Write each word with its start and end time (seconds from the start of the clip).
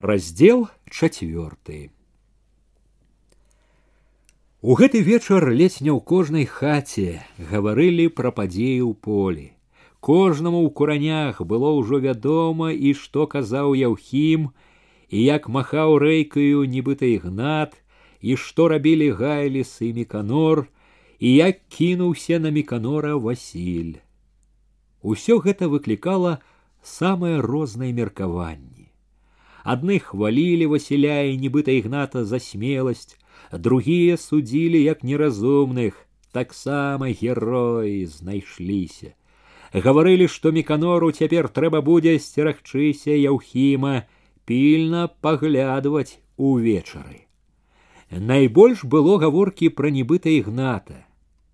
раздел 0.00 0.70
чацвёрты 0.90 1.90
у 4.62 4.76
гэты 4.80 5.02
вечар 5.04 5.44
ледзь 5.52 5.82
не 5.84 5.92
ў 5.92 6.00
кожнай 6.12 6.46
хаце 6.52 7.20
гаварылі 7.50 8.06
пра 8.20 8.32
падзеі 8.38 8.80
ў 8.80 8.96
полі 8.96 9.44
кожнаму 10.00 10.64
ў 10.64 10.72
куранях 10.80 11.44
было 11.52 11.74
ўжо 11.76 12.00
вядома 12.06 12.70
і 12.72 12.94
што 13.02 13.28
казаў 13.36 13.76
яўхім 13.82 14.48
і 15.12 15.26
як 15.26 15.52
махаў 15.60 16.00
рэйкаю 16.06 16.64
нібыта 16.64 17.04
ігнат 17.20 17.76
і 18.24 18.40
што 18.40 18.72
рабілі 18.72 19.12
гайліс 19.20 19.76
і 19.84 19.92
міканор 20.00 20.64
і 21.20 21.36
як 21.36 21.60
кінуўся 21.68 22.40
на 22.40 22.56
міканора 22.56 23.20
васіль 23.20 24.00
усё 25.04 25.42
гэта 25.44 25.68
выклікала 25.68 26.38
самае 26.96 27.36
рознае 27.52 27.92
меркаванне 27.92 28.68
Адны 29.65 29.99
хвалілі 29.99 30.65
Васіля 30.69 31.21
і 31.25 31.37
нібыта 31.41 31.73
ігната 31.73 32.25
за 32.25 32.39
смеласць, 32.39 33.17
другія 33.51 34.17
судзілі 34.17 34.81
як 34.81 35.03
неразумных, 35.03 35.93
таксама 36.31 37.09
героі 37.09 38.05
знайшліся. 38.05 39.15
Гаварылі, 39.73 40.27
што 40.27 40.51
міканору 40.55 41.11
цяпер 41.11 41.49
трэба 41.49 41.81
будзе 41.81 42.19
сцерагчыся 42.19 43.11
яўхіма, 43.11 44.05
пільна 44.45 45.07
паглядваць 45.21 46.19
увечары. 46.37 47.25
Найбольш 48.11 48.85
было 48.85 49.17
гаворкі 49.19 49.73
пра 49.73 49.89
нібыта 49.89 50.29
ігната. 50.29 51.01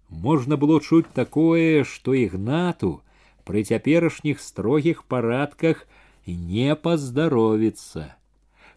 Можна 0.10 0.58
было 0.60 0.80
чуць 0.84 1.08
такое, 1.16 1.88
што 1.88 2.14
ігнату 2.14 3.00
пры 3.48 3.64
цяперашніх 3.64 4.44
строгіх 4.44 5.04
парадках 5.04 5.88
не 6.28 6.76
паздаровіцца. 6.76 8.16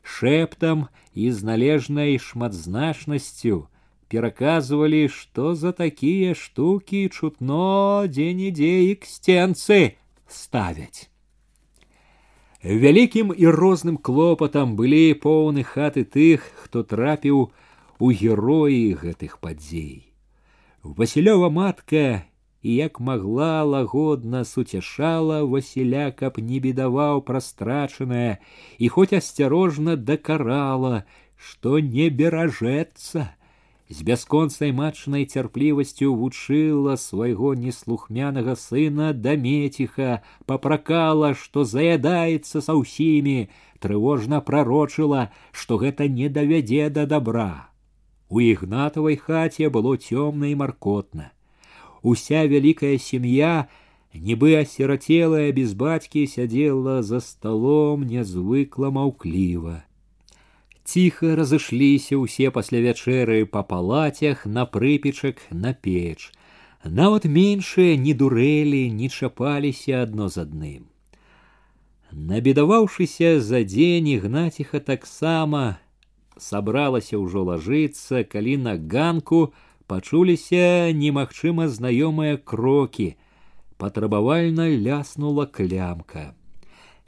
Шэптам 0.03 0.89
і 1.15 1.31
з 1.33 1.45
належнай 1.45 2.19
шматзначнасцю 2.19 3.69
пераказвалі, 4.09 5.09
што 5.09 5.55
за 5.55 5.73
такія 5.73 6.35
штукі 6.35 7.09
чутно 7.09 8.05
дзе-нідзе 8.07 8.75
і 8.91 8.95
к 9.01 9.09
сценцы 9.09 9.97
ставяць. 10.29 11.09
Вялікім 12.65 13.35
і 13.37 13.49
розным 13.53 13.97
клопатам 14.01 14.77
былі 14.77 15.13
поўны 15.21 15.65
хаты 15.69 16.05
тых, 16.05 16.45
хто 16.65 16.83
трапіў 16.83 17.53
у 17.99 18.11
героі 18.11 18.97
гэтых 18.97 19.37
падзей. 19.41 20.09
Васілёва 20.83 21.51
матка 21.53 22.25
і 22.65 22.75
як 22.75 23.01
магла 23.01 23.63
лагодна 23.63 24.45
суцяшала 24.45 25.45
Васіля, 25.45 26.11
каб 26.11 26.39
не 26.41 26.61
бедаваў 26.65 27.21
прастрачанае 27.29 28.41
і 28.79 28.89
хоць 28.95 29.13
асцярожна 29.19 29.97
дакарала, 30.11 31.05
што 31.37 31.79
не 31.79 32.09
беражэцца. 32.09 33.27
З 33.93 34.07
бясконцай 34.09 34.73
матчнай 34.73 35.29
цярплівасцю 35.29 36.09
вучыла 36.23 36.97
свайго 36.97 37.53
неслухмянага 37.67 38.57
сына 38.57 39.13
да 39.13 39.37
меціха, 39.37 40.25
папракала, 40.49 41.35
што 41.45 41.69
заядаецца 41.69 42.65
са 42.65 42.81
ўсімі, 42.81 43.37
трывожна 43.77 44.41
прарочыла, 44.41 45.29
што 45.53 45.77
гэта 45.85 46.09
не 46.09 46.33
давядзе 46.33 46.89
да 46.89 47.05
добра. 47.05 47.69
У 48.33 48.41
ігнатавай 48.41 49.21
хаце 49.21 49.69
было 49.69 49.99
цёмна 50.01 50.49
і 50.49 50.57
маркотна 50.65 51.35
уся 52.03 52.45
вялікая 52.47 52.99
сям'я, 52.99 53.67
нібы 54.15 54.55
асірацелая 54.61 55.51
без 55.57 55.75
бацькі 55.75 56.27
сядзела 56.27 57.03
за 57.03 57.21
сталом 57.21 58.07
нязвыкла 58.07 58.93
маўкліва. 58.95 59.83
Ціха 60.85 61.35
разышліся 61.41 62.21
ўсе 62.21 62.53
пасля 62.53 62.85
вячэры 62.85 63.45
па 63.49 63.65
палацях 63.65 64.45
на 64.45 64.67
прыпечак 64.69 65.41
на 65.51 65.73
печ. 65.73 66.31
Нават 66.85 67.25
меншыя 67.25 67.97
не 67.97 68.13
дурэлі, 68.13 68.91
не 68.93 69.09
чапаліся 69.09 70.05
адно 70.05 70.29
з 70.29 70.45
адным. 70.45 70.83
Набедаваўшыся 72.13 73.41
за 73.41 73.65
дзень 73.65 74.13
ігнаціха 74.13 74.79
таксама 74.79 75.81
сабралася 76.37 77.19
ўжо 77.19 77.49
лажыцца, 77.49 78.23
калі 78.23 78.61
на 78.69 78.77
ганку, 78.77 79.57
пачуліся 79.90 80.94
немагчыма 80.94 81.66
знаёмыя 81.68 82.38
крокі. 82.38 83.16
Патрабавальна 83.82 84.70
ляснула 84.86 85.46
клямка. 85.50 86.36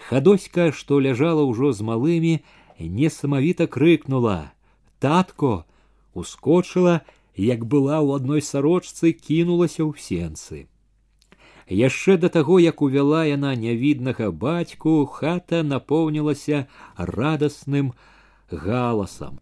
Хадоська 0.10 0.72
што 0.74 0.98
ляжала 1.06 1.46
ўжо 1.46 1.70
з 1.78 1.86
малымі 1.86 2.34
несамавіта 2.80 3.68
крыкнула 3.70 4.52
татко! 5.00 5.66
Ускочыла 6.14 7.02
як 7.38 7.64
была 7.66 8.02
ў 8.02 8.20
адной 8.20 8.42
сарочцы 8.44 9.14
кінулася 9.14 9.86
ў 9.86 9.94
сенцы. 10.08 10.58
Яшчэ 11.70 12.18
да 12.18 12.34
таго 12.34 12.58
як 12.60 12.82
увяла 12.82 13.22
яна 13.30 13.54
нявіднага 13.56 14.34
бацьку 14.34 15.06
хата 15.06 15.62
напоўнілася 15.64 16.66
радасным 16.98 17.94
галасам 18.52 19.40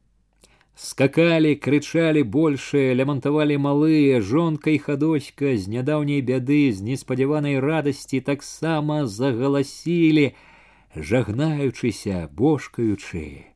скакали 0.79 1.55
крычалі 1.55 2.23
большие 2.27 2.95
лямантавалі 2.99 3.57
малыя 3.63 4.21
жонка 4.21 4.75
і 4.75 4.79
хадоська 4.83 5.55
з 5.55 5.71
нядаўняй 5.71 6.21
бяды 6.21 6.73
з 6.75 6.83
неспадзяванай 6.83 7.61
радасці 7.63 8.21
таксама 8.21 9.07
загаласілі 9.07 10.35
жагнаючыся 10.97 12.27
бошкаючы 12.35 13.47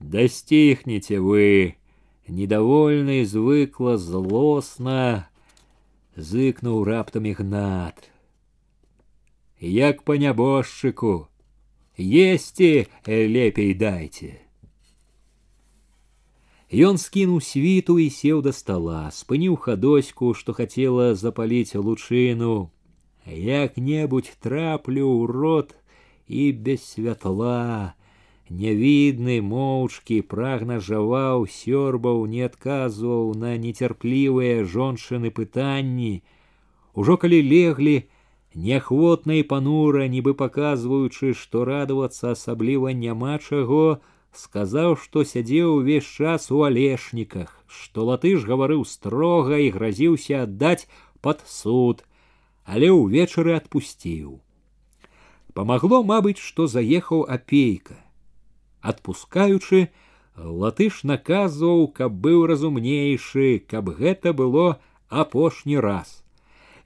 дасціхнеце 0.00 1.20
вы 1.20 1.76
недовольны 2.28 3.24
звыкла 3.24 3.96
злосна 4.00 5.28
зыкнуў 6.16 6.84
раптам 6.88 7.28
ігнат 7.28 8.10
як 9.60 10.02
па 10.08 10.16
нябожчыку 10.16 11.28
есці 12.00 12.88
лепей 13.06 13.72
дайце 13.74 14.40
Ён 16.72 16.98
скінуў 16.98 17.40
світу 17.46 17.98
і 18.02 18.10
сеў 18.10 18.42
да 18.42 18.50
стола, 18.50 19.10
спыніў 19.14 19.54
хадоську, 19.54 20.34
што 20.34 20.50
хацела 20.52 21.14
запаліць 21.14 21.78
лучыну. 21.78 22.70
Як-небудзь 23.26 24.34
траплю 24.42 25.06
ў 25.06 25.30
рот 25.30 25.74
і 26.26 26.50
без 26.52 26.82
святла. 26.82 27.94
Нявідны 28.50 29.42
моўчкі 29.42 30.22
прагна 30.22 30.78
жаваў, 30.78 31.46
сёрбаў, 31.50 32.26
не 32.30 32.42
адказваў 32.46 33.34
на 33.34 33.54
нецярплівыя 33.58 34.62
жончыны 34.62 35.30
пытанні. 35.34 36.22
Ужо 36.94 37.16
калі 37.18 37.42
леглі, 37.42 38.06
неахвотна 38.54 39.38
і 39.38 39.42
панура, 39.42 40.06
нібы 40.06 40.34
паказваючы, 40.34 41.34
што 41.34 41.64
радавацца 41.66 42.38
асабліва 42.38 42.94
няма 42.94 43.38
чаго, 43.38 43.98
сказаў, 44.32 44.96
што 44.96 45.24
сядзеў 45.24 45.80
увесь 45.80 46.06
час 46.06 46.50
у 46.50 46.62
алешніках, 46.68 47.52
што 47.66 48.04
латыш 48.08 48.44
гаварыў 48.48 48.84
строга 48.84 49.58
і 49.58 49.70
гразіўся 49.76 50.42
аддаць 50.46 50.88
пад 51.20 51.42
суд, 51.46 52.02
але 52.64 52.90
ўвечары 52.90 53.56
адпусціў. 53.56 54.40
Памагло, 55.56 56.02
мабыць, 56.02 56.42
што 56.42 56.66
заехаў 56.66 57.24
апейка. 57.36 57.96
Адпускаючы, 58.82 59.88
латыш 60.36 61.02
наказваў, 61.08 61.88
каб 61.88 62.20
быў 62.26 62.44
разумнейшы, 62.50 63.64
каб 63.66 63.88
гэта 63.96 64.36
было 64.36 64.78
апошні 65.08 65.80
раз. 65.80 66.22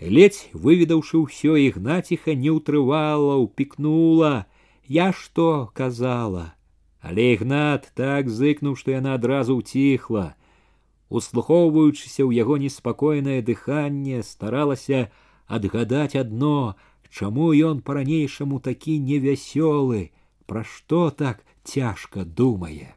Ледзь 0.00 0.48
выведаўшы 0.52 1.18
ўсё 1.18 1.56
ігнаціха 1.60 2.32
не 2.32 2.54
ўтрывала, 2.54 3.36
упікнула, 3.36 4.46
я 4.86 5.12
што 5.12 5.70
казала, 5.74 6.54
Але 7.04 7.32
ігнат 7.34 7.90
так 7.94 8.28
зыкнуў, 8.28 8.76
што 8.76 8.92
яна 8.92 9.16
адразу 9.16 9.56
ўціхла. 9.60 10.36
Услухоўваючыся 11.08 12.22
ў 12.22 12.36
яго 12.38 12.60
неспакойнае 12.60 13.40
дыханне 13.42 14.22
старалася 14.22 15.08
адгадаць 15.48 16.14
адно, 16.14 16.76
чаму 17.10 17.50
ён 17.56 17.80
па-ранейшаму 17.82 18.60
такі 18.60 19.00
невясёлы, 19.00 20.12
пра 20.46 20.62
што 20.62 21.10
так 21.10 21.42
цяжка 21.64 22.24
думае. 22.24 22.94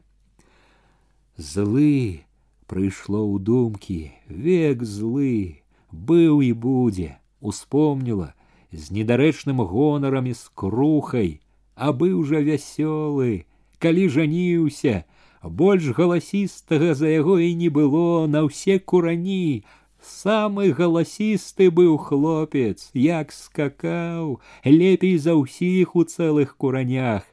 Злы 1.36 2.22
прыйшло 2.70 3.24
ў 3.26 3.42
думкі, 3.42 4.00
век 4.28 4.84
злы, 4.86 5.64
быў 5.90 6.44
і 6.46 6.52
будзе, 6.52 7.18
успомніла 7.40 8.34
з 8.70 8.90
недарэчным 8.94 9.58
гонарам 9.62 10.30
і 10.30 10.34
скрухай, 10.38 11.40
а 11.74 11.90
быў 11.90 12.22
жа 12.22 12.38
вясёлы, 12.38 13.46
калі 13.78 14.08
жаніўся, 14.08 15.04
больш 15.42 15.92
галасістага 15.98 16.94
за 16.94 17.08
яго 17.08 17.38
і 17.38 17.54
не 17.54 17.68
было 17.68 18.26
на 18.26 18.44
ўсе 18.48 18.78
курані. 18.78 19.64
Самы 20.04 20.72
галасісты 20.76 21.70
быў 21.72 21.96
хлопец, 21.96 22.90
як 22.92 23.32
скакаў, 23.32 24.40
лепей 24.64 25.16
за 25.16 25.36
ўсіх 25.36 25.96
у 25.96 26.04
цэлых 26.04 26.56
куранях. 26.60 27.24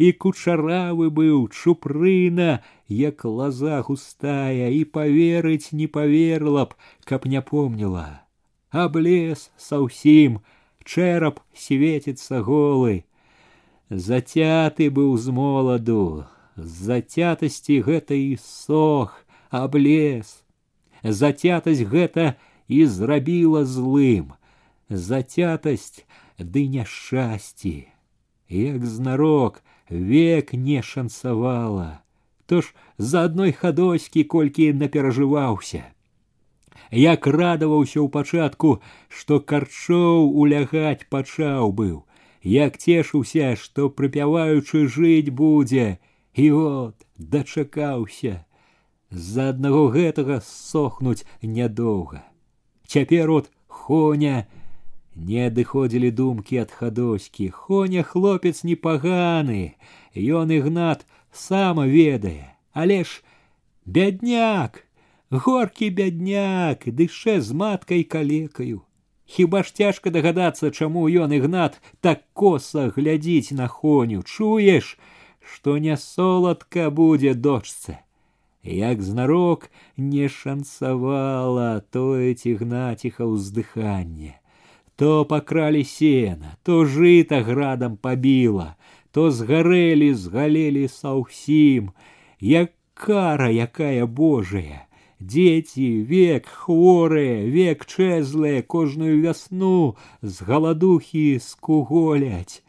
і 0.00 0.12
кучаравы 0.16 1.10
быў 1.12 1.48
чупрына, 1.52 2.64
як 2.88 3.24
лаза 3.28 3.82
густая, 3.84 4.72
і 4.72 4.80
поверыць 4.88 5.76
не 5.76 5.86
поверила 5.86 6.64
б, 6.64 6.78
каб 7.04 7.26
не 7.28 7.42
помнила. 7.44 8.24
Облез 8.70 9.50
саўсім, 9.60 10.40
чэрап 10.84 11.44
светится 11.52 12.40
голы. 12.40 13.04
Затяты 13.90 14.90
быў 14.90 15.16
з 15.18 15.34
моладу, 15.34 16.24
з 16.56 16.70
зацятасці 16.90 17.80
гэта 17.82 18.14
і 18.14 18.38
сох, 18.38 19.26
облез. 19.50 20.44
Затятасць 21.02 21.82
гэта 21.82 22.36
і 22.68 22.86
зрабіла 22.86 23.64
злым. 23.64 24.34
Затятасць 24.88 26.06
ды 26.38 26.68
няшчасці. 26.68 27.88
Як 28.48 28.86
знарок, 28.86 29.62
век 29.88 30.54
не 30.54 30.82
шансавала. 30.82 32.02
То 32.46 32.60
ж 32.62 32.74
за 32.98 33.24
адной 33.24 33.52
хадоські 33.52 34.24
колькі 34.24 34.72
наперажываўся. 34.72 35.82
Як 36.90 37.26
радаваўся 37.26 38.02
ў 38.02 38.08
пачатку, 38.10 38.82
што 39.06 39.38
карчоў 39.38 40.30
улягаць 40.34 41.06
пачаў 41.06 41.70
быў, 41.70 42.02
як 42.44 42.78
цешыўся, 42.78 43.56
што 43.56 43.88
прыпяваючы 43.90 44.86
жыць 44.86 45.30
будзе, 45.30 45.98
і 46.34 46.50
от 46.52 47.06
дачакаўся. 47.18 48.44
З-за 49.10 49.50
аднаго 49.50 49.88
гэтага 49.90 50.40
сохнуць 50.44 51.26
нядоўга. 51.42 52.22
Цяпер 52.86 53.30
от 53.30 53.50
хоня 53.66 54.46
не 55.14 55.46
адыходзілі 55.46 56.10
думкі 56.10 56.62
ад 56.62 56.70
хадоські. 56.70 57.50
Хоня 57.50 58.02
хлопец 58.02 58.62
непаганы, 58.62 59.74
Ён 60.14 60.50
ігнат 60.50 61.06
сам 61.30 61.78
ведае, 61.86 62.56
але 62.72 63.04
ж 63.04 63.22
бядняк, 63.86 64.86
горкі 65.30 65.90
бядняк, 65.90 66.82
дыше 66.86 67.40
з 67.40 67.52
маткай 67.52 68.02
калекаю. 68.02 68.82
Хіба 69.26 69.62
ж 69.62 69.74
цяжка 69.74 70.10
дагадацца, 70.10 70.70
чаму 70.70 71.06
ён 71.08 71.32
ігнат 71.32 71.78
так 72.00 72.26
коса 72.32 72.90
глядзіць 72.96 73.54
на 73.54 73.68
хоню, 73.68 74.22
чуеш, 74.22 74.98
што 75.40 75.78
не 75.78 75.96
соладка 75.96 76.90
будзе 76.90 77.34
дочцы. 77.34 77.98
Як 78.62 79.02
знарок 79.02 79.70
не 79.96 80.28
шансавала 80.28 81.80
тое 81.94 82.34
цігнаціха 82.34 83.24
ўздыханне 83.24 84.40
то 85.00 85.24
пакралі 85.24 85.80
сена, 85.80 86.58
то 86.62 86.84
жыта 86.84 87.40
градам 87.40 87.96
пабіла, 87.96 88.76
то 89.16 89.30
згарэлі, 89.32 90.12
згалелі 90.12 90.82
саўсім, 90.92 91.86
як 92.44 92.74
кара 92.92 93.48
якая 93.48 94.04
божая. 94.04 94.84
Дзеці, 95.20 95.88
век 96.08 96.46
хворыя, 96.48 97.44
век 97.44 97.84
чэзлыя 97.84 98.62
кожную 98.62 99.20
вясну 99.20 99.96
з 100.22 100.48
галадухі 100.48 101.38
скуголяць. 101.44 102.64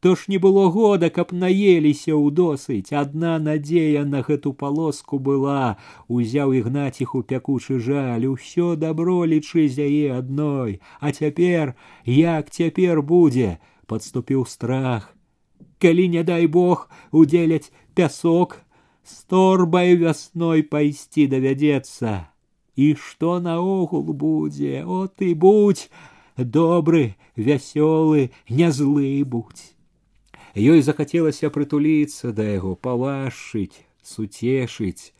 То 0.00 0.14
ж 0.14 0.24
не 0.28 0.38
было 0.38 0.70
года, 0.70 1.10
каб 1.10 1.32
наеліся 1.32 2.12
ў 2.14 2.30
досыць. 2.30 2.92
Адна 2.96 3.36
надзея 3.42 4.04
на 4.08 4.20
гэту 4.22 4.52
палоску 4.52 5.18
была, 5.18 5.76
узяў 6.08 6.52
ігнаціху 6.56 7.22
пякучы 7.22 7.78
жаль, 7.80 8.24
усё 8.30 8.76
дабро 8.76 9.24
лічы 9.24 9.68
з 9.68 9.88
яе 9.88 10.16
адной, 10.16 10.80
А 11.00 11.12
цяпер, 11.12 11.74
як 12.04 12.50
цяпер 12.50 13.02
будзе, 13.02 13.58
подступіў 13.86 14.46
страх. 14.46 15.12
Калі 15.78 16.08
не 16.08 16.22
дай 16.22 16.46
бог 16.46 16.88
удзеляць 17.10 17.72
пясок, 17.94 18.62
з 19.10 19.22
торбай 19.30 19.94
вясной 19.96 20.62
пайсці 20.62 21.26
давядзецца. 21.30 22.28
І 22.76 22.94
што 23.00 23.38
наогул 23.40 24.12
будзе, 24.12 24.84
о 24.84 25.06
ты 25.06 25.34
будь, 25.34 25.88
добры, 26.36 27.16
вясёлы, 27.36 28.30
не 28.48 28.70
злы 28.72 29.24
будь. 29.24 29.72
Ёй 30.56 30.82
захацелася 30.82 31.50
прытуліцца 31.52 32.32
да 32.32 32.44
яго, 32.44 32.76
палашыць, 32.76 33.84
суцешыць. 34.02 35.12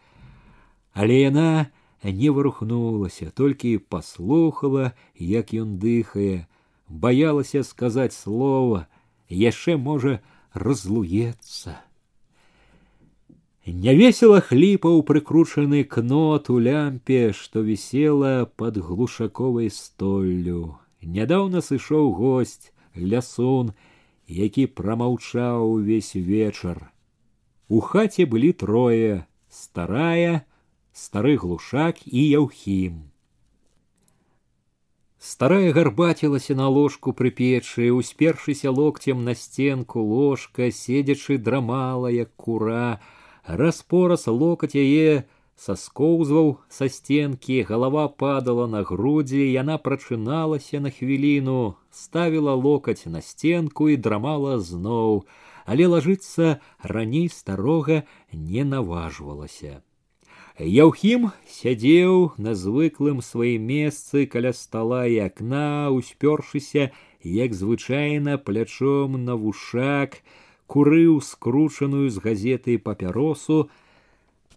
Але 0.93 1.21
яна 1.21 1.69
не 2.03 2.31
варухнулася, 2.31 3.31
толькі 3.31 3.79
паслухала, 3.79 4.93
як 5.17 5.53
ён 5.53 5.77
дыхае, 5.77 6.49
баялася 6.89 7.65
сказаць 7.65 8.17
слова, 8.17 8.87
яшчэ 9.29 9.77
можа 9.77 10.21
разлуецца. 10.53 11.77
Нявесела 13.66 14.42
хліпаў 14.42 15.04
прыкручаны 15.06 15.84
кнот 15.84 16.50
у 16.50 16.58
лямпе, 16.58 17.30
што 17.32 17.62
вісела 17.62 18.50
под 18.58 18.78
глушаковай 18.78 19.70
столлю. 19.70 20.80
Нядаўна 21.02 21.62
сышоў 21.62 22.10
гость, 22.18 22.74
лясун, 22.98 23.74
які 24.26 24.66
прамаўчаў 24.66 25.78
увесь 25.78 26.16
вечар. 26.16 26.90
У 27.70 27.82
хаце 27.86 28.26
былі 28.26 28.52
трое: 28.54 29.28
старая, 29.48 30.42
стары 30.92 31.38
глушак 31.38 32.02
і 32.08 32.28
яўхім. 32.30 33.12
Старая 35.22 35.72
гарбацілася 35.72 36.56
на 36.58 36.68
ложку 36.68 37.14
пры 37.14 37.30
печы, 37.30 37.94
успершыся 37.94 38.72
локцем 38.72 39.24
на 39.24 39.36
стенку 39.36 40.02
ложка, 40.02 40.72
седзячы 40.72 41.38
драмала, 41.38 42.08
як 42.08 42.34
кура, 42.36 43.00
распораз 43.47 44.27
локаць 44.27 44.75
яе 44.75 45.25
соскоўзваў 45.57 46.59
са 46.69 46.89
стенкі, 46.93 47.63
галава 47.69 48.09
падала 48.09 48.67
на 48.67 48.83
грудзі, 48.83 49.41
яна 49.53 49.79
прачыналася 49.79 50.81
на 50.81 50.91
хвіліну, 50.91 51.77
ставіла 51.91 52.55
локаць 52.55 53.07
на 53.07 53.25
стенку 53.25 53.89
і 53.89 53.97
драмала 53.97 54.61
зноў, 54.61 55.25
але 55.65 55.89
лажыцца 55.89 56.61
раней 56.83 57.29
старога 57.33 58.05
не 58.33 58.65
наважвалася. 58.65 59.81
Яўхім 60.57 61.33
сядзеў 61.53 62.33
на 62.41 62.55
звыклым 62.57 63.21
сваім 63.21 63.67
месцы 63.69 64.25
каля 64.25 64.53
стала 64.57 65.05
і 65.05 65.19
акна, 65.29 65.93
успёршыся, 65.93 66.93
як 67.21 67.53
звычайна 67.53 68.39
плячом 68.39 69.25
на 69.25 69.37
вушак, 69.37 70.23
курыў 70.71 71.21
скручаную 71.23 72.11
з 72.11 72.23
газеты 72.23 72.79
папяросу, 72.79 73.69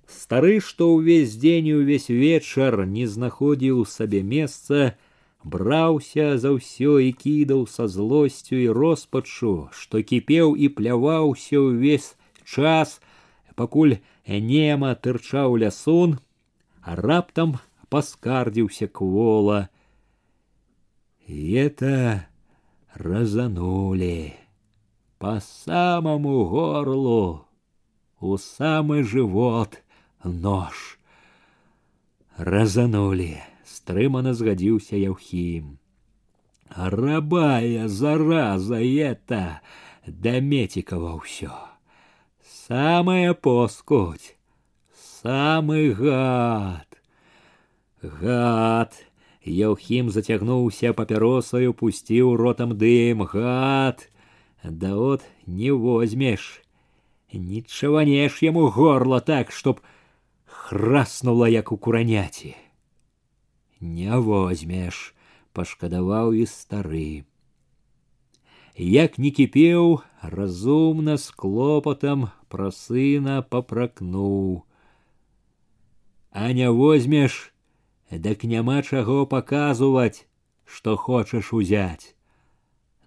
Стары, 0.10 0.58
што 0.60 0.90
ўвесь 0.98 1.36
дзень 1.38 1.68
і 1.70 1.74
ўвесь 1.86 2.10
вечар 2.10 2.82
не 2.90 3.06
знаходзіў 3.06 3.86
сабе 3.86 4.22
месца, 4.26 4.98
браўся 5.44 6.34
за 6.42 6.58
ўсё 6.58 6.98
і 6.98 7.14
кідаў 7.14 7.68
са 7.70 7.86
злосцю 7.86 8.58
і 8.58 8.74
роспачу, 8.74 9.70
што 9.70 10.02
кіпеў 10.02 10.58
і 10.58 10.74
пляваўся 10.74 11.62
ўвесь 11.62 12.18
час, 12.42 12.98
пакуль 13.54 14.02
нема 14.26 14.96
тырчаў 14.98 15.62
лясун, 15.62 16.18
а 16.82 16.98
раптам 16.98 17.60
паскардзіўся 17.94 18.88
квола. 18.88 19.70
это 21.30 22.28
разанули 22.96 24.34
по 25.24 25.40
самому 25.40 26.46
горлу, 26.46 27.46
у 28.20 28.38
самый 28.38 29.04
живот 29.04 29.82
нож. 30.24 31.00
Разанули, 32.38 33.44
стрымана 33.66 34.34
згадзіўся 34.34 34.96
Яўхім. 34.96 35.78
Рабая 36.70 37.88
зараза 37.88 38.80
это 38.80 39.60
да 40.06 40.40
метикова 40.40 41.18
ўсё. 41.18 41.52
Самая 42.46 43.34
поскудь, 43.34 44.38
самы 44.94 45.92
гад. 45.92 46.88
Гад. 48.02 48.94
Яўхім 49.44 50.12
зацягнуўся 50.14 50.94
папяросаю, 50.94 51.74
пусціў 51.74 52.36
ротам 52.38 52.78
дым, 52.78 53.26
гад. 53.26 54.06
Да 54.64 54.96
от 54.96 55.24
не 55.48 55.72
возьмеш. 55.72 56.62
Не 57.32 57.62
чаванеш 57.62 58.42
яму 58.42 58.70
горла 58.70 59.20
так, 59.20 59.52
чтоб 59.52 59.82
храснула 60.46 61.48
як 61.50 61.72
у 61.72 61.78
кураняці. 61.78 62.56
Не 63.80 64.18
возьмеш, 64.18 65.14
пашкадаваў 65.54 66.34
і 66.34 66.46
стары. 66.46 67.24
Як 68.76 69.20
не 69.20 69.32
кіпеў, 69.32 70.02
разумна 70.22 71.18
з 71.18 71.32
клопатам 71.32 72.30
пра 72.50 72.72
сына 72.76 73.42
папракнуў. 73.42 74.64
А 76.32 76.52
не 76.54 76.70
возьмеш, 76.72 77.54
дак 78.12 78.44
няма 78.44 78.82
чаго 78.84 79.26
паказваць, 79.26 80.28
што 80.66 80.96
хочаш 80.96 81.54
узяць. 81.54 82.13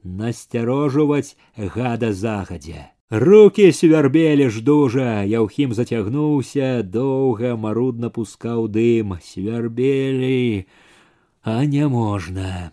Насцярожваць 0.04 1.36
гада 1.56 2.12
загадзя. 2.12 2.90
Руки 3.10 3.72
свярбелі 3.72 4.48
ж 4.48 4.62
дужа, 4.64 5.22
Яўхім 5.28 5.74
зацягнуўся, 5.76 6.82
доўга 6.82 7.56
марудна 7.56 8.08
пускаў 8.08 8.68
дым, 8.72 9.18
свярбелі, 9.20 10.64
а 11.42 11.64
не 11.66 11.88
можна. 11.88 12.72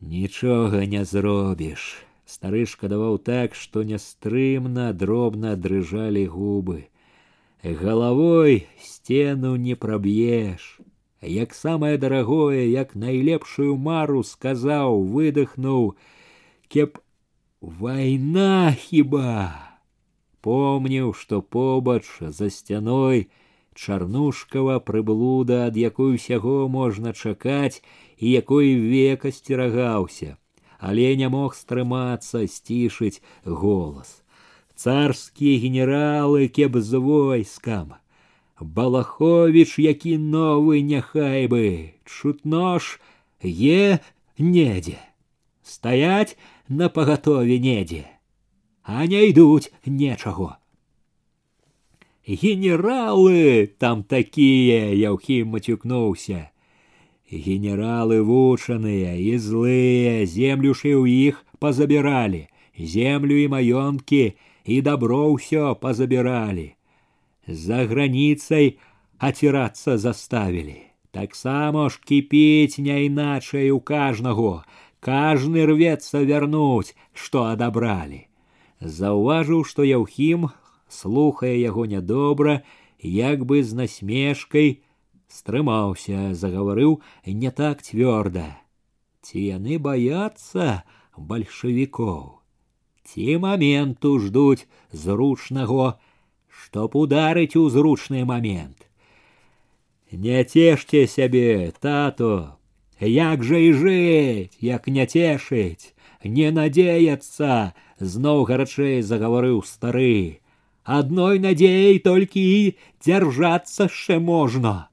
Нічога 0.00 0.86
не 0.86 1.04
зробіш. 1.04 2.00
Стары 2.24 2.64
шкадаваў 2.64 3.18
так, 3.18 3.54
што 3.54 3.82
нястрымна 3.84 4.92
дробна 4.96 5.52
дрыжалі 5.56 6.24
губы. 6.24 6.88
Головой 7.62 8.66
стену 8.80 9.56
не 9.56 9.74
праб'еш. 9.74 10.80
Як 11.24 11.54
самае 11.54 11.96
дарагое, 11.98 12.64
як 12.64 12.96
найлепшую 12.96 13.76
мару 13.76 14.22
сказаў, 14.24 15.04
выдохнуў, 15.04 15.94
кеп 16.68 16.98
Вайна 17.60 18.72
хіба. 18.72 19.52
Помніў, 20.40 21.12
што 21.12 21.42
побач 21.42 22.06
за 22.20 22.48
сцяной 22.48 23.28
чарнушкава 23.74 24.78
прыблуда, 24.80 25.66
ад 25.66 25.76
якой 25.76 26.16
усяго 26.16 26.68
можна 26.68 27.12
чакаць 27.12 27.84
і 28.16 28.30
якой 28.30 28.74
века 28.80 29.28
сцерагаўся, 29.28 30.38
але 30.78 31.16
не 31.20 31.28
мог 31.28 31.54
стрымацца 31.54 32.48
сцішыць 32.48 33.20
голас. 33.44 34.22
Царскія 34.74 35.60
генералы 35.60 36.48
кеб 36.48 36.80
з 36.80 36.96
войскам. 36.96 38.00
Балахович, 38.60 39.78
які 39.78 40.18
новы 40.18 40.82
няхай 40.82 41.46
бы, 41.48 41.94
чутно 42.04 42.78
ж 42.78 43.00
е 43.42 44.00
недзе. 44.38 44.98
Стаять 45.62 46.36
на 46.68 46.88
пагатове 46.88 47.58
недзе, 47.58 48.04
а 48.82 49.06
не 49.06 49.28
ідуць 49.28 49.72
нечаго. 49.86 50.56
Генералы 52.26 53.66
там 53.78 54.02
такія, 54.04 54.92
Яўхім 54.94 55.56
мацюкнуўся. 55.56 56.50
Генералы 57.30 58.20
вучаныя 58.22 59.14
і 59.16 59.38
злыя, 59.38 60.26
землю 60.26 60.74
ж 60.74 60.90
і 60.90 60.94
ў 60.98 61.04
іх 61.30 61.46
пазабіралі, 61.58 62.50
землю 62.76 63.34
і 63.38 63.46
маёнткі 63.48 64.34
і 64.66 64.76
дабро 64.82 65.32
ўсё 65.32 65.74
пазабіралі. 65.78 66.73
За 67.46 67.86
граніцай 67.86 68.78
ацірацца 69.18 69.98
заставілі. 69.98 70.78
Таксама 71.10 71.88
ж 71.90 72.00
кіпіць 72.04 72.78
не 72.78 73.06
іначай 73.06 73.70
у 73.70 73.80
кажнаго, 73.80 74.64
Каждый 75.00 75.64
рвется 75.64 76.20
вернуть, 76.22 76.94
что 77.14 77.44
адабралі. 77.44 78.28
Заўважыў, 78.80 79.64
што 79.64 79.84
Яўхім, 79.84 80.50
слухае 80.88 81.56
яго 81.60 81.86
нядобра, 81.88 82.62
як 83.00 83.44
бы 83.48 83.62
з 83.64 83.72
насмешкай, 83.72 84.84
стрымаўся, 85.28 86.34
загаварыў 86.36 87.00
не 87.24 87.50
так 87.50 87.80
цвёрда. 87.80 88.60
Ці 89.24 89.40
яны 89.40 89.80
баяцца 89.80 90.84
бальшавікоў. 91.16 92.40
Ці 93.04 93.36
моменту 93.40 94.18
ждуць 94.20 94.68
зручнаго, 94.92 95.96
чтоб 96.74 96.96
ударыць 96.96 97.56
у 97.56 97.68
зручны 97.70 98.24
момент. 98.24 98.86
Не 100.12 100.42
цешце 100.44 101.06
сябе, 101.06 101.72
тато, 101.80 102.60
Як 103.00 103.44
жа 103.44 103.56
і 103.56 103.72
жыць, 103.72 104.56
як 104.60 104.86
не 104.86 105.06
цешыць, 105.08 105.96
не 106.22 106.50
надзеяцца, 106.52 107.72
зноў 107.96 108.44
гарачэй 108.44 109.00
загаварыў 109.00 109.64
стары. 109.64 110.44
Адной 110.84 111.40
надзеяй 111.40 111.98
толькі 112.04 112.40
і 112.44 112.76
дзяржацца 113.00 113.88
яшчэ 113.88 114.20
можна. 114.20 114.92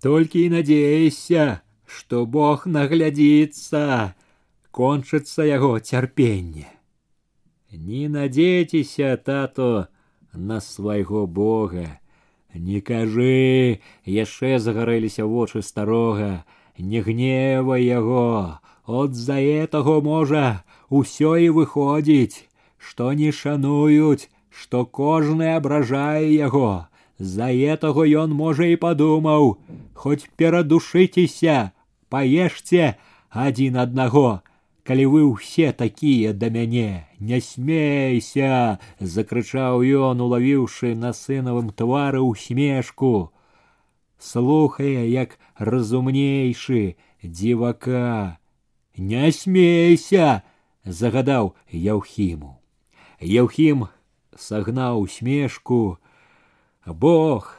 Толькі 0.00 0.46
і 0.46 0.56
надзейся, 0.56 1.60
што 1.84 2.24
Бог 2.24 2.64
наглядзіцца, 2.64 4.16
кончыцца 4.72 5.44
яго 5.44 5.76
цярпенне. 5.80 6.72
Не 7.72 8.08
надзейцеся, 8.08 9.20
тато, 9.20 9.88
на 10.32 10.60
свайго 10.60 11.26
Бога. 11.26 11.98
Не 12.54 12.80
кажы, 12.80 13.80
яшчэ 14.04 14.58
загарэліся 14.58 15.26
вочы 15.26 15.62
старога, 15.62 16.44
не 16.78 17.00
гневай 17.00 17.84
яго, 17.84 18.60
от 18.86 19.14
за 19.14 19.40
этого 19.40 20.00
можа 20.00 20.64
усё 20.88 21.36
і 21.36 21.50
выходзіць, 21.50 22.48
што 22.78 23.12
не 23.12 23.32
шануюць, 23.32 24.30
што 24.50 24.86
кожны 24.86 25.52
абражае 25.56 26.32
яго. 26.32 26.88
За 27.18 27.48
этого 27.48 28.04
ён 28.04 28.32
можа 28.32 28.68
і 28.68 28.76
падумаў, 28.76 29.56
хоць 29.94 30.28
перадушыцеся, 30.36 31.72
паешце 32.08 32.96
адзін 33.30 33.76
аднаго, 33.84 34.40
калі 34.86 35.06
вы 35.12 35.22
ўсе 35.26 35.72
такія 35.72 36.32
да 36.32 36.50
мяне, 36.50 37.06
не 37.18 37.40
смейся, 37.40 38.78
закрычаў 39.00 39.82
ён, 39.82 40.20
улавіўшы 40.20 40.94
на 40.94 41.12
сынавым 41.12 41.72
твары 41.74 42.20
усмешку 42.20 43.32
слухае, 44.18 45.10
як 45.10 45.38
разумнейшы 45.56 46.96
дзівака. 47.22 48.38
Не 48.96 49.32
смейся, 49.32 50.42
загадаў 50.84 51.54
Яўхіму. 51.70 52.56
Яўхім 53.20 53.88
сагнаў 54.36 55.00
усмешку. 55.04 55.98
Бог. 56.86 57.56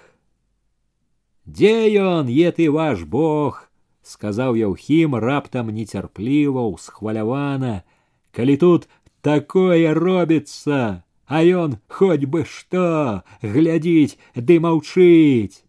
Дзе 1.46 1.94
ён, 2.02 2.28
е 2.28 2.52
ты 2.52 2.72
ваш 2.72 3.04
Бог, 3.04 3.70
сказаў 4.04 4.56
Яўхім 4.56 5.16
раптам 5.16 5.70
нецярпліва, 5.70 6.64
усхвалявана, 6.74 7.84
калі 8.32 8.58
тут 8.58 8.90
такое 9.22 9.94
робіцца, 9.94 11.04
а 11.28 11.44
ён 11.44 11.80
хоць 11.88 12.26
бы 12.26 12.44
што 12.48 13.24
глядзіць 13.42 14.18
ды 14.36 14.60
маўчыць 14.64 15.68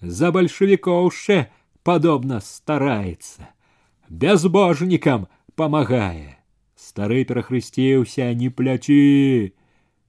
за 0.00 0.30
большевикоўше 0.32 1.50
подобно 1.82 2.40
старается, 2.40 3.48
безбожникам 4.08 5.28
помогая. 5.54 6.38
Стары 6.76 7.24
перахрысціўся, 7.24 8.32
не 8.34 8.50
плячы, 8.50 9.54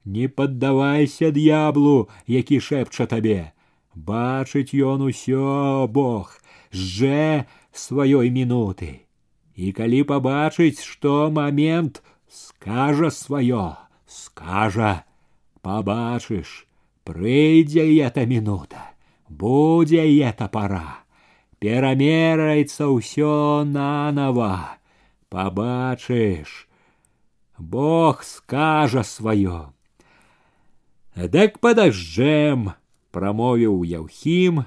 не 0.05 0.27
поддавайся 0.27 1.31
д'яблу, 1.31 2.09
які 2.27 2.59
шэпча 2.59 3.07
табе. 3.07 3.53
Бачыць 3.95 4.77
ён 4.77 5.01
усё 5.09 5.87
Бог, 5.89 6.37
жже 6.73 7.45
сваёй 7.71 8.29
мінуты. 8.29 9.05
І 9.55 9.71
калі 9.75 10.03
пабачыць, 10.03 10.79
што 10.83 11.29
момент 11.29 12.01
скажа 12.29 13.11
сваё, 13.11 13.75
скажа, 14.07 15.03
пабачыш, 15.61 16.69
прыйдзе 17.09 17.83
эта 18.05 18.25
минута 18.29 18.85
будзе 19.29 20.03
эта 20.21 20.47
пора 20.47 21.01
перамерается 21.59 22.85
ўсё 22.85 23.63
нанова 23.65 24.77
побачыш 25.33 26.67
бог 27.57 28.21
скажа 28.23 29.01
сваё 29.01 29.73
дак 31.15 31.57
падажджэм 31.65 32.73
прамовіў 33.09 33.81
яўхім 33.89 34.65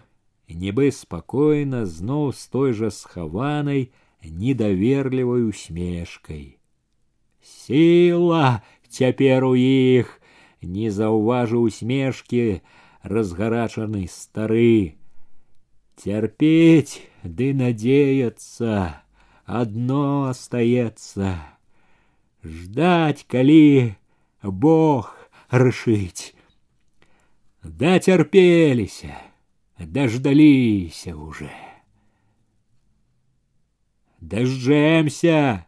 нібы 0.48 0.90
спакойна 0.92 1.86
зноў 1.86 2.32
з 2.32 2.48
той 2.54 2.72
жа 2.72 2.90
схаванай 2.90 3.90
недаверлівай 4.22 5.48
усмешкай 5.52 6.58
сіла 7.42 8.62
цяпер 8.88 9.44
у 9.44 9.54
іх 9.58 10.20
не 10.62 10.90
заўважыў 10.94 11.66
усмешкі 11.68 12.62
разгарачаны 13.02 14.06
стары. 14.08 14.94
Терпеть 15.96 17.02
ды 17.22 17.52
надеяться 17.54 19.02
одно 19.44 20.28
остается. 20.28 21.38
Ждать, 22.42 23.26
коли 23.28 23.96
Бог 24.42 25.16
решить. 25.50 26.34
Да 27.62 27.98
терпелися, 29.78 29.92
дождалися 29.92 31.14
уже. 31.14 31.50
Дождемся, 34.20 35.64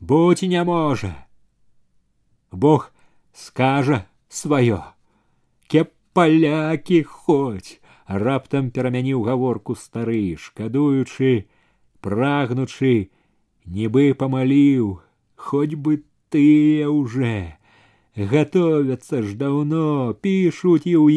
будь 0.00 0.42
не 0.42 0.64
може. 0.64 1.14
Бог 2.52 2.92
скажа 3.32 4.04
свое. 4.28 4.82
Кеп 5.66 5.92
палякі 6.12 7.02
хоць 7.02 7.80
раптам 8.06 8.70
перамяніў 8.70 9.20
гаворку 9.26 9.76
стары 9.76 10.40
шкадуючы 10.40 11.44
прагнучы 12.00 13.12
нібы 13.68 14.16
памаліў 14.16 15.04
хоць 15.36 15.76
бы 15.76 16.00
тыя 16.32 16.88
уже 16.88 17.58
готовятся 18.16 19.22
ж 19.22 19.34
давно, 19.34 20.14
пишут 20.14 20.86
и 20.86 20.96
у 20.96 21.08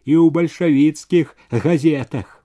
и 0.06 0.16
у 0.16 0.30
большевицких 0.30 1.36
газетах. 1.50 2.44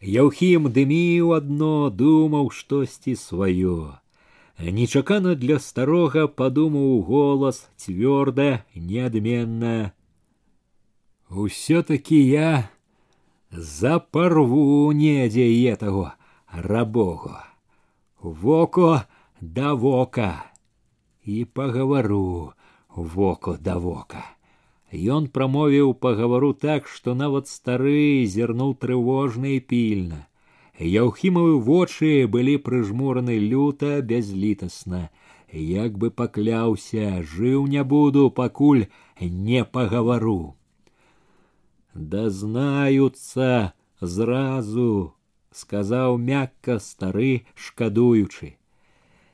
Яўхім 0.00 0.70
дыміў 0.70 1.34
адно, 1.34 1.90
думаў 1.90 2.50
штосьці 2.50 3.16
сваё. 3.16 3.98
Нечакана 4.58 5.34
для 5.34 5.58
старога 5.58 6.28
падумаў 6.28 7.02
голас 7.02 7.68
цвёрда, 7.76 8.64
неадменна. 8.74 9.92
Усё-таки 11.28 12.20
я 12.20 12.70
запорву 13.50 14.92
недзе 14.92 15.50
этого 15.66 16.14
рабого. 16.52 17.42
Воко 18.20 19.02
да 19.40 19.74
вока 19.74 20.44
і 21.24 21.44
пагавару 21.44 22.52
воко 22.94 23.58
да 23.60 23.76
вока. 23.76 24.36
Ён 24.92 25.26
прамовіў 25.28 25.94
пагавару 25.94 26.52
так, 26.52 26.86
што 26.86 27.14
нават 27.14 27.48
стары 27.48 28.24
зірнуў 28.24 28.74
трывожна 28.82 29.56
і 29.56 29.60
пільна. 29.60 30.26
Яўхімавы 30.78 31.58
вочы 31.58 32.26
былі 32.26 32.56
прыжмураны 32.58 33.38
люта 33.38 34.02
бязлітасна, 34.02 35.08
як 35.52 35.96
бы 35.98 36.10
пакляўся, 36.10 37.22
жыў 37.22 37.66
не 37.66 37.82
буду, 37.82 38.30
пакуль 38.30 38.86
не 39.20 39.64
пагавару. 39.64 40.56
Дазнаюцца 41.94 43.72
зразу, 44.00 45.14
сказаў 45.50 46.18
мякка 46.18 46.78
стары, 46.78 47.46
шкадуючы. 47.54 48.54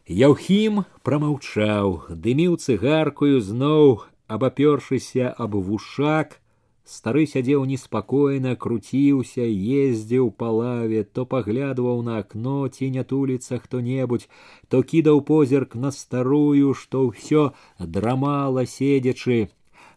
Яўхім 0.07 0.85
прамаўчаў, 1.03 2.07
дыміў 2.11 2.57
цыгаркую 2.63 3.41
зноў, 3.41 4.03
абапёршыся 4.27 5.31
аб 5.45 5.55
вушак, 5.69 6.39
стары 6.85 7.25
сядзеў 7.31 7.65
неспакойна, 7.71 8.55
круціўся, 8.57 9.47
ездзіў 9.47 10.31
па 10.43 10.51
лаве, 10.59 11.05
то 11.05 11.25
паглядваў 11.35 12.03
на 12.09 12.19
акно 12.25 12.69
ці 12.69 12.91
не 12.97 13.05
туліцца 13.05 13.59
хто-небудзь, 13.65 14.29
то 14.69 14.83
кідаў 14.83 15.23
позірк 15.33 15.75
на 15.87 15.91
старую, 15.91 16.75
што 16.75 17.07
ўсё 17.09 17.51
драмала 17.79 18.67
седзячы, 18.67 19.41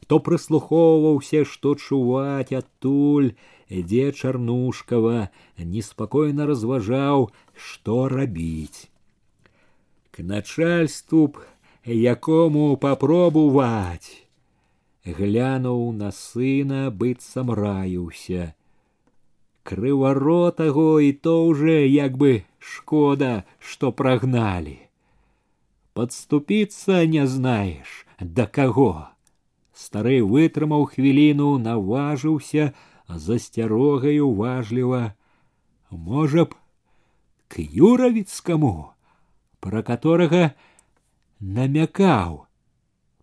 то 0.08 0.20
прыслухоўваўся, 0.20 1.46
што 1.46 1.76
чуваць 1.76 2.54
адтуль, 2.54 3.32
дзе 3.70 4.12
чарнушкава, 4.12 5.30
неспакойна 5.58 6.46
разважаў, 6.46 7.32
што 7.54 8.06
рабіць 8.10 8.90
к 10.16 10.24
начальству 10.24 11.28
б 11.28 11.44
якому 11.90 12.78
попробовать. 12.78 14.28
Глянуў 15.06 15.94
на 15.94 16.10
сына 16.10 16.90
быццам 16.90 17.52
раіўся. 17.54 18.54
Крываротаго 19.62 21.00
і 21.00 21.14
то 21.14 21.46
уже 21.46 21.86
як 21.88 22.18
бы 22.18 22.46
шкода, 22.58 23.44
што 23.60 23.92
прагналі. 23.92 24.80
Подступиться 25.94 27.06
не 27.06 27.28
знаешь, 27.28 28.08
да 28.20 28.48
каго. 28.48 29.10
Стары 29.74 30.26
вытрымаў 30.26 30.90
хвіліну, 30.90 31.58
наважыўся, 31.62 32.74
засцярогай 33.08 34.20
уважліва. 34.20 35.14
Можа 35.92 36.46
б, 36.46 36.58
к 37.48 37.62
юравіцкаму 37.62 38.96
про 39.66 39.82
которого 39.82 40.54
намекал 41.40 42.48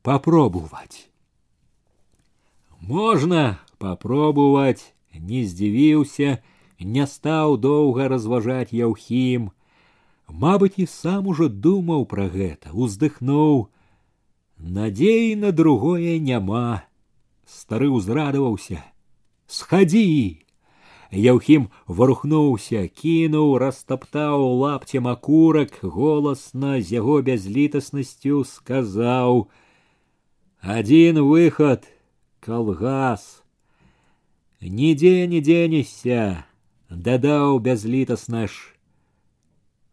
попробовать. 0.02 1.10
Можно 2.80 3.60
попробовать, 3.78 4.94
не 5.14 5.44
здзівіўся, 5.46 6.42
не 6.80 7.06
стаў 7.06 7.56
доўга 7.58 8.08
разважаць 8.08 8.72
яўхім. 8.72 9.50
Мабыць, 10.28 10.78
і 10.78 10.86
сам 10.86 11.26
уже 11.26 11.48
думаў 11.48 12.06
пра 12.06 12.26
гэта, 12.28 12.72
уздыхнуў. 12.72 13.68
Надзеі 14.58 15.36
на 15.36 15.52
другое 15.52 16.18
няма. 16.18 16.82
Стары 17.46 17.90
ўзрадаваўся: « 17.92 19.46
Схадзі! 19.46 20.42
Яўхім 21.12 21.68
варухнуўся, 21.86 22.88
кінуў, 22.88 23.58
растаптаў 23.60 24.44
лапцем 24.62 25.08
акурак, 25.08 25.76
голасна 25.82 26.80
з 26.80 26.96
яго 26.96 27.20
бязлітаснасцю 27.20 28.44
сказаў: « 28.48 30.62
Адзін 30.62 31.20
выхад, 31.28 31.84
калгас. 32.40 33.44
Нідзе 34.62 35.28
не 35.28 35.44
дзенешся, 35.44 36.48
дадаў 36.88 37.60
бязлітасна 37.60 38.48
ж. 38.48 38.72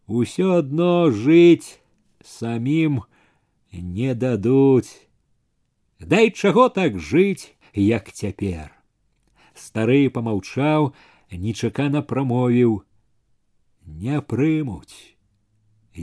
Усё 0.08 0.56
адно 0.64 1.12
жыць 1.12 1.84
самім 2.24 3.02
не 3.72 4.14
дадуць. 4.14 5.04
Дай 6.00 6.30
чаго 6.30 6.70
так 6.72 6.98
жыць, 6.98 7.52
як 7.74 8.12
цяпер 8.12 8.73
стары 9.54 10.02
помаўчаў 10.16 10.90
нечакана 11.44 12.02
прамовіў 12.12 12.80
не 14.04 14.20
прымуць 14.32 14.98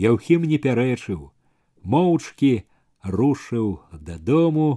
яўхім 0.08 0.48
не 0.54 0.60
пярэчыў 0.66 1.22
моўчкі 1.96 2.52
рушыў 3.18 3.70
дадому 4.10 4.70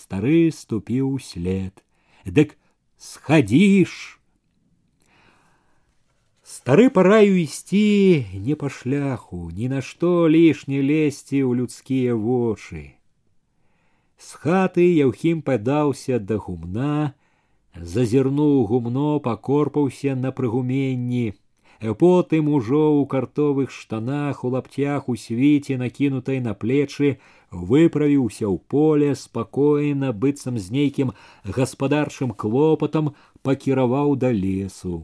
стары 0.00 0.40
ступіў 0.62 1.14
след 1.28 1.84
дык 2.38 2.56
схадзіш 3.10 3.94
стары 6.52 6.88
параю 6.96 7.36
ісці 7.42 8.26
не 8.46 8.54
па 8.62 8.68
шляху 8.78 9.44
ні 9.60 9.68
на 9.72 9.80
што 9.90 10.10
лішне 10.34 10.82
лезці 10.88 11.40
ў 11.44 11.60
людскія 11.60 12.16
вочы 12.24 12.82
з 14.26 14.40
хаты 14.42 14.84
яўхім 14.86 15.40
падаўся 15.48 16.18
да 16.30 16.38
гумна 16.46 17.14
зазірнуў 17.94 18.64
гумно 18.70 19.20
пакорпаўся 19.28 20.14
на 20.24 20.32
прыгуменні 20.40 21.24
потым 21.98 22.48
ужо 22.54 22.82
ў 22.94 23.06
картовых 23.10 23.70
штанах 23.74 24.44
у 24.44 24.50
лапцях 24.54 25.08
у 25.08 25.16
свіце 25.16 25.78
накінутай 25.78 26.38
на 26.40 26.54
плечы 26.54 27.18
выправіўся 27.50 28.46
ў 28.46 28.58
поле 28.74 29.14
спакойна 29.18 30.12
быццам 30.12 30.58
з 30.58 30.70
нейкім 30.76 31.10
гаспадарчым 31.58 32.36
клопатам 32.44 33.10
пакіраваў 33.42 34.14
да 34.24 34.30
лесу 34.30 35.02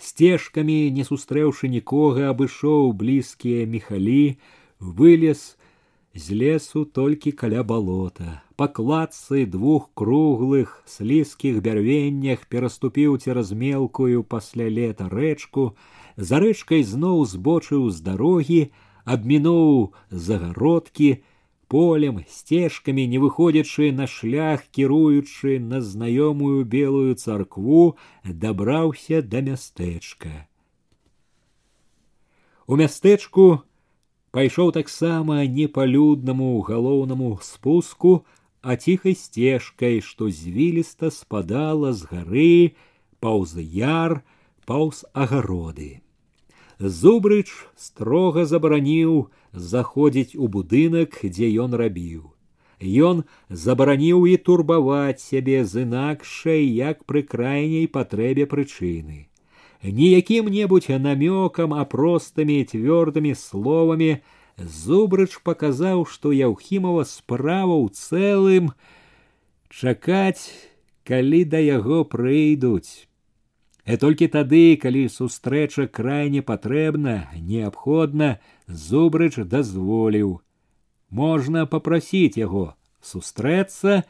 сцежкамі 0.00 0.78
не 0.96 1.04
сустрэўшы 1.04 1.68
нікога 1.68 2.32
абышоў 2.32 2.92
блізкія 3.04 3.68
мехалі 3.68 4.40
вылез 4.80 5.44
з 6.14 6.34
лесу 6.34 6.84
толькі 6.84 7.32
каля 7.32 7.62
балота 7.62 8.42
па 8.60 8.66
кладцы 8.68 9.46
двух 9.46 9.88
круглых 9.94 10.72
слізкіх 10.92 11.60
бярвеннях 11.64 12.46
пераступіў 12.50 13.16
цераз 13.22 13.52
мелкую 13.54 14.24
пасля 14.34 14.66
лета 14.68 15.06
рэчку 15.12 15.70
за 16.16 16.42
рэчкай 16.44 16.82
зноў 16.82 17.24
збочыў 17.30 17.88
з 17.94 18.02
дарогі 18.08 18.62
абмінуў 19.04 19.94
загародкі 20.10 21.10
полем 21.70 22.20
сцежкамі 22.26 23.06
не 23.06 23.22
выходзячы 23.22 23.94
на 23.94 24.10
шлях 24.10 24.66
кіруючы 24.74 25.56
на 25.62 25.80
знаёмую 25.80 26.66
белую 26.76 27.14
царкву 27.14 27.96
дабраўся 28.26 29.22
да 29.22 29.46
мястэчка 29.46 30.34
у 32.66 32.76
мястэчку 32.82 33.62
пайшоў 34.34 34.70
таксама 34.76 35.44
не 35.58 35.66
па 35.76 35.86
люднаму 35.86 36.50
галоўнаму 36.68 37.30
спуску, 37.42 38.12
а 38.62 38.76
ціхай 38.76 39.14
сцежкай, 39.14 40.00
што 40.00 40.30
звіліста 40.30 41.10
спадала 41.10 41.92
з 41.92 42.10
гары, 42.10 42.72
паўз 43.20 43.56
яр, 43.58 44.20
паўз 44.66 45.04
агароды. 45.12 46.02
Зубрыч 46.78 47.48
строга 47.76 48.44
забараніў 48.44 49.16
заходзіць 49.52 50.36
у 50.36 50.48
будынак, 50.48 51.18
дзе 51.24 51.50
ён 51.64 51.74
рабіў. 51.74 52.30
Ён 52.80 53.24
забараніў 53.64 54.24
і 54.24 54.36
турбаваць 54.40 55.20
сябе 55.20 55.64
з 55.64 55.84
інакшай, 55.84 56.64
як 56.64 57.04
пры 57.04 57.22
крайняй 57.34 57.90
патрэбе 57.98 58.48
прычыны 58.48 59.26
Не 59.91 60.17
якім-небудзь 60.17 60.89
намёкам, 60.97 61.73
а 61.73 61.85
простымі 61.85 62.63
цвёрдымі 62.65 63.35
словамі 63.37 64.21
зубрыч 64.57 65.41
паказаў, 65.43 66.05
што 66.05 66.31
Яўхімова 66.33 67.03
справа 67.05 67.75
ў 67.77 67.93
цэлым 67.93 68.71
чакаць, 69.69 70.49
калі 71.03 71.45
да 71.45 71.59
яго 71.59 72.03
прыйдуць. 72.05 73.05
І 73.85 73.97
толькі 74.01 74.27
тады, 74.33 74.73
калі 74.81 75.05
сустрэча 75.13 75.85
крайне 75.85 76.41
патрэбна, 76.41 77.29
неабходна, 77.37 78.39
зубрыч 78.65 79.45
дазволіў. 79.45 80.41
Можна 81.11 81.69
папрасіць 81.69 82.41
яго 82.41 82.73
сустрэцца, 83.05 84.01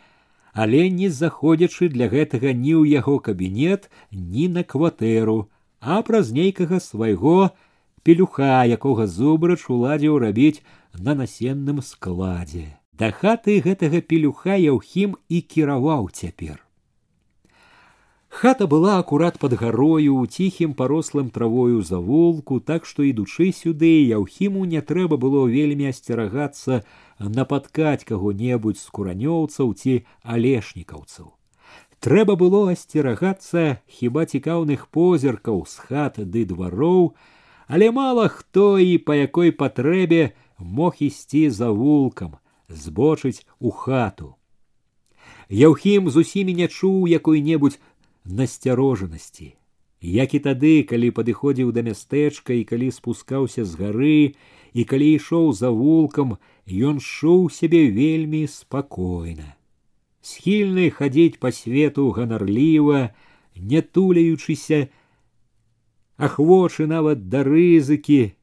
але 0.53 0.88
не 0.89 1.09
заходзячы 1.11 1.91
для 1.91 2.07
гэтага 2.07 2.55
ні 2.55 2.79
ў 2.79 2.95
яго 2.95 3.19
кабінет, 3.19 3.91
ні 4.11 4.47
на 4.47 4.63
кватэру, 4.63 5.51
а 5.86 6.02
праз 6.02 6.32
нейкага 6.34 6.82
свайго 6.82 7.54
пелюха, 8.02 8.65
якога 8.65 9.06
зубрач 9.06 9.69
уладзіў 9.69 10.17
рабіць 10.26 10.65
на 10.98 11.13
насенным 11.13 11.82
складзе. 11.86 12.65
Да 12.98 13.12
хаты 13.13 13.62
гэтага 13.62 14.02
пелюха 14.02 14.58
яўхім 14.58 15.17
і 15.30 15.41
кіраваў 15.54 16.10
цяпер. 16.10 16.65
Хата 18.36 18.67
была 18.67 18.98
акурат 19.00 19.38
под 19.39 19.54
гарою 19.54 20.17
у 20.19 20.26
ціхім 20.26 20.74
парослым 20.74 21.30
травою 21.30 21.82
завулку, 21.82 22.60
так 22.60 22.89
што 22.89 23.06
ідучы 23.08 23.54
сюды 23.56 23.93
яўхіму 24.10 24.65
не 24.65 24.82
трэба 24.82 25.15
было 25.15 25.45
вельмі 25.48 25.88
асцерагацца 25.93 26.82
напаткаць 27.19 28.04
каго-небудзь 28.04 28.84
з 28.84 28.91
куранёўцаў 28.91 29.71
ці 29.80 30.04
алешнікаўцаў. 30.24 31.35
Трэба 32.06 32.36
было 32.38 32.60
асцерагацца 32.72 33.62
хіба 33.89 34.24
цікаўных 34.30 34.82
позіркаў 34.94 35.63
з 35.70 35.86
хат 35.86 36.20
ды 36.34 36.44
двароў, 36.52 37.15
але 37.65 37.88
мала 37.89 38.28
хто 38.34 38.65
і 38.78 38.91
па 39.08 39.15
якой 39.18 39.50
патрэбе 39.62 40.20
мог 40.60 41.02
ісці 41.08 41.50
завулкам, 41.50 42.38
збочыць 42.70 43.41
у 43.58 43.74
хату. 43.74 44.30
Яўхім 45.50 46.13
з 46.13 46.22
усімі 46.22 46.54
не 46.62 46.70
чуў 46.70 47.10
якой-небудзь 47.10 47.82
насцярожанасці. 48.26 49.50
Як 50.06 50.38
і 50.38 50.46
тады, 50.46 50.78
калі 50.86 51.10
падыходзіў 51.10 51.74
да 51.74 51.82
мястэчка 51.89 52.54
і 52.54 52.63
калі 52.70 52.94
спускаўся 52.94 53.65
з 53.65 53.82
гары 53.82 54.38
і 54.78 54.89
калі 54.94 55.10
ішоў 55.18 55.54
за 55.58 55.74
вулкам, 55.74 56.38
ён 56.70 57.02
шоў 57.02 57.50
сябе 57.50 57.88
вельмі 57.89 58.46
спакойна. 58.46 59.56
Схільны 60.24 60.90
хадзіць 60.90 61.40
па 61.40 61.53
свету 61.53 62.11
ганарліва, 62.16 63.11
не 63.57 63.81
туляючыся, 63.81 64.88
ахвочы 66.16 66.87
нават 66.87 67.29
да 67.33 67.42
рызыкі, 67.46 68.35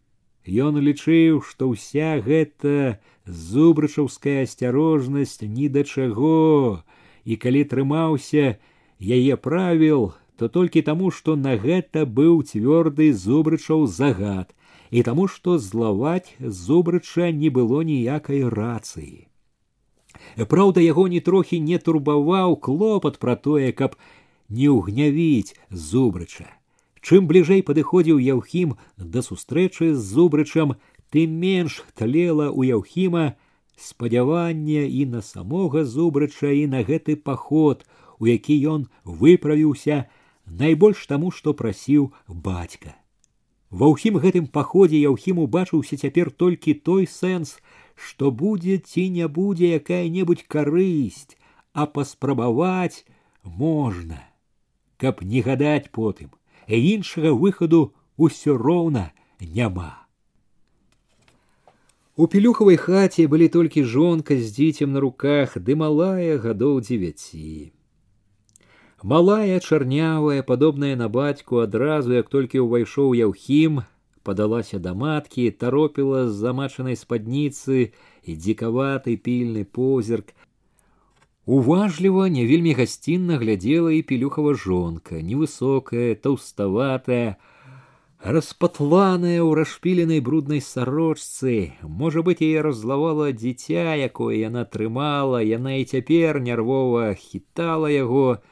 Ён 0.47 0.79
лічыў, 0.79 1.43
што 1.43 1.67
ўся 1.75 2.23
гэта 2.23 3.03
зубрачаўская 3.27 4.47
асцярожнасць 4.47 5.43
ні 5.43 5.67
да 5.67 5.83
чаго, 5.83 6.83
і 7.27 7.35
калі 7.35 7.63
трымаўся, 7.67 8.55
яе 9.03 9.35
правіл, 9.35 10.13
то 10.39 10.47
толькі 10.47 10.87
таму, 10.87 11.11
што 11.11 11.35
на 11.35 11.59
гэта 11.59 12.07
быў 12.07 12.47
цвёрды 12.47 13.11
зубрычаў 13.11 13.87
загад 13.91 14.55
і 14.89 15.03
таму, 15.03 15.27
што 15.27 15.59
злаваць 15.59 16.31
зубрыча 16.39 17.31
не 17.35 17.51
было 17.51 17.83
ніякай 17.83 18.47
рацыі. 18.47 19.27
Праўда, 20.36 20.80
яго 20.80 21.08
ні 21.08 21.20
трохі 21.20 21.60
не 21.60 21.78
турбаваў 21.78 22.56
клопат 22.56 23.18
пра 23.18 23.36
тое, 23.36 23.72
каб 23.72 23.96
не 24.48 24.68
ўгнявіць 24.72 25.56
зубрыча. 25.70 26.48
Чым 27.02 27.26
бліжэй 27.26 27.62
падыходзіў 27.66 28.22
яўхім 28.22 28.76
да 28.96 29.22
сустрэчы 29.26 29.92
з 29.94 30.02
зубрычам, 30.02 30.76
тым 31.10 31.34
менш 31.42 31.82
тлела 31.98 32.48
ў 32.48 32.78
яўхіма 32.78 33.34
спадзяванне 33.76 34.86
і 34.86 35.04
на 35.12 35.20
самога 35.20 35.84
зубрыча 35.84 36.54
і 36.54 36.66
на 36.70 36.86
гэты 36.86 37.16
паход, 37.16 37.84
у 38.22 38.30
які 38.30 38.56
ён 38.74 38.88
выправіўся 39.04 40.06
найбольш 40.46 41.06
таму, 41.10 41.34
што 41.34 41.52
прасіў 41.58 42.12
бацька. 42.28 43.01
Ва 43.71 43.91
ўсім 43.91 44.17
гэтым 44.23 44.47
паходзе 44.47 44.99
Яўхім 45.03 45.43
убачыўся 45.43 45.99
цяпер 45.99 46.31
толькі 46.31 46.73
той 46.87 47.03
сэнс, 47.11 47.59
што 47.97 48.31
будзе 48.31 48.77
ці 48.79 49.09
не 49.09 49.27
будзе 49.27 49.75
якая-небудзь 49.79 50.47
карысць, 50.47 51.35
а 51.73 51.85
паспрабаваць 51.85 53.03
можна, 53.43 54.23
каб 54.97 55.21
не 55.21 55.43
гадаць 55.43 55.91
потым, 55.91 56.31
і 56.67 56.79
іншага 56.95 57.35
выхаду 57.35 57.93
ўсё 58.17 58.57
роўна 58.57 59.11
няма. 59.41 60.07
У 62.17 62.25
пелюхавай 62.25 62.77
хаце 62.81 63.27
былі 63.29 63.47
толькі 63.53 63.83
жонка 63.83 64.39
з 64.41 64.49
дзіцем 64.55 64.95
на 64.95 65.03
руках 65.03 65.57
ды 65.61 65.75
малая 65.75 66.39
гадоў 66.41 66.79
дзевяці. 66.81 67.73
Малая 69.03 69.59
чарнявая, 69.59 70.41
падобная 70.41 70.95
на 70.95 71.07
бацьку 71.07 71.59
адразу, 71.61 72.13
як 72.17 72.29
толькі 72.33 72.65
ўвайшоў 72.65 73.13
яўхім, 73.13 73.83
падалася 74.23 74.79
да 74.79 74.93
маткі, 74.97 75.51
таропіла 75.51 76.25
з 76.27 76.33
замачанай 76.33 76.97
спадніцы 76.97 77.93
і 78.25 78.31
дзікаваты 78.35 79.15
пільны 79.15 79.63
позірк. 79.63 80.33
Уважліва, 81.45 82.27
не 82.27 82.43
вельмі 82.49 82.73
гасцінна 82.73 83.37
глядзела 83.37 83.93
і 83.95 84.01
пілюхава 84.01 84.51
жонка, 84.57 85.21
невысокая, 85.21 86.17
таўставатая, 86.17 87.37
распатланая 88.19 89.39
ў 89.45 89.61
расшпіленай 89.61 90.19
бруднай 90.19 90.59
сарочцы. 90.59 91.77
Можа 91.85 92.25
быць, 92.25 92.41
яе 92.43 92.65
разлавала 92.65 93.31
дзіця, 93.31 93.95
якое 93.95 94.41
яна 94.41 94.65
трымала, 94.65 95.39
яна 95.39 95.79
і 95.79 95.85
цяпер 95.85 96.41
нервова 96.41 97.13
хітала 97.13 97.93
яго, 97.93 98.43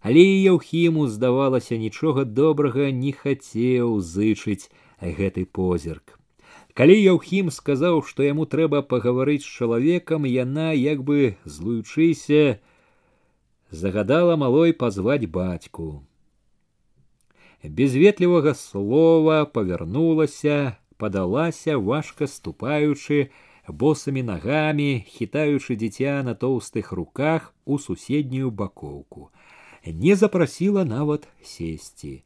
але 0.00 0.22
яўхіму 0.22 1.08
здавалася 1.08 1.76
нічога 1.76 2.24
добрага 2.24 2.90
не 2.94 3.12
хацеў 3.12 3.98
зычыць 4.00 4.70
гэты 5.02 5.44
позірк. 5.44 6.18
Калі 6.78 6.94
яўхім 6.94 7.50
сказаў 7.50 8.02
што 8.06 8.22
яму 8.22 8.46
трэба 8.46 8.82
пагаварыць 8.86 9.42
з 9.42 9.50
чалавекам 9.50 10.26
яна 10.30 10.70
як 10.72 11.02
бы 11.02 11.34
злуючыся 11.44 12.60
загадала 13.70 14.36
малой 14.36 14.72
пазваць 14.72 15.26
бацьку. 15.26 16.04
Без 17.64 17.98
ветлівага 17.98 18.54
слова 18.54 19.44
павярнулася 19.44 20.78
падалася 20.96 21.74
важка 21.78 22.30
ступаючы 22.30 23.30
босымі 23.82 24.22
нагамі 24.22 25.02
хітаючы 25.10 25.74
дзіця 25.74 26.22
на 26.22 26.38
тоўстых 26.38 26.94
руках 26.94 27.52
у 27.66 27.78
суседнюю 27.82 28.54
бакоўку 28.62 29.30
не 29.87 30.15
запрасіла 30.15 30.85
нават 30.85 31.27
сесці. 31.43 32.23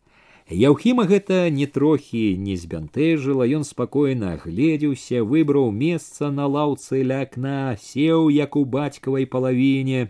Яўхіма 0.47 1.03
гэта 1.03 1.49
не 1.51 1.67
трохі 1.67 2.37
не 2.39 2.55
збянтэжыла, 2.55 3.43
ён 3.43 3.67
спакойна 3.67 4.39
агледзеўся, 4.39 5.19
выбраў 5.19 5.71
месца 5.75 6.31
на 6.31 6.47
лаўцы 6.47 7.03
ля 7.03 7.27
акна, 7.27 7.75
сеў 7.75 8.29
як 8.31 8.55
у 8.55 8.63
бацькавай 8.63 9.27
палавіне. 9.27 10.07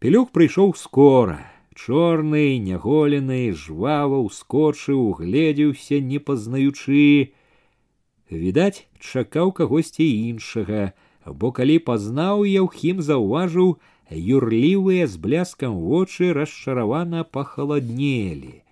Пелюк 0.00 0.32
прыйшоў 0.32 0.72
скора, 0.80 1.44
чорны, 1.76 2.56
няголены, 2.56 3.52
жвава 3.52 4.24
ускочыў, 4.24 5.12
гледзеўся, 5.20 6.00
не 6.00 6.18
пазнаючы. 6.18 7.36
Відаць, 8.32 8.88
чакаў 8.96 9.52
кагосьці 9.52 10.08
іншага, 10.08 10.96
бо 11.28 11.52
калі 11.52 11.78
пазнаў 11.84 12.48
яўхім 12.48 13.04
заўважыў, 13.04 13.76
юрлівыя 14.10 15.06
з 15.06 15.16
бляскам 15.16 15.78
вочы 15.78 16.32
расчаравана 16.32 17.24
пахаладнелі. 17.24 18.62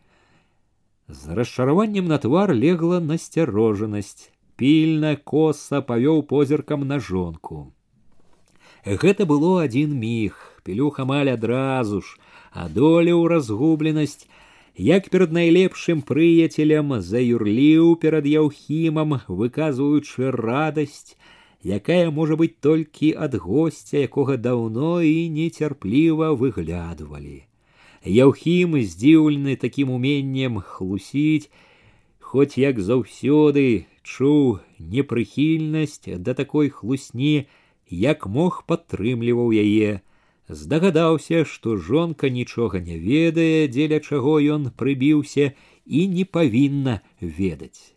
З 1.08 1.34
расчараваннем 1.34 2.06
на 2.06 2.18
твар 2.18 2.54
легла 2.54 3.00
насцярожанасць, 3.00 4.30
пільна 4.56 5.16
коса 5.16 5.80
павёў 5.80 6.22
позіркам 6.22 6.86
на 6.86 7.00
жонку. 7.00 7.72
Гэта 8.84 9.26
было 9.26 9.64
адзін 9.64 9.96
міг, 9.96 10.36
пілюх 10.64 11.00
амаль 11.00 11.32
адразу 11.32 12.00
ж, 12.00 12.20
адолеў 12.52 13.26
разгубленасць, 13.32 14.28
як 14.76 15.10
перад 15.10 15.32
найлепшым 15.32 16.00
прыяцелем 16.02 17.00
заюрліў 17.00 17.96
перад 18.00 18.24
яўхімам, 18.26 19.20
выказваючы 19.28 20.30
радасць, 20.30 21.16
якая 21.64 22.10
можа 22.10 22.36
быць 22.40 22.56
толькі 22.60 23.12
ад 23.16 23.34
госця, 23.34 24.00
якога 24.00 24.36
даўно 24.36 25.00
і 25.02 25.28
нецярпліва 25.28 26.32
выглядвалі. 26.32 27.44
Яўхім 28.04 28.80
здзіўлены 28.80 29.56
такім 29.60 29.90
уменнем 29.92 30.60
хлусіць, 30.64 31.50
хоць 32.18 32.56
як 32.56 32.80
заўсёды 32.80 33.84
чуў 34.02 34.60
непрыхільнасць 34.78 36.08
да 36.16 36.32
такой 36.34 36.70
хлусні, 36.70 37.44
як 37.90 38.26
мог 38.26 38.64
падтрымліваў 38.66 39.52
яе, 39.52 40.00
здагадаўся, 40.48 41.44
што 41.44 41.76
жонка 41.76 42.30
нічога 42.30 42.80
не 42.80 42.96
ведае, 42.98 43.68
дзеля 43.68 44.00
чаго 44.00 44.40
ён 44.40 44.70
прыбіўся 44.72 45.52
і 45.86 46.08
не 46.08 46.24
павінна 46.24 47.00
ведаць. 47.20 47.92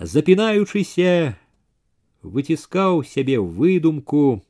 Запінаючыся, 0.00 1.36
выціскаў 2.22 3.04
сябе 3.04 3.38
выдумку, 3.38 4.42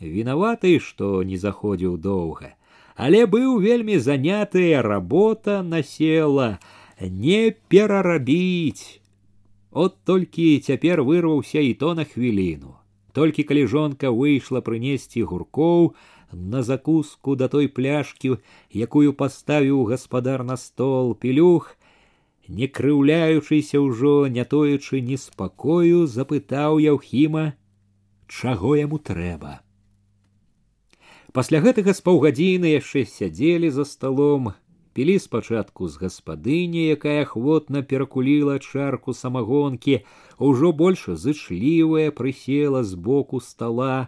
вінаваты, 0.00 0.78
што 0.78 1.22
не 1.22 1.36
заходзіў 1.36 1.96
доўга, 1.96 2.54
але 2.96 3.26
быў 3.26 3.58
вельмі 3.58 3.98
занятая 3.98 4.82
работа 4.82 5.62
насела 5.62 6.58
не 7.00 7.54
перарабіць 7.68 9.00
от 9.72 9.96
толькі 10.04 10.60
цяпер 10.60 11.02
вырваўся 11.02 11.60
і 11.60 11.74
то 11.74 11.94
на 11.94 12.04
хвіліну 12.04 12.76
толькі 13.12 13.44
калі 13.48 13.66
жонка 13.66 14.12
выйшла 14.12 14.60
прынесці 14.60 15.24
гуркоў 15.30 15.94
на 16.32 16.62
закуску 16.62 17.36
да 17.36 17.48
той 17.48 17.68
пляшкі 17.68 18.36
якую 18.84 19.12
паставіў 19.12 19.84
гаспадар 19.88 20.44
на 20.44 20.56
стол 20.56 21.14
пілюх 21.16 21.75
не 22.47 22.67
крыўляючыся 22.67 23.79
ўжо 23.83 24.27
не 24.27 24.43
тоючы 24.43 25.01
неспакою 25.01 26.07
запытаў 26.07 26.79
яўхіма 26.79 27.53
чаго 28.27 28.75
яму 28.79 28.99
трэба? 28.99 29.59
Пасля 31.35 31.59
гэтага 31.61 31.93
з 31.93 32.01
паўгадзіны 32.07 32.71
яшчэ 32.71 33.03
сядзелі 33.05 33.69
за 33.69 33.83
сталом 33.85 34.53
пілі 34.95 35.19
спачатку 35.19 35.91
з 35.91 35.99
гаспадыні 36.03 36.87
якая 36.95 37.27
ахвотна 37.27 37.83
перакуліла 37.83 38.57
чарку 38.63 39.13
самагонкі 39.13 39.99
ўжо 40.39 40.71
больш 40.71 41.05
зычлівая 41.11 42.09
прысела 42.15 42.81
з 42.83 42.95
боку 42.95 43.43
стола. 43.43 44.07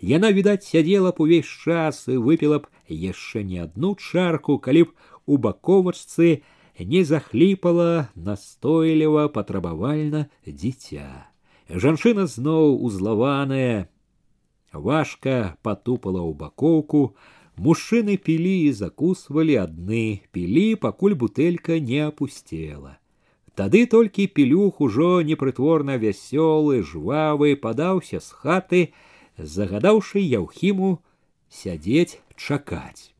Яна 0.00 0.30
відаць 0.36 0.68
сядзела 0.68 1.10
б 1.16 1.24
увесь 1.24 1.48
час 1.48 2.06
і 2.08 2.20
выпіла 2.20 2.60
б 2.62 2.70
яшчэ 2.88 3.42
не 3.42 3.64
адну 3.64 3.96
чарку 3.96 4.60
калі 4.60 4.86
б 4.86 4.94
у 5.26 5.36
баковачцы 5.36 6.28
не 6.28 6.59
захліпала 7.03 8.07
настойліва 8.15 9.27
патрабавальна 9.29 10.27
дзіця 10.47 11.27
жанчына 11.69 12.27
зноў 12.27 12.75
узлаваная 12.83 13.87
важка 14.73 15.55
патупала 15.63 16.19
ў 16.19 16.33
бакоўку 16.35 17.15
мужчыны 17.57 18.17
пілі 18.19 18.67
і 18.67 18.71
закусвалі 18.75 19.55
адны 19.63 20.21
пілі 20.35 20.75
пакуль 20.75 21.15
бутэлька 21.15 21.79
не 21.79 22.03
апусцела 22.05 22.99
тады 23.55 23.85
толькі 23.87 24.27
пілюх 24.27 24.81
ужо 24.81 25.23
непрытворна 25.23 25.95
вясёлы 25.95 26.83
жвавы 26.83 27.55
падаўся 27.55 28.19
з 28.19 28.29
хаты 28.43 28.81
загадаўшы 29.39 30.19
яўхіму 30.19 30.99
сядзець 31.47 32.19
чакаць 32.35 33.15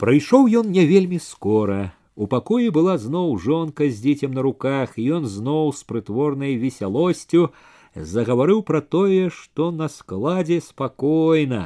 прыйшоў 0.00 0.48
ён 0.64 0.72
не 0.72 0.88
вельмі 0.88 1.20
скора 1.20 1.92
у 2.18 2.26
пакоі 2.30 2.70
была 2.70 2.96
зноў 3.04 3.36
жонка 3.44 3.88
з 3.90 4.00
дзіцем 4.06 4.34
на 4.38 4.42
руках 4.46 4.98
ён 4.98 5.26
зноў 5.26 5.72
з 5.74 5.86
прытворнай 5.90 6.54
весялосцю 6.64 7.48
загаварыў 7.94 8.62
пра 8.70 8.80
тое 8.96 9.30
што 9.38 9.70
на 9.70 9.88
складзе 9.88 10.60
спакойна 10.60 11.62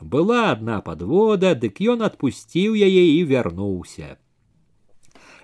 была 0.00 0.40
адна 0.50 0.80
подвода 0.80 1.54
дык 1.64 1.80
ён 1.94 2.04
адпусціў 2.08 2.76
яе 2.88 3.04
і 3.14 3.22
вярнуўся 3.32 4.16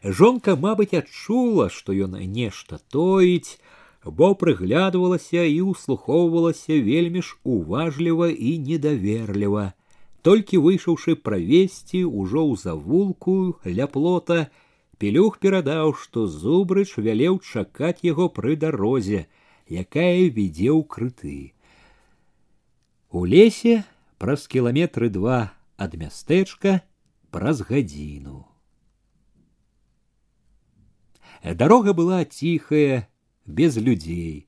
жонка 0.03 0.57
мабыць 0.57 0.95
адчула 1.03 1.69
што 1.79 1.97
ён 2.07 2.17
нешта 2.39 2.81
тоіць 2.97 3.59
бо 4.05 4.35
прыглядвалася 4.43 5.43
і 5.45 5.61
ўслухоўвалася 5.73 6.81
вельмі 6.89 7.23
ж 7.23 7.37
уважліва 7.45 8.31
і 8.31 8.59
недаверліва 8.69 9.73
толькі 10.23 10.63
выйшаўшы 10.65 11.15
правесці 11.29 12.05
ўжо 12.05 12.43
ў 12.45 12.55
завулку 12.63 13.37
ля 13.65 13.87
плота 13.87 14.49
пелюх 14.99 15.39
перадаў 15.45 15.95
што 16.03 16.27
зубрыч 16.27 16.91
вялеў 16.99 17.39
чакаць 17.39 18.03
яго 18.07 18.29
пры 18.39 18.57
дарозе 18.65 19.27
якая 19.69 20.27
вядзе 20.39 20.71
ў 20.75 20.83
крыты 20.97 21.39
у 23.11 23.25
лесе 23.25 23.85
праз 24.19 24.47
кіламетры 24.51 25.09
два 25.15 25.41
ад 25.87 25.95
мястэчка 26.03 26.81
праз 27.31 27.63
гадзіну 27.71 28.43
дарога 31.63 31.95
была 31.95 32.25
ціхая 32.25 33.09
без 33.47 33.77
людзей 33.77 34.47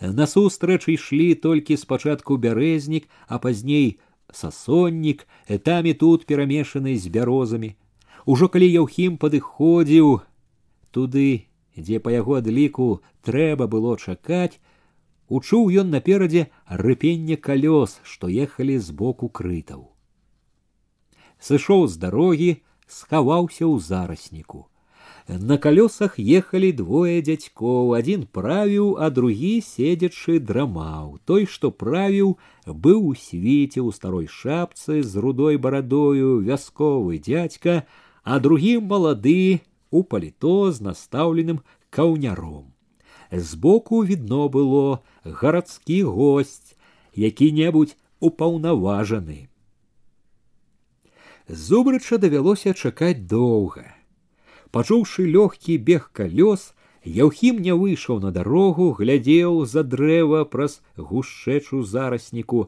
насустрач 0.00 0.88
ішлі 0.88 1.34
толькі 1.34 1.76
спачатку 1.76 2.40
бярэзнік 2.40 3.06
а 3.28 3.38
пазней 3.38 4.00
сасоннік 4.32 5.26
там 5.64 5.86
і 5.86 5.94
тут 5.94 6.26
перамешаны 6.26 6.96
з 6.96 7.12
бярозамі 7.14 7.74
ужо 8.26 8.48
калі 8.48 8.68
яўхім 8.70 9.16
падыходзіў 9.22 10.10
туды 10.96 11.28
дзе 11.76 12.02
па 12.04 12.14
яго 12.14 12.40
адліку 12.40 12.88
трэба 13.26 13.66
было 13.74 13.96
чакаць 13.96 14.60
учуў 15.28 15.70
ён 15.82 15.94
наперадзе 15.94 16.46
рыпенне 16.84 17.36
калёс 17.48 18.00
што 18.02 18.30
ехалі 18.46 18.78
з 18.78 18.96
боку 19.02 19.28
крытаў 19.40 19.86
сышоў 21.48 21.86
з 21.88 22.02
дарогі 22.04 22.50
схаваўся 22.86 23.64
ў 23.66 23.78
зарасніку 23.90 24.66
на 25.28 25.58
колесах 25.58 26.18
ехали 26.18 26.70
двое 26.72 27.22
дядьков 27.22 27.92
один 27.94 28.26
правіў 28.26 28.96
а 28.98 29.10
другі 29.10 29.52
седзячы 29.62 30.38
драмаў 30.38 31.20
той 31.24 31.46
што 31.46 31.70
правіў 31.70 32.32
быў 32.66 32.98
у 33.10 33.14
свіце 33.14 33.78
ў 33.78 33.94
старой 33.94 34.26
шапцы 34.26 35.02
з 35.02 35.22
рудой 35.24 35.56
барадою 35.56 36.40
вясковы 36.40 37.18
дядька 37.18 37.84
а 38.24 38.40
другі 38.40 38.78
малады 38.80 39.60
у 39.90 40.02
паліто 40.02 40.72
з 40.72 40.82
настаўленым 40.88 41.62
каўняром 41.90 42.66
збоку 43.30 44.02
відно 44.02 44.48
было 44.48 44.98
гарадскі 45.24 46.02
госць 46.18 46.74
які-небудзь 47.14 47.94
упаўнаважаны 48.18 49.46
зубрача 51.46 52.18
давялося 52.18 52.74
чакаць 52.74 53.22
доўга 53.36 53.93
Пачуўшы 54.77 55.27
лёгкі 55.35 55.77
бег 55.89 56.09
калёс 56.19 56.65
яўхім 57.19 57.61
не 57.67 57.77
выйшаў 57.83 58.19
на 58.25 58.33
дарогу 58.39 58.89
глядзеў 58.99 59.63
за 59.75 59.85
дрэва 59.95 60.43
праз 60.55 60.81
гушчэчу 60.97 61.81
зарасніку. 61.93 62.67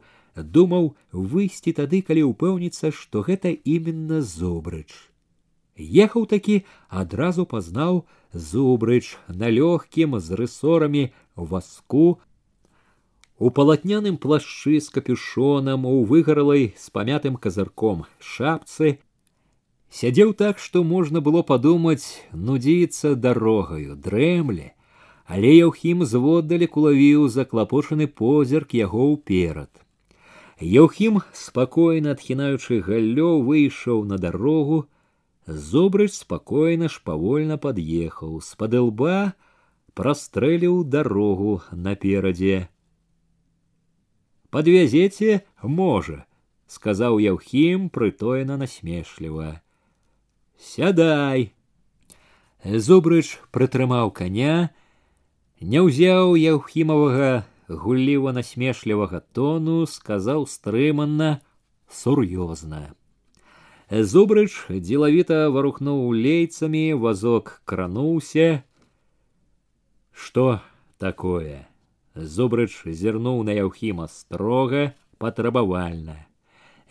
Думаў 0.55 0.95
выйсці 1.11 1.73
тады 1.81 2.01
калі 2.07 2.29
ўпэўніцца 2.31 2.93
што 2.93 3.25
гэта 3.29 3.53
іменна 3.75 4.21
зубрыч 4.21 4.89
ехаў 5.77 6.25
такі 6.25 6.63
адразу 6.89 7.45
пазнаў 7.45 8.05
зубрыч 8.33 9.17
на 9.27 9.49
лёгкім 9.49 10.19
з 10.19 10.33
рысорамі 10.41 11.13
васку. 11.35 12.19
У 13.37 13.49
палатняным 13.53 14.17
плашчы 14.17 14.81
з 14.81 14.89
капюшонам 14.89 15.85
у 15.85 16.03
выгаралай 16.03 16.73
з 16.77 16.89
памятым 16.89 17.37
казырком 17.37 18.05
шапцы 18.19 18.97
сядзеў 20.02 20.32
так 20.40 20.58
што 20.58 20.82
можна 20.90 21.20
было 21.26 21.42
падумаць 21.48 22.06
нудзіцца 22.48 23.12
дарогаю 23.24 23.96
дрэмле 24.06 24.68
але 25.36 25.50
яўхім 25.54 26.04
зводдалек 26.12 26.78
улавіў 26.80 27.26
заклапочаны 27.34 28.06
позірк 28.20 28.72
яго 28.78 29.08
ўперад 29.10 29.82
яўхім 30.74 31.20
спакойна 31.42 32.14
адхінаючы 32.16 32.80
галлё 32.88 33.28
выйшаў 33.48 34.02
на 34.12 34.18
дарогу 34.24 34.78
зубрыч 35.46 36.12
спакойна 36.16 36.88
ж 36.94 37.02
павольна 37.10 37.58
пад'ехаў 37.66 38.38
з-пад 38.46 38.76
лба 38.86 39.16
прастрэліў 40.00 40.78
дарогу 40.96 41.58
наперадзе 41.88 42.56
подвязеце 44.56 45.42
можа 45.80 46.18
сказаў 46.78 47.20
яўхім 47.26 47.86
прытоена 47.98 48.56
насмешліва 48.64 49.50
сядай 50.58 51.52
зубрыч 52.64 53.38
прытрымаў 53.50 54.12
коня 54.14 54.70
не 55.60 55.82
ўзяў 55.82 56.36
яўхімавага 56.38 57.30
гулліва 57.68 58.32
насмешлівага 58.36 59.22
тону 59.34 59.86
сказаў 59.86 60.46
стрыманна 60.46 61.30
сур'ёзна 62.00 62.82
зубрыч 64.12 64.52
дзелавіта 64.72 65.50
варухнуў 65.52 66.14
лейцамі 66.16 66.84
вазок 67.04 67.60
крануўся 67.64 68.64
что 70.12 70.60
такое 70.98 71.68
зубрыч 72.14 72.72
зірнуў 72.86 73.42
на 73.48 73.56
яўхіма 73.58 74.08
строга 74.08 74.92
патрабавальна 75.18 76.16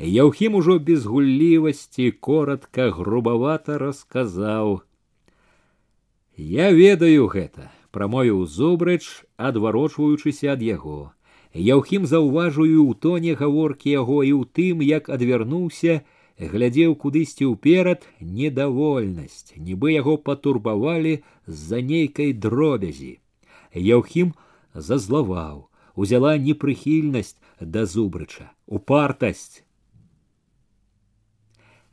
Яўхім 0.01 0.55
ужо 0.55 0.79
без 0.79 1.05
гуллівасці 1.05 2.11
коротко 2.11 2.89
грубавата 2.89 3.77
расказаў 3.77 4.81
я 6.37 6.71
ведаю 6.71 7.27
гэта 7.29 7.69
прамовіў 7.93 8.39
зубрыч 8.49 9.03
адварочваючыся 9.37 10.57
ад 10.57 10.65
яго 10.65 11.13
яўхім 11.53 12.09
заўважыў 12.09 12.81
у 12.81 12.93
тоне 13.05 13.37
гаворкі 13.37 13.93
яго 13.93 14.17
і 14.23 14.33
ў 14.41 14.49
тым 14.57 14.81
як 14.81 15.13
адвярнуўся 15.13 16.01
глядзеў 16.41 16.97
кудысьці 17.05 17.53
ўперад 17.53 18.07
недовольнасць 18.19 19.53
нібы 19.53 19.93
яго 20.01 20.17
патурбавалі 20.17 21.17
з-за 21.45 21.85
нейкай 21.93 22.33
дробязі 22.33 23.19
яўхім 23.75 24.33
зазлаваў 24.73 25.67
узяла 25.93 26.37
непрыхільнасць 26.37 27.35
да 27.59 27.85
зубрыча 27.85 28.49
упартасць 28.65 29.61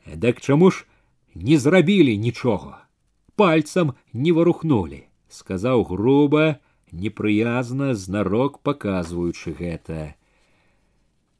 Дак 0.06 0.42
чаму 0.42 0.72
ж 0.72 0.86
не 1.36 1.58
зрабілі 1.58 2.18
нічога, 2.18 2.86
пальцам 3.36 3.94
не 4.14 4.32
варухнулі, 4.32 5.04
сказаў 5.30 5.84
груба, 5.90 6.60
непрыязна 6.92 7.94
знарок 7.96 8.60
паказваючы 8.62 9.56
гэта. 9.58 10.16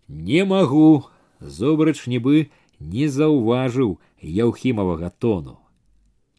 Не 0.08 0.46
магу, 0.46 1.06
зубрач 1.40 2.08
нібы 2.08 2.50
не 2.80 3.08
заўважыў 3.08 4.00
яўхімавага 4.22 5.12
тону. 5.20 5.60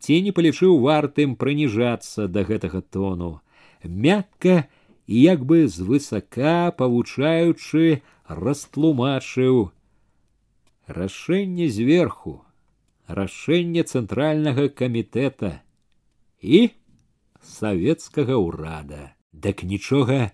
Ці 0.01 0.21
не 0.21 0.33
палічыў 0.37 0.81
вартым 0.85 1.37
прыніжацца 1.37 2.27
да 2.29 2.45
гэтага 2.45 2.83
тону, 2.83 3.41
мякка 3.85 4.67
і 5.07 5.21
як 5.21 5.45
бы 5.45 5.69
звысака 5.69 6.73
павучаючы 6.77 8.03
растлумачыў 8.29 9.71
рашэнне 10.88 11.70
зверху, 11.70 12.42
рашэнне 13.08 13.84
цэнтральнага 13.84 14.70
камітэта 14.70 15.62
і 16.42 16.70
савецкага 17.42 18.38
ўрада. 18.38 19.14
Дак 19.34 19.64
нічога 19.64 20.32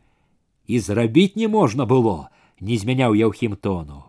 і 0.66 0.80
зрабіць 0.80 1.36
не 1.36 1.48
можна 1.48 1.86
было, 1.86 2.30
не 2.60 2.78
змяняў 2.78 3.14
яўхім 3.14 3.56
тону. 3.56 4.04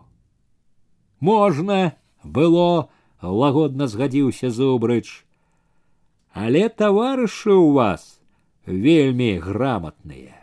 Можна 1.19 1.97
было, 2.23 2.89
лагодна 3.21 3.87
згадзіўся 3.87 4.49
зубрыч. 4.49 5.25
Але 6.33 6.69
таварышы 6.69 7.51
ў 7.51 7.73
вас 7.73 8.21
вельмі 8.65 9.37
грамотныя. 9.41 10.37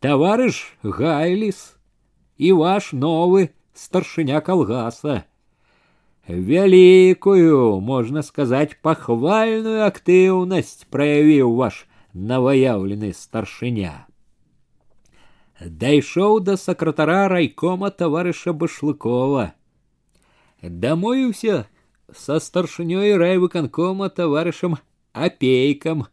Таварыш 0.00 0.74
Гайліс 0.82 1.76
і 2.38 2.52
ваш 2.58 2.92
новы 2.92 3.54
старшыня 3.76 4.40
калгаса. 4.40 5.24
Вялікую, 6.28 7.80
можна 7.80 8.22
сказаць, 8.22 8.78
пахвальную 8.82 9.82
актыўнасць 9.86 10.86
праявіў 10.90 11.54
ваш 11.56 11.86
новоявлены 12.14 13.12
старшыня. 13.12 14.06
Дайшоў 15.60 16.40
да 16.40 16.56
сакратара 16.56 17.28
райкома 17.28 17.90
таварыша 17.90 18.52
башлыкова. 18.52 19.52
Дамовіўся 20.62 21.66
са 22.14 22.38
старшынёй 22.38 23.16
райвыканкома 23.16 24.08
таварышам 24.10 24.78
апейкам. 25.12 26.06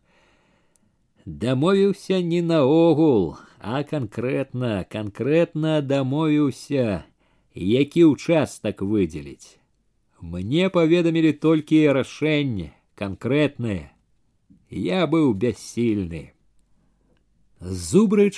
Дамовіўся 1.26 2.22
не 2.22 2.42
наогул, 2.42 3.38
а 3.60 3.84
конкретно, 3.84 4.86
конкретно 4.90 5.82
дамовіўся, 5.82 7.06
які 7.54 8.04
ўчастак 8.16 8.82
выдзеліць. 8.82 9.58
Мне 10.22 10.70
паведамілі 10.70 11.34
толькі 11.34 11.80
рашэнне 11.96 12.74
конкретнае. 12.96 13.92
Я 14.70 15.08
быў 15.08 15.34
бяссільны. 15.34 16.34
Зубрыч 17.60 18.38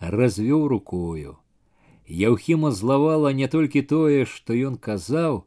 развёў 0.00 0.68
рукою. 0.68 1.36
Яўхіма 2.06 2.70
злавала 2.70 3.32
не 3.32 3.48
толькі 3.48 3.82
тое, 3.82 4.24
што 4.24 4.54
ён 4.54 4.76
казаў, 4.76 5.44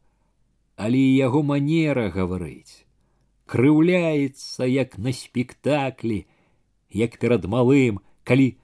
але 0.75 0.97
і 0.97 1.15
яго 1.15 1.41
манера 1.43 2.09
гаварыць. 2.09 2.83
Крыўляецца 3.45 4.67
як 4.67 4.97
на 4.97 5.13
спектаклі, 5.13 6.25
як 6.89 7.17
перад 7.17 7.45
малым, 7.45 8.01
калі 8.23 8.57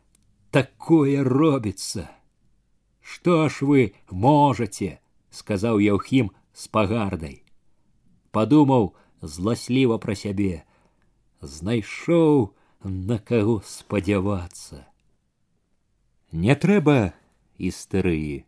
такое 0.51 1.23
робится? 1.23 2.09
Что 3.09 3.49
ж 3.49 3.61
вы 3.61 3.93
можете? 4.09 4.99
сказаў 5.31 5.79
Яўхім 5.83 6.31
з 6.53 6.67
пагардай. 6.71 7.43
Падумаў 8.31 8.95
зласліва 9.21 9.97
пра 9.99 10.15
сябе, 10.15 10.63
знайшоў 11.41 12.55
на 12.83 13.17
каго 13.19 13.61
спадзявацца. 13.67 14.85
Не 16.31 16.55
трэба 16.55 17.13
істэрыі. 17.57 18.43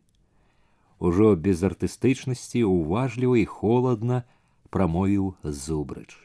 Ужо 0.99 1.35
без 1.35 1.63
артыстычнасці 1.63 2.63
уважліва 2.65 3.37
і 3.37 3.45
холадна 3.45 4.23
прамовіў 4.73 5.35
зубрыч. 5.43 6.17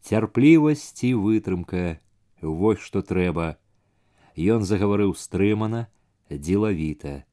Цярплівасць 0.00 1.04
і 1.04 1.14
вытрымка, 1.14 2.00
вось 2.40 2.80
што 2.80 3.02
трэба, 3.02 3.58
Ён 4.38 4.62
загаварыў 4.62 5.16
стрымана, 5.18 5.88
дзелавіта. 6.32 7.24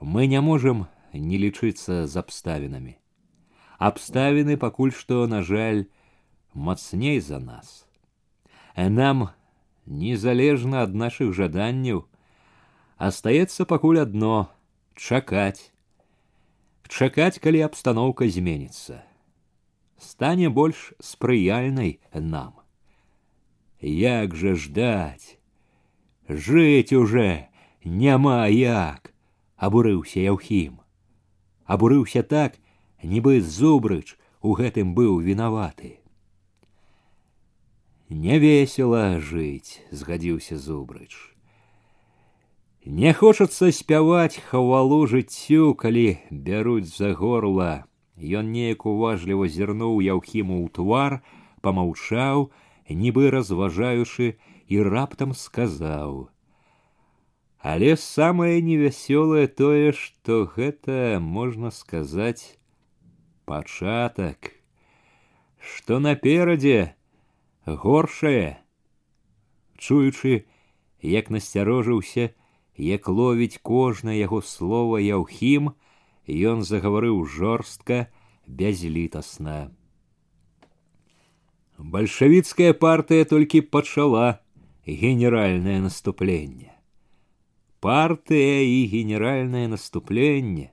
Мы 0.00 0.26
не 0.26 0.40
можам 0.40 0.86
не 1.12 1.38
лічыцца 1.38 2.06
з 2.06 2.14
абставінамі. 2.16 2.96
Абставіны 3.78 4.56
пакуль 4.56 4.92
што, 4.92 5.26
на 5.26 5.42
жаль, 5.42 5.86
мацней 6.54 7.20
за 7.20 7.38
нас. 7.38 7.86
А 8.74 8.88
нам, 8.88 9.30
незалежна 9.86 10.82
ад 10.82 10.94
нашых 10.94 11.32
жаданняў, 11.32 12.04
астаецца 12.96 13.64
пакуль 13.64 14.00
адно 14.00 14.48
чакаць. 14.96 15.72
Чакаць, 16.88 17.40
калі 17.42 17.66
абстаноўка 17.66 18.28
зменіцца. 18.28 19.02
Стане 19.98 20.48
больш 20.48 20.92
спрыяльнай 21.00 22.00
нам. 22.14 22.54
Як 23.80 24.34
жа 24.36 24.54
ждаць, 24.54 25.36
жыць 26.28 26.92
уже 26.92 27.48
няма 27.84 28.46
як 28.52 29.12
абурыўся 29.56 30.20
яўхім 30.20 30.80
абурыўся 31.66 32.22
так 32.22 32.58
нібы 33.12 33.40
зубрыч 33.40 34.16
у 34.42 34.56
гэтым 34.58 34.92
быў 34.98 35.20
вінаваты 35.28 35.94
не 38.10 38.38
весела 38.42 39.18
жыць 39.30 39.80
згадзіўся 39.90 40.58
зубрыч 40.66 41.14
не 42.86 43.12
хочацца 43.20 43.72
спяваць 43.74 44.38
хавалу 44.50 45.00
жыццю 45.10 45.74
калі 45.74 46.06
бяруць 46.30 46.90
за 46.90 47.10
горла 47.18 47.72
ён 48.40 48.52
неяк 48.54 48.86
уважліва 48.86 49.48
зірнуў 49.50 49.98
яўхіму 50.06 50.62
ў 50.62 50.70
твар 50.78 51.18
помаўчаў 51.66 52.46
нібы 53.02 53.30
разважаючы 53.34 54.38
і 54.68 54.82
раптам 54.86 55.34
сказаў 55.34 56.30
але 57.60 57.96
самае 58.00 58.60
невясёлае 58.66 59.46
тое 59.60 59.92
што 60.00 60.38
гэта 60.56 60.98
можна 61.20 61.70
сказаць 61.78 62.58
пачатак 63.50 64.52
што 65.72 65.98
наперадзе 66.08 66.78
горшае 67.86 68.58
чуючы 69.78 70.44
як 71.14 71.32
насцярожыўся 71.38 72.28
як 72.90 73.08
ловіць 73.08 73.58
кожнае 73.72 74.18
яго 74.18 74.42
слова 74.52 75.02
яўхім 75.06 75.74
ён 76.52 76.62
загаварыў 76.70 77.24
жорстка 77.38 78.06
бязлітасна 78.46 79.58
бальшавіцкая 81.78 82.72
партыя 82.72 83.24
толькі 83.24 83.60
пачала 83.60 84.40
генеральное 84.86 85.80
наступление. 85.80 86.69
Партыя 87.86 88.66
і 88.66 88.86
генеральное 88.90 89.68
наступленне 89.70 90.72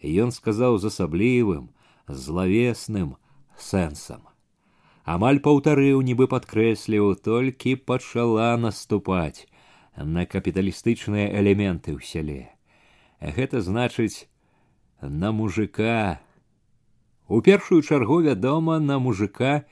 ён 0.00 0.32
сказаў 0.32 0.78
з 0.80 0.88
асаблівым, 0.88 1.68
злавесным 2.08 3.16
сэнсам. 3.60 4.24
Амаль 5.04 5.38
паўтарыў, 5.44 6.00
нібы 6.00 6.26
падкрэсліў, 6.32 7.12
толькі 7.20 7.76
пачала 7.76 8.56
наступаць 8.56 9.44
на 9.96 10.24
капіталістычныя 10.24 11.28
элементы 11.40 11.92
ў 11.92 12.00
сяле. 12.00 12.56
Гэта 13.20 13.60
значыць 13.60 14.24
на 15.00 15.32
мужика. 15.32 16.20
У 17.28 17.40
першую 17.40 17.82
чаргу 17.82 18.22
вядома 18.22 18.78
на 18.78 18.98
мужика 18.98 19.68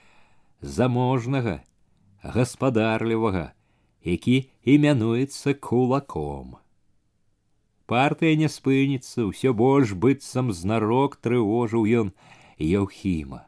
заможнага, 0.60 1.65
гаспадарлівага, 2.23 3.56
які 4.04 4.50
імянуецца 4.62 5.54
кулаком. 5.54 6.60
Партыя 7.88 8.37
не 8.40 8.48
спыніцца, 8.48 9.29
ўсё 9.29 9.52
больш 9.52 9.92
быццам 9.92 10.52
знарок 10.52 11.17
трывожыў 11.21 11.85
ён 11.85 12.12
Яўхіма. 12.58 13.44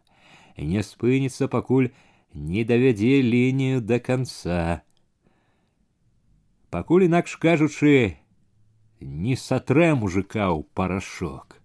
Не 0.56 0.82
спыніцца, 0.82 1.48
пакуль 1.48 1.88
не 2.34 2.64
давядзе 2.64 3.22
лінію 3.22 3.80
да 3.80 3.98
канца. 3.98 4.82
Пакуль 6.70 7.06
інакш 7.08 7.36
кажучы, 7.40 8.16
не 9.00 9.36
сатрэ 9.36 9.94
мужика 9.94 10.52
ў 10.52 10.68
парашок. 10.74 11.56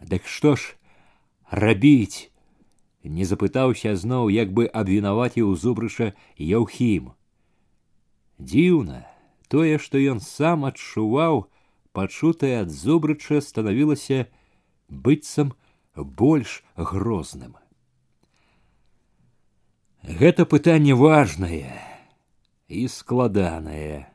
Дык 0.00 0.26
што 0.26 0.56
ж 0.56 0.74
рабіць? 1.50 2.30
Не 3.04 3.24
запытаўся 3.24 3.94
зноў, 3.94 4.26
як 4.30 4.50
бы 4.52 4.66
абвінаваціў 4.66 5.54
зубрыша 5.54 6.14
Яўхім 6.36 7.14
Дзіўна, 8.38 9.06
тое, 9.52 9.78
што 9.78 9.98
ён 9.98 10.20
сам 10.20 10.64
адчуваў, 10.68 11.46
пачутае 11.92 12.62
ад 12.62 12.70
зубрыча 12.70 13.40
станавілася 13.40 14.26
быццам 14.88 15.54
больш 15.94 16.62
грозным. 16.76 17.56
Гэта 20.02 20.46
пытанне 20.46 20.94
важнае 20.94 21.74
і 22.68 22.86
складанае. 22.88 24.06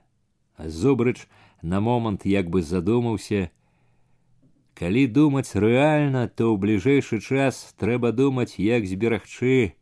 Зубрыч 0.57 1.27
на 1.61 1.81
момант 1.81 2.25
як 2.25 2.49
бы 2.49 2.61
задумаўся, 2.61 3.51
калі 4.73 5.07
думаць 5.07 5.53
рэальна, 5.53 6.27
то 6.27 6.53
ў 6.53 6.57
бліжэйшы 6.57 7.19
час 7.19 7.75
трэба 7.77 8.11
думаць, 8.11 8.57
як 8.57 8.87
зберагчы 8.87 9.75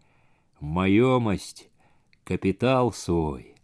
маёмасць, 0.59 1.69
капітал 2.23 2.91
свой. 2.91 3.54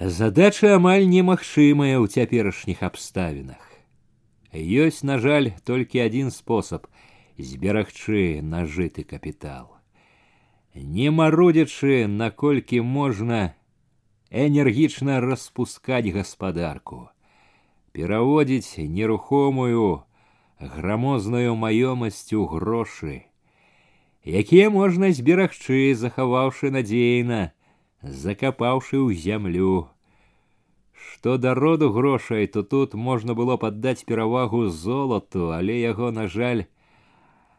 Задача 0.00 0.76
амаль 0.80 1.04
немагчымая 1.04 2.00
ў 2.00 2.08
цяперашніх 2.08 2.80
абставінах. 2.82 3.60
Ёсць, 4.52 5.04
на 5.04 5.20
жаль, 5.20 5.52
толькі 5.68 6.00
адзін 6.00 6.32
спосаб 6.32 6.88
зберагчы 7.36 8.40
нажыты 8.40 9.04
капітал. 9.04 9.76
Не 10.74 11.10
марудзячы, 11.10 12.06
наколькі 12.06 12.80
можна 12.80 13.54
энергічна 14.30 15.20
распускаць 15.20 16.08
гаспадарку, 16.14 17.10
пераводзіць 17.92 18.78
нерухомую, 18.78 20.02
грамозную 20.58 21.54
маёмасць 21.56 22.32
у 22.32 22.46
грошы, 22.46 23.26
якія 24.24 24.70
можна 24.70 25.10
зберагчы, 25.10 25.94
захаваўшы 25.94 26.70
надзейна, 26.70 27.52
закапаўшы 28.02 28.96
ў 28.96 29.14
зямлю. 29.14 29.88
Што 30.92 31.38
да 31.38 31.54
роду 31.54 31.90
грошай, 31.90 32.46
то 32.46 32.62
тут 32.62 32.94
можна 32.94 33.34
было 33.34 33.56
паддаць 33.56 34.04
перавагу 34.04 34.68
золату, 34.68 35.50
але 35.52 35.80
яго, 35.80 36.10
на 36.10 36.28
жаль, 36.28 36.64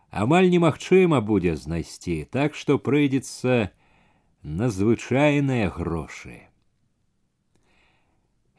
амаль 0.09 0.49
немагчыма 0.49 1.21
будзе 1.21 1.55
знайсці, 1.55 2.27
так 2.31 2.55
што 2.55 2.77
прыйдзецца 2.77 3.71
на 4.43 4.69
звычайныя 4.69 5.69
грошы. 5.69 6.41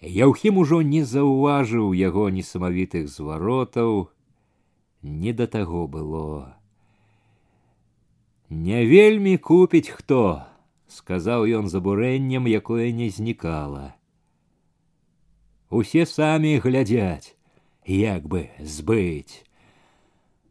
Яўхім 0.02 0.58
ужо 0.58 0.82
не 0.82 1.04
заўважыў 1.06 1.92
яго 1.94 2.26
несамавітых 2.30 3.06
зваротаў, 3.06 4.10
не 5.02 5.32
да 5.32 5.46
таго 5.46 5.86
было. 5.86 6.56
Не 8.50 8.84
вельмі 8.86 9.38
купіць 9.38 9.88
хто, 9.88 10.42
сказаў 10.88 11.46
ён 11.48 11.68
з 11.68 11.80
абурэннем, 11.80 12.46
якое 12.46 12.92
не 12.92 13.08
знікала. 13.08 13.94
Усе 15.70 16.04
самі 16.04 16.58
глядзяць, 16.60 17.34
як 17.86 18.28
бы 18.28 18.50
збыць. 18.60 19.44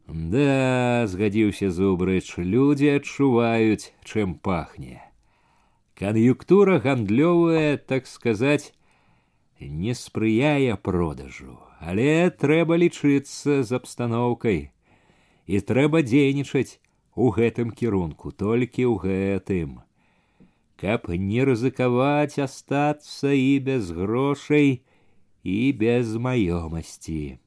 Да, 0.08 1.06
згадзіўся 1.06 1.70
зубрыч, 1.70 2.36
людзі 2.36 2.98
адчуваюць, 2.98 3.94
чым 4.02 4.34
пахне. 4.34 4.98
Кан'юктура 5.94 6.80
гандлёвая, 6.82 7.78
так 7.78 8.10
сказаць, 8.10 8.74
не 9.60 9.94
спрыяе 9.94 10.76
продажу, 10.76 11.60
але 11.78 12.30
трэба 12.30 12.76
лічыцца 12.82 13.62
з 13.62 13.70
абстаноўкай 13.78 14.74
і 15.46 15.60
трэба 15.70 16.02
дзейнічаць 16.02 16.82
у 17.14 17.30
гэтым 17.30 17.70
кірунку 17.70 18.34
толькі 18.34 18.90
ў 18.90 18.94
гэтым 19.06 19.80
каб 20.82 21.08
не 21.08 21.44
рызыкаваць 21.48 22.42
астацца 22.42 23.30
і 23.32 23.58
без 23.66 23.90
грошай 23.98 24.82
і 25.42 25.58
без 25.82 26.16
маёмасці 26.26 27.38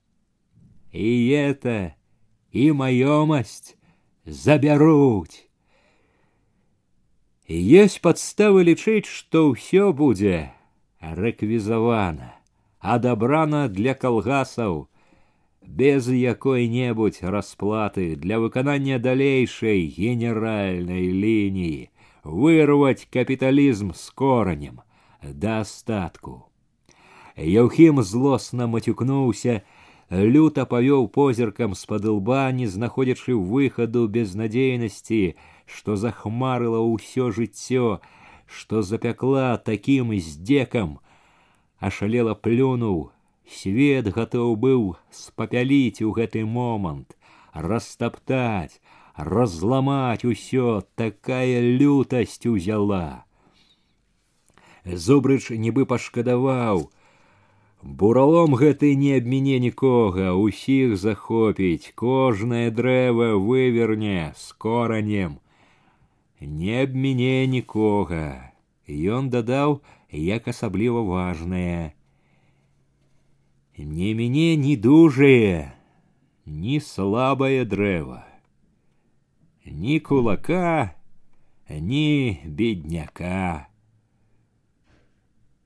і 0.92 1.12
это 1.40 1.76
і 2.52 2.72
маёмасць 2.82 3.76
забяруць 4.44 5.44
есть 7.48 8.02
падставы 8.02 8.64
лічыць 8.72 9.06
што 9.06 9.50
ўсё 9.52 9.92
будзе 9.94 10.40
рэквізавана 11.20 12.32
адабрана 12.80 13.68
для 13.68 13.94
калгасаў 13.94 14.86
без 15.66 16.08
якой-небудзь 16.08 17.22
расплаты 17.36 18.16
для 18.16 18.40
выканання 18.40 19.00
далейшай 19.00 19.86
генеральнай 19.98 21.12
лініі 21.12 21.89
вырваць 22.24 23.08
капіталізм 23.12 23.94
з 23.94 24.10
коранем 24.10 24.82
да 25.22 25.62
астатку. 25.62 26.46
Яўхім 27.36 28.02
злосна 28.04 28.68
мацюкнуўся, 28.68 29.62
люта 30.12 30.66
павёў 30.66 31.08
позіркам 31.10 31.76
з-пад 31.76 32.06
лба, 32.06 32.52
не 32.52 32.68
знаходзячы 32.68 33.36
выхаду 33.36 34.08
безнадзейнасці, 34.08 35.36
што 35.66 35.96
захмарыла 35.96 36.80
ўсё 36.80 37.32
жыццё, 37.32 38.00
што 38.46 38.82
запякла 38.82 39.58
такім 39.58 40.14
здзекам, 40.16 41.00
ашалела 41.80 42.36
плюнуў, 42.36 43.12
свет 43.50 44.08
гатоў 44.14 44.56
быў 44.56 44.96
спапяліць 45.12 46.02
у 46.02 46.14
гэты 46.14 46.46
момант, 46.46 47.18
растаптаць, 47.54 48.80
разламаць 49.16 50.26
усё 50.26 50.84
такая 50.96 51.62
лютасць 51.62 52.46
узяла. 52.46 53.26
Зубрыч 54.86 55.50
нібы 55.50 55.86
пашкадаваў, 55.86 56.90
Буралом 57.86 58.56
гэты 58.58 58.96
не 58.98 59.18
абміне 59.18 59.60
нікога, 59.60 60.34
усіх 60.34 60.98
захопіць, 60.98 61.94
кожнае 61.94 62.72
дрэва 62.72 63.36
выверне 63.38 64.34
з 64.36 64.54
коранем. 64.54 65.38
Не 66.42 66.82
абміне 66.82 67.46
нікога. 67.46 68.54
Ён 68.90 69.30
дадаў, 69.30 69.82
як 70.10 70.48
асабліва 70.48 71.06
важнае 71.06 71.94
не 73.78 74.14
мяне 74.14 74.56
ні 74.56 74.78
дужае, 74.78 75.74
ні 76.46 76.80
слабае 76.80 77.66
дрэва, 77.66 78.24
ні 79.66 80.00
кулака, 80.00 80.94
ні 81.70 82.40
бедняка. 82.46 83.68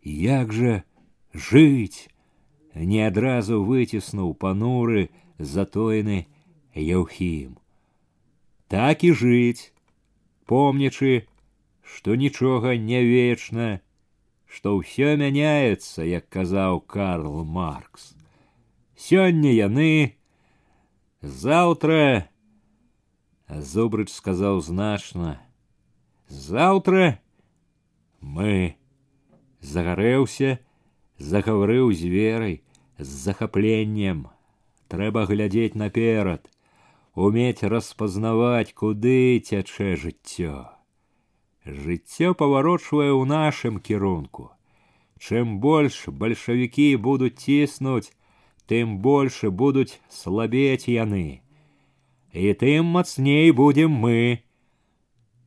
Як 0.03 0.53
жа 0.53 0.83
жыць, 1.35 2.07
не 2.75 3.05
адразу 3.05 3.63
выціснуў 3.63 4.33
пануры 4.33 5.09
затоены 5.37 6.25
Яўхім. 6.75 7.57
Так 8.69 9.03
і 9.03 9.11
жыць, 9.11 9.73
помнячы, 10.45 11.27
што 11.81 12.15
нічога 12.15 12.77
не 12.77 13.03
вечна, 13.03 13.81
што 14.45 14.77
ўсё 14.77 15.17
мяняецца, 15.17 16.05
як 16.05 16.29
казаў 16.29 16.81
Карл 16.81 17.43
Маркс. 17.43 18.15
Сёння 18.95 19.51
яны, 19.51 20.15
заўтра, 21.21 22.29
Зубрыч 23.49 24.09
сказаў 24.13 24.61
значна: 24.61 25.41
заўтра 26.27 27.19
мы 28.21 28.77
загарэўся, 29.61 30.59
загаварыў 31.17 31.91
з 31.93 32.11
верай, 32.13 32.55
з 32.97 33.07
захапленнем. 33.07 34.27
Трэба 34.87 35.25
глядзець 35.29 35.75
наперад, 35.75 36.49
умець 37.13 37.63
распазнаваць, 37.63 38.73
куды 38.73 39.39
цячэ 39.39 39.95
жыццё. 39.95 40.69
Жыццё 41.65 42.33
паварочвае 42.33 43.11
ў 43.11 43.25
нашым 43.25 43.81
кірунку. 43.81 44.49
Чым 45.19 45.59
больш 45.59 46.07
бальшавікі 46.07 46.95
будуць 46.95 47.37
ціснуць, 47.43 48.13
тым 48.65 48.97
больш 49.03 49.43
будуць 49.43 49.99
слабець 50.07 50.87
яны. 50.87 51.41
І 52.33 52.53
тым 52.53 52.93
мацней 52.97 53.51
будзем 53.51 53.91
мы. 53.91 54.43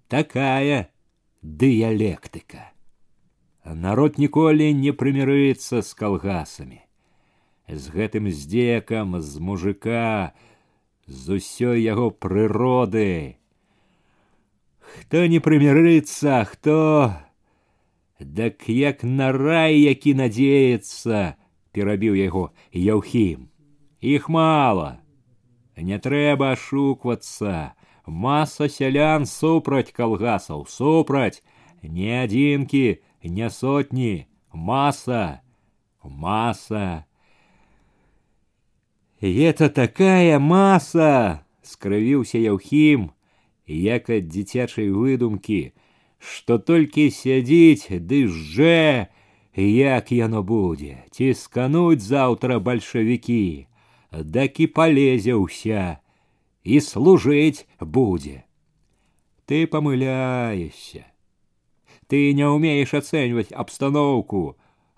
Такая 0.08 0.90
дыялектыка. 1.42 2.72
Народ 3.64 4.18
ніколі 4.18 4.72
не 4.74 4.92
прымірыцца 4.92 5.82
з 5.82 5.90
калгасамі. 5.94 6.82
З 7.70 7.84
гэтым 7.94 8.26
здзекам 8.30 9.20
з 9.22 9.38
мужика, 9.38 10.34
з 11.06 11.38
усёй 11.38 11.80
яго 11.86 12.10
прыроды, 12.10 13.38
хто 14.98 15.26
не 15.26 15.40
прымірыцца 15.40 16.44
хто 16.48 17.14
дак 18.20 18.68
як 18.68 19.04
на 19.04 19.32
рай 19.32 19.78
які 19.80 20.14
надзеецца 20.20 21.22
перабіў 21.72 22.18
яго 22.18 22.44
яўхім 22.76 23.48
іх 24.14 24.28
мала 24.36 24.90
не 25.76 25.98
трэба 25.98 26.52
ашуквацца 26.56 27.74
маса 28.06 28.68
сялян 28.68 29.26
супраць 29.26 29.94
калгасаў 29.96 30.66
супраць 30.68 31.42
не 31.82 32.10
адзінкі 32.22 32.84
не 33.38 33.48
сотні 33.50 34.26
маса 34.52 35.40
маса 36.02 37.04
это 39.22 39.68
такая 39.70 40.38
маса 40.38 41.44
скрывіўся 41.62 42.38
яўхім 42.42 43.10
як 43.66 44.10
ад 44.10 44.28
дзіцячай 44.28 44.90
выдумкі 44.90 45.72
што 46.18 46.58
толькі 46.58 47.10
сядзіць 47.10 47.86
ды 48.10 48.26
жжэ 48.26 49.06
як 49.54 50.12
яно 50.12 50.42
будзе 50.42 50.96
ціскануць 51.10 52.02
заўтра 52.02 52.58
бальшавікі 52.58 53.66
дакі 54.36 54.68
палезе 54.78 55.36
ўся 55.40 55.84
і 56.62 56.80
служыць 56.88 57.66
будзе 57.80 58.38
ты 59.50 59.66
памыляешся 59.66 61.04
ты 62.08 62.24
не 62.40 62.48
ўмееш 62.56 62.96
ацэньваць 63.02 63.54
абстаноўку 63.64 64.42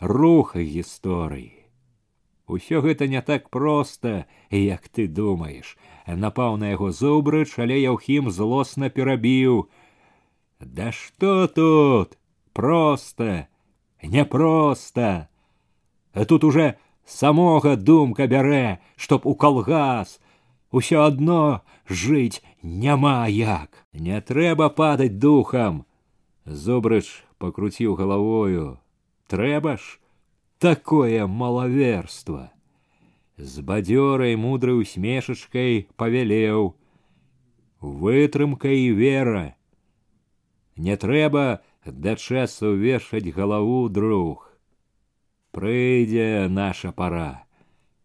рух 0.01 0.57
гісторыі 0.57 1.65
Усё 2.47 2.83
гэта 2.85 3.07
не 3.09 3.23
так 3.23 3.49
проста, 3.49 4.27
як 4.51 4.89
ты 4.89 5.09
думаеш. 5.09 5.79
Напаў 6.07 6.57
на 6.61 6.77
яго 6.77 6.93
зубрыч, 6.93 7.57
але 7.57 7.81
яўхім 7.81 8.29
злосна 8.31 8.91
перабіў. 8.93 9.71
Да 10.61 10.93
што 10.93 11.49
тут? 11.49 12.19
Проста, 12.53 13.49
няпроста. 14.03 15.29
А 16.13 16.25
тут 16.25 16.45
уже 16.45 16.77
самога 17.09 17.77
думка 17.77 18.27
бярэ, 18.27 18.81
чтоб 18.97 19.27
у 19.27 19.35
калгас. 19.35 20.21
Усё 20.71 21.05
адно 21.05 21.63
жыць 21.89 22.43
няма 22.63 23.27
як. 23.29 23.71
Не 23.93 24.21
трэба 24.21 24.71
падаць 24.71 25.19
духам. 25.19 25.85
Зубрыч 26.45 27.25
пакруціў 27.39 27.95
галавою. 27.95 28.79
Трэба 29.29 29.77
ж, 29.77 29.99
такое 30.59 31.27
малаверство 31.27 32.51
з 33.37 33.61
бадзёрай 33.67 34.37
мудрай 34.39 34.79
усмешачкай 34.79 35.89
павялеў 35.99 36.75
вытрымка 37.83 38.71
і 38.71 38.93
вера 38.95 39.45
не 40.77 40.97
трэба 40.97 41.61
да 41.85 42.15
часу 42.15 42.75
вешаць 42.79 43.35
галаву 43.35 43.89
друг 43.89 44.48
прыйдзе 45.57 46.49
наша 46.49 46.93
пора 46.93 47.47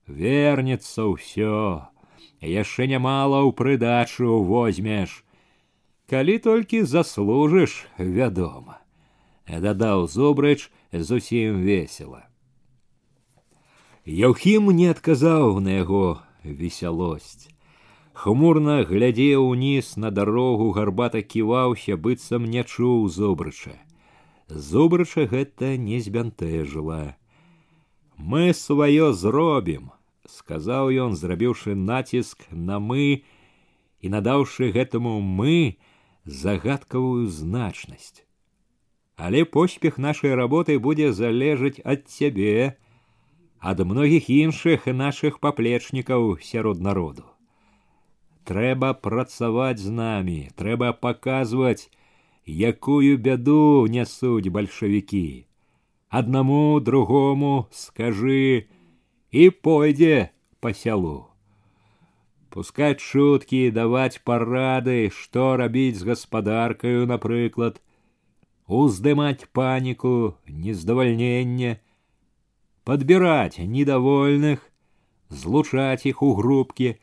вернецца 0.08 1.10
ўсё 1.12 1.84
яшчэ 2.54 2.88
нямала 2.94 3.44
ў 3.48 3.50
прыдачу 3.60 4.40
возьмеш 4.54 5.20
калі 6.14 6.40
толькі 6.48 6.86
заслужыш 6.96 7.84
вядома 7.98 8.82
дадаў 9.68 10.08
зубрыч 10.16 10.72
зусім 11.12 11.62
весела 11.66 12.30
Яўхім 14.10 14.72
не 14.74 14.88
адказаў 14.90 15.60
на 15.62 15.74
яго 15.86 16.18
весялосць. 16.44 17.46
Хмурна 18.18 18.82
глядзеў 18.84 19.46
уніз 19.54 19.98
на 19.98 20.10
дарогу 20.10 20.72
гарбата 20.74 21.22
ківаўся, 21.22 21.96
быццам 21.96 22.50
не 22.50 22.64
чуў 22.64 23.06
зубрыча. 23.08 23.78
Зубрыча 24.50 25.28
гэта 25.30 25.78
не 25.78 26.00
збянтэжыла. 26.00 27.18
Мы 28.18 28.54
сваё 28.54 29.12
зробім, 29.14 29.92
сказаў 30.28 30.92
ён, 31.06 31.16
зрабіўшы 31.16 31.76
націск 31.76 32.46
на 32.52 32.80
мы 32.80 33.24
і 34.02 34.12
надаўшы 34.16 34.72
гэтаму 34.76 35.20
мы 35.22 35.78
загадкавую 36.26 37.28
значнасць. 37.28 38.26
Але 39.16 39.44
поспех 39.44 39.98
нашай 39.98 40.36
работы 40.36 40.80
будзе 40.80 41.12
залежаць 41.12 41.82
ад 41.84 42.08
цябе, 42.08 42.78
ад 43.60 43.84
многіх 43.84 44.30
іншых 44.30 44.88
нашых 44.88 45.40
паплечнікаў 45.40 46.40
сярод 46.40 46.80
народу. 46.80 47.26
Трэба 48.48 48.94
працаваць 48.94 49.80
з 49.80 49.92
намі, 49.92 50.40
трэба 50.56 50.94
паказваць, 50.94 51.92
якую 52.48 53.18
бяду 53.18 53.88
нясуць 53.92 54.48
бальшавікі. 54.48 55.46
Аднаму 56.14 56.80
другому 56.82 57.68
скажы 57.72 58.68
і 59.32 59.50
пойдзе 59.50 60.32
па 60.60 60.74
сялу. 60.74 61.30
Пускаць 62.50 62.98
шуткі, 62.98 63.70
даваць 63.70 64.22
парады, 64.26 65.12
што 65.14 65.54
рабіць 65.62 66.02
з 66.02 66.10
гаспадаркаю, 66.10 67.06
напрыклад, 67.06 67.78
уздымаць 68.66 69.46
паніку, 69.54 70.34
нездавальненне, 70.48 71.78
подбирать 72.84 73.60
недовольных, 73.60 74.66
злучаць 75.30 76.10
іх 76.10 76.24
у 76.26 76.34
групкі, 76.34 76.98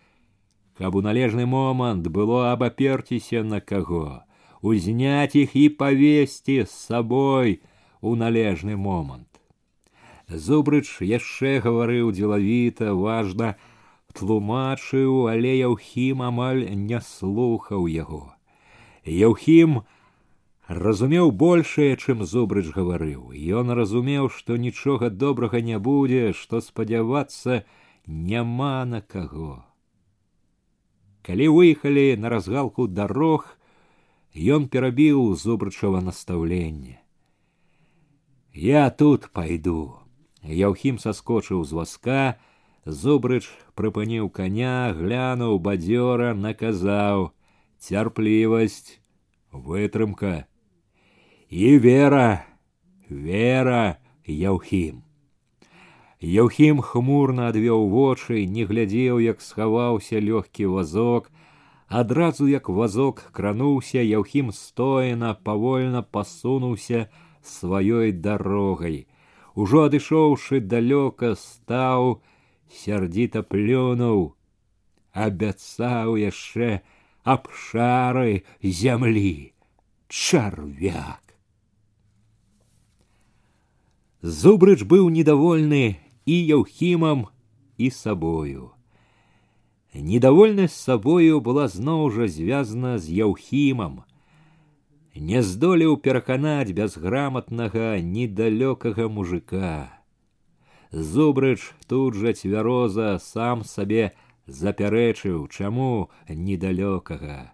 каб 0.74 0.98
у 0.98 1.00
належны 1.00 1.46
момант 1.46 2.08
было 2.08 2.50
абаперціся 2.52 3.42
на 3.42 3.60
каго, 3.60 4.26
узняць 4.62 5.38
іх 5.38 5.54
і 5.54 5.68
павесці 5.78 6.58
з 6.66 6.70
сабой 6.70 7.60
у 8.00 8.14
належны 8.14 8.76
момант. 8.76 9.28
Зубрыч 10.28 11.00
яшчэ 11.00 11.60
гаварыў 11.64 12.12
дзелавіта, 12.12 12.94
важна, 12.94 13.54
тлумачыў, 14.12 15.28
але 15.30 15.58
Яўхім 15.58 16.22
амаль 16.22 16.64
не 16.74 17.00
слухаў 17.00 17.86
яго. 17.86 18.34
Яўхім 19.04 19.82
разумеў 20.66 21.30
большее, 21.30 21.94
чым 21.96 22.26
зубрыч 22.26 22.74
гаварыў 22.74 23.30
ён 23.30 23.70
разумеў 23.70 24.28
што 24.34 24.56
нічога 24.56 25.10
добрага 25.10 25.60
не 25.60 25.78
будзе 25.78 26.34
што 26.34 26.60
спадзявацца 26.60 27.62
няма 28.06 28.84
на 28.84 29.00
каго 29.00 29.62
калі 31.26 31.48
выехалі 31.54 32.16
на 32.22 32.30
разгалку 32.30 32.86
дарог 32.86 33.46
ён 34.58 34.68
перабіў 34.70 35.34
зубрычава 35.34 36.02
настаўленне 36.08 36.98
я 38.54 38.88
тут 38.90 39.28
пойду 39.32 39.98
яўхім 40.42 40.98
саскочыў 40.98 41.62
з 41.64 41.78
васка 41.80 42.20
зубрыч 42.86 43.46
прыпыніў 43.74 44.28
коня 44.30 44.92
глянуў 44.98 45.58
бадзёра 45.68 46.34
наказаў 46.34 47.30
цярплівасць 47.78 48.98
вытрымка 49.52 50.46
і 51.50 51.78
вера, 51.78 52.44
вера 53.08 53.98
Яўхім. 54.26 55.02
Яўхім 56.18 56.82
хмурна 56.82 57.54
адвёў 57.54 57.86
вочы, 57.88 58.42
не 58.46 58.66
глядзеў, 58.66 59.22
як 59.22 59.40
схаваўся 59.40 60.18
лёгкі 60.18 60.66
вазок. 60.66 61.30
Адразу 61.86 62.48
як 62.50 62.68
вазок 62.68 63.30
крануўся, 63.30 64.02
Яўхім 64.02 64.50
стоена 64.50 65.34
павольна 65.34 66.02
пасунуўся 66.02 67.06
сваёй 67.42 68.12
дарогай. 68.12 69.06
Ужо 69.54 69.88
адышоўшы 69.88 70.60
далёка 70.60 71.34
стаў, 71.34 72.20
сярдзіта 72.68 73.42
плюнуў, 73.42 74.36
абяцаў 75.12 76.16
яшчэ 76.20 76.82
абшары 77.24 78.44
зямлі, 78.62 79.52
чарвяк. 80.08 81.22
Зубрыч 84.22 84.82
быў 84.84 85.08
недовольны 85.08 85.96
і 86.26 86.36
яўхімам 86.46 87.28
і 87.78 87.90
сабою. 87.90 88.72
Недовольнасць 89.94 90.76
сабою 90.76 91.40
была 91.40 91.68
зноў 91.72 92.10
жа 92.12 92.28
звязана 92.28 92.98
з 92.98 93.16
яўхімам. 93.24 94.04
Не 95.15 95.41
здолеў 95.43 95.97
пераканаць 95.97 96.71
бязграмотнага 96.71 97.99
недалёкага 97.99 99.09
мужика. 99.09 99.99
Зубрыч 100.91 101.59
тут 101.87 102.15
жа 102.15 102.33
цвяроза 102.33 103.19
сам 103.19 103.63
сабе 103.63 104.13
запярэчыў, 104.47 105.47
чаму 105.47 106.09
недалёкага. 106.29 107.51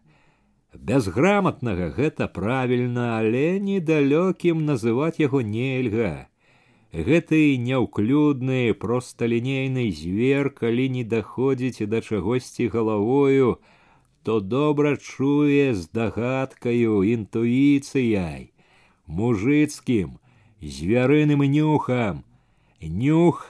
Бязграмотнага 0.74 1.90
гэта 1.98 2.28
правільна, 2.28 3.18
але 3.18 3.60
недалёкім 3.60 4.66
называць 4.66 5.18
яго 5.18 5.42
нельга 5.42 6.28
гэты 6.94 7.58
няўклюдны 7.60 8.74
просталінейны 8.74 9.92
звер 9.92 10.50
калі 10.50 10.90
не 10.90 11.04
даходзіць 11.04 11.86
да 11.86 12.02
чагосьці 12.02 12.68
галавою 12.68 13.60
то 14.27 14.41
добра 14.41 14.97
чуе 14.97 15.75
з 15.75 15.89
дагадкаю 15.99 17.03
інтуіцыяй 17.15 18.51
мужыцкім 19.07 20.19
звярыным 20.77 21.43
нюхам 21.55 22.23
нюх 22.83 23.47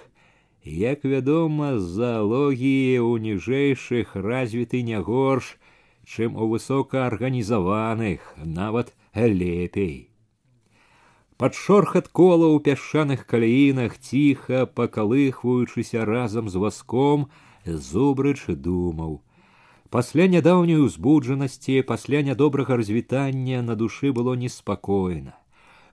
як 0.64 1.04
вядома 1.04 1.74
заалогіі 1.78 3.00
ў 3.00 3.12
ніжэйшых 3.26 4.14
развіты 4.28 4.82
не 4.92 5.02
горш 5.10 5.56
чым 6.04 6.36
у 6.36 6.48
высокаарганізаваных 6.54 8.32
нават 8.60 8.96
лепей 9.14 10.12
Пад 11.42 11.56
шорхат 11.58 12.06
кола 12.06 12.48
ў 12.54 12.62
пясчаных 12.66 13.22
каляінах 13.26 13.98
ціха 13.98 14.62
пакалыхваючыся 14.78 16.04
разам 16.06 16.48
з 16.48 16.60
васком 16.62 17.24
зубрыч 17.66 18.46
думаў. 18.46 19.16
Пасля 19.92 20.26
нядаўняй 20.26 20.80
узбуджанасці, 20.80 21.82
пасля 21.82 22.22
нядобрага 22.22 22.76
развітання 22.80 23.62
на 23.62 23.76
душы 23.76 24.12
было 24.12 24.34
неспакойна. 24.34 25.36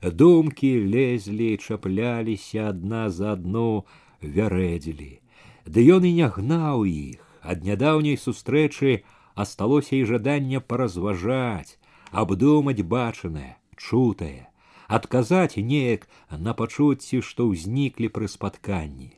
Думкі 0.01 0.69
лезлі, 0.87 1.57
чапляліся 1.57 2.69
адна 2.71 3.09
за 3.09 3.33
адну, 3.35 3.83
вярэдзілі. 4.23 5.19
Ды 5.67 5.79
ён 5.95 6.07
і 6.07 6.13
не 6.15 6.27
гнаў 6.27 6.85
іх. 6.87 7.19
Ад 7.43 7.63
нядаўняй 7.63 8.15
сустрэчы 8.19 9.03
асталося 9.35 9.95
і 9.95 10.07
жаданне 10.07 10.59
паразважаць, 10.59 11.79
абдумаць 12.11 12.83
бачанае, 12.83 13.55
чутае, 13.75 14.47
адказаць 14.87 15.59
неяк 15.59 16.07
на 16.31 16.53
пачуцці, 16.53 17.21
што 17.21 17.47
ўзніклі 17.51 18.11
пры 18.15 18.27
спатканні. 18.27 19.15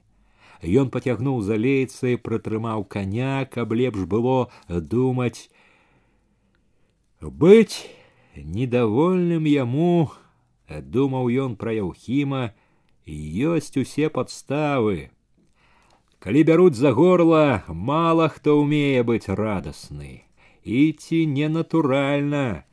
Ён 0.62 0.90
пацягнуў 0.94 1.42
за 1.42 1.58
лейцы, 1.58 2.18
прытрымаў 2.22 2.86
каня, 2.86 3.46
каб 3.50 3.74
лепш 3.74 4.06
было 4.06 4.52
думаць. 4.70 5.50
Быць 7.22 7.90
недовольным 8.36 9.46
яму, 9.50 10.12
думаў 10.70 11.30
ён 11.46 11.56
пра 11.58 11.74
Яўхіма, 11.78 12.54
ёсць 13.08 13.78
усе 13.82 14.10
падставы. 14.10 15.10
Калі 16.22 16.44
бяруць 16.46 16.78
за 16.78 16.94
горла, 16.94 17.66
мала 17.68 18.30
хто 18.30 18.62
ўмее 18.62 19.02
быць 19.02 19.26
радасны. 19.26 20.22
І 20.62 20.94
ці 20.94 21.26
ненатуральна, 21.26 22.64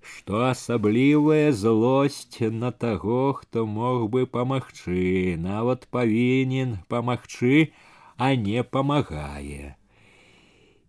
што 0.00 0.42
асаблівая 0.48 1.52
злосць 1.52 2.40
на 2.40 2.70
таго, 2.70 3.32
хто 3.40 3.66
мог 3.66 4.08
бы 4.10 4.26
памагчы, 4.26 5.36
нават 5.38 5.88
павінен 5.90 6.78
памагчы, 6.88 7.72
а 8.16 8.34
не 8.34 8.62
памагае. 8.62 9.76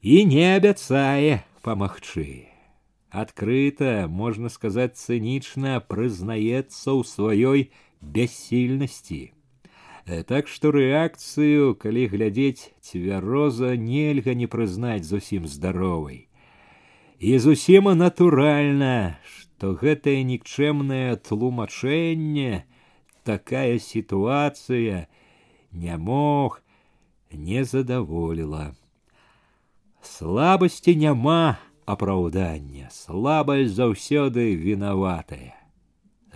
І 0.02 0.26
не 0.26 0.46
абяцае 0.56 1.42
памагчы. 1.64 2.48
Адкрыта, 3.10 4.08
можна 4.08 4.50
сказаць, 4.54 5.00
цынічна 5.00 5.80
прызнаецца 5.80 6.94
ў 6.94 7.02
сваёй 7.08 7.62
бяссільнасці. 8.02 9.34
Э, 10.08 10.24
так 10.24 10.48
што 10.48 10.72
рэакцыю, 10.72 11.76
калі 11.76 12.08
глядзець 12.08 12.72
цвяроза 12.80 13.76
нельга 13.76 14.36
не 14.36 14.48
прызнаць 14.48 15.04
зусім 15.04 15.48
здаровай. 15.48 16.28
І 17.22 17.38
зусім 17.42 17.90
натуральна, 17.98 19.18
што 19.26 19.74
гэтае 19.74 20.22
нікчэмнае 20.24 21.18
тлумачэнне, 21.18 22.66
такая 23.26 23.80
сітуацыя 23.82 25.08
не 25.72 25.98
мог, 25.98 26.62
не 27.32 27.64
задаволіла. 27.66 28.76
Слабасці 30.02 30.96
няма 30.96 31.58
апраўдання, 31.86 32.90
слабасць 32.92 33.74
заўсёды 33.74 34.54
вінаватая, 34.56 35.58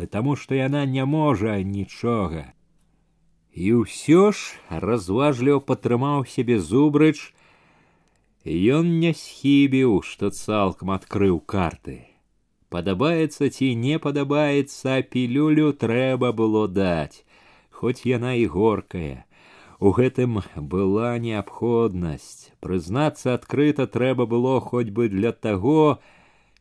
таму 0.10 0.36
што 0.36 0.56
яна 0.56 0.86
не 0.86 1.06
можа 1.06 1.62
нічога. 1.62 2.58
І 3.52 3.84
ўсё 3.84 4.32
ж 4.32 4.58
разважліва 4.70 5.60
падтрымаў 5.60 6.26
сябе 6.26 6.58
зубрыч, 6.60 7.35
Ён 8.46 9.00
не 9.00 9.14
схібіў, 9.14 10.02
што 10.02 10.30
цалкам 10.30 10.92
адкрыў 10.98 11.40
карты. 11.46 11.98
Падабаецца 12.74 13.50
ці 13.50 13.76
не 13.76 14.00
падабаецца, 14.00 15.02
пілюлю 15.14 15.74
трэба 15.74 16.32
было 16.32 16.68
даць, 16.68 17.26
хоць 17.70 18.06
яна 18.06 18.34
і 18.40 18.48
горкая. 18.48 19.26
У 19.82 19.92
гэтым 19.98 20.40
была 20.56 21.18
неабходнасць. 21.18 22.50
Прызнацца 22.62 23.34
адкрыта 23.34 23.88
трэба 23.88 24.26
было 24.26 24.60
хоць 24.62 24.90
бы 24.90 25.10
для 25.10 25.34
таго, 25.34 26.00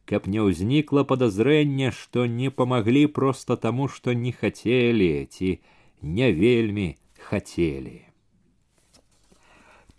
каб 0.04 0.26
не 0.26 0.42
ўзнікла 0.42 1.04
падазрэння, 1.04 1.92
што 1.92 2.26
не 2.26 2.50
памаглі 2.50 3.06
проста 3.06 3.56
таму, 3.56 3.88
што 3.88 4.12
не 4.12 4.32
хацелі 4.32 5.10
ці 5.30 5.60
не 6.02 6.32
вельмі 6.32 6.96
хацелі. 7.28 8.03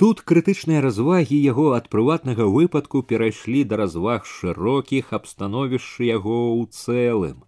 Тут 0.02 0.22
крытычныя 0.26 0.82
развагі 0.82 1.38
яго 1.38 1.66
ад 1.78 1.88
прыватнага 1.94 2.48
выпадку 2.54 3.02
перайшлі 3.10 3.62
да 3.72 3.78
разваг 3.82 4.26
шырокіх 4.26 5.14
абстановішча 5.18 6.08
яго 6.08 6.40
ў 6.58 6.62
цэлым. 6.74 7.44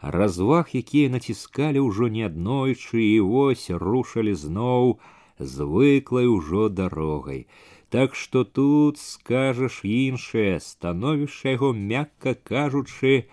Разваг, 0.00 0.72
якія 0.72 1.12
націскалі 1.12 1.84
ўжо 1.84 2.08
не 2.14 2.24
аднойчы 2.28 3.00
і 3.04 3.20
вось 3.20 3.68
рушалі 3.84 4.34
зноў 4.36 4.98
звыклай 5.38 6.26
ужо 6.26 6.68
дарогай. 6.68 7.46
Так 7.88 8.14
што 8.14 8.44
тут 8.44 8.98
скажаш 8.98 9.80
іншае 9.84 10.60
становішча 10.60 11.56
яго, 11.56 11.72
мякка 11.72 12.34
кажучы, 12.34 13.28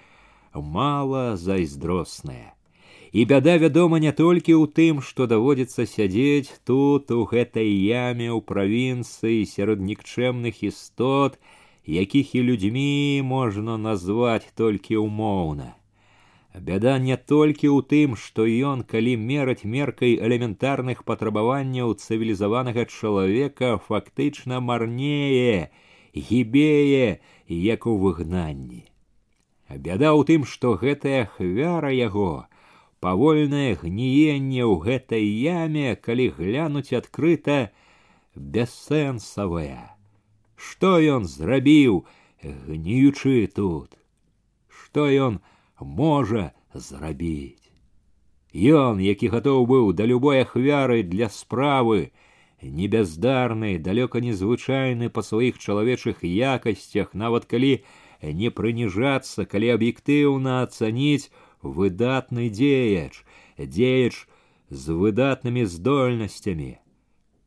мала 0.54 1.36
зайздроснае. 1.36 2.54
І 3.16 3.26
бяда 3.26 3.58
вядома 3.60 4.00
не 4.00 4.12
толькі 4.16 4.56
ў 4.56 4.72
тым, 4.72 5.02
што 5.04 5.28
даводзіцца 5.28 5.84
сядзець 5.94 6.54
тут 6.64 7.12
у 7.12 7.26
гэтай 7.28 7.68
яме 7.68 8.32
ў 8.32 8.40
правінцыі 8.52 9.44
сярод 9.52 9.84
нікчэмных 9.84 10.64
істот, 10.64 11.36
якіх 11.84 12.36
і 12.40 12.48
людзьмі 12.48 13.22
можна 13.28 13.76
назваць 13.76 14.48
толькі 14.56 15.04
ўмоўна. 15.04 15.76
Бяда 16.56 17.00
не 17.00 17.16
толькі 17.16 17.68
ў 17.72 17.80
тым, 17.88 18.16
што 18.20 18.44
ён, 18.44 18.84
калі 18.84 19.16
мераць 19.16 19.64
меркай 19.64 20.16
элементарных 20.20 21.04
патрабаванняў 21.08 21.96
цывілізаванага 21.96 22.86
чалавека 22.92 23.78
фактычна 23.88 24.60
марнее, 24.60 25.72
гібее, 26.12 27.20
як 27.48 27.88
у 27.88 27.96
выгнанні. 27.96 28.84
Бяда 29.72 30.12
ў 30.12 30.28
тым, 30.28 30.44
што 30.44 30.76
гэтая 30.76 31.24
ахвяра 31.24 31.92
яго, 31.96 32.52
павольнае 33.06 33.76
гніенне 33.82 34.62
ў 34.62 34.74
гэтай 34.86 35.26
яме, 35.26 35.96
калі 35.96 36.30
глянуць 36.38 36.94
адкрыта 36.94 37.72
бессэнсавая. 38.36 39.98
Што 40.56 40.98
ён 41.02 41.26
зрабіў, 41.26 42.06
гніючы 42.44 43.50
тут? 43.56 43.98
Што 44.70 45.10
ён 45.10 45.42
можа 45.80 46.52
зрабіць? 46.74 47.58
Ён, 48.54 49.00
які 49.00 49.32
гатоў 49.34 49.66
быў 49.66 49.94
да 49.98 50.06
любой 50.06 50.44
ахвяры 50.44 51.02
для 51.02 51.30
справы, 51.30 52.12
небяздарны, 52.62 53.80
далёка 53.80 54.22
незвычайны 54.22 55.10
па 55.10 55.24
сваіх 55.24 55.58
чалавечых 55.58 56.22
якасцях, 56.22 57.16
нават 57.16 57.50
калі 57.50 57.82
не 58.22 58.52
прыніжацца, 58.52 59.46
калі 59.50 59.74
аб'ектыўна 59.76 60.62
ацаніць, 60.68 61.32
выдатны 61.66 62.50
дзеяч, 62.50 63.24
дзеяч 63.58 64.28
з 64.70 64.96
выдатнымі 64.96 65.66
здольнасцямі. 65.66 66.78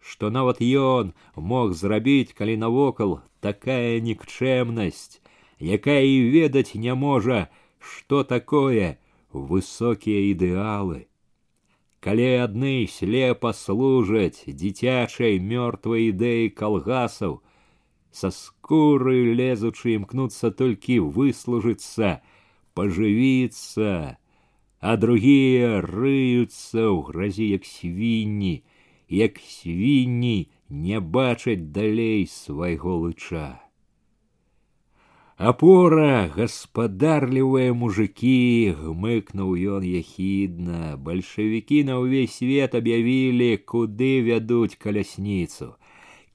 Што 0.05 0.29
нават 0.29 0.61
ён 0.61 1.15
мог 1.37 1.73
зрабіць, 1.73 2.37
калі 2.37 2.57
навокал 2.61 3.21
такая 3.41 4.01
нікчэмнасць, 4.05 5.21
якая 5.61 6.05
і 6.05 6.29
ведаць 6.35 6.75
не 6.75 6.95
можа, 6.95 7.49
што 7.81 8.23
такое 8.25 8.99
высокія 9.33 10.21
ідэалы. 10.33 11.09
Калі 12.05 12.29
адны 12.45 12.85
слепа 12.85 13.55
служаць 13.57 14.45
дзіцячай 14.45 15.41
мёртвай 15.41 16.13
ідэі 16.13 16.53
калгасаў, 16.53 17.41
са 18.13 18.29
скуры 18.31 19.33
лезучы 19.41 19.97
імкнуцца 19.97 20.53
толькі 20.53 21.01
выслужыцца, 21.17 22.21
поживиться, 22.79 24.19
а 24.81 24.97
другие 24.97 25.81
рыются 25.81 26.91
ў 26.93 27.09
гразі 27.09 27.49
як 27.49 27.65
свінні, 27.65 28.65
як 29.09 29.39
свінні 29.39 30.49
не 30.69 31.01
бачаць 31.01 31.71
далей 31.73 32.27
свайго 32.27 32.97
лыча. 33.05 33.65
Апора, 35.37 36.31
гаспадарлівыя 36.31 37.75
мужики, 37.75 38.71
гмыкнуў 38.71 39.57
ён 39.79 39.83
яхідна, 39.83 40.95
бальшавікі 40.95 41.83
на 41.91 41.99
ўвесь 41.99 42.39
свет 42.39 42.79
аб'явілі, 42.79 43.59
куды 43.67 44.23
вядуць 44.23 44.79
калясніцу 44.79 45.75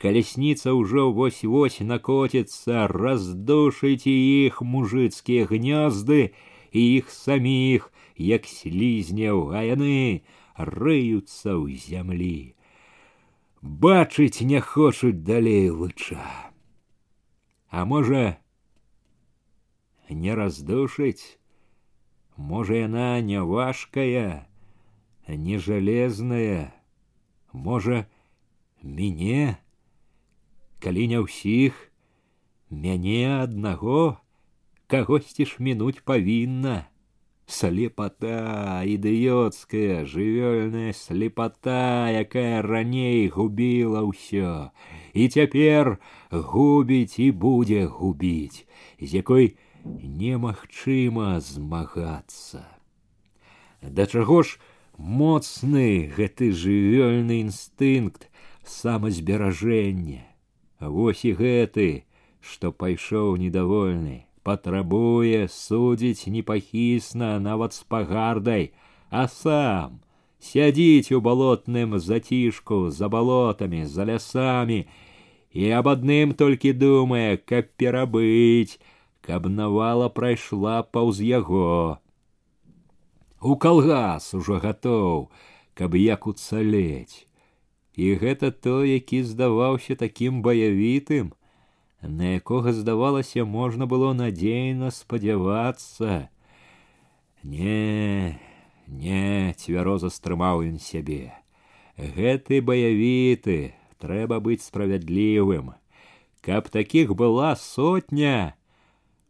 калясніца 0.03 0.71
ўжо 0.73 1.11
вось-вось 1.11 1.79
накоціцца, 1.83 2.87
раздушыць 2.87 4.07
іх 4.07 4.61
мужыцкія 4.63 5.43
гнёзды 5.49 6.31
і 6.71 6.81
іх 6.97 7.11
саміх, 7.11 7.91
як 8.15 8.47
слізняў, 8.47 9.51
а 9.51 9.63
яны 9.67 10.23
рыюцца 10.55 11.55
ў 11.55 11.75
зямлі. 11.75 12.55
Бачыць 13.61 14.39
не 14.39 14.63
хочуць 14.63 15.23
далей 15.23 15.67
лыча. 15.69 16.23
А 17.67 17.83
можа, 17.85 18.39
не 20.09 20.31
раздушыць, 20.35 21.39
можа 22.35 22.79
яна 22.87 23.19
не 23.19 23.43
важкая, 23.43 24.47
не 25.27 25.59
жалезная, 25.59 26.73
можа, 27.51 28.07
мяне 28.81 29.59
калі 30.83 31.07
не 31.11 31.19
ўсіх 31.25 31.75
мяне 32.69 33.41
аднаго 33.41 34.17
кагосьці 34.87 35.45
ж 35.49 35.59
мінуць 35.59 36.01
павінна 36.05 36.77
слепота 37.49 38.85
ідыёцкая 38.85 40.05
жывёльная 40.05 40.93
слепота 40.93 42.13
якая 42.13 42.61
раней 42.61 43.25
губіла 43.33 44.05
ўсё 44.05 44.69
і 45.17 45.27
цяпер 45.33 45.97
губіць 46.29 47.17
і 47.17 47.31
будзе 47.33 47.89
губіць 47.89 48.69
з 49.01 49.09
якой 49.17 49.57
немагчыма 49.83 51.41
змагацца 51.41 52.63
да 53.81 54.05
чаго 54.05 54.43
ж 54.45 54.61
моцны 54.95 56.11
гэты 56.13 56.53
жывёльны 56.53 57.41
інстынкт 57.49 58.29
самазберажэння 58.61 60.21
вось 60.83 61.25
і 61.25 61.33
гэты 61.41 61.87
што 62.39 62.71
пайшоў 62.71 63.35
недовольны 63.43 64.17
патрабуе 64.43 65.47
судзіць 65.55 66.31
непахісна 66.35 67.31
нават 67.47 67.75
з 67.77 67.83
пагардай 67.93 68.71
а 69.09 69.27
сам 69.27 69.99
сядзіць 70.39 71.11
у 71.11 71.21
балотным 71.21 71.99
зацішку 71.99 72.89
за 72.99 73.09
балотамі 73.15 73.85
за 73.85 74.07
лясамі 74.09 74.79
і 75.51 75.71
аб 75.79 75.89
адным 75.93 76.33
толькі 76.41 76.73
думае 76.83 77.37
каб 77.51 77.71
перабыць 77.81 78.79
каб 79.29 79.49
навала 79.59 80.09
прайшла 80.09 80.81
паўз 80.83 81.19
яго 81.29 81.99
у 83.41 83.55
калгас 83.55 84.33
ужо 84.39 84.59
гатоў 84.63 85.27
каб 85.73 85.95
як 85.95 86.27
уцалець 86.27 87.25
і 87.95 88.15
гэта 88.21 88.51
той 88.51 88.95
які 88.95 89.23
здаваўся 89.27 89.95
такім 89.99 90.41
баявітым 90.41 91.33
на 92.01 92.35
якога 92.39 92.71
здавалася 92.73 93.45
можна 93.45 93.87
было 93.93 94.13
надзейна 94.13 94.91
спадзявацца 94.95 96.29
не 97.43 98.39
не 98.87 99.53
цвяроза 99.57 100.13
стрымаў 100.13 100.63
ён 100.69 100.79
сябе 100.83 101.33
гэты 101.97 102.61
баявіты 102.61 103.59
трэба 103.99 104.39
быць 104.39 104.63
справядлівым 104.63 105.75
каб 106.41 106.71
такіх 106.71 107.13
была 107.19 107.51
сотня 107.55 108.55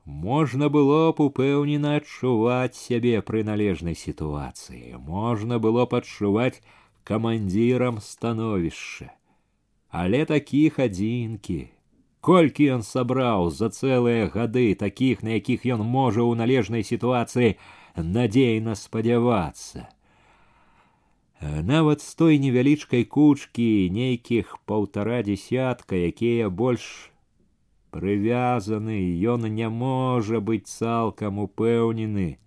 Можна 0.09 0.69
было 0.73 1.13
б 1.13 1.25
упэўнена 1.29 1.89
адчуваць 1.99 2.73
сябе 2.73 3.21
пры 3.21 3.43
належнай 3.45 3.93
сітуацыі, 3.93 4.97
можна 4.97 5.59
было 5.61 5.85
б 5.85 5.99
адчуваць 6.01 6.65
камандзірам 7.03 7.99
становішча. 7.99 9.11
Але 9.89 10.25
такіх 10.25 10.79
адзінкі, 10.79 11.59
колькі 12.21 12.67
ён 12.77 12.83
сабраў 12.85 13.49
за 13.49 13.69
цэлыя 13.69 14.29
гады 14.29 14.75
такіх, 14.75 15.23
на 15.23 15.37
якіх 15.39 15.65
ён 15.65 15.81
можа 15.81 16.21
ў 16.21 16.37
належнай 16.37 16.85
сітуацыі 16.85 17.55
надзейна 17.97 18.75
спадзявацца. 18.75 19.89
Нават 21.41 22.03
з 22.03 22.11
той 22.19 22.37
невялічкай 22.43 23.07
кучкі 23.07 23.89
нейкіх 23.89 24.59
паўтара 24.67 25.23
десятка, 25.23 25.95
якія 25.95 26.49
больш 26.49 27.09
прывязаны 27.89 28.99
ён 29.23 29.47
не 29.47 29.71
можа 29.71 30.43
быць 30.43 30.67
цалкам 30.69 31.39
упэўнены 31.47 32.37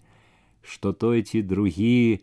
што 0.62 0.92
той 0.92 1.22
ці 1.22 1.42
другі 1.42 2.22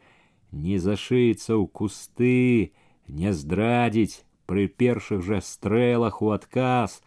не 0.53 0.79
зашыецца 0.85 1.53
ў 1.55 1.65
кусты 1.79 2.73
не 3.21 3.33
здрадзіць 3.33 4.23
пры 4.49 4.67
першых 4.81 5.21
жа 5.29 5.39
стрэлах 5.45 6.21
у 6.25 6.31
адказ 6.35 6.99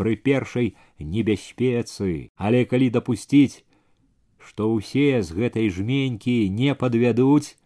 пры 0.00 0.16
першай 0.28 0.74
небяспецы 1.14 2.12
але 2.48 2.64
калі 2.72 2.88
дапусціць 2.96 3.64
што 4.46 4.68
ўсе 4.74 5.22
з 5.22 5.38
гэтай 5.40 5.72
жменькі 5.78 6.36
не 6.60 6.76
падвядуць 6.84 7.56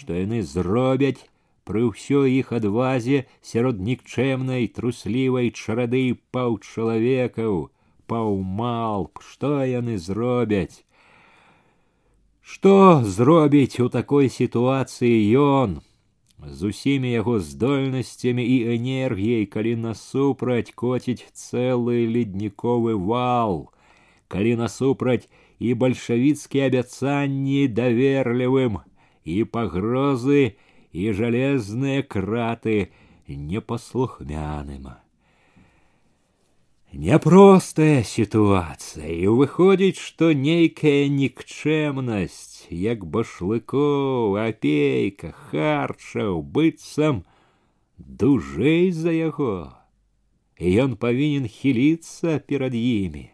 што 0.00 0.16
яны 0.18 0.40
зробяць 0.54 1.28
пры 1.68 1.84
ўсёй 1.90 2.38
іх 2.38 2.52
адвазе 2.58 3.20
сярод 3.52 3.80
нікчэмнай 3.88 4.68
труслівай 4.78 5.52
чарады 5.52 6.04
паўчалавекаў 6.36 7.60
паўмалп 8.12 9.22
што 9.28 9.52
яны 9.68 9.96
зробяць 10.08 10.84
што 12.48 13.02
зробіць 13.04 13.80
у 13.80 13.88
такой 13.88 14.28
сітуацыі 14.28 15.16
ён 15.40 15.80
з 16.46 16.70
усімі 16.70 17.12
яго 17.12 17.38
здольнасцямі 17.40 18.44
і 18.44 18.56
энергіяй 18.76 19.46
калі 19.46 19.76
насупраць 19.84 20.74
коціць 20.74 21.24
цэлы 21.32 22.04
ледніковы 22.16 22.96
вал 23.12 23.70
калі 24.28 24.56
насупраць 24.60 25.28
і 25.58 25.74
бальшавіцкія 25.80 26.68
абяцанні 26.72 27.68
даверлівым 27.68 28.82
і 29.24 29.44
пагрозы 29.44 30.56
и 30.92 31.10
железные 31.12 32.02
краты 32.02 32.92
непослухмяным. 33.26 34.92
Няпростая 36.94 38.04
сітуацыя 38.06 39.10
і 39.10 39.32
выходзіць, 39.34 39.98
што 39.98 40.28
нейкая 40.30 41.10
нікчэмнасць, 41.10 42.70
як 42.70 43.02
башлыкоў, 43.16 44.38
апейка, 44.38 45.32
харчаў, 45.50 46.38
быццам 46.54 47.24
дужэй 47.98 48.94
за 48.94 49.10
яго. 49.10 49.74
І 50.62 50.72
ён 50.86 50.94
павінен 50.94 51.50
хіліцца 51.50 52.38
перад 52.38 52.78
імі, 52.78 53.26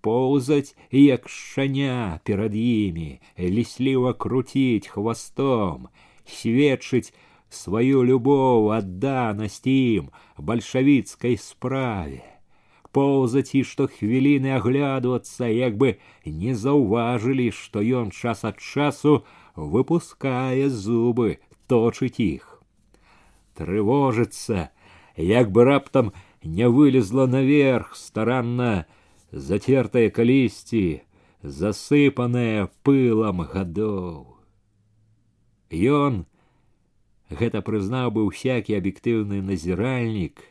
поўзаць 0.00 0.72
як 0.88 1.28
шаня 1.28 2.18
перад 2.24 2.56
імі, 2.56 3.20
лісліва 3.36 4.16
круціць 4.16 4.88
хвастом, 4.88 5.90
сведчыць 6.24 7.12
сваю 7.52 8.00
любоў 8.00 8.72
адданасць 8.82 9.66
ім 9.68 10.08
бальшавіцкай 10.40 11.36
справе 11.36 12.24
поўзаць 12.96 13.54
і 13.58 13.62
што 13.70 13.86
хвіліны 13.94 14.54
аглядвацца 14.58 15.50
як 15.52 15.78
бы 15.82 15.94
не 16.24 16.54
заўважылі 16.64 17.48
што 17.60 17.84
ён 18.02 18.10
час 18.10 18.44
ад 18.50 18.58
часу 18.58 19.14
выпускае 19.76 20.68
зубы 20.82 21.38
точыць 21.72 22.20
іх 22.26 22.44
трывожыцца 23.58 24.68
як 25.30 25.50
бы 25.56 25.64
раптам 25.70 26.12
не 26.60 26.68
вылезла 26.68 27.26
наверх 27.38 27.96
старанна 27.96 28.70
зацертае 29.48 30.06
калісьці 30.20 30.86
засыпанае 31.42 32.68
пылам 32.88 33.44
гадоў 33.56 34.34
Ён 35.74 36.26
гэта 37.30 37.62
прызнаў 37.62 38.10
бы 38.14 38.30
всякі 38.30 38.76
аб'ектыўны 38.78 39.42
назіральнік, 39.42 40.42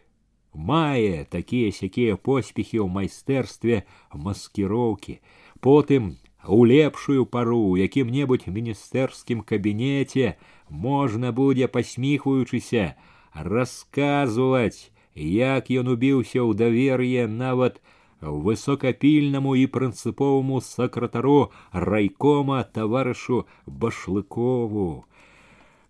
мае 0.54 1.26
такія 1.30 1.72
сякія 1.72 2.16
поспехі 2.16 2.80
ў 2.84 2.88
майстэрстве 2.98 3.84
маскіроўкі, 4.14 5.20
потым 5.60 6.18
у 6.48 6.66
лепшую 6.66 7.26
пару 7.26 7.60
у 7.72 7.78
якім-небудзь 7.80 8.48
міністэрскім 8.48 9.42
кабінеце 9.42 10.36
можна 10.70 11.32
будзе 11.32 11.68
пасміхваючыся 11.68 12.94
расказваць, 13.34 14.92
як 15.16 15.72
ён 15.72 15.96
убіўся 15.96 16.44
ў 16.44 16.52
давер'е 16.54 17.28
нават 17.28 17.82
высокапільнаму 18.22 19.56
і 19.60 19.66
прынцыповаму 19.68 20.62
сакратару 20.62 21.52
райкома 21.72 22.64
таварышу 22.64 23.46
башлыкову 23.66 25.06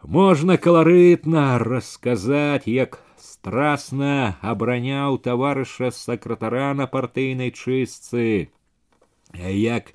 Можна 0.04 0.58
каларытна 0.58 1.60
расказаць, 1.64 2.68
як 2.68 3.00
страсна 3.18 4.38
абараняў 4.42 5.18
таварыша 5.26 5.92
сакратара 5.92 6.74
на 6.74 6.88
партыйнай 6.88 7.52
чыстцы, 7.52 8.50
як 9.34 9.92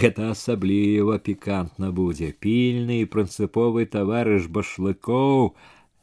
гэта 0.00 0.30
асабліва 0.34 1.18
пікантна 1.28 1.92
будзе 1.92 2.32
пільны 2.46 3.00
і 3.04 3.08
прынцыповы 3.14 3.86
таварыш 3.94 4.50
башлыкоў 4.58 5.54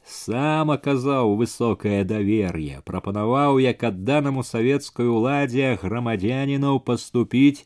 сам 0.06 0.72
аказаў 0.72 1.36
высокае 1.40 2.04
давер'е, 2.04 2.82
прапанаваў 2.86 3.60
як 3.64 3.84
адданаму 3.84 4.44
савецкай 4.44 5.08
уладзе 5.08 5.78
грамадзянінаў 5.82 6.82
паступіць 6.88 7.66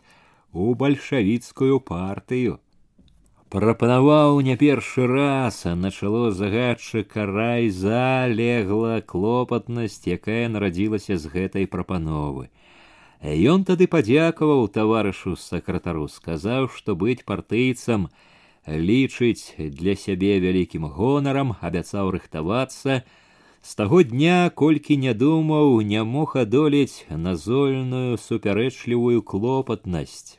у 0.52 0.74
бальшавіцкую 0.76 1.80
партыю 1.80 2.60
прапанаваў 3.56 4.42
не 4.48 4.56
першы 4.62 5.08
раз 5.12 5.60
а 5.72 5.74
на 5.80 5.92
чало 5.92 6.32
загадчыка 6.32 7.26
райза 7.30 8.28
легла 8.28 9.02
клопатнасць 9.14 10.02
якая 10.18 10.46
нарадзілася 10.54 11.18
з 11.26 11.34
гэтай 11.36 11.68
прапановы 11.76 12.48
ён 13.56 13.68
тады 13.70 13.90
падзякаваў 13.98 14.66
таварышу 14.80 15.36
сакратару 15.44 16.08
сказаў 16.16 16.72
што 16.78 16.96
быць 17.06 17.24
партыйцам 17.34 18.10
лічыць 18.90 19.56
для 19.58 19.96
сябе 20.08 20.40
вялікім 20.48 20.90
гонарам 20.98 21.56
абяцаў 21.62 22.12
рыхтавацца 22.18 23.04
З 23.66 23.76
таго 23.78 24.00
дня 24.06 24.52
колькі 24.62 24.96
не 25.04 25.14
думаў, 25.18 25.82
не 25.92 26.04
мог 26.06 26.36
адолець 26.38 27.06
назольную 27.10 28.18
супярэчлівую 28.22 29.24
клопатнасць. 29.32 30.38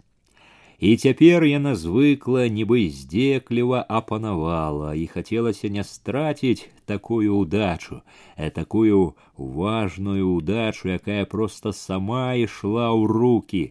І 0.81 0.97
цяпер 1.01 1.45
яна 1.49 1.73
звыкла, 1.73 2.49
нібы 2.53 2.93
здзекліва 2.93 3.81
апанавала 3.89 4.93
і 4.93 5.07
хацелася 5.09 5.73
не 5.73 5.85
страціць 5.85 6.69
такую 6.85 7.33
удачу, 7.37 8.03
а 8.37 8.51
такую 8.51 9.17
важную 9.37 10.37
удачу, 10.37 10.93
якая 10.93 11.25
просто 11.25 11.73
сама 11.73 12.37
ішла 12.37 12.93
ў 12.93 13.09
руки 13.09 13.65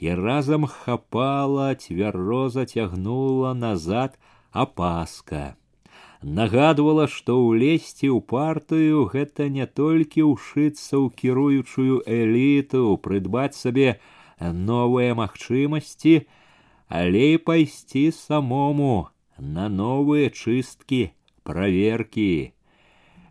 і 0.00 0.14
разам 0.14 0.68
хапала, 0.68 1.74
цвяроза 1.74 2.68
цягнула 2.68 3.54
назад 3.54 4.20
апаска. 4.52 5.56
Нагадвала, 6.20 7.08
што 7.08 7.40
ўлезці 7.40 8.12
ў 8.12 8.20
партыю 8.20 9.08
гэта 9.08 9.48
не 9.48 9.64
толькі 9.64 10.28
ўшыцца 10.28 11.00
ў 11.00 11.08
кіруючую 11.08 12.04
эліту, 12.04 13.00
прыдбаць 13.00 13.56
сабе 13.56 13.96
новыя 14.40 15.16
магчымасці, 15.16 16.28
але 16.88 17.32
і 17.34 17.38
пайсці 17.38 18.10
самому 18.10 19.08
на 19.38 19.68
новыя 19.68 20.30
чысткі, 20.30 21.10
праверкі. 21.42 22.52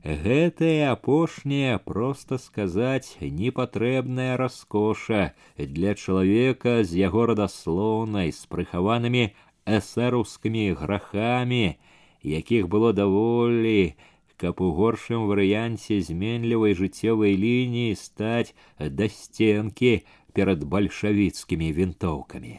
Гэтае 0.04 0.88
апошняе 0.90 1.76
проста 1.84 2.40
сказаць 2.40 3.20
непатрэбная 3.20 4.38
раскоша 4.40 5.36
для 5.58 5.94
чалавека 5.94 6.84
з 6.88 7.04
яго 7.04 7.26
радаслоўнай 7.32 8.32
з 8.32 8.48
прыхаванымі 8.48 9.26
эсэраўскімі 9.68 10.72
грахамі, 10.80 11.76
якіх 12.24 12.72
было 12.72 12.94
даволі, 12.96 14.00
каб 14.40 14.64
у 14.64 14.72
горшым 14.72 15.28
варыянце 15.28 16.00
зменлівай 16.00 16.80
жыццёвай 16.80 17.36
лініі 17.36 18.00
стаць 18.00 18.56
да 18.80 19.12
сценкі 19.12 19.94
перад 20.32 20.64
бальшавіцкімі 20.64 21.76
вінтоўкамі. 21.76 22.56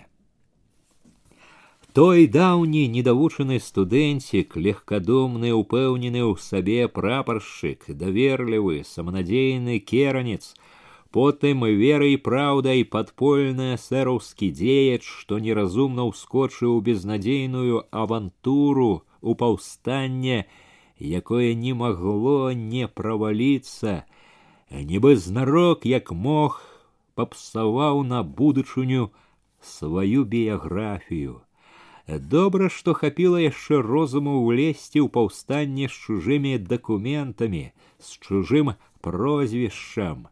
Той 1.94 2.28
даўні 2.30 2.86
недавучаны 2.86 3.56
студэнцік, 3.58 4.54
легкадумны, 4.54 5.50
упэўнены 5.50 6.22
ў 6.22 6.38
сабе 6.38 6.86
прапаршчык, 6.86 7.90
даверлівы, 8.02 8.86
саманадзейны 8.86 9.80
керанец, 9.82 10.54
потым 11.10 11.66
верай 11.66 12.14
і 12.14 12.20
праўдай 12.28 12.86
падпольны 12.86 13.74
сэроўскі 13.74 14.52
дзеяч, 14.54 15.02
што 15.02 15.42
неразумна 15.42 16.06
ўскочыў 16.12 16.78
у 16.78 16.80
безнадзейную 16.90 17.82
авантуру 17.90 19.02
у 19.20 19.34
паўстанне, 19.34 20.46
якое 20.94 21.58
не 21.58 21.74
магло 21.74 22.54
не 22.54 22.86
праваліцца, 22.86 24.06
нібы 24.70 25.16
знарок, 25.18 25.90
як 25.90 26.14
мог, 26.14 26.62
папсаваў 27.18 28.06
на 28.06 28.22
будучыню 28.22 29.10
сваю 29.58 30.24
біяграфію. 30.24 31.40
Добра, 32.07 32.69
што 32.69 32.93
хапіла 32.93 33.39
яшчэ 33.41 33.81
розуму 33.81 34.45
ўлезці 34.45 35.01
ў 35.01 35.09
паўстанне 35.09 35.89
з 35.89 35.95
чужымі 36.05 36.57
дакументамі, 36.61 37.73
з 37.97 38.09
чужым 38.21 38.75
прозвішчам. 39.01 40.27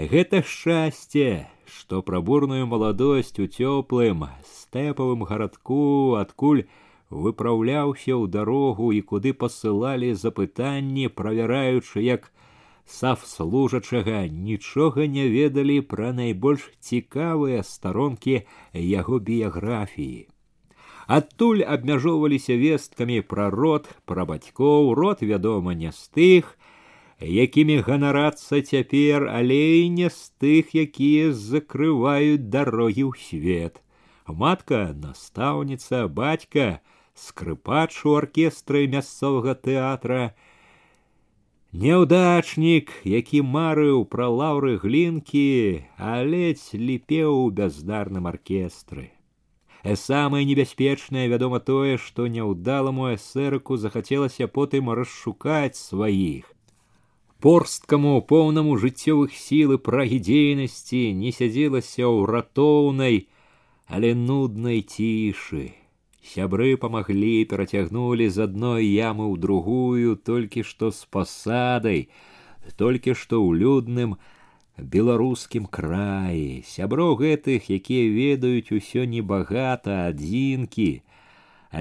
Гэта 0.00 0.40
шчасце, 0.40 1.52
што 1.68 2.00
пра 2.00 2.20
бурную 2.24 2.64
маладосць 2.64 3.36
у 3.36 3.44
цёплым 3.44 4.24
стэпавым 4.48 5.24
гарадку, 5.28 6.16
адкуль 6.16 6.64
выпраўляўся 7.10 8.16
ў 8.16 8.32
дарогу 8.32 8.88
і 8.96 9.00
куды 9.04 9.34
пасылалі 9.36 10.14
запытанні, 10.16 11.12
правяраючы, 11.12 12.00
як 12.08 12.32
савслужачага 12.88 14.24
нічога 14.32 15.04
не 15.18 15.28
ведалі 15.28 15.76
пра 15.92 16.16
найбольш 16.16 16.70
цікавыя 16.80 17.60
старонкі 17.60 18.40
яго 18.72 19.20
біяграфіі. 19.20 20.32
Адтуль 21.06 21.62
абмяжоўваліся 21.62 22.56
весткамі 22.58 23.20
пра 23.22 23.46
род, 23.54 23.86
пра 24.10 24.26
бацькоў, 24.26 24.90
род, 24.98 25.22
вядома, 25.22 25.74
не 25.78 25.92
з 25.94 26.02
тых, 26.10 26.58
якімі 27.22 27.78
ганарацца 27.86 28.58
цяпер, 28.58 29.30
але 29.30 29.86
і 29.86 29.90
не 29.90 30.10
з 30.10 30.34
тых, 30.42 30.74
якія 30.74 31.30
закрываюць 31.30 32.50
дарогі 32.50 33.06
ў 33.06 33.14
свет. 33.22 33.78
Матка, 34.26 34.90
настаўніца, 34.98 36.10
бацька, 36.10 36.82
скрыпач 37.14 38.02
у 38.02 38.18
аркестры 38.18 38.90
мясцовага 38.90 39.54
тэатра, 39.54 40.34
Няўдачнік, 41.76 42.90
які 43.04 43.42
марыў 43.44 44.06
пра 44.08 44.26
лаўры 44.32 44.78
глінкі, 44.80 45.84
а 45.98 46.22
ледзь 46.24 46.72
ліпеў 46.72 47.44
у 47.44 47.50
бяздарным 47.50 48.26
аркестры. 48.26 49.15
Э, 49.85 49.95
самае 49.95 50.45
небяспечнае 50.45 51.27
вядома 51.27 51.59
тое, 51.59 51.97
што 51.97 52.27
няўдаламу 52.27 53.09
эсэрыку 53.15 53.77
захацелася 53.77 54.47
потым 54.47 54.91
расшукаць 54.93 55.75
сваіх. 55.77 56.45
Порсткаму 57.41 58.21
поўнаму 58.21 58.77
жыццёвых 58.77 59.33
сіл 59.33 59.73
і 59.73 59.77
прагі 59.81 60.19
дзейнасці 60.21 61.01
не 61.17 61.31
сядзелася 61.33 62.05
ў 62.05 62.29
ратоўнай, 62.29 63.25
але 63.89 64.13
нуднай 64.13 64.85
цішы. 64.85 65.73
Сябры 66.21 66.77
памаглі, 66.77 67.49
перацягнулі 67.49 68.29
з 68.29 68.45
адной 68.45 68.85
ямы 68.85 69.25
ў 69.25 69.41
другую, 69.41 70.21
толькі 70.21 70.61
што 70.61 70.91
з 70.93 71.09
пасадай, 71.09 72.13
толькі 72.77 73.17
што 73.17 73.41
ў 73.41 73.57
людным, 73.57 74.13
беларускім 74.95 75.65
краі 75.77 76.63
сяброў 76.67 77.15
гэтых 77.21 77.69
якія 77.69 78.11
ведаюць 78.17 78.73
усё 78.77 79.05
небагата 79.05 79.97
адзінкі 80.11 80.91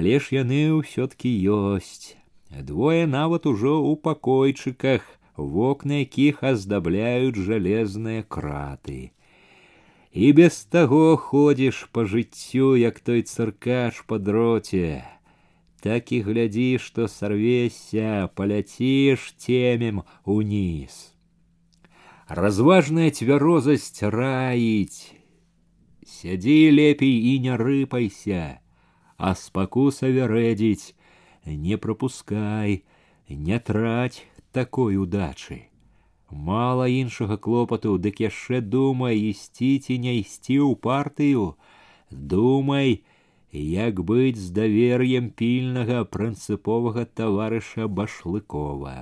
але 0.01 0.19
ж 0.19 0.37
яны 0.37 0.61
ўсё-ткі 0.79 1.31
ёсць 1.55 2.17
двое 2.73 3.07
нават 3.07 3.47
ужо 3.47 3.79
ў 3.79 3.97
пакойчыках 4.09 5.07
вокны 5.37 6.03
якіх 6.05 6.43
аздабляюць 6.45 7.39
жалезныя 7.49 8.27
краты 8.37 9.01
і 10.13 10.33
без 10.41 10.59
таго 10.75 11.17
ходзіш 11.17 11.87
па 11.95 12.05
жыццю 12.05 12.75
як 12.77 13.01
той 13.01 13.23
цыркач 13.23 14.03
па 14.07 14.19
дроце 14.19 15.05
так 15.81 16.13
і 16.13 16.21
глядзі 16.27 16.69
што 16.87 17.09
сарвешся 17.09 18.29
паляціш 18.35 19.31
цемем 19.39 20.03
уніз 20.25 21.01
разважная 22.41 23.11
цвярозасць 23.11 24.03
раіць 24.15 25.15
сядзі 26.11 26.59
лепей 26.77 27.17
і 27.33 27.39
не 27.47 27.57
рыпайся 27.63 28.45
а 29.17 29.35
спакуса 29.41 30.11
вярэдзіць 30.19 30.95
не 31.67 31.81
пропускай 31.87 32.83
не 33.49 33.59
траць 33.71 34.23
такой 34.53 34.97
удачы 34.97 35.61
мала 36.31 36.87
іншага 36.87 37.37
клопату 37.37 37.99
дык 37.99 38.23
яшчэ 38.23 38.61
думай 38.61 39.23
ісці 39.31 39.71
ці 39.79 39.99
не 40.07 40.19
ісці 40.23 40.59
ў 40.63 40.79
партыю 40.89 41.47
думай 42.35 43.03
як 43.53 44.03
быць 44.07 44.39
з 44.39 44.51
давер'ем 44.55 45.31
пільнага 45.31 46.05
прынцыповага 46.17 47.07
таварыша 47.21 47.89
башлыкова 48.01 48.95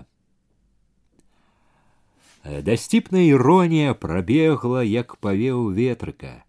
Дасціпная 2.45 3.27
іронія 3.29 3.95
прабегла, 3.95 4.83
як 4.83 5.17
павеў 5.17 5.69
ветрыка. 5.77 6.45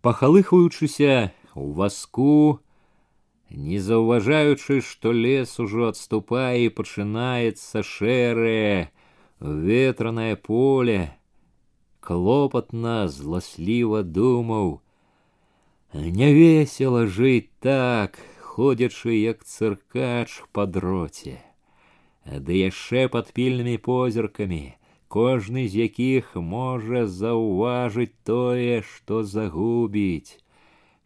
Пахалыхаючыся 0.00 1.32
у 1.54 1.72
васку, 1.76 2.60
не 3.50 3.80
заўважаючы, 3.80 4.80
што 4.80 5.12
лес 5.12 5.58
ужо 5.60 5.90
адступае 5.92 6.64
і 6.64 6.72
пачынаецца 6.72 7.82
шэрае 7.84 8.88
ветранае 9.40 10.36
поле, 10.36 11.12
клопатна 12.00 13.08
зласліва 13.08 14.02
думаў: 14.02 14.80
Не 15.92 16.32
весела 16.32 17.06
жыць 17.06 17.50
так, 17.60 18.18
ходзячы 18.40 19.14
як 19.20 19.44
цыркач 19.44 20.42
па 20.52 20.66
дроце, 20.66 21.38
ды 22.24 22.62
яшчэ 22.62 23.08
пад 23.08 23.32
пільнымі 23.36 23.76
позіркамі, 23.78 24.76
кожны 25.08 25.66
з 25.68 25.90
якіх 25.90 26.36
можа 26.36 27.06
заўважыць 27.06 28.14
тое, 28.24 28.82
што 28.86 29.22
загубіць, 29.26 30.38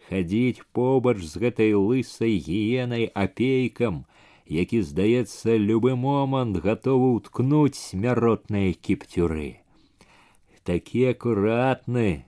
хадзіць 0.09 0.67
побач 0.77 1.19
з 1.25 1.41
гэтай 1.45 1.73
лысай 1.73 2.37
гіенай 2.37 3.09
апейкам, 3.09 4.05
які, 4.47 4.83
здаецца, 4.83 5.57
любы 5.57 5.97
момант 5.97 6.61
гатовы 6.61 7.17
ўткнуць 7.17 7.81
смяротныя 7.81 8.77
кіптюры. 8.77 9.65
Такі 10.65 11.17
акуратны, 11.17 12.25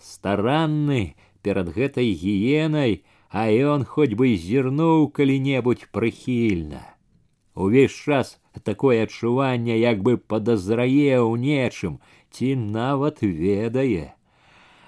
старанны 0.00 1.16
перад 1.40 1.72
гэтай 1.72 2.12
гіенай, 2.12 3.04
а 3.28 3.48
ён 3.50 3.84
хоць 3.84 4.14
бы 4.14 4.36
зірнуў 4.36 5.08
калі-небудзь 5.16 5.88
прыхільна. 5.92 6.84
Увесь 7.54 7.96
час 7.96 8.37
такое 8.68 9.02
адчуванне 9.06 9.78
як 9.78 10.02
бы 10.06 10.16
падазрае 10.16 11.18
ў 11.20 11.32
нечым 11.46 11.98
ці 12.34 12.54
нават 12.76 13.22
ведае 13.22 14.14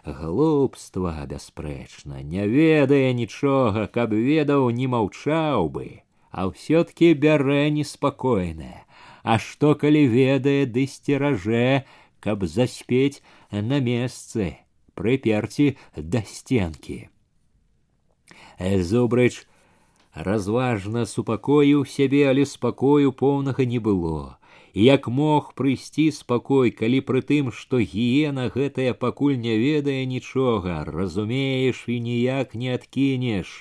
глупства 0.07 1.15
бясспрэчна 1.31 2.23
не 2.35 2.47
ведае 2.47 3.13
нічога 3.21 3.87
каб 3.99 4.15
ведаў 4.15 4.71
не 4.81 4.87
маўчаў 4.97 5.71
бы 5.77 5.87
а 6.31 6.47
ўсё-ткі 6.53 7.15
бярэ 7.25 7.63
неспакойнае 7.79 8.85
а 9.23 9.39
што 9.43 9.75
калі 9.75 10.07
ведае 10.13 10.63
ды 10.77 10.87
сцеражэ 10.95 11.83
каб 12.27 12.47
заспець 12.55 13.23
на 13.51 13.83
месцы 13.91 14.55
прыперці 14.95 15.69
да 16.15 16.23
сценкі 16.23 16.99
зубрыч 18.91 19.35
разважна 20.15 21.05
супакоіў 21.05 21.85
сябе 21.93 22.25
але 22.33 22.45
спакою 22.49 23.13
поўнага 23.13 23.69
не 23.73 23.81
было 23.87 24.39
як 24.85 25.09
мог 25.19 25.53
прыйсці 25.61 26.07
спакой 26.19 26.73
калі 26.79 27.01
пры 27.11 27.21
тым 27.31 27.51
што 27.59 27.81
гіена 27.93 28.49
гэтая 28.55 28.93
пакуль 29.05 29.37
не 29.45 29.57
ведае 29.61 30.01
нічога 30.13 30.85
разумееш 30.89 31.85
і 31.97 32.01
ніяк 32.09 32.55
не 32.63 32.73
адкінеш 32.77 33.53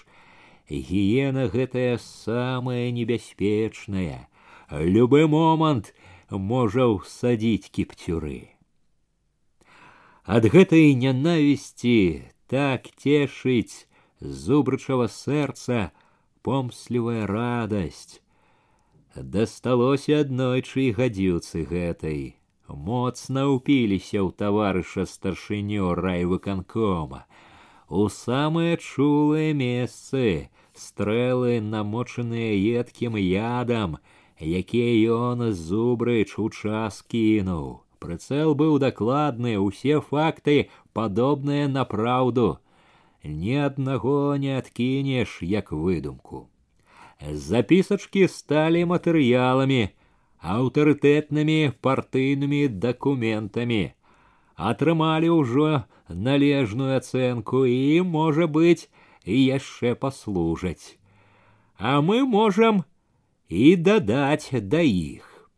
гіена 0.72 1.48
гэтая 1.56 1.98
самая 2.06 2.92
небяспечная 2.92 4.28
любы 4.98 5.28
момант 5.28 5.94
можа 6.52 6.88
ўсадзіць 6.92 7.72
кіпцюры 7.80 8.40
ад 10.26 10.48
гэтай 10.56 10.96
нянавісці 11.04 12.00
так 12.48 12.90
цешыць 13.04 13.86
зубрычава 14.20 15.08
сэрца 15.12 15.92
помслівая 16.46 17.26
радасць. 17.28 18.22
Дасталося 19.16 20.22
аднойчы 20.24 20.90
і 20.90 20.96
гадзіўцы 20.98 21.64
гэтай. 21.70 22.36
Моцна 22.68 23.46
ўпіліся 23.48 24.20
ў 24.26 24.30
таварыша 24.36 25.06
старшыню 25.08 25.94
райвыканкома. 25.96 27.24
У 27.88 28.10
самыя 28.10 28.76
чулыя 28.82 29.54
месцы 29.54 30.50
стрэлы 30.74 31.62
намочаныя 31.62 32.52
едкім 32.82 33.16
ядам, 33.22 33.98
якія 34.42 35.16
ён 35.16 35.54
зубрыч 35.54 36.36
у 36.42 36.50
час 36.50 37.02
кінуў. 37.08 37.86
Прыцэл 38.04 38.54
быў 38.54 38.78
дакладны, 38.84 39.58
усе 39.58 40.02
факты 40.02 40.70
падобныя 40.94 41.72
на 41.72 41.86
праўду 41.86 42.60
ні 43.24 43.58
аднаго 43.68 44.38
не 44.38 44.58
адкінеш 44.58 45.40
як 45.42 45.72
выдумку. 45.72 46.48
Запісачкі 47.22 48.28
сталі 48.28 48.86
матэрыяламі, 48.92 49.90
аўтарытэтнымі 50.44 51.60
партыйнымі 51.82 52.68
дакументамі, 52.68 53.84
атрымалі 54.56 55.30
ўжо 55.42 55.70
належную 56.10 56.98
ацэнку 56.98 57.66
і, 57.66 58.02
можа 58.02 58.48
быць, 58.48 58.90
і 59.26 59.36
яшчэ 59.58 59.96
паслужаць. 59.96 60.98
А 61.78 62.02
мы 62.02 62.24
можам 62.24 62.84
і 63.50 63.76
дадаць 63.76 64.50
да 64.54 64.82
іх. 64.82 65.50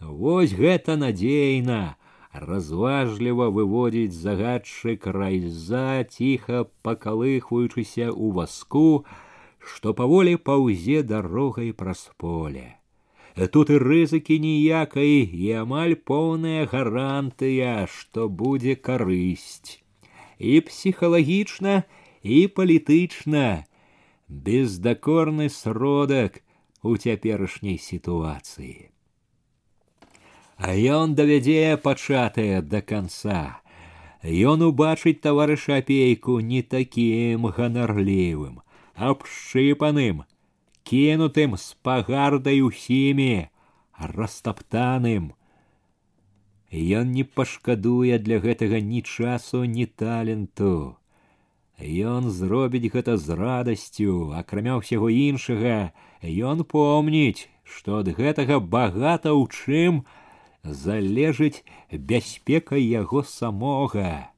Вось 0.00 0.52
гэта 0.52 0.96
надзейна, 0.96 1.96
разважліва 2.32 3.48
выводзіць 3.48 4.14
загадчык 4.14 5.06
райза 5.06 6.04
ціха 6.04 6.64
пакалыхваючыся 6.84 8.08
ў 8.12 8.26
васку, 8.38 9.04
што 9.58 9.94
паволі 9.94 10.36
паўзе 10.36 11.02
дарогай 11.02 11.72
праз 11.72 12.10
поле. 12.16 12.76
Тут 13.54 13.70
і 13.70 13.78
рызыкі 13.78 14.38
ніякай 14.42 15.22
і 15.22 15.52
амаль 15.62 15.94
поўная 15.94 16.66
гарантыя, 16.66 17.86
што 17.86 18.28
будзе 18.28 18.74
карысць. 18.74 19.78
І 20.38 20.60
псіхалагічна 20.66 21.82
і 22.22 22.38
палітычна, 22.50 23.64
бездакорны 24.28 25.48
сродак 25.48 26.42
у 26.82 26.96
цяперашняй 26.98 27.78
сітуацыі 27.78 28.91
а 30.58 30.74
ён 30.74 31.14
давядзе 31.14 31.78
пачатае 31.82 32.62
да 32.62 32.80
канца. 32.82 33.62
Ён 34.22 34.66
убачыць 34.66 35.20
таварыша 35.22 35.78
апейку 35.78 36.40
не 36.40 36.62
такім 36.62 37.46
ганарлівым, 37.46 38.60
абшчыпаным, 38.94 40.24
кінутым 40.82 41.56
з 41.56 41.78
пагардай 41.86 42.60
усімі, 42.66 43.48
растаптаным. 43.98 45.34
Ён 46.72 47.12
не 47.14 47.24
пашкадуе 47.24 48.18
для 48.18 48.42
гэтага 48.42 48.80
ні 48.82 49.02
часу, 49.02 49.64
ні 49.64 49.86
таленту. 49.86 50.98
Ён 51.78 52.30
зробіць 52.30 52.90
гэта 52.90 53.16
з 53.16 53.38
радасцю, 53.38 54.34
акрамя 54.34 54.82
ўсяго 54.82 55.08
іншага, 55.14 55.94
ён 56.26 56.66
помніць, 56.66 57.46
што 57.62 58.02
ад 58.02 58.10
гэтага 58.18 58.58
багата 58.58 59.30
ў 59.30 59.46
чым, 59.46 60.02
залежыць 60.64 61.64
бяспека 61.92 62.76
яго 62.76 63.22
самога. 63.22 64.30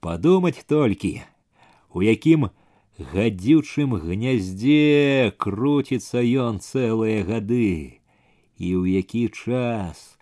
Падумаць 0.00 0.64
толькі, 0.66 1.22
у 1.90 2.02
якім 2.02 2.50
гадзючым 2.98 3.94
гняздзе 4.02 5.32
круціцца 5.38 6.22
ён 6.22 6.60
цэлыя 6.62 7.24
гады, 7.26 7.98
і 8.58 8.68
ў 8.78 9.02
які 9.02 9.28
час 9.30 10.18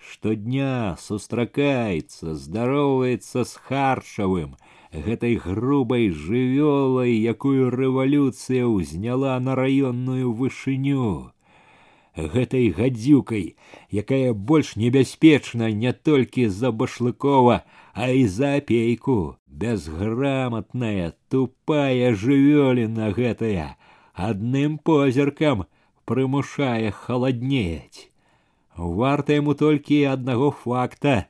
штодня 0.00 0.96
сустракаецца, 0.98 2.34
здароўваецца 2.34 3.44
з 3.44 3.52
харчавым, 3.66 4.56
гэтай 4.90 5.36
грубай 5.38 6.10
жывёлай, 6.10 7.14
якую 7.14 7.70
рэвалюцыя 7.70 8.66
ўзняла 8.66 9.38
на 9.38 9.54
раённую 9.54 10.32
вышыню 10.32 11.30
гэтай 12.16 12.70
гадзюкай, 12.70 13.56
якая 13.90 14.32
больш 14.32 14.76
небяспечна 14.76 15.70
не 15.70 15.92
толькі 15.92 16.48
за 16.48 16.72
башлыкова, 16.72 17.62
а 17.94 18.10
і 18.10 18.26
за 18.26 18.56
апейку, 18.60 19.36
бязграмотная, 19.46 21.14
тупая 21.28 22.14
жывёліна 22.14 23.12
гэтая, 23.14 23.76
адным 24.14 24.78
позіркам 24.78 25.66
прымушае 26.04 26.90
халаднець. 26.90 28.10
Варта 28.76 29.38
яму 29.38 29.54
толькі 29.54 30.04
аднаго 30.10 30.50
факта, 30.50 31.26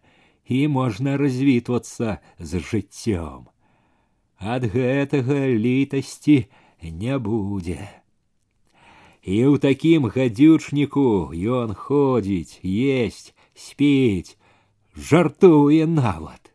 і 0.46 0.66
можна 0.68 1.16
развітвацца 1.16 2.18
з 2.38 2.58
жыццём. 2.58 3.46
Ад 4.40 4.64
гэтага 4.72 5.46
літасці 5.52 6.46
не 6.82 7.18
будзе. 7.18 7.78
І 9.24 9.36
ў 9.52 9.60
такім 9.60 10.08
гадзючніку 10.08 11.32
ён 11.36 11.74
ходзіць, 11.76 12.60
есть, 12.64 13.34
спіць, 13.54 14.36
жартуе 14.96 15.84
нават. 15.86 16.52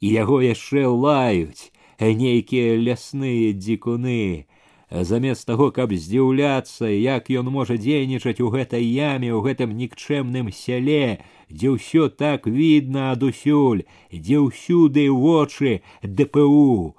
І 0.00 0.10
яго 0.10 0.42
яшчэ 0.42 0.86
лаюць 0.86 1.70
нейкія 2.00 2.74
лясныя 2.80 3.52
дзікуны, 3.52 4.46
замест 4.90 5.46
таго, 5.46 5.70
каб 5.70 5.92
здзіўляцца, 5.94 6.90
як 6.90 7.30
ён 7.30 7.52
можа 7.54 7.76
дзейнічаць 7.78 8.40
у 8.40 8.50
гэтай 8.50 8.82
яме, 8.82 9.30
у 9.30 9.40
гэтым 9.44 9.76
нікчэмным 9.76 10.50
сяле, 10.50 11.22
дзе 11.46 11.76
ўсё 11.76 12.08
так 12.08 12.46
відна 12.50 13.12
адусюль, 13.12 13.86
дзе 14.10 14.42
ўсюды 14.42 15.06
вочы 15.12 15.82
ДПУ, 16.02 16.96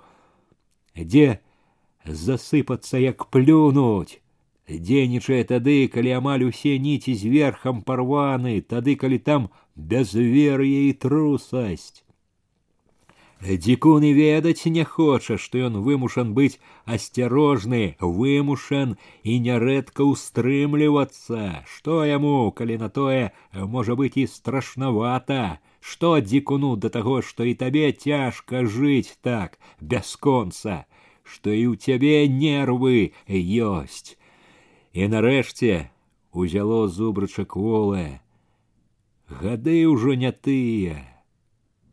дзе 0.95 1.41
засыпацца 2.05 3.01
як 3.01 3.27
плюнуць, 3.27 4.21
дзейнічае 4.69 5.41
тады 5.51 5.75
калі 5.93 6.13
амаль 6.19 6.45
усе 6.47 6.77
ніці 6.85 7.15
зверхам 7.23 7.81
парваны 7.89 8.61
тады 8.61 8.95
калі 8.95 9.19
там 9.31 9.49
бязвер'е 9.75 10.87
і 10.89 10.93
трусасць 10.93 12.03
дзікун 13.41 14.03
і 14.05 14.13
ведаць 14.13 14.69
не 14.69 14.83
хоча 14.85 15.37
што 15.43 15.65
ён 15.67 15.81
вымушан 15.85 16.33
быць 16.37 16.61
асцярожны 16.85 17.81
вымушан 17.99 18.93
і 19.23 19.39
нярэдка 19.47 20.05
ўстрымлівацца 20.05 21.65
што 21.73 22.05
яму 22.05 22.37
калі 22.53 22.77
на 22.85 22.89
тое 22.99 23.33
можа 23.75 23.97
быць 24.03 24.15
і 24.21 24.27
страшнавата 24.35 25.57
што 25.81 26.13
дзікуну 26.21 26.75
да 26.77 26.93
таго 26.93 27.19
што 27.25 27.49
і 27.49 27.57
табе 27.65 27.91
цяжка 27.91 28.63
жыць 28.77 29.17
так 29.25 29.57
бясконца 29.81 30.85
што 31.25 31.49
і 31.49 31.65
ў 31.73 31.81
цябе 31.81 32.29
нервы 32.29 33.17
ёсць 33.73 34.14
І 34.95 35.07
нарэшце 35.07 35.89
узяло 36.31 36.87
зубрача 36.87 37.45
кволае. 37.45 38.19
Гады 39.27 39.87
ўжо 39.87 40.15
не 40.19 40.31
тыя. 40.31 40.99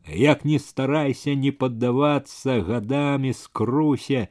Як 0.07 0.43
не 0.43 0.59
старайся 0.59 1.35
не 1.35 1.51
паддавацца 1.51 2.59
гадамі 2.65 3.31
скрусе, 3.31 4.27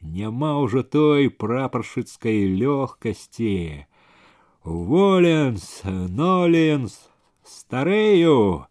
няма 0.00 0.54
ўжо 0.62 0.82
той 0.82 1.30
прапаршыцкай 1.30 2.46
лёгкасці. 2.62 3.86
воленс, 4.66 5.82
ноленс, 5.84 7.08
старею, 7.44 8.66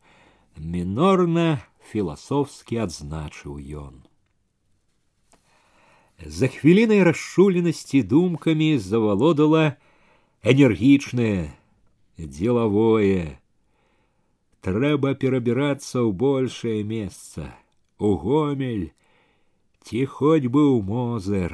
мінорна 0.58 1.64
філасофскі 1.92 2.84
адзначыў 2.84 3.60
ён. 3.80 4.04
За 6.20 6.48
хвілінай 6.48 7.04
расшуленасці 7.04 8.04
думкамі 8.04 8.78
завалодала 8.80 9.76
энергічнае, 10.44 11.52
деловое. 12.18 13.40
Трэба 14.66 15.14
перабірацца 15.22 16.02
ў 16.02 16.10
большее 16.10 16.82
месца, 16.88 17.52
у 18.00 18.16
гомель, 18.18 18.96
ці 19.86 20.06
хоць 20.10 20.48
бы 20.48 20.64
ў 20.74 20.82
мозер. 20.82 21.54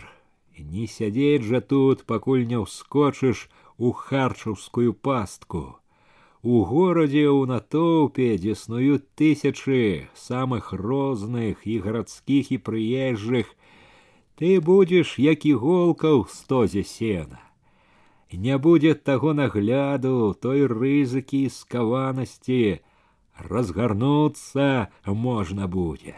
Не 0.55 0.85
сядзець 0.85 1.43
жа 1.43 1.59
тут, 1.59 2.05
пакуль 2.05 2.45
не 2.47 2.61
ўскочыш 2.61 3.49
у 3.81 3.91
харчаўскую 3.91 4.93
пастку. 4.93 5.81
У 6.41 6.61
горадзе 6.69 7.25
ў 7.27 7.49
натоўпе, 7.49 8.37
дзе 8.37 8.55
снуюць 8.55 9.05
тысячы 9.17 10.07
самых 10.15 10.71
розных 10.73 11.65
і 11.65 11.81
гарадскіх 11.85 12.53
і 12.55 12.57
прыезжых, 12.69 13.51
ты 14.41 14.59
будзеш 14.59 15.19
як 15.19 15.45
іголка 15.45 16.09
ў 16.17 16.25
стозе 16.29 16.83
сена. 16.83 17.39
Не 18.31 18.57
будзе 18.57 18.93
таго 18.95 19.33
нагляду, 19.37 20.33
той 20.39 20.65
рызыкі 20.71 21.45
і 21.45 21.51
скаванасці, 21.51 22.79
разгарнуцца 23.37 24.87
можна 25.05 25.67
будзе. 25.67 26.15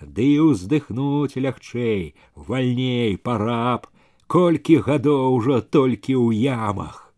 Ды 0.00 0.24
і 0.36 0.52
ўздыхнуць 0.52 1.40
лягчэй, 1.40 2.14
вальней, 2.34 3.16
параб, 3.16 3.88
колькі 4.26 4.78
гадоў 4.86 5.36
ужо 5.36 5.60
толькі 5.60 6.14
ў 6.14 6.36
ямах. 6.48 7.12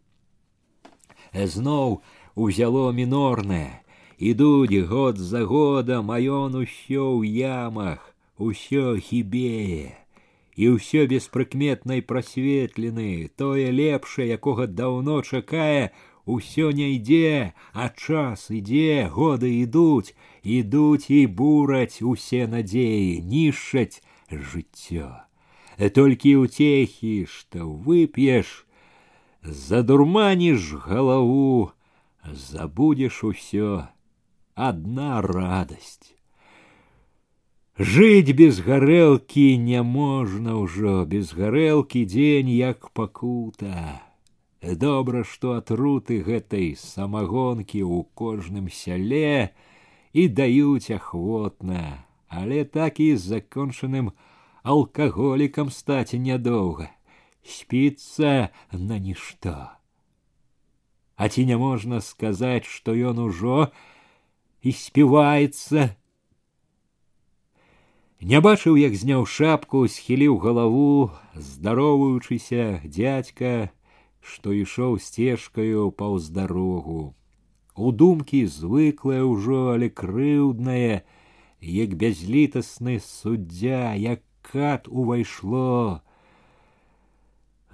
Зноў 1.34 2.00
узяло 2.34 2.92
мінорнае. 2.92 3.82
Ідуць 4.18 4.86
год 4.90 5.18
за 5.18 5.44
годам, 5.46 6.10
а 6.10 6.18
ён 6.18 6.58
усё 6.58 7.14
ў 7.18 7.22
ямах, 7.46 8.14
усё 8.38 8.98
хібее. 8.98 9.94
І 10.58 10.74
ўсё 10.74 11.06
без 11.06 11.28
прыкметнай 11.30 12.02
прасветлены, 12.02 13.30
тое 13.38 13.70
лепшае, 13.70 14.26
якога 14.34 14.66
даўно 14.66 15.22
чакае, 15.22 15.94
усё 16.26 16.72
не 16.74 16.98
ідзе, 16.98 17.54
а 17.72 17.88
час 17.94 18.50
ідзе, 18.50 19.06
годы 19.06 19.54
ідуць, 19.62 20.18
ідуць 20.42 21.06
і 21.14 21.20
бураць 21.30 22.02
усе 22.02 22.50
надзеі, 22.50 23.22
нішчаць 23.22 24.02
жыццё. 24.30 25.14
Толькі 25.78 26.34
ўцехі, 26.42 27.30
што 27.30 27.70
вып'еш, 27.70 28.66
задурманіш 29.46 30.74
галаву, 30.90 31.70
забудешь 32.26 33.22
усё 33.22 33.86
одна 34.58 35.22
радость 35.22 36.11
жить 37.78 38.34
без 38.34 38.58
гарэлкі 38.66 39.46
няможна 39.62 40.58
ўжо 40.58 41.04
без 41.12 41.30
гарэлкі 41.38 42.02
дзень 42.10 42.50
як 42.50 42.90
пакута 42.90 44.02
добра 44.82 45.22
што 45.22 45.54
атруты 45.60 46.18
гэтай 46.26 46.74
самагонкі 46.74 47.86
ў 47.86 48.02
кожным 48.18 48.66
сяле 48.80 49.54
і 50.12 50.28
даюць 50.28 50.90
ахвотна 50.98 52.04
але 52.26 52.64
так 52.64 52.98
і 53.00 53.14
з 53.14 53.38
закончаным 53.38 54.12
алкаголікам 54.62 55.70
стаць 55.70 56.18
нядоўга 56.28 56.90
спіцца 57.46 58.50
на 58.72 58.98
нішто 58.98 59.58
а 61.18 61.28
ці 61.28 61.44
не 61.44 61.56
можна 61.58 61.98
сказаць, 62.00 62.64
што 62.64 62.94
ён 62.94 63.18
ужо 63.18 63.68
і 64.62 64.70
співаецца. 64.70 65.98
Не 68.22 68.40
бачыў, 68.42 68.76
як 68.76 68.94
зняў 68.98 69.26
шапку, 69.30 69.86
схіліў 69.86 70.38
галаву, 70.42 71.10
здаровуючыся 71.34 72.80
дзядзька, 72.84 73.70
што 74.20 74.52
ішоў 74.52 74.98
сцежкаю 74.98 75.90
паўз 75.90 76.26
дарогу. 76.34 77.14
У 77.78 77.92
думкі 77.92 78.42
звыклае 78.50 79.22
ўжо, 79.22 79.60
але 79.78 79.88
крыўднае, 79.88 81.06
як 81.62 81.94
бязлітасны 81.94 82.98
суддзя, 82.98 83.94
як 83.94 84.26
кат 84.42 84.88
увайшло, 84.88 86.02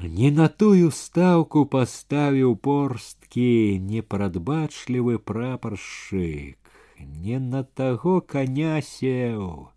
не 0.01 0.31
на 0.31 0.49
тую 0.49 0.91
стаўку 0.91 1.65
паставіў 1.73 2.57
порсткі 2.57 3.79
непрадбачлівы 3.81 5.19
прапаршчык, 5.19 6.59
не 6.99 7.39
на 7.39 7.63
таго 7.65 8.21
коня 8.21 8.83
сеў. 8.83 9.71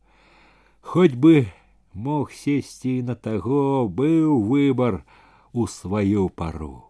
Хоць 0.82 1.16
бы 1.16 1.48
мог 1.94 2.32
сесці 2.32 3.02
на 3.08 3.16
таго 3.16 3.88
быў 3.88 4.42
выбар 4.52 5.02
у 5.54 5.68
сваю 5.68 6.30
пару. 6.30 6.84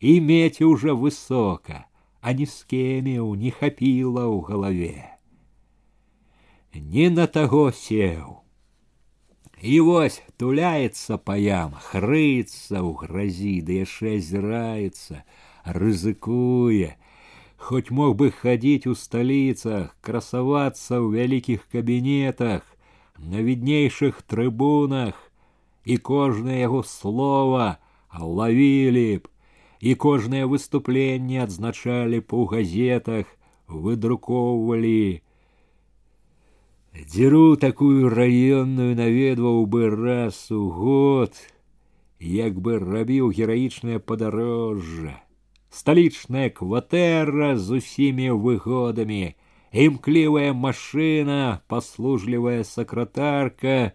І 0.00 0.20
мець 0.20 0.62
уже 0.62 0.92
высока, 0.94 1.86
а 2.20 2.32
ні 2.32 2.46
з 2.46 2.66
кемеў 2.70 3.34
не 3.34 3.50
хапіла 3.50 4.26
ў 4.26 4.38
галаве. 4.46 4.98
Не 6.74 7.08
на 7.10 7.26
таго 7.26 7.70
сеў 7.72 8.38
і 9.60 9.80
вось 9.80 10.22
туляецца 10.38 11.18
па 11.18 11.34
ямах 11.34 11.90
рыцца 11.94 12.78
ў 12.78 12.94
гразі 13.02 13.54
ды 13.66 13.82
яшчэ 13.82 14.14
азіраецца 14.18 15.22
рызыкуе 15.74 16.94
хоць 17.68 17.90
мог 17.90 18.14
бы 18.20 18.30
хадзіць 18.30 18.86
у 18.86 18.94
сталіцах 18.94 19.96
красавацца 20.00 21.02
ў 21.02 21.06
вялікіх 21.18 21.66
кабінетах 21.74 22.62
на 23.18 23.42
віднейшых 23.42 24.22
трыбунах 24.22 25.14
і 25.84 25.98
кожнае 25.98 26.60
яго 26.60 26.82
слова 26.82 27.78
лавілі 28.14 29.22
б 29.22 29.28
і 29.80 29.94
кожнае 29.94 30.44
выступленне 30.50 31.42
адзначалі 31.46 32.20
б 32.20 32.28
у 32.34 32.44
газетах 32.52 33.26
выдрукоўвалі 33.68 35.22
Дзіру 36.98 37.56
такую 37.56 38.10
раённую 38.10 38.96
наведваў 38.98 39.66
бы 39.66 39.88
раз 39.88 40.50
у 40.50 40.68
год, 40.68 41.32
як 42.18 42.58
бы 42.58 42.78
рабіў 42.78 43.30
гераічнае 43.30 44.00
падарожжа. 44.00 45.14
Сталічная 45.70 46.50
кватэра 46.50 47.54
з 47.56 47.78
усімі 47.78 48.34
выгодамі, 48.42 49.36
імклівая 49.72 50.52
машына, 50.52 51.60
паслужлівая 51.68 52.64
сакратарка, 52.64 53.92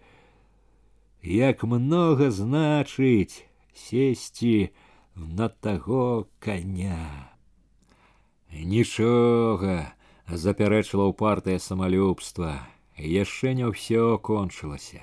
як 1.23 1.63
многа 1.63 2.29
значыць 2.31 3.45
сесці 3.73 4.69
на 5.15 5.49
таго 5.49 6.27
коня. 6.39 7.31
Нічога, 8.53 9.93
запярэчыла 10.29 11.09
ў 11.09 11.13
партыя 11.17 11.57
самалюбства 11.57 12.61
яшчэ 12.97 13.53
не 13.53 13.65
ўсё 13.65 14.17
кончылася. 14.21 15.01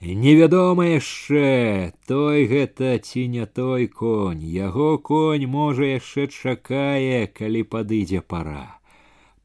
Невядома 0.00 0.86
яшчэ 0.86 1.92
той 2.06 2.46
гэта 2.46 2.98
ці 2.98 3.28
не 3.28 3.46
той 3.46 3.86
конь, 3.88 4.42
яго 4.42 4.98
конь 4.98 5.46
можа 5.46 5.88
яшчэ 5.96 6.28
чакае, 6.28 7.26
калі 7.32 7.62
падыдзе 7.64 8.20
пара. 8.20 8.76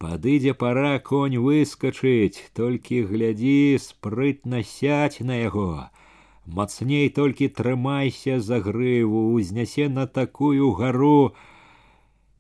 Падыдзе 0.01 0.53
пара 0.53 0.99
конь 0.99 1.37
выскачыць, 1.37 2.43
толькі 2.57 3.03
глядзі 3.09 3.77
спрытна 3.81 4.63
сядь 4.63 5.19
на 5.21 5.37
яго. 5.41 5.89
Мацней 6.45 7.09
толькі 7.09 7.49
трымайся 7.49 8.39
за 8.39 8.59
грыву, 8.59 9.27
узнясе 9.33 9.89
на 9.89 10.07
такую 10.07 10.71
гару, 10.71 11.35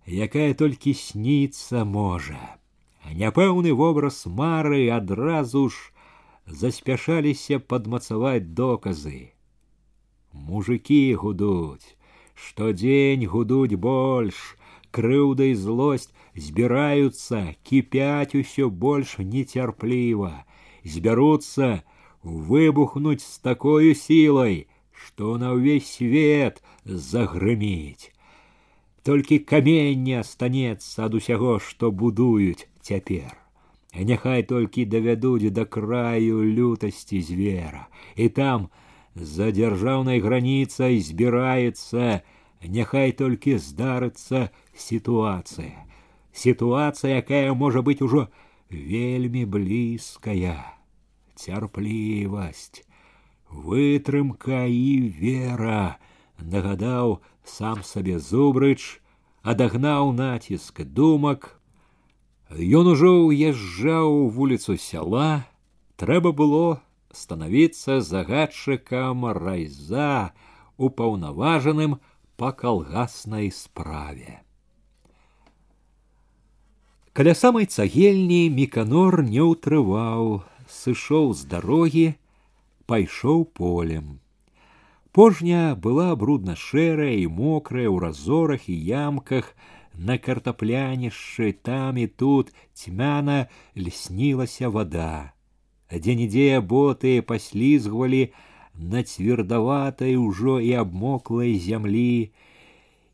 якая 0.07 0.53
толькі 0.57 0.97
сніцца 0.97 1.85
можа 1.85 2.41
няпэўны 3.09 3.73
вобраз 3.73 4.25
мары 4.25 4.89
адразу 4.89 5.69
ж 5.69 6.55
заспяшаліся 6.61 7.59
падмацаваць 7.59 8.53
доказы. 8.59 9.33
Мужыкі 10.31 11.01
гудуць, 11.23 11.95
штодзень 12.35 13.27
гудуць 13.27 13.75
больш, 13.75 14.39
крыўда 14.91 15.51
і 15.51 15.55
злосць 15.55 16.11
збіраюцца, 16.35 17.55
кіпяць 17.63 18.35
усё 18.35 18.69
больш 18.69 19.17
нецярпліва, 19.19 20.45
збяруцца 20.83 21.83
выбухнуць 22.23 23.25
з 23.25 23.37
такой 23.41 23.95
сілай, 23.95 24.67
што 24.91 25.37
на 25.37 25.53
ўвесь 25.57 25.91
свет 25.97 26.61
загрыміць. 26.85 28.11
Толькі 29.03 29.39
каменне 29.39 30.19
астанецца 30.21 31.09
ад 31.09 31.15
усяго, 31.17 31.57
што 31.59 31.91
будуюць 31.91 32.67
цяпер. 32.81 33.33
Няхай 33.91 34.43
толькі 34.43 34.85
давядуць 34.85 35.51
да 35.51 35.65
краю 35.65 36.45
лютасці 36.45 37.21
звера, 37.21 37.87
і 38.15 38.29
там 38.29 38.69
за 39.15 39.51
дзяржаўнай 39.51 40.21
граніцай 40.23 41.01
збіраецца 41.03 42.21
няхай 42.63 43.11
толькі 43.11 43.57
здарыцца 43.57 44.49
сітуацыя. 44.75 45.84
Сітуацыя, 46.35 47.19
якая 47.21 47.53
можа 47.53 47.81
быць 47.81 48.01
ужо 48.01 48.27
вельмі 48.71 49.43
блізкая, 49.45 50.55
цярплівасць, 51.35 52.83
вытрымка 53.51 54.63
і 54.71 55.11
вера, 55.19 55.99
нагадаў 56.39 57.19
сам 57.43 57.83
сабе 57.83 58.19
зубрыч, 58.19 59.01
адагнаў 59.43 60.13
націск 60.13 60.83
думак. 60.83 61.57
Ён 62.51 62.95
ужо 62.95 63.11
ўязджаў 63.27 64.29
вуліцу 64.31 64.77
сяла, 64.77 65.43
трэба 65.95 66.31
было 66.31 66.79
станавіцца 67.11 67.99
загадчыкам 67.99 69.27
райза 69.35 70.31
упаўнаважаным 70.77 71.99
па 72.37 72.51
калгаснай 72.51 73.51
справе. 73.51 74.41
Каля 77.15 77.35
самай 77.35 77.65
цагельні 77.65 78.49
міканор 78.49 79.19
не 79.27 79.43
ўтрываў, 79.43 80.41
сышоў 80.71 81.33
з 81.35 81.47
дарогі, 81.51 82.07
пайшоў 82.87 83.45
полем. 83.51 84.19
Пожня 85.11 85.75
была 85.75 86.15
брудна 86.15 86.55
шэрая 86.55 87.19
і 87.19 87.27
мокрая 87.27 87.91
ў 87.91 87.97
разорах 87.99 88.69
і 88.71 88.75
ямках, 88.79 89.51
на 89.93 90.17
картаплянішчы 90.17 91.51
там 91.51 91.97
і 91.97 92.07
тут 92.07 92.53
цьмяна 92.73 93.47
льснілася 93.75 94.69
вода. 94.69 95.35
Дзе-нідзе 95.91 96.63
боты 96.63 97.19
паслізгвалі 97.21 98.31
на 98.75 99.03
цвердаватай 99.03 100.15
ужо 100.15 100.59
і 100.63 100.71
абмоклай 100.79 101.59
зямлі, 101.59 102.31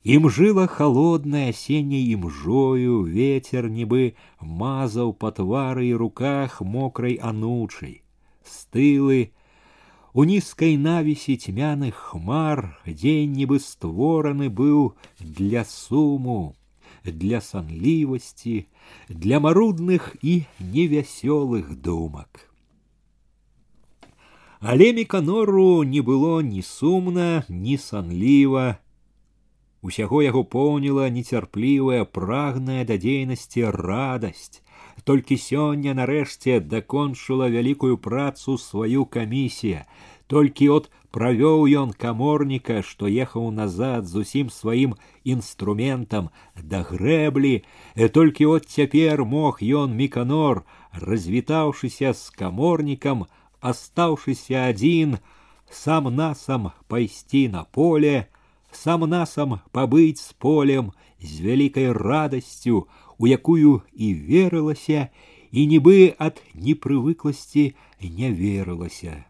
Ім 0.07 0.29
жыла 0.31 0.67
холодная 0.71 1.49
осенней 1.51 2.05
імжою, 2.15 3.03
ветер 3.03 3.65
нібы 3.67 4.15
мазаў 4.39 5.11
па 5.11 5.33
твары 5.35 5.87
і 5.87 5.97
руках 5.99 6.61
мокрай 6.61 7.17
анучай. 7.19 7.99
Стылы, 8.47 9.35
у 10.13 10.23
нізкай 10.23 10.77
навісі 10.79 11.35
цьмяных 11.35 11.99
хмар 12.13 12.79
дзень 12.87 13.35
нібы 13.35 13.59
створаны 13.59 14.47
быў 14.47 14.95
для 15.19 15.67
суму, 15.67 16.55
для 17.03 17.41
санлівасці, 17.41 18.65
для 19.09 19.43
марудных 19.43 20.15
і 20.23 20.47
невясёлых 20.59 21.75
думак. 21.75 22.47
Але 24.59 24.93
міканору 24.93 25.83
не 25.83 26.01
было 26.01 26.41
ні 26.41 26.63
сумна, 26.63 27.43
ні 27.49 27.77
санліва, 27.77 28.79
Усяго 29.81 30.21
яго 30.23 30.43
поўніла 30.43 31.09
нецярплівая 31.15 32.03
прагная 32.17 32.83
да 32.89 32.97
дзейнасці 32.97 33.69
радасць. 33.75 34.61
Толькі 35.03 35.37
сёння 35.37 35.93
нарэшце 35.97 36.59
дакончыла 36.59 37.47
вялікую 37.53 37.97
працу 37.97 38.57
сваю 38.57 39.05
камісія. 39.05 39.85
Толькі 40.27 40.69
от 40.69 40.89
правёў 41.17 41.63
ён 41.81 41.93
каморніка, 41.93 42.81
што 42.83 43.07
ехаў 43.07 43.51
назад 43.51 44.07
з 44.07 44.23
усім 44.23 44.49
сваім 44.49 44.95
інструментам 45.23 46.29
да 46.73 46.83
грэблі, 46.89 47.63
э, 47.95 48.09
толькі 48.09 48.45
от 48.57 48.67
цяпер 48.67 49.23
мог 49.25 49.61
ён 49.61 49.95
міканор, 49.95 50.65
развітаўшыся 50.91 52.13
з 52.13 52.29
каморнікам, 52.29 53.25
астаўшыся 53.61 54.67
адзін, 54.69 55.17
сам 55.69 56.13
насам 56.15 56.71
пайсці 56.87 57.47
на 57.49 57.63
поле, 57.63 58.27
сам 58.71 59.01
насам 59.09 59.59
пабыць 59.71 60.21
з 60.21 60.33
полем 60.33 60.91
з 61.21 61.41
вялікай 61.41 61.91
радасцю, 61.91 62.87
у 63.17 63.27
якую 63.27 63.81
і 63.93 64.13
верылася, 64.13 65.09
і 65.51 65.65
нібы 65.65 66.13
ад 66.19 66.41
непрывыкласці 66.53 67.73
не 68.01 68.29
верылася. 68.31 69.25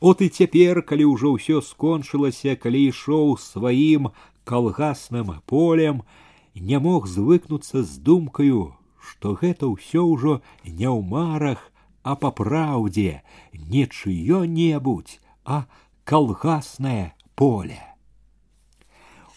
От 0.00 0.22
і 0.22 0.28
цяпер, 0.28 0.82
калі 0.86 1.10
ўжо 1.10 1.34
ўсё 1.34 1.58
скончылася, 1.58 2.54
калі 2.54 2.86
ішоў 2.92 3.34
сваім 3.42 4.14
калгасным 4.46 5.42
полем, 5.46 6.06
не 6.54 6.78
мог 6.78 7.10
звыкнуцца 7.10 7.82
з 7.82 7.98
думкаю, 7.98 8.78
што 9.02 9.34
гэта 9.34 9.66
ўсё 9.66 10.06
ўжо 10.06 10.38
не 10.62 10.86
ў 10.86 11.02
марах, 11.02 11.74
а 12.06 12.14
па 12.14 12.30
праўдзе, 12.30 13.26
не 13.52 13.90
чыё-небудзь, 13.90 15.18
а 15.42 15.66
калгаснае 16.06 17.18
поле 17.34 17.91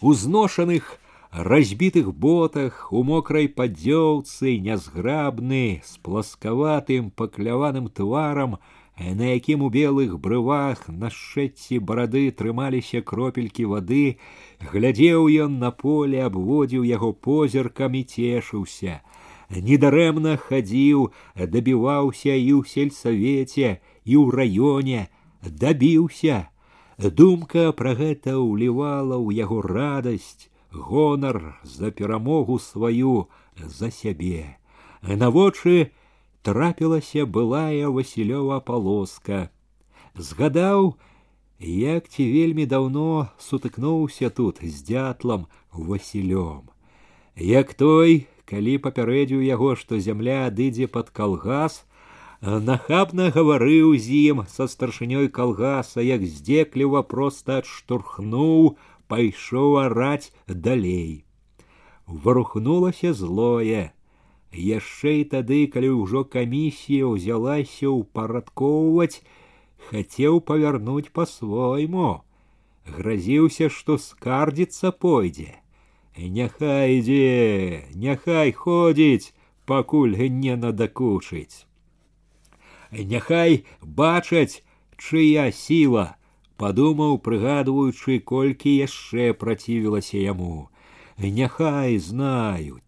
узношаных 0.02 0.98
разбітых 1.32 2.14
ботах 2.14 2.92
у 2.92 3.04
мокрай 3.08 3.48
падзёўцы 3.48 4.60
нязграбны 4.60 5.82
з 5.86 5.98
пласкаватым 6.04 7.10
пакляваным 7.12 7.88
тварам 7.88 8.58
на 9.00 9.32
якім 9.32 9.64
у 9.64 9.70
белых 9.70 10.20
брывах 10.20 10.90
на 10.90 11.10
шчэцці 11.10 11.80
барады 11.80 12.26
трымаліся 12.36 13.02
кропелькі 13.02 13.66
вады 13.72 14.20
глядзеў 14.74 15.32
ён 15.48 15.58
на 15.64 15.72
поле 15.72 16.20
абводзіў 16.28 16.84
яго 16.84 17.14
позіркам 17.14 17.96
і 17.96 18.04
цешыўся 18.04 19.00
недарэмна 19.50 20.36
хадзіў 20.36 21.10
дабіваўся 21.36 22.36
і 22.36 22.52
ў 22.60 22.68
сельсавеце 22.68 23.80
і 24.04 24.14
ў 24.20 24.26
раёне 24.36 25.08
дабіўся 25.48 26.52
Думка 26.98 27.72
пра 27.74 27.96
гэта 27.98 28.38
ўлівала 28.38 29.18
ў 29.18 29.42
яго 29.42 29.62
радасць, 29.66 30.50
гонар 30.72 31.58
за 31.64 31.92
перамогу 31.92 32.60
сваю 32.60 33.28
за 33.58 33.92
сябе. 33.92 34.58
На 35.02 35.30
вочы 35.30 35.92
трапілася 36.44 37.26
былая 37.26 37.90
Васілёва 37.90 38.60
палоска. 38.62 39.50
Згадаў, 40.16 40.96
як 41.60 42.08
ці 42.10 42.26
вельмі 42.30 42.66
даўно 42.66 43.30
сутыкнуўся 43.38 44.30
тут 44.30 44.62
з 44.62 44.82
дятлам 44.84 45.48
Васілём. 45.74 46.70
Як 47.36 47.74
той, 47.74 48.28
калі 48.46 48.78
папярэдзіў 48.78 49.42
яго, 49.42 49.76
што 49.76 50.00
зямля 50.00 50.46
адыдзе 50.52 50.88
пад 50.88 51.10
калгас, 51.10 51.85
нахабна 52.46 53.30
гаварыў 53.30 53.94
з 54.02 54.34
ім 54.34 54.46
са 54.50 54.66
старшынёй 54.66 55.30
калгаса, 55.30 56.02
як 56.02 56.26
здзекліва 56.26 57.04
проста 57.04 57.62
адштурхнуў, 57.62 58.78
пайшоў 59.08 59.78
араць 59.86 60.34
далей. 60.48 61.24
Варухнулася 62.08 63.14
злое. 63.14 63.94
Яшчэ 64.52 65.22
і 65.22 65.24
тады, 65.32 65.62
калі 65.68 65.94
ўжо 66.02 66.26
камісія 66.26 67.06
ўзялася 67.14 67.94
ўпарадкоўваць, 67.94 69.22
хацеў 69.94 70.42
павярнуць 70.42 71.14
па-свойму. 71.14 72.26
Гразіўся, 72.90 73.70
што 73.70 74.02
скардзіцца 74.02 74.92
пойдзе. 74.92 75.62
Няхай 76.18 77.00
ідзе, 77.00 77.86
няхай 77.96 78.52
ходзіць, 78.52 79.32
пакуль 79.70 80.18
не 80.18 80.58
надакучыць 80.58 81.70
няхай 82.96 83.64
бачаць, 83.82 84.64
чыя 84.98 85.50
сіла, 85.52 86.16
падумаў, 86.62 87.18
прыгадваючы, 87.26 88.20
колькі 88.20 88.78
яшчэ 88.78 89.34
працівілася 89.34 90.18
яму. 90.18 90.70
Няхай 91.18 91.98
знаюць. 91.98 92.86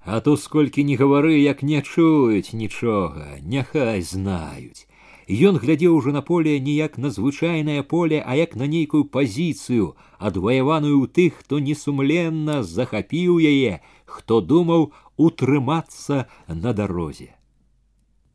А 0.00 0.20
то 0.20 0.36
сколькі 0.36 0.84
не 0.84 0.96
гавары, 0.96 1.38
як 1.38 1.62
не 1.62 1.82
чуюць 1.82 2.52
нічога, 2.52 3.38
няхай 3.42 4.02
знаюць. 4.02 4.86
Ён 5.30 5.58
глядзеў 5.62 5.94
ужо 5.94 6.10
на 6.10 6.22
поле 6.22 6.58
не 6.58 6.72
як 6.74 6.96
на 6.98 7.10
звычайнае 7.10 7.82
поле, 7.82 8.18
а 8.26 8.34
як 8.34 8.56
на 8.56 8.66
нейкую 8.66 9.04
пазіцыю, 9.04 9.94
адваяваную 10.18 10.96
ў 10.98 11.06
тых, 11.06 11.44
хто 11.44 11.60
несумленна 11.62 12.62
захапіў 12.66 13.38
яе, 13.38 13.78
хто 14.06 14.40
думаў 14.40 14.90
утрымацца 15.14 16.26
на 16.48 16.72
дарозе. 16.72 17.30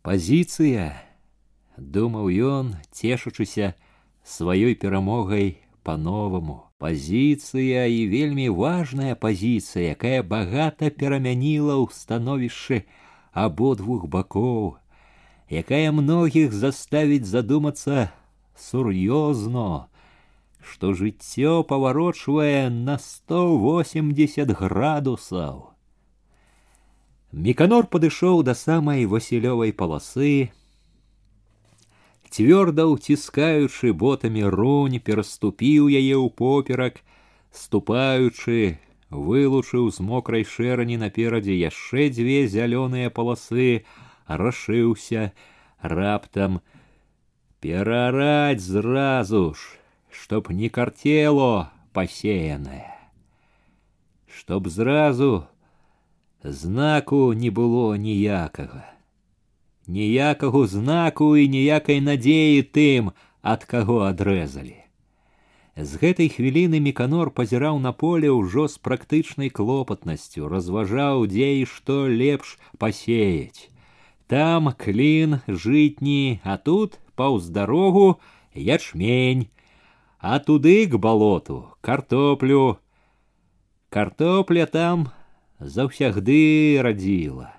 Пазіцыя, 0.06 0.94
думаў 1.78 2.30
ён, 2.30 2.76
цешучыся 2.92 3.74
сваёй 4.22 4.76
перамогай 4.76 5.58
по-новаму. 5.84 6.66
Пазіцыя 6.78 7.86
і 7.88 8.06
вельмі 8.12 8.50
важная 8.50 9.16
пазіцыя, 9.16 9.96
якая 9.96 10.22
багата 10.22 10.90
перамяніла 10.90 11.78
ў 11.80 11.90
становішчы 11.90 12.84
абодвух 13.32 14.08
бакоў, 14.08 14.78
якая 15.50 15.92
многіх 15.92 16.54
заставіць 16.54 17.30
задумацца 17.30 18.12
сур'ёзно, 18.58 19.88
што 20.62 20.94
жыццё 20.94 21.64
паварочвае 21.64 22.70
на 22.70 22.98
180 22.98 24.52
градусаў. 24.52 25.69
Міканор 27.32 27.88
падышоў 27.92 28.44
да 28.48 28.54
самай 28.56 29.06
васілёвай 29.12 29.76
паласы, 29.76 30.52
цвёрда 32.36 32.86
ўціскаючы 32.92 33.92
ботамі 33.92 34.44
рунь 34.52 35.00
пераступіў 35.00 35.88
яе 35.92 36.16
ў 36.16 36.28
поперак, 36.32 37.00
ступаючы, 37.52 38.80
вылучыў 39.12 39.88
з 39.92 40.04
мокрай 40.04 40.44
шэрані 40.44 40.98
наперадзе 41.00 41.56
яшчэ 41.56 42.10
дзве 42.12 42.48
зялёныя 42.52 43.12
паласы, 43.12 43.88
расшыўся 44.28 45.32
раптам 45.80 46.60
перараць 47.60 48.60
зразу 48.60 49.54
ж, 49.54 49.60
чтоб 50.12 50.52
не 50.52 50.70
картело 50.70 51.72
пасеянае, 51.94 52.92
чтоб 54.28 54.68
зразу 54.68 55.48
знаку 56.44 57.34
не 57.34 57.50
было 57.50 57.98
ніякага. 57.98 58.86
Ніякаго 59.88 60.66
знаку 60.68 61.36
і 61.38 61.48
ніякай 61.50 62.02
надзеі 62.02 62.64
тым, 62.64 63.14
ад 63.42 63.66
каго 63.70 64.02
адрэзалі. 64.10 64.82
З 65.76 66.00
гэтай 66.02 66.32
хвіліны 66.32 66.80
міканор 66.80 67.32
пазіраў 67.36 67.80
на 67.84 67.92
поле 67.92 68.32
ўжо 68.32 68.68
з 68.72 68.80
практычнай 68.80 69.50
клопатнасцю, 69.50 70.48
разважаў, 70.48 71.28
дзе 71.28 71.62
і 71.62 71.66
што 71.68 72.08
лепш 72.08 72.58
пасеяць. 72.80 73.70
Там 74.28 74.72
клін 74.74 75.42
жытні, 75.48 76.40
а 76.44 76.58
тут 76.58 76.98
паўз 77.16 77.50
дарогу 77.50 78.22
ячмень, 78.56 79.52
а 80.18 80.40
туды 80.40 80.88
к 80.88 80.98
балоту 80.98 81.76
картоплю. 81.82 82.80
Картопля 83.90 84.66
там 84.66 85.12
заўсягды 85.60 86.80
радзіла. 86.82 87.52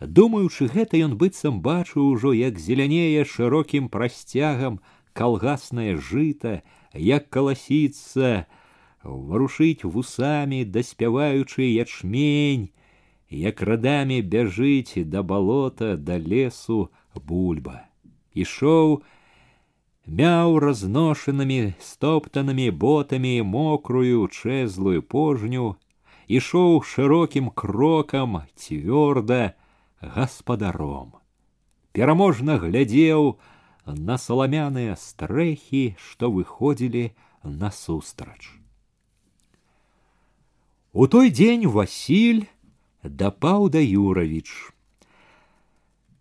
Думаючы 0.00 0.68
гэта 0.70 0.98
ён 1.02 1.18
быццам 1.18 1.60
бачыў 1.60 2.14
ужо, 2.14 2.32
як 2.32 2.58
зелянее 2.58 3.24
шырокім 3.24 3.88
прасцягам 3.88 4.78
калгаснае 5.12 5.98
жыта, 5.98 6.62
як 6.94 7.28
каласіцца, 7.30 8.46
варушыць 9.02 9.82
вусамі, 9.82 10.64
даспяваючы 10.64 11.66
ячмень, 11.66 12.70
як 13.30 13.62
радамі 13.62 14.22
бяжыць 14.22 15.02
да 15.04 15.22
балота 15.22 15.96
да 15.96 16.18
лесу 16.18 16.90
бульба. 17.14 17.88
Ішоў, 18.38 19.02
мяў 20.06 20.58
разношанымі 20.62 21.74
стоптанымі 21.82 22.70
ботамі 22.70 23.42
мокрую 23.42 24.28
чэзлую 24.30 25.02
пожню, 25.02 25.76
ішоў 26.32 26.82
шырокім 26.82 27.50
крокам 27.50 28.42
цвёрда 28.56 29.54
гаспадаром. 30.00 31.14
Пераможна 31.92 32.58
глядзеў, 32.62 33.38
на 33.96 34.18
саламяныя 34.18 34.96
стрэхі, 34.96 35.96
што 35.96 36.30
выходзілі 36.30 37.10
насустрач. 37.42 38.52
У 40.92 41.06
той 41.06 41.30
дзень 41.30 41.68
Васіль 41.68 42.44
дапаў 43.02 43.68
да 43.68 43.80
Юравіч. 43.80 44.50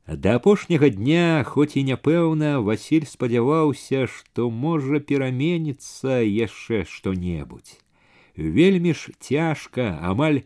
Да 0.08 0.36
апошняга 0.40 0.90
дня, 0.90 1.44
хоць 1.44 1.76
і 1.76 1.84
няпэўна, 1.84 2.60
Васіль 2.64 3.04
спадзяваўся, 3.04 4.08
што 4.08 4.50
можа 4.50 5.00
пераменіцца 5.00 6.24
яшчэ 6.24 6.86
што-небудзь. 6.88 7.80
Вельмі 8.38 8.94
ж 8.94 9.12
цяжка, 9.20 9.98
амаль 10.02 10.42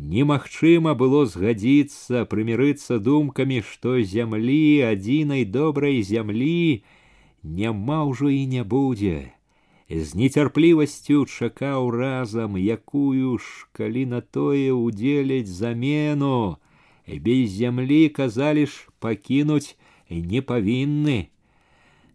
Немагчыма 0.00 0.94
было 0.94 1.26
згадзіцца, 1.28 2.24
прымірыцца 2.24 2.96
думкамі, 3.04 3.60
што 3.60 4.00
зямлі 4.00 4.80
адзінай 4.88 5.44
добрай 5.44 6.00
зямлі 6.00 6.82
няма 7.42 8.04
ўжо 8.08 8.32
і 8.32 8.46
не 8.46 8.64
будзе. 8.64 9.32
З 9.90 10.14
нецярплівасцю 10.14 11.26
чакаў 11.26 11.90
разам, 11.90 12.56
якую 12.56 13.36
ж, 13.36 13.68
калі 13.76 14.06
на 14.06 14.20
тое 14.22 14.72
удзеляць 14.72 15.52
замену, 15.52 16.56
без 17.04 17.50
зямлі 17.50 18.08
казалі 18.08 18.66
ж 18.72 18.88
пакінуць 19.04 19.76
не 20.08 20.40
павінны. 20.40 21.28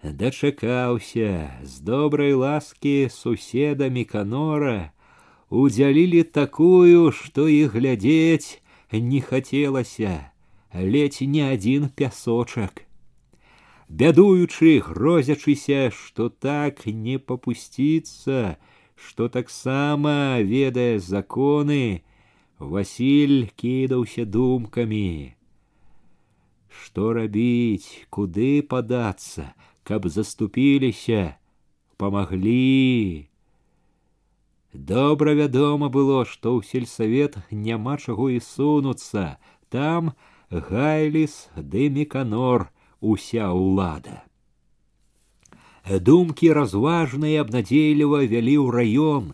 Дачакаўся 0.02 1.54
з 1.62 1.80
добрай 1.86 2.34
ласкі 2.34 3.10
суседа 3.14 3.90
Міканора, 3.90 4.92
удзялілі 5.50 6.24
такую, 6.24 7.12
што 7.12 7.48
і 7.48 7.66
глядзець 7.72 8.62
не 8.92 9.22
хацелася, 9.22 10.32
ледзь 10.74 11.22
не 11.28 11.44
адзін 11.52 11.90
пясочак. 11.96 12.86
Бядуючы, 13.90 14.80
грозячыся, 14.80 15.92
што 15.94 16.30
так 16.30 16.86
не 16.88 17.20
папусціцца, 17.20 18.58
што 18.96 19.30
таксама 19.30 20.42
ведае 20.42 21.00
законы, 21.00 22.02
Васіль 22.58 23.52
кідаўся 23.60 24.24
думкамі. 24.26 25.36
Што 26.72 27.12
рабіць, 27.14 28.08
куды 28.10 28.64
падацца, 28.64 29.52
каб 29.84 30.08
заступіліся, 30.08 31.36
памаглі, 32.00 33.28
Добра 34.73 35.35
вядома 35.35 35.89
было, 35.91 36.25
што 36.25 36.55
ў 36.55 36.63
сельсавет 36.63 37.39
няма 37.51 37.99
чаго 37.99 38.31
і 38.31 38.39
сунуцца, 38.39 39.43
там 39.67 40.15
гайліс 40.51 41.51
ды 41.59 41.91
меканор 41.91 42.71
уся 43.01 43.51
ўлада. 43.51 44.23
Думкі 45.91 46.55
разважныя 46.55 47.43
абнадзейліва 47.43 48.23
вялі 48.31 48.57
ў 48.63 48.69
раён 48.71 49.25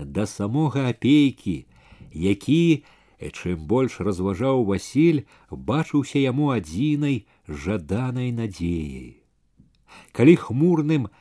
да 0.00 0.24
самога 0.24 0.88
апейкі, 0.88 1.68
які, 2.16 2.84
чым 3.20 3.68
больш 3.68 4.00
разважаў 4.00 4.64
Васіль, 4.64 5.28
бачыўся 5.52 6.24
яму 6.24 6.56
адзінай 6.56 7.28
жаданай 7.44 8.32
надзеяй. 8.32 9.20
Калі 10.16 10.40
хмурным, 10.40 11.12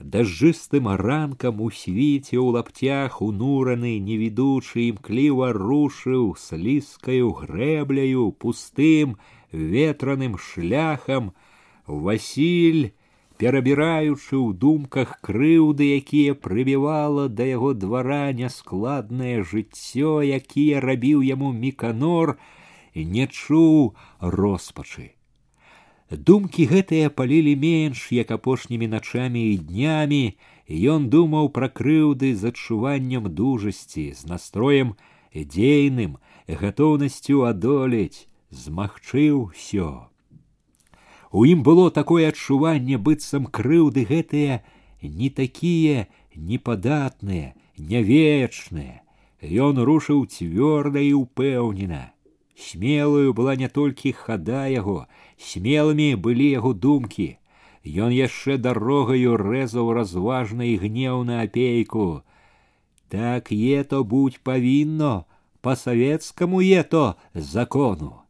дажджыстым 0.00 0.88
ранкам 0.96 1.60
у 1.60 1.68
свіце 1.70 2.36
ў 2.40 2.56
лаптях 2.56 3.20
унураны 3.26 3.92
невідучы 4.00 4.88
імкліва 4.88 5.52
рушыў 5.56 6.32
слізкаю 6.40 7.34
грэбляю 7.42 8.32
пустым 8.32 9.18
ветраным 9.52 10.38
шляхам 10.38 11.32
Васіль, 11.90 12.94
перабіраючы 13.36 14.36
ў 14.36 14.56
думках 14.64 15.16
крыўды, 15.26 15.96
якія 16.00 16.34
прыбівала 16.34 17.28
да 17.28 17.44
яго 17.50 17.72
двара 17.74 18.32
няскладнае 18.40 19.42
жыццё, 19.52 20.20
якія 20.22 20.80
рабіў 20.84 21.24
яму 21.28 21.52
міканор, 21.52 22.36
не 22.94 23.26
чуў 23.26 23.96
роспачы. 24.20 25.13
Думкі 26.10 26.66
гэтыя 26.66 27.10
палілі 27.10 27.54
менш, 27.54 28.10
як 28.12 28.30
апошнімі 28.34 28.88
начамі 28.90 29.42
і 29.52 29.58
днямі, 29.58 30.34
ён 30.66 31.06
думаў 31.06 31.50
пра 31.54 31.70
крыўды 31.70 32.34
з 32.34 32.50
адчуваннем 32.50 33.30
дужасці, 33.30 34.10
з 34.18 34.26
настроем 34.26 34.96
дзейным, 35.34 36.18
гатоўнасцю 36.50 37.46
адолець, 37.46 38.26
змагчы 38.50 39.30
ўсё. 39.30 40.10
У 41.30 41.46
ім 41.46 41.62
было 41.62 41.90
такое 41.94 42.26
адчуванне 42.34 42.98
быццам 42.98 43.46
крыўды 43.46 44.02
гэтыя 44.10 44.62
не 45.02 45.30
такія 45.30 46.08
непадатныя, 46.34 47.54
нявечныя. 47.78 49.02
Ён 49.40 49.78
рушыў 49.78 50.26
цвёрда 50.26 51.00
і 51.00 51.14
ўпэўнена. 51.22 52.12
Смелую 52.60 53.32
была 53.32 53.56
не 53.56 53.68
толькі 53.68 54.12
хада 54.12 54.66
яго, 54.68 55.06
смелымі 55.38 56.14
былі 56.14 56.48
яго 56.50 56.72
думкі. 56.86 57.28
Ён 57.84 58.12
яшчэ 58.12 58.56
дарогаю 58.58 59.36
рэзаў 59.40 59.92
разважна 59.96 60.68
і 60.68 60.76
гнеў 60.76 61.24
на 61.24 61.42
апейку. 61.42 62.22
Так 63.08 63.52
ето 63.52 64.04
будь 64.04 64.40
павінно, 64.40 65.24
па-савецкаму 65.60 66.60
ето 66.60 67.16
закону. 67.34 68.20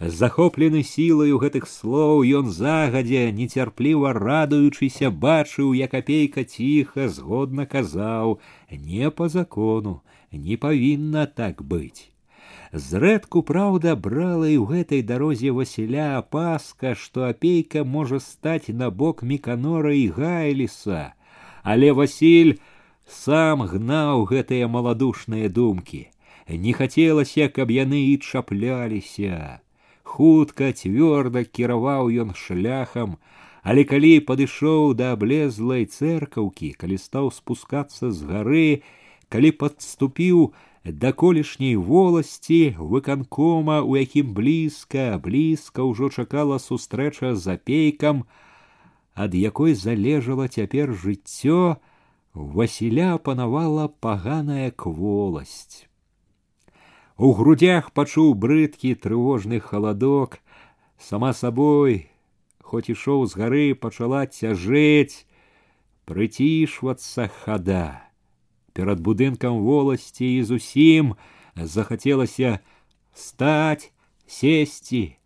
Захоплены 0.00 0.82
сілаю 0.82 1.38
гэтых 1.38 1.68
слоў 1.70 2.24
ён 2.26 2.50
загадзя, 2.50 3.30
нецярпліва 3.30 4.12
радуючыся, 4.12 5.10
бачыў, 5.10 5.72
як 5.72 5.94
апейка 5.94 6.44
ціха 6.44 7.08
згодна 7.08 7.64
казаў: 7.64 8.40
не 8.70 9.10
по 9.10 9.28
закону, 9.28 10.02
не 10.32 10.56
павінна 10.56 11.26
так 11.26 11.62
быць. 11.62 12.10
Зрэдку 12.74 13.42
праўда 13.46 13.94
брала 13.94 14.48
і 14.50 14.58
ў 14.58 14.66
гэтай 14.66 15.02
дарозе 15.06 15.54
Васіля 15.54 16.18
апаска, 16.18 16.94
што 16.98 17.28
апейка 17.30 17.84
можа 17.84 18.18
стаць 18.18 18.66
на 18.68 18.90
бок 18.90 19.22
міканора 19.22 19.94
і 19.94 20.08
гайліса, 20.16 21.14
але 21.62 21.92
Васіль 21.94 22.58
сам 23.06 23.62
гнаў 23.62 24.26
гэтыя 24.32 24.66
маладушныя 24.66 25.48
думкі. 25.48 26.10
Не 26.48 26.72
хацелася, 26.72 27.48
каб 27.48 27.70
яны 27.70 28.00
і 28.10 28.18
чапляліся. 28.18 29.60
Хутка 30.02 30.74
цвёрда 30.74 31.44
кіраваў 31.44 32.10
ён 32.10 32.34
шляхам, 32.34 33.16
але 33.62 33.84
калі 33.88 34.20
падышоў 34.28 34.92
да 34.98 35.14
аблезлай 35.16 35.88
цэркаўкі, 35.88 36.74
калі 36.76 36.98
стаў 37.00 37.32
спускацца 37.32 38.12
з 38.12 38.28
гары, 38.28 38.68
калі 39.32 39.50
падступіў 39.62 40.52
да 40.84 41.12
колішняй 41.12 41.76
воласці 41.76 42.76
выканкома, 42.78 43.80
у 43.82 43.96
якім 43.96 44.34
блізка, 44.34 45.18
блізка 45.18 45.82
ўжо 45.82 46.10
чакала 46.10 46.58
сустрэча 46.58 47.34
з 47.34 47.56
апейкам, 47.56 48.24
ад 49.14 49.34
якой 49.34 49.74
залежала 49.74 50.48
цяпер 50.48 50.92
жыццё, 50.92 51.80
Васіля 52.34 53.16
панавала 53.18 53.86
паганая 53.86 54.70
кволасць. 54.70 55.86
У 57.16 57.30
грудях 57.30 57.92
пачуў 57.94 58.34
брыдкі 58.34 58.98
трывожны 58.98 59.60
халадок, 59.62 60.42
сама 60.98 61.30
сабой, 61.32 62.10
хоць 62.58 62.90
ішоў 62.90 63.22
з 63.30 63.38
гары, 63.38 63.66
пачала 63.78 64.26
цяжэць, 64.26 65.30
прыцішвацца 66.10 67.30
хада. 67.30 68.02
Перад 68.78 69.00
будынкам 69.00 69.62
воласці 69.62 70.26
і 70.26 70.42
зусім 70.42 71.14
захацелася 71.54 72.58
стаць, 73.14 73.92
сесці, 74.26 75.16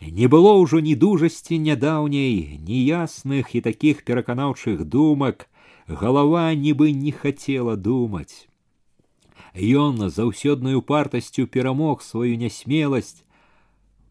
не 0.00 0.28
было 0.32 0.56
ўжо 0.56 0.80
ні 0.80 0.96
дужасці 0.96 1.58
нядаўняй, 1.60 2.56
ні 2.64 2.78
ясных 2.84 3.54
і 3.54 3.60
такіх 3.60 4.04
пераканаўчых 4.04 4.84
думак, 4.84 5.48
галава 5.86 6.54
нібы 6.54 6.92
не 6.96 7.12
хацела 7.12 7.76
думаць. 7.76 8.48
Ён 9.54 10.08
заўсёднаю 10.08 10.80
партасцю 10.80 11.46
перамог 11.46 12.02
сваю 12.02 12.38
нясмеласць, 12.38 13.23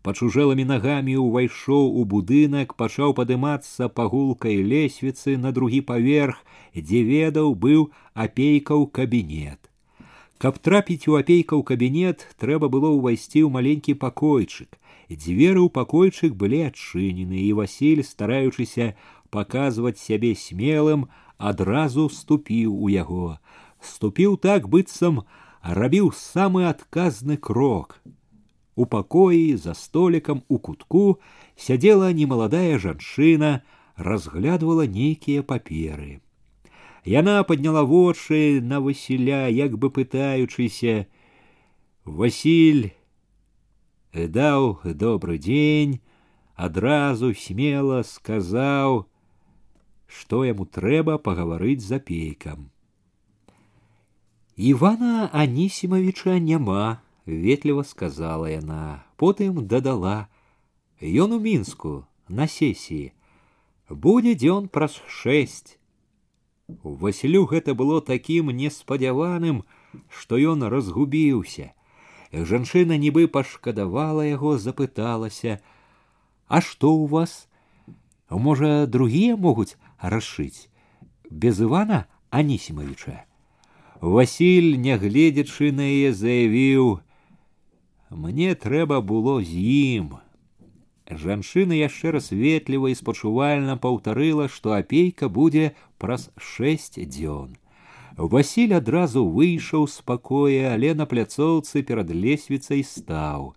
пачужэлымі 0.09 0.65
нагамі 0.65 1.15
ўвайшоў 1.21 1.89
у 2.01 2.03
будынак, 2.13 2.75
пачаў 2.81 3.13
падымацца 3.17 3.89
па 3.89 4.07
гулкай 4.11 4.61
лесвіцы 4.63 5.37
на 5.37 5.51
другі 5.51 5.81
паверх, 5.89 6.39
дзе 6.75 7.03
ведаў 7.03 7.53
быў 7.65 7.89
апейкаў 8.13 8.87
кабінет. 8.99 9.59
Каб 10.39 10.57
трапіць 10.63 11.07
у 11.11 11.17
апейкаў 11.19 11.63
кабінет, 11.67 12.23
трэба 12.39 12.71
было 12.71 12.89
ўвайсці 12.95 13.43
ў 13.43 13.49
маленькі 13.51 13.99
пакойчык. 13.99 14.79
Дзверы 15.11 15.59
ў 15.59 15.69
пакойчык 15.73 16.37
былі 16.37 16.69
адчынены, 16.69 17.43
і 17.43 17.51
Васіль, 17.59 18.05
стараючыся 18.07 18.93
паказваць 19.35 19.99
сябе 19.99 20.31
смелым, 20.39 21.09
адразу 21.37 22.07
ступіў 22.07 22.71
у 22.71 22.87
яго. 22.93 23.35
Ступіў 23.83 24.37
так 24.37 24.69
быццам, 24.71 25.25
рабіў 25.63 26.13
самы 26.15 26.69
адказны 26.71 27.35
крок. 27.35 27.99
У 28.75 28.85
пакоі 28.85 29.57
за 29.57 29.73
столікам 29.73 30.43
у 30.47 30.57
кутку 30.57 31.19
сядзела 31.55 32.13
немаладая 32.13 32.79
жанчына, 32.79 33.61
разглядывала 33.95 34.87
нейкія 34.87 35.43
паперы. 35.43 36.21
Яна 37.03 37.43
подняла 37.43 37.83
вочы 37.83 38.61
на 38.61 38.79
Васіля, 38.79 39.47
як 39.47 39.77
бы 39.77 39.89
пытаючыся: 39.89 41.07
Васіль 42.05 42.91
даў 44.13 44.79
добры 44.83 45.37
дзень, 45.37 45.99
адразу 46.55 47.33
смела 47.33 48.03
сказаў, 48.03 49.05
што 50.07 50.43
яму 50.43 50.65
трэба 50.65 51.17
пагаварыць 51.17 51.85
з 51.85 51.99
апейкам. 51.99 52.71
Івана 54.57 55.29
Анісімавіча 55.31 56.39
няма, 56.39 56.99
ветліва 57.25 57.83
сказала 57.83 58.49
яна, 58.49 59.03
потым 59.17 59.65
дадала: 59.67 60.27
Ён 61.01 61.33
у 61.33 61.39
мінску 61.39 62.05
на 62.27 62.47
сесіі. 62.47 63.13
Будзе 63.89 64.35
дзён 64.35 64.67
праз 64.67 65.01
шэсць. 65.07 65.79
У 66.83 66.93
Васілю 66.93 67.45
гэта 67.49 67.73
было 67.73 68.01
такім 68.01 68.53
неспадзяваным, 68.53 69.63
што 70.09 70.37
ён 70.37 70.69
разгубіўся. 70.69 71.73
Жанчына 72.31 72.97
нібы 73.01 73.25
пашкадавала 73.27 74.21
яго, 74.21 74.57
запыталася: « 74.61 76.47
А 76.47 76.61
што 76.61 76.93
ў 76.93 77.09
вас? 77.09 77.49
Можа, 78.29 78.85
другія 78.85 79.35
могуць 79.35 79.77
расшыць 79.97 80.69
без 81.29 81.61
Івана 81.61 82.05
Анісімавіча. 82.29 83.25
Васіль, 84.01 84.77
нягледзячы 84.77 85.73
на 85.73 85.89
яе 85.89 86.13
заявіў: « 86.13 87.12
Мне 88.13 88.55
трэба 88.55 89.01
было 89.01 89.37
з 89.43 89.53
ім. 89.53 90.17
Жанчына 91.09 91.77
яшчэ 91.77 92.11
раз 92.17 92.29
ветліва 92.31 92.89
і 92.89 92.97
спачувальна 92.97 93.77
паўтарыла, 93.77 94.47
што 94.47 94.73
апейка 94.77 95.29
будзе 95.29 95.73
праз 95.97 96.29
шэсць 96.37 96.97
дзён. 96.97 97.57
Васіль 98.17 98.73
адразу 98.75 99.25
выйшаў 99.25 99.87
з 99.87 100.01
пакоя, 100.01 100.73
але 100.73 100.93
на 100.93 101.05
пляцоўцы 101.05 101.83
перад 101.83 102.11
лесвіцай 102.11 102.83
стаў. 102.83 103.53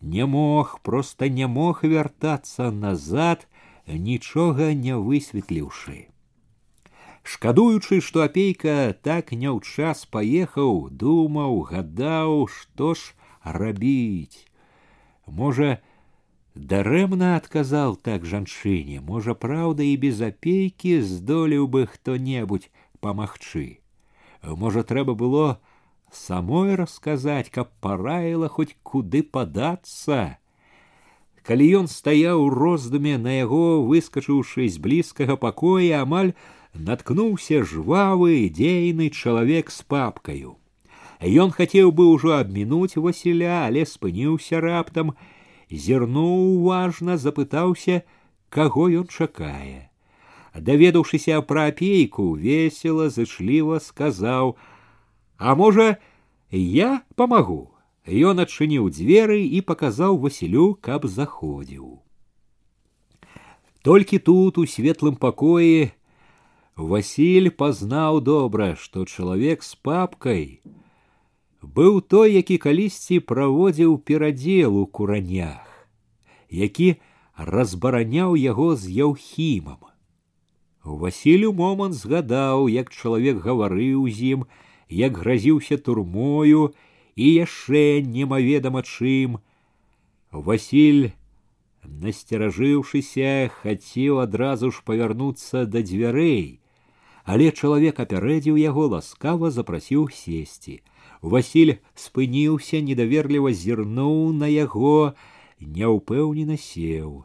Не 0.00 0.26
мог, 0.26 0.78
просто 0.82 1.28
не 1.28 1.46
мог 1.46 1.82
вяртацца 1.82 2.70
назад, 2.70 3.48
нічога 3.86 4.74
не 4.74 4.94
высветліўшы. 4.98 6.08
Шкадуючы, 7.22 8.00
што 8.00 8.22
апейка 8.24 8.94
так 9.02 9.32
не 9.32 9.48
ў 9.48 9.60
час 9.64 10.04
паехаў, 10.06 10.88
думаў, 10.90 11.60
гадаў, 11.72 12.46
што 12.48 12.94
ж 12.94 13.14
рабіць. 13.42 14.46
Можа, 15.26 15.78
дарэмна 16.54 17.36
адказаў 17.36 17.96
так 18.02 18.24
жанчыне, 18.24 19.00
можа, 19.00 19.34
праўда, 19.34 19.82
і 19.82 19.96
без 19.96 20.20
апейкі 20.20 21.00
здолеў 21.02 21.68
бы 21.68 21.86
хто-небудзь 21.86 22.70
памагчы. 23.00 23.80
Можа, 24.42 24.82
трэба 24.82 25.14
было 25.14 25.60
самой 26.10 26.74
расказаць, 26.74 27.50
каб 27.50 27.70
параіла 27.80 28.48
хоць 28.48 28.74
куды 28.82 29.22
падацца. 29.22 30.38
Калі 31.42 31.66
ён 31.80 31.86
стаяў 31.88 32.44
у 32.44 32.48
роздуме 32.52 33.16
на 33.18 33.40
яго, 33.40 33.80
выскачыўшы 33.84 34.68
з 34.68 34.80
блізкага 34.84 35.36
пакоя, 35.36 36.04
амаль 36.04 36.34
наткнуўся 36.74 37.64
жвавы 37.64 38.48
дзейны 38.52 39.08
чалавек 39.10 39.70
з 39.72 39.82
папкаю. 39.82 40.56
Ён 41.22 41.50
хацеў 41.50 41.90
бы 41.90 42.06
ўжо 42.14 42.38
абмінуць 42.38 42.96
Васіля, 42.96 43.66
але 43.66 43.84
спыніўся 43.84 44.62
раптам, 44.62 45.14
зірнуў 45.70 46.62
уважна, 46.62 47.18
запытаўся, 47.18 48.02
каго 48.48 48.88
ён 49.02 49.06
чакае 49.10 49.88
даведаўшыся 50.60 51.40
пра 51.42 51.68
апейку 51.72 52.34
весела 52.34 53.08
зычліва 53.10 53.78
сказаў: « 53.78 55.38
А 55.38 55.54
можа, 55.54 55.98
я 56.50 57.02
памагу. 57.14 57.70
Ён 58.08 58.40
адчыніў 58.40 58.88
дзверы 58.88 59.44
і 59.44 59.60
паказаў 59.60 60.16
Васілю, 60.18 60.74
каб 60.80 61.04
заходзіў. 61.04 62.00
Толькі 63.84 64.18
тут 64.18 64.58
у 64.58 64.64
светлым 64.66 65.16
пакоі 65.16 65.92
Васіль 66.76 67.50
пазнаў 67.50 68.20
добра, 68.24 68.74
што 68.80 69.04
чалавек 69.04 69.62
з 69.62 69.76
папкай 69.76 70.60
Быў 71.63 72.01
той, 72.01 72.33
які 72.33 72.57
калісьці 72.57 73.19
праводзіў 73.19 73.97
перадзел 73.97 74.77
у 74.77 74.85
куранях, 74.85 75.87
які 76.49 76.95
разбараняў 77.37 78.35
яго 78.35 78.75
з 78.75 78.91
яўхімам. 78.91 79.79
Васілю 80.83 81.53
момант 81.53 81.95
згадаў, 81.95 82.67
як 82.67 82.91
чалавек 82.91 83.39
гаварыў 83.39 84.03
з 84.11 84.35
ім, 84.35 84.45
як 84.89 85.17
гразіўся 85.17 85.77
турмою 85.77 86.75
і 87.15 87.25
яшчэ 87.33 88.03
немаведама 88.03 88.83
чым. 88.83 89.39
Васіль, 90.31 91.15
насцеражыўшыся, 91.87 93.47
хацеў 93.63 94.19
адразу 94.19 94.71
ж 94.75 94.83
павярнуцца 94.83 95.63
да 95.63 95.79
дзвярэй, 95.79 96.59
але 97.23 97.51
чалавек 97.55 98.03
апярэдзіў 98.03 98.59
яго 98.59 98.91
ласкава 98.97 99.51
запрасіў 99.55 100.11
сесці. 100.11 100.83
Васіль 101.22 101.78
спыніўся, 101.94 102.80
недаверліва 102.80 103.52
зірнуў 103.52 104.32
на 104.32 104.46
яго, 104.46 105.14
няўпэўнена 105.60 106.56
сеў. 106.56 107.24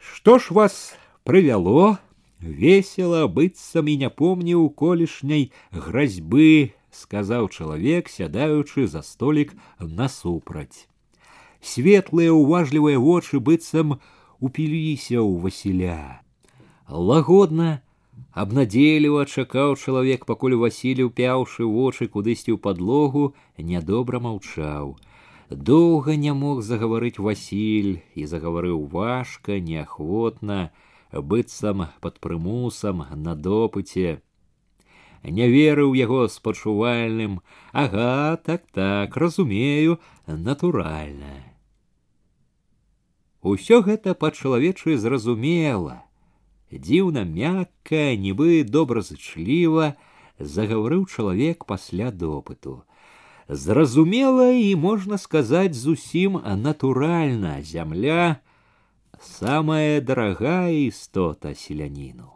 Што 0.00 0.38
ж 0.40 0.54
вас 0.56 0.96
Прывяло, 1.24 1.98
весело, 2.40 3.28
быццам 3.28 3.88
і 3.92 3.96
не 4.02 4.08
помніў 4.10 4.70
колішняй 4.72 5.52
гразьбы, 5.70 6.72
сказаў 6.90 7.48
чалавек, 7.52 8.08
сядаючы 8.08 8.88
за 8.88 9.02
столік 9.04 9.52
насупраць. 9.78 10.88
Светлыя 11.60 12.32
уважлівыя 12.32 12.98
вочы 12.98 13.38
быццам 13.38 14.00
упіліся 14.40 15.20
ў 15.20 15.44
Васіля. 15.44 16.24
Лагодна, 16.88 17.83
абнадзейліва 18.32 19.24
чакаў 19.26 19.76
чалавек, 19.76 20.26
пакуль 20.26 20.56
Васіль, 20.62 21.02
упяўшы 21.08 21.66
вочы 21.66 22.06
кудысьці 22.06 22.54
ў 22.54 22.58
падлогу, 22.58 23.34
нядобра 23.58 24.20
маўчаў. 24.20 24.96
Доўга 25.50 26.14
не 26.14 26.32
мог 26.32 26.62
загаварыць 26.62 27.18
Васіль 27.18 28.00
і 28.14 28.26
загаварыў 28.30 28.86
важка, 28.86 29.58
неахвотна, 29.58 30.70
быццам 31.12 31.86
под 32.00 32.20
прымусам 32.20 33.06
на 33.28 33.34
допыце. 33.34 34.20
не 35.22 35.48
верыў 35.48 35.92
яго 35.94 36.28
спачувальным 36.28 37.40
ага 37.72 38.36
так 38.36 38.64
так 38.72 39.16
разумею 39.16 39.98
натуральна 40.26 41.44
Усё 43.42 43.80
гэта 43.82 44.14
па-чалавечы 44.14 44.96
зразумела 44.96 46.04
дзіўна 46.72 47.24
мякка 47.26 48.14
нібы 48.24 48.62
добразычліва 48.64 49.94
загаварыў 50.38 51.06
чалавек 51.10 51.66
пасля 51.66 52.10
допыту 52.10 52.82
зразумела 53.48 54.50
і 54.54 54.76
можна 54.76 55.18
сказаць 55.18 55.74
зусім 55.74 56.38
натуральна 56.62 57.58
зямля 57.62 58.36
самая 59.20 60.00
дарагая 60.00 60.70
істота 60.86 61.54
селяніну 61.54 62.30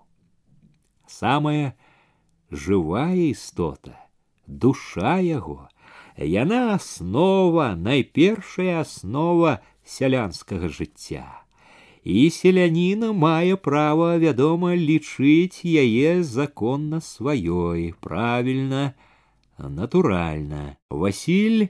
самая 1.07 1.75
жывая 2.51 3.15
істота 3.31 3.95
душа 4.47 5.19
яго 5.23 5.71
яна 6.19 6.75
аснова 6.75 7.75
найпершая 7.75 8.81
аснова 8.81 9.61
сялянскага 9.85 10.69
жыцця 10.69 11.25
і 12.05 12.31
селяніна 12.31 13.13
мае 13.13 13.57
права 13.57 14.11
вядома 14.21 14.75
лічыць 14.77 15.65
яе 15.65 16.23
законна 16.23 17.01
сваёй 17.01 17.95
правільна 18.01 18.93
натуральна 19.59 20.77
Васіль 20.91 21.69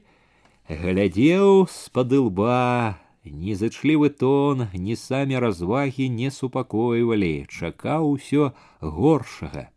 глядзеў 0.69 1.69
з-пад 1.71 2.13
лба 2.13 2.99
незачлівы 3.25 4.11
тон 4.11 4.67
ні 4.75 4.97
самі 4.97 5.39
развагі 5.39 6.09
не 6.17 6.31
супакойвалі 6.31 7.47
чакаў 7.49 8.11
усё 8.17 8.51
горшага 8.81 9.69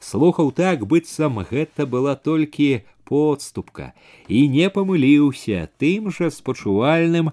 слухаў 0.00 0.52
так 0.52 0.86
быццам 0.86 1.42
гэта 1.50 1.86
была 1.86 2.14
толькі 2.14 2.86
подступка 3.08 3.92
і 4.28 4.44
не 4.52 4.68
памыліўся 4.74 5.66
тым 5.82 6.10
жа 6.12 6.28
спачувальным 6.34 7.32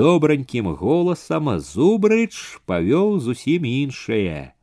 добранькім 0.00 0.70
голасам 0.82 1.50
зубрыч 1.70 2.34
павёў 2.70 3.18
зусім 3.26 3.66
іншае 3.70 4.54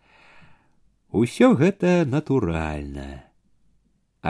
усё 1.24 1.54
гэта 1.62 1.94
натуральна 2.16 3.08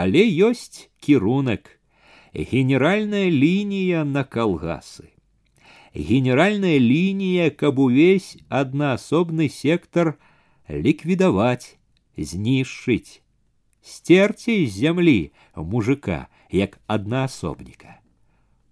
але 0.04 0.22
ёсць 0.50 0.88
кірунак 1.00 1.70
генеральная 2.34 3.28
лінія 3.30 4.04
на 4.04 4.24
калгасы 4.24 5.08
генеральная 5.94 6.78
лінія 6.78 7.50
каб 7.50 7.78
увесь 7.78 8.36
аднаасобны 8.48 9.48
сектор 9.48 10.16
ліквідаваць 10.68 11.78
знішчыць 12.18 13.19
стерці 13.82 14.66
з 14.66 14.72
зямлі 14.72 15.32
мужика 15.56 16.26
як 16.50 16.78
аднаасобніка 16.86 17.98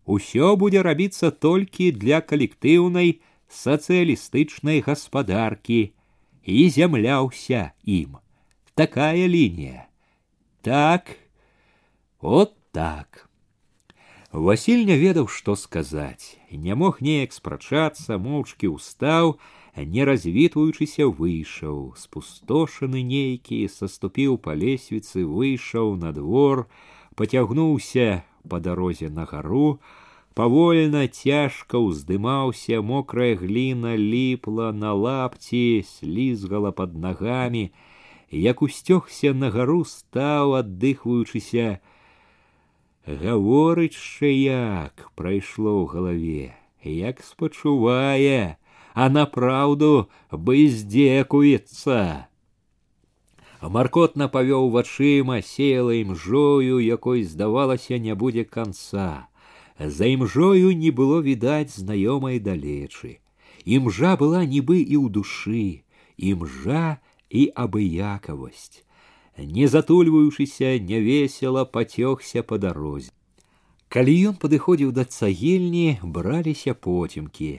усё 0.04 0.54
будзе 0.60 0.82
рабіцца 0.86 1.30
толькі 1.30 1.90
для 1.92 2.20
калектыўнай 2.20 3.20
сацыялістычнай 3.48 4.82
гаспадаркі 4.86 5.80
і 6.44 6.68
зямля 6.78 7.20
ўся 7.26 7.70
ім 7.98 8.18
такая 8.74 9.28
лінія 9.36 9.86
так 10.62 11.14
от 12.20 12.58
так 12.72 13.28
Васіль 14.34 14.82
не 14.82 14.98
ведаў, 14.98 15.28
што 15.30 15.54
сказаць, 15.54 16.34
не 16.50 16.74
мог 16.74 16.98
неяк 16.98 17.30
спрачацца, 17.30 18.18
моўчкі 18.18 18.66
ўстаў, 18.74 19.38
не 19.78 20.04
развітваючыся 20.04 21.08
выйшаў, 21.08 21.94
спустошаны 21.98 23.02
нейкі, 23.02 23.66
саступіў 23.68 24.38
па 24.38 24.54
лесвіцы, 24.54 25.24
выйшаў 25.26 25.96
на 25.98 26.12
двор, 26.12 26.66
пацягнуўся 27.14 28.22
па 28.48 28.60
дарозе 28.60 29.10
на 29.10 29.24
гару, 29.24 29.80
павольна 30.34 31.06
цяжка 31.08 31.78
ўздымаўся, 31.82 32.82
мокрая 32.82 33.34
гліна 33.34 33.96
ліпла 33.98 34.72
на 34.72 34.94
лапці, 34.94 35.82
слізгала 35.82 36.70
под 36.70 36.94
нагамі, 36.94 37.70
як 38.30 38.62
усцёгся 38.62 39.34
на 39.34 39.50
гару 39.50 39.82
стаў, 39.84 40.58
аддыхваючыся, 40.62 41.80
гаворычшча 43.06 44.30
як 44.32 45.10
прайшло 45.14 45.82
ў 45.82 45.84
галаве 45.92 46.54
як 46.84 47.22
спачувае 47.22 48.56
а 48.94 49.08
направду 49.10 49.90
быздзекуецца 50.30 51.98
маркотна 53.76 54.28
павёў 54.28 54.70
вачыма 54.76 55.40
села 55.42 55.96
імжою 55.98 56.78
якой 56.84 57.24
здавалася 57.24 57.98
не 57.98 58.14
будзе 58.14 58.44
канца 58.44 59.08
за 59.78 60.06
імжою 60.06 60.72
не 60.84 60.90
было 60.90 61.20
відаць 61.24 61.74
знаёмай 61.74 62.38
далечы 62.38 63.18
імжа 63.64 64.14
была 64.20 64.44
нібы 64.44 64.78
і 64.84 64.96
ў 65.00 65.08
душы 65.18 65.66
імжа 66.16 67.00
і 67.30 67.50
абыякавасць 67.66 68.84
не 69.38 69.66
затульваючыся 69.66 70.78
невесела 70.78 71.64
пацёгся 71.64 72.46
па 72.46 72.58
дарозе 72.58 73.10
калі 73.88 74.14
ён 74.30 74.36
падыходзіў 74.42 74.92
да 74.94 75.04
цагельні 75.04 75.98
браліся 76.02 76.74
поцемкі 76.74 77.52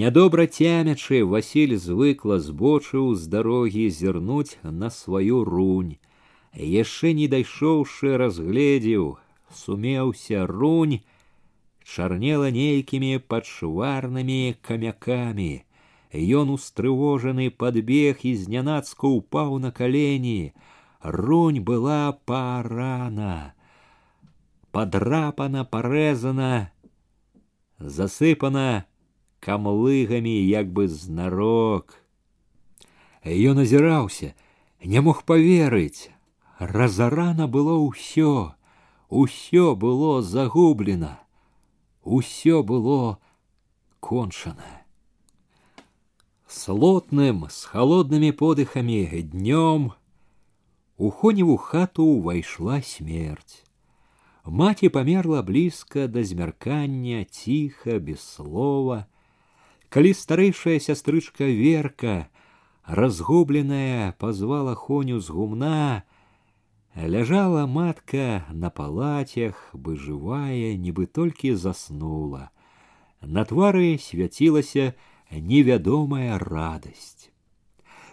нядобра 0.00 0.46
цямячы 0.46 1.22
васіль 1.32 1.76
звыкла 1.86 2.38
збочыў 2.46 3.14
з 3.14 3.32
дарогі 3.34 3.88
зірнуць 3.98 4.58
на 4.62 4.90
сваю 4.98 5.42
рунь 5.48 5.96
яшчэ 6.74 7.12
не 7.18 7.26
дайшоўшы 7.34 8.14
разгледзеў 8.22 9.10
сумеўся 9.64 10.46
рунь 10.46 10.96
чарнела 11.82 12.54
нейкімі 12.60 13.12
падшварнымі 13.34 14.40
камякамі 14.70 15.52
Ён 16.12 16.50
устрывожаны 16.52 17.48
подбег 17.48 18.20
і 18.22 18.36
знянацка 18.36 19.08
упаў 19.08 19.56
на 19.58 19.72
калені. 19.72 20.52
Рунь 21.00 21.64
была 21.64 22.12
парана, 22.12 23.54
подрапана, 24.70 25.64
порезана, 25.64 26.70
засыпана 27.78 28.84
камлыгамі 29.40 30.34
як 30.46 30.72
бы 30.72 30.88
знарок. 30.88 32.02
Ён 33.24 33.62
азіраўся, 33.62 34.34
не 34.84 35.00
мог 35.00 35.24
поверыць. 35.24 36.10
Разарана 36.58 37.48
было 37.48 37.74
ўсё, 37.78 38.54
усё 39.08 39.74
было 39.74 40.22
загублена, 40.22 41.18
усё 42.02 42.62
было 42.62 43.18
кончана 44.00 44.82
слотным 46.52 47.48
с 47.48 47.64
холодными 47.64 48.30
подыхами 48.30 49.20
днем 49.22 49.92
у 50.98 51.10
хоневу 51.10 51.56
хату 51.56 52.04
увайшла 52.04 52.82
смерть 52.82 53.64
маці 54.44 54.88
померла 54.88 55.42
блізка 55.42 56.06
да 56.08 56.24
змяркання 56.24 57.24
ціха 57.24 57.98
без 57.98 58.20
слова 58.20 59.06
калі 59.88 60.14
старэйшая 60.14 60.78
сястрычка 60.78 61.44
верка 61.44 62.28
разгубленная 62.86 64.12
позвала 64.18 64.74
хоню 64.74 65.20
з 65.20 65.30
гумна 65.30 66.04
ляжала 66.96 67.66
матка 67.66 68.44
на 68.50 68.70
палацях 68.70 69.70
бы 69.72 69.96
жывая 69.96 70.76
нібы 70.76 71.06
толькі 71.06 71.54
заснула 71.54 72.50
на 73.22 73.44
твары 73.44 73.98
свяцілася 73.98 74.92
невядомая 75.30 76.38
радасць. 76.38 77.30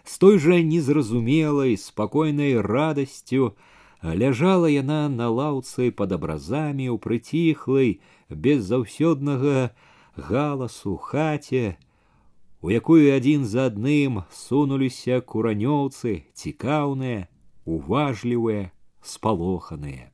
З 0.06 0.18
той 0.18 0.40
жа 0.40 0.62
незразумелай 0.64 1.78
спакойнай 1.78 2.56
радасцю 2.62 3.56
ляжала 4.04 4.70
яна 4.72 5.10
на 5.10 5.28
лаўцы 5.30 5.92
пад 5.92 6.16
абразамі 6.16 6.88
ў 6.90 6.98
прыціхлай 7.04 8.00
без 8.30 8.64
заўсёднага 8.64 9.76
галасу 10.16 10.98
хаце, 10.98 11.78
у 12.62 12.70
якую 12.70 13.16
адзін 13.16 13.46
за 13.46 13.70
адным 13.72 14.24
сунуліся 14.34 15.22
куранёўцы 15.22 16.28
цікаўныя, 16.34 17.28
уважлівыя, 17.66 18.72
спалоханыя. 19.02 20.12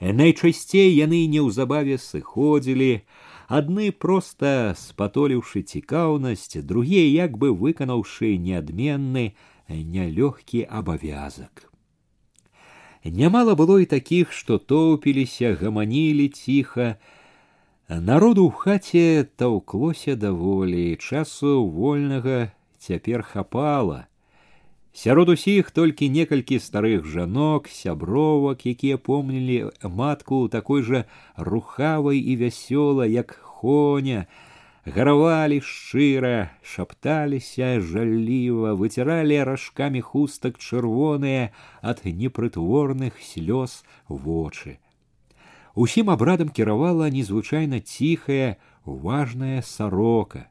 Найчасцей 0.00 0.90
яны 0.94 1.26
неўзабаве 1.26 1.98
сыходзілі, 1.98 3.02
адны 3.48 3.90
проста 3.92 4.74
спатоліўшы 4.78 5.62
цікаўнасць 5.62 6.62
другія 6.62 7.04
як 7.26 7.36
бы 7.38 7.52
выканаўшы 7.52 8.36
неадменны 8.38 9.34
нялёгкі 9.68 10.64
абавязак 10.64 11.68
нямала 13.04 13.54
было 13.54 13.78
і 13.80 13.86
такіх 13.86 14.32
што 14.32 14.58
тоўпіліся 14.58 15.54
гаманілі 15.60 16.28
ціха 16.28 16.96
народу 17.88 18.48
ў 18.48 18.52
хаце 18.64 19.06
таўклося 19.36 20.16
даволі 20.16 20.96
часу 20.96 21.68
вольнага 21.68 22.50
цяпер 22.78 23.22
хапала 23.22 24.06
Сярод 24.94 25.28
усіх 25.28 25.72
толькі 25.74 26.06
некалькі 26.08 26.60
старых 26.62 27.02
жанок, 27.04 27.66
сябровак, 27.66 28.62
якія 28.62 28.96
помнілі 28.96 29.74
матку 29.82 30.46
такой 30.48 30.86
жа 30.86 31.04
рухавай 31.36 32.22
і 32.22 32.36
вясёла, 32.38 33.02
як 33.02 33.34
хоня, 33.42 34.30
гаравалі 34.86 35.58
шчыра, 35.66 36.54
шапталіся 36.62 37.82
жаліва, 37.82 38.78
выціралі 38.78 39.42
ражкамі 39.50 39.98
хустак 39.98 40.62
чырвоныя 40.62 41.50
ад 41.82 42.06
непрытворных 42.06 43.18
слёз 43.18 43.82
вочы. 44.06 44.78
Усім 45.74 46.10
абрадам 46.10 46.48
кіравала 46.48 47.10
незвычайна 47.10 47.80
ціхая, 47.80 48.56
важная 48.84 49.62
сорока. 49.62 50.46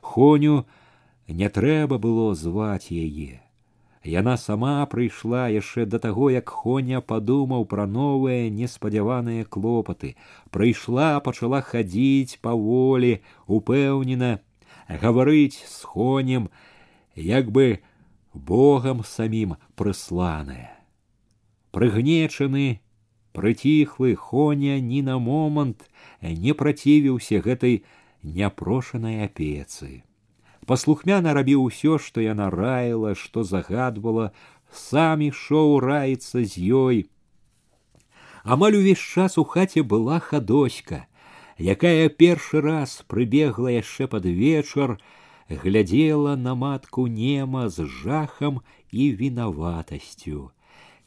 Хоню 0.00 0.64
не 1.28 1.48
трэба 1.48 1.98
было 1.98 2.34
зваць 2.34 2.92
яе. 2.92 3.40
Яна 4.04 4.36
сама 4.40 4.86
прыйшла 4.86 5.48
яшчэ 5.52 5.84
да 5.84 5.98
таго, 5.98 6.30
як 6.30 6.48
Хоня 6.48 7.00
падумаў 7.00 7.66
пра 7.66 7.84
новыя 7.86 8.48
неспадзяваныя 8.48 9.44
клопаты. 9.44 10.14
Прыйшла, 10.50 11.20
пачала 11.20 11.60
хадзіць 11.60 12.38
паволі, 12.40 13.20
упэўнена, 13.46 14.38
гаварыць 14.88 15.60
з 15.60 15.84
хонем, 15.84 16.48
як 17.16 17.50
бы 17.50 17.80
Богам 18.32 19.02
самім 19.04 19.56
прысланая. 19.74 20.72
Прыгнечаны, 21.72 22.80
прыціхлы 23.33 24.15
Хоня 24.15 24.79
ні 24.79 25.01
на 25.09 25.19
момант 25.19 25.89
не 26.21 26.53
працівіўся 26.53 27.43
гэтай 27.45 27.83
няпрошанай 28.23 29.23
апецы 29.27 30.03
паслухмяна 30.65 31.33
рабіў 31.37 31.63
усё 31.69 31.97
што 32.07 32.23
яна 32.23 32.49
раіла 32.53 33.13
што 33.19 33.43
загадвала 33.43 34.31
сам 34.73 35.21
ішоў 35.21 35.79
раіцца 35.85 36.43
з 36.43 36.53
ёй. 36.83 36.97
Амаль 38.43 38.77
увесь 38.79 38.99
час 38.99 39.37
у 39.37 39.43
хаце 39.43 39.83
была 39.83 40.19
хадоська 40.19 41.05
якая 41.73 42.09
першы 42.09 42.61
раз 42.65 43.03
прыбегла 43.07 43.71
яшчэ 43.75 44.07
пад 44.07 44.25
вечар 44.25 44.97
глядзела 45.49 46.35
на 46.35 46.55
матку 46.55 47.07
нема 47.07 47.69
з 47.69 47.85
жахам 47.85 48.59
і 48.91 49.11
вінаватасцю 49.21 50.51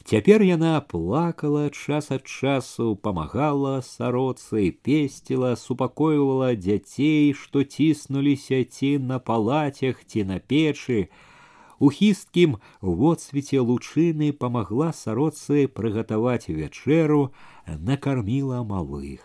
Цяпер 0.06 0.42
яна 0.42 0.80
плакала 0.80 1.70
час 1.70 2.10
ад 2.10 2.26
часу, 2.26 2.96
памагала 2.96 3.80
сароцы, 3.86 4.74
песціла, 4.82 5.54
супакойвала 5.56 6.54
дзяцей, 6.58 7.32
што 7.38 7.62
ціснуліся 7.62 8.64
ці 8.64 8.98
на 8.98 9.18
палацях, 9.18 10.02
ці 10.04 10.24
на 10.26 10.40
печы. 10.42 11.06
У 11.78 11.90
хісткім 11.94 12.58
водсвеце 12.82 13.62
лучыны 13.62 14.32
памагла 14.32 14.90
сароцы 14.90 15.66
прыгатаваць 15.70 16.50
вячэру, 16.50 17.30
накарміла 17.66 18.62
малых. 18.66 19.22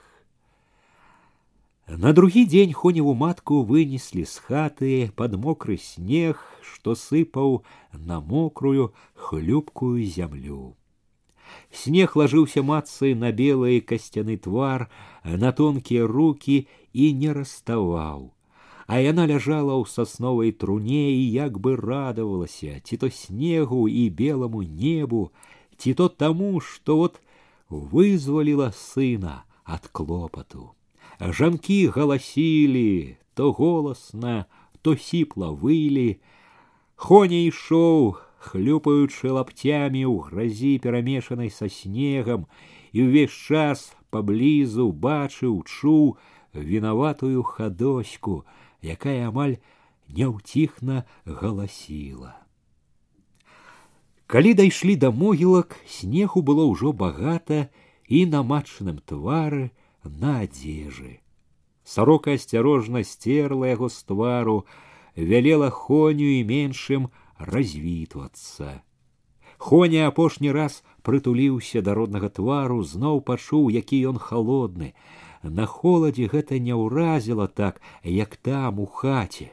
На 1.88 2.12
другі 2.14 2.44
дзень 2.46 2.74
хоневу 2.74 3.14
матку 3.16 3.64
вынеслі 3.64 4.26
з 4.28 4.44
хаты 4.44 5.12
пад 5.16 5.40
мокры 5.40 5.78
снег, 5.80 6.44
што 6.60 6.96
сыпаў 7.00 7.64
на 7.94 8.20
мокрую 8.20 8.92
хлюпкую 9.16 10.04
зямлю. 10.04 10.76
Снег 11.72 12.16
ложился 12.16 12.62
матцы 12.62 13.16
на 13.16 13.32
белый 13.32 13.80
касцяны 13.80 14.38
твар, 14.38 14.90
на 15.24 15.52
тонкія 15.52 16.08
руки 16.08 16.68
і 16.94 17.14
не 17.14 17.32
раставаў. 17.32 18.34
А 18.88 19.00
яна 19.00 19.28
ляжала 19.28 19.76
ў 19.80 19.88
сасновай 19.88 20.52
труне 20.52 21.12
і 21.12 21.24
як 21.32 21.60
бы 21.60 21.76
радавалася, 21.80 22.80
ці 22.84 22.98
то 22.98 23.10
снегу 23.10 23.88
і 23.88 24.10
белому 24.10 24.64
небу, 24.64 25.32
ці 25.78 25.94
то 25.94 26.08
таму, 26.08 26.60
што 26.60 26.98
вот 26.98 27.22
вызваліла 27.70 28.72
сына 28.72 29.44
ад 29.64 29.88
клопату. 29.92 30.72
Жанкі 31.22 31.88
галасілі, 31.88 33.18
то 33.34 33.52
голасна, 33.52 34.46
то 34.82 34.96
сіпла 34.96 35.50
вылі. 35.52 36.18
Хоня 36.96 37.46
ішоў, 37.50 38.18
хлюпаючы 38.38 39.30
лаптямі 39.34 40.06
ў 40.06 40.16
гразі 40.30 40.78
перамешанай 40.82 41.50
са 41.50 41.70
снегам, 41.70 42.46
і 42.94 43.10
ўвесь 43.10 43.34
час 43.34 43.94
паблізу 44.10 44.90
бачыў, 44.94 45.62
чуў 45.66 46.18
вінаватую 46.54 47.44
хадоську, 47.44 48.46
якая 48.82 49.30
амаль 49.30 49.58
няўціхна 50.10 51.04
галасіла. 51.26 52.38
Калі 54.28 54.54
дайшлі 54.54 54.96
да 54.96 55.10
могілак, 55.12 55.80
снегу 55.88 56.42
было 56.44 56.68
ўжо 56.68 56.92
багата 56.92 57.72
і 58.08 58.26
на 58.28 58.44
матчаным 58.44 59.00
твары, 59.00 59.72
на 60.05 60.41
адзежы. 60.41 61.21
Сорока 61.85 62.35
асцярожна 62.39 63.03
стерла 63.03 63.69
яго 63.73 63.89
з 63.89 64.03
твару, 64.05 64.65
вялела 65.17 65.71
хоню 65.71 66.29
і 66.39 66.45
меншым 66.47 67.11
развітвацца. 67.39 68.83
Хоня 69.59 70.07
апошні 70.11 70.51
раз 70.51 70.83
прытуліўся 71.07 71.83
да 71.87 71.95
роднага 71.95 72.29
твару, 72.29 72.83
зноў 72.83 73.21
пачуў, 73.23 73.71
які 73.71 73.99
ён 74.11 74.19
халодны. 74.19 74.95
На 75.43 75.67
холадзе 75.67 76.27
гэта 76.31 76.59
не 76.59 76.75
ўразіла 76.75 77.47
так, 77.47 77.81
як 78.03 78.37
там 78.37 78.79
у 78.79 78.87
хаце. 78.87 79.51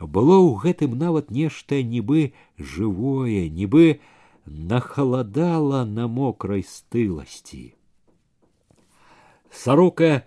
Было 0.00 0.36
ў 0.40 0.60
гэтым 0.64 0.96
нават 0.96 1.30
нешта 1.30 1.82
нібы 1.82 2.32
жывое, 2.56 3.48
нібы 3.48 4.00
нахаладала 4.46 5.84
на 5.84 6.06
мокрай 6.08 6.62
стыласці. 6.62 7.77
Сорока 9.51 10.23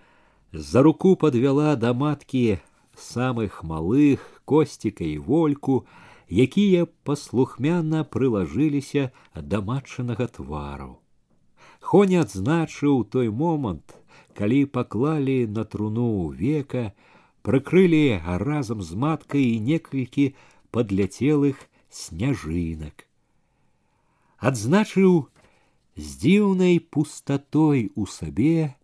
за 0.53 0.81
руку 0.81 1.15
подвяла 1.15 1.75
да 1.75 1.93
маткі 1.93 2.59
самых 2.95 3.63
малых 3.63 4.41
костика 4.45 5.03
і 5.03 5.17
вольку, 5.17 5.85
якія 6.29 6.87
паслухмяна 7.03 8.03
прылажыліся 8.03 9.11
да 9.35 9.61
матчанага 9.61 10.27
твару. 10.27 10.99
Хоня 11.79 12.25
адзначыў 12.25 13.05
той 13.05 13.29
момант, 13.29 13.95
калі 14.33 14.65
паклалі 14.65 15.47
на 15.47 15.63
труну 15.63 16.29
века, 16.31 16.91
прыкрылі 17.43 18.19
разам 18.43 18.81
з 18.81 18.95
маткай 18.95 19.55
і 19.55 19.59
некалькі 19.59 20.35
падляцелых 20.71 21.61
сняжынак. 21.89 23.07
Адзначыў 24.37 25.27
з 25.95 26.07
дзіўнай 26.21 26.79
пустатой 26.79 27.91
у 27.95 28.05
сабе, 28.05 28.75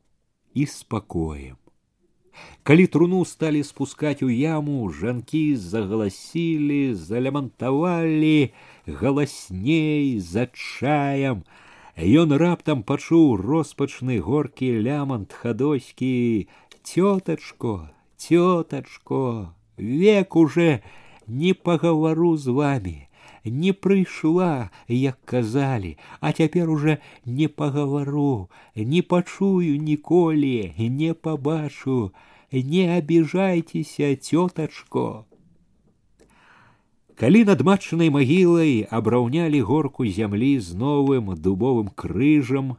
и 0.57 0.65
спокоем. 0.65 1.57
Калі 2.63 2.87
труну 2.87 3.25
стали 3.25 3.61
спускать 3.61 4.23
у 4.23 4.29
яму, 4.29 4.89
жанкі 4.89 5.55
загаласілі, 5.55 6.95
залямантавалі 6.95 8.53
галасней 8.87 10.19
за 10.19 10.47
чаем. 10.53 11.43
Ён 11.93 12.33
раптам 12.33 12.81
пачуў 12.81 13.37
роспачны 13.37 14.17
горкі 14.17 14.81
лямант 14.81 15.33
хадоські: 15.33 16.47
Тётачко, 16.81 17.93
тётачко, 18.17 19.53
век 19.77 20.35
уже 20.35 20.81
не 21.27 21.53
пагавару 21.53 22.37
з 22.37 22.47
вами 22.47 23.06
не 23.45 23.73
прыйшла, 23.73 24.69
як 24.87 25.17
казалі, 25.25 25.97
а 26.21 26.31
цяпер 26.31 26.69
уже 26.69 26.97
не 27.25 27.47
пагавару, 27.47 28.49
не 28.75 29.01
пачую 29.01 29.77
ніколі, 29.77 30.73
не 30.77 31.13
пабачу, 31.13 32.11
не 32.51 32.97
абіжайцеся, 32.97 34.15
цётачко. 34.15 35.25
Калі 37.15 37.45
над 37.45 37.61
матчанай 37.61 38.09
магілай 38.09 38.87
абраўнялі 38.89 39.61
горку 39.61 40.05
зямлі 40.05 40.59
з 40.59 40.73
новым 40.73 41.35
дубовым 41.37 41.93
крыжам, 41.93 42.77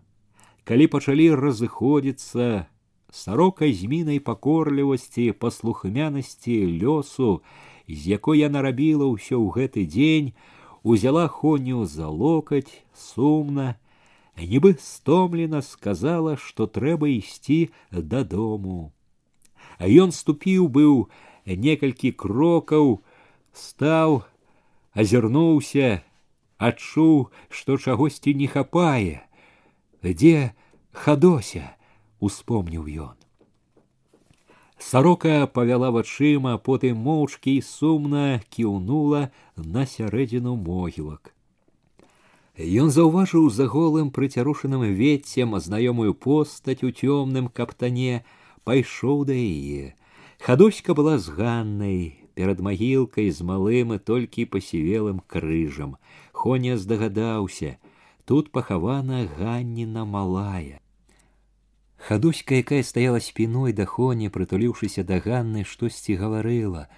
калі 0.65 0.87
пачалі 0.91 1.31
разыходзіцца, 1.39 2.67
сарока 3.15 3.71
змінай 3.71 4.19
пакорлівасці, 4.19 5.31
паслухмянасці 5.39 6.57
лёсу, 6.83 7.43
з 7.89 8.01
якой 8.17 8.41
яна 8.41 8.63
рабіла 8.63 9.09
ўсё 9.11 9.41
ў 9.41 9.49
гэты 9.55 9.87
дзень, 9.87 10.33
узяла 10.83 11.29
Хоню 11.29 11.85
за 11.87 12.09
локоть, 12.09 12.85
сумна, 12.95 13.77
нібы 14.37 14.77
стомлена 14.81 15.63
сказала, 15.63 16.37
што 16.37 16.67
трэба 16.67 17.09
ісці 17.09 17.71
дадому. 17.91 18.93
А 19.79 19.89
ён 19.89 20.13
ступіў 20.13 20.69
быў 20.69 21.09
некалькі 21.47 22.13
крокаў, 22.13 23.03
стаў, 23.53 24.23
азірнуўся, 24.93 26.03
адчуў, 26.59 27.31
што 27.49 27.77
чагосьці 27.79 28.35
не 28.35 28.47
хапае. 28.47 29.25
Дзе 30.05 30.53
хадося, 30.93 31.75
успомніў 32.21 32.87
ён. 33.09 33.18
Сарока 34.79 35.47
павяла 35.47 35.91
вачыма, 35.91 36.59
потым 36.59 36.99
моўчкі 37.07 37.55
і 37.59 37.63
сумна 37.63 38.41
кіўнула 38.51 39.31
на 39.57 39.87
сярэдзіну 39.87 40.57
могілак. 40.57 41.35
Ён 42.59 42.91
заўважыў 42.95 43.51
за 43.51 43.67
голым 43.67 44.11
прыцярушаным 44.15 44.83
веццем 44.95 45.59
знаёмую 45.59 46.15
постаць 46.15 46.87
у 46.87 46.91
цёмным 46.91 47.49
каптане, 47.51 48.23
пайшоў 48.63 49.25
да 49.27 49.35
яе. 49.35 49.95
Хадоська 50.39 50.95
была 50.95 51.19
з 51.19 51.35
ганнай, 51.35 52.15
перад 52.35 52.61
магілкай 52.61 53.31
з 53.31 53.43
малым 53.43 53.95
і 53.95 53.99
толькі 53.99 54.47
пасівелым 54.47 55.23
крыжам. 55.27 55.97
Хоня 56.33 56.79
здагадаўся, 56.79 57.79
тут 58.25 58.53
пахавана 58.53 59.27
ганніна 59.39 60.05
малая. 60.05 60.79
Хадуська, 62.09 62.55
якая 62.55 62.83
стаяла 62.83 63.21
спіной 63.21 63.73
да 63.73 63.85
хоні, 63.85 64.29
прытуліўшыся 64.29 65.05
да 65.05 65.21
ганны, 65.25 65.65
штосьці 65.65 66.17
гаварыла: 66.21 66.89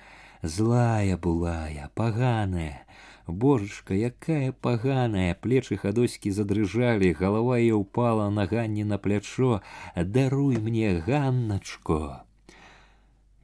злая 0.42 1.16
булая, 1.16 1.90
паганая, 1.94 2.86
Божечка, 3.26 3.94
якая 3.94 4.52
паганая, 4.52 5.34
плечы 5.34 5.76
хадоські 5.76 6.30
задрыжалі, 6.30 7.10
голова 7.12 7.58
ее 7.58 7.74
упала 7.74 8.30
на 8.30 8.46
Ганне 8.46 8.84
на 8.84 8.98
плячо. 8.98 9.62
Даруй 9.96 10.58
мне, 10.58 11.02
Ганначко. 11.02 12.22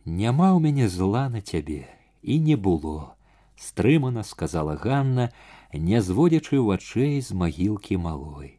Няма 0.05 0.55
ў 0.55 0.59
мяне 0.63 0.87
зла 0.89 1.29
на 1.29 1.43
цябе 1.43 1.87
і 2.23 2.39
не 2.39 2.55
было, 2.55 3.19
стрымана 3.59 4.23
сказала 4.23 4.79
Ганна, 4.79 5.31
не 5.75 5.99
зводзячы 6.03 6.63
вачэй 6.63 7.21
з 7.21 7.35
магілкі 7.35 7.99
малой. 7.99 8.59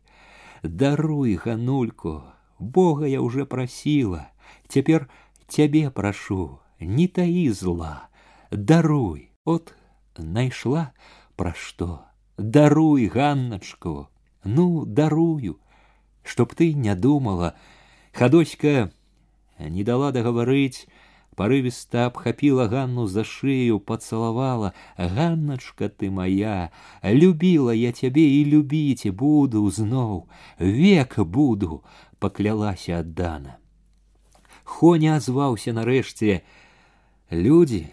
Даруй, 0.64 1.36
ганульку, 1.36 2.24
Бога 2.59 3.07
я 3.07 3.21
уже 3.21 3.47
просила, 3.47 4.29
цяпер 4.69 5.09
цябе 5.49 5.91
прашу, 5.91 6.59
не 6.81 7.09
таі 7.09 7.51
зла, 7.51 8.09
даруй, 8.51 9.31
от 9.45 9.75
найшла 10.19 10.93
пра 11.37 11.55
што 11.55 12.05
даруй 12.37 13.09
ганначку 13.09 14.09
ну 14.45 14.85
дарую. 14.85 15.59
Чтоб 16.23 16.55
ты 16.55 16.75
не 16.75 16.95
думала. 16.95 17.55
Хадоська 18.13 18.91
не 19.59 19.85
дала 19.85 20.13
дагаварыць 20.13 20.87
порывиста 21.35 22.07
обхапила 22.07 22.67
ганну 22.67 23.07
за 23.07 23.25
шею 23.25 23.79
поцеловала. 23.79 24.75
Ганначка 24.97 25.89
ты 25.89 26.11
моя 26.11 26.71
любила 27.03 27.71
я 27.71 27.93
тебе 27.93 28.29
и 28.29 28.45
любить 28.45 29.09
буду 29.11 29.69
зноў 29.71 30.29
век 30.59 31.19
буду 31.19 31.85
поклялася 32.20 33.00
аддана 33.00 33.58
хоня 34.64 35.18
озваўся 35.18 35.74
нарэшце 35.76 36.42
люди 37.30 37.84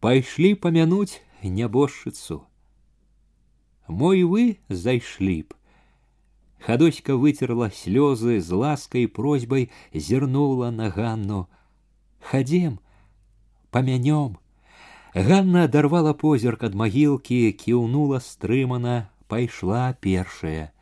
пайшлі 0.00 0.54
памянуць 0.54 1.20
нябожчыцу. 1.42 2.44
Мой 3.88 4.22
вы 4.24 4.58
зайшлі 4.68 5.42
б. 5.46 5.54
Хадоська 6.66 7.14
вытерла 7.14 7.70
слезы 7.70 8.40
з 8.40 8.50
ласкай 8.50 9.06
просьбай 9.06 9.70
зірнула 9.94 10.70
на 10.70 10.90
Ганну. 10.90 11.46
Хадзем, 12.18 12.80
памянём. 13.70 14.38
Ганна 15.14 15.64
адарвала 15.64 16.12
позірк 16.14 16.64
ад 16.66 16.74
магілкі, 16.74 17.52
кіўнула 17.52 18.18
стрымана, 18.20 19.08
пайшла 19.28 19.94
першая. 20.00 20.72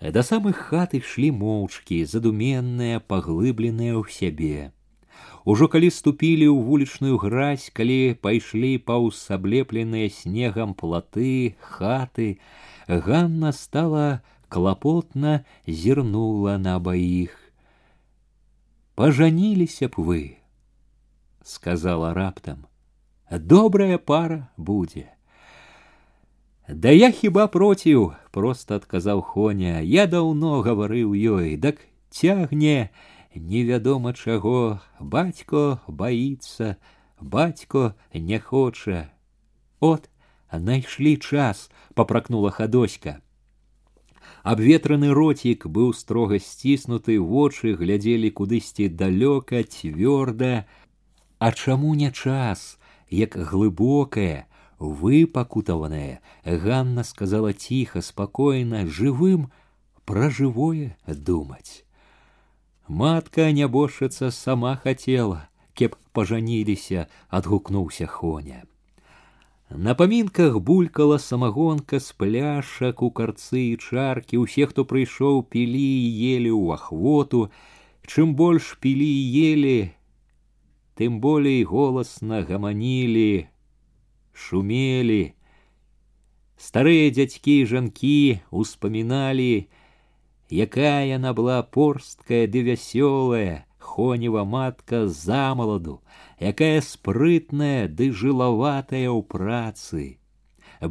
Да 0.00 0.22
самых 0.22 0.56
хат 0.68 0.94
ішлі 0.94 1.30
моўчкі, 1.40 2.04
задуменныя, 2.04 3.00
паглыбленыя 3.00 3.96
ў 3.96 4.04
сябе. 4.12 4.58
Ужо 5.46 5.68
калі 5.72 5.88
ступілі 5.94 6.50
ў 6.52 6.58
вулічную 6.68 7.16
гразь, 7.22 7.70
калі 7.72 8.18
пайшлі 8.20 8.76
паўз 8.82 9.24
аблепленыя 9.32 10.12
снегам 10.12 10.74
платы, 10.74 11.56
хаты, 11.60 12.36
Ганна 12.86 13.52
стала 13.52 14.20
клапотна 14.48 15.44
зірнула 15.66 16.58
на 16.58 16.76
абаіх. 16.76 17.34
Пажаніліся 18.94 19.88
б 19.88 19.94
вы, 19.96 20.36
сказала 21.42 22.14
раптам. 22.14 22.66
Добрая 23.30 23.98
пара 23.98 24.48
будзе. 24.56 25.12
Да 26.68 26.90
я 26.90 27.10
хіба 27.10 27.46
проціў, 27.46 28.14
просто 28.30 28.76
адказаў 28.76 29.22
Хоня, 29.22 29.80
я 29.80 30.06
даўно 30.06 30.60
гаварыў 30.62 31.14
ёй, 31.14 31.56
дак 31.56 31.80
цягне, 32.10 32.90
невядома 33.38 34.12
чаго 34.14 34.80
бацько 35.00 35.80
баится 35.86 36.78
бацько 37.20 37.94
не 38.12 38.38
хоча 38.38 39.10
от 39.80 40.10
найшлі 40.52 41.16
час 41.16 41.70
попракнула 41.94 42.50
хадоська 42.50 43.20
абветраны 44.42 45.12
роцік 45.12 45.66
быў 45.66 45.92
строга 45.92 46.38
сціснуты 46.40 47.18
вочы 47.20 47.74
глядзелі 47.76 48.30
кудысьці 48.30 48.88
далёка 48.88 49.62
цвёрда 49.62 50.64
а 51.38 51.52
чаму 51.52 51.94
не 51.94 52.10
час 52.12 52.78
як 53.10 53.36
глыбокая 54.80 54.80
выпакутаваная 54.80 56.20
ганна 56.44 57.02
сказала 57.02 57.52
ціха 57.52 58.02
спакойна 58.02 58.86
жывым 58.86 59.48
пра 60.04 60.28
жывое 60.28 60.96
думаць 61.06 61.82
матка 62.86 63.50
нябожчыца 63.52 64.30
сама 64.30 64.76
хацела 64.76 65.48
кеп 65.74 65.96
пажаніліся 66.12 67.08
адгукнуўся 67.28 68.06
хоня 68.06 68.64
на 69.70 69.94
памінках 69.94 70.60
булькала 70.60 71.18
самагонка 71.18 71.98
з 71.98 72.12
пляшак 72.12 73.02
у 73.02 73.10
карцы 73.10 73.64
і 73.72 73.80
чаркі 73.80 74.44
усе 74.44 74.68
хто 74.68 74.84
прыйшоў 74.84 75.42
пілі 75.56 75.88
і 76.04 76.36
елі 76.36 76.52
ў 76.52 76.76
ахвоту 76.76 77.48
чым 78.04 78.36
больш 78.36 78.76
пілі 78.84 79.08
і 79.08 79.26
елі 79.50 79.76
тым 81.00 81.20
болей 81.24 81.64
голасна 81.64 82.44
гаманілі 82.44 83.48
шумелі 84.32 85.22
старыя 86.56 87.10
дзядзькі 87.16 87.54
і 87.62 87.66
жанкі 87.72 88.16
успаміналі 88.50 89.68
якая 90.66 91.02
яна 91.10 91.32
была 91.38 91.62
порсткая 91.76 92.44
ды 92.52 92.62
вясёлая 92.68 93.66
хонева 93.78 94.44
матка 94.44 95.06
замаладу 95.06 96.00
якая 96.52 96.80
спрытная 96.80 97.88
ды 97.88 98.10
жылаватая 98.22 99.08
ў 99.10 99.20
працы 99.34 100.16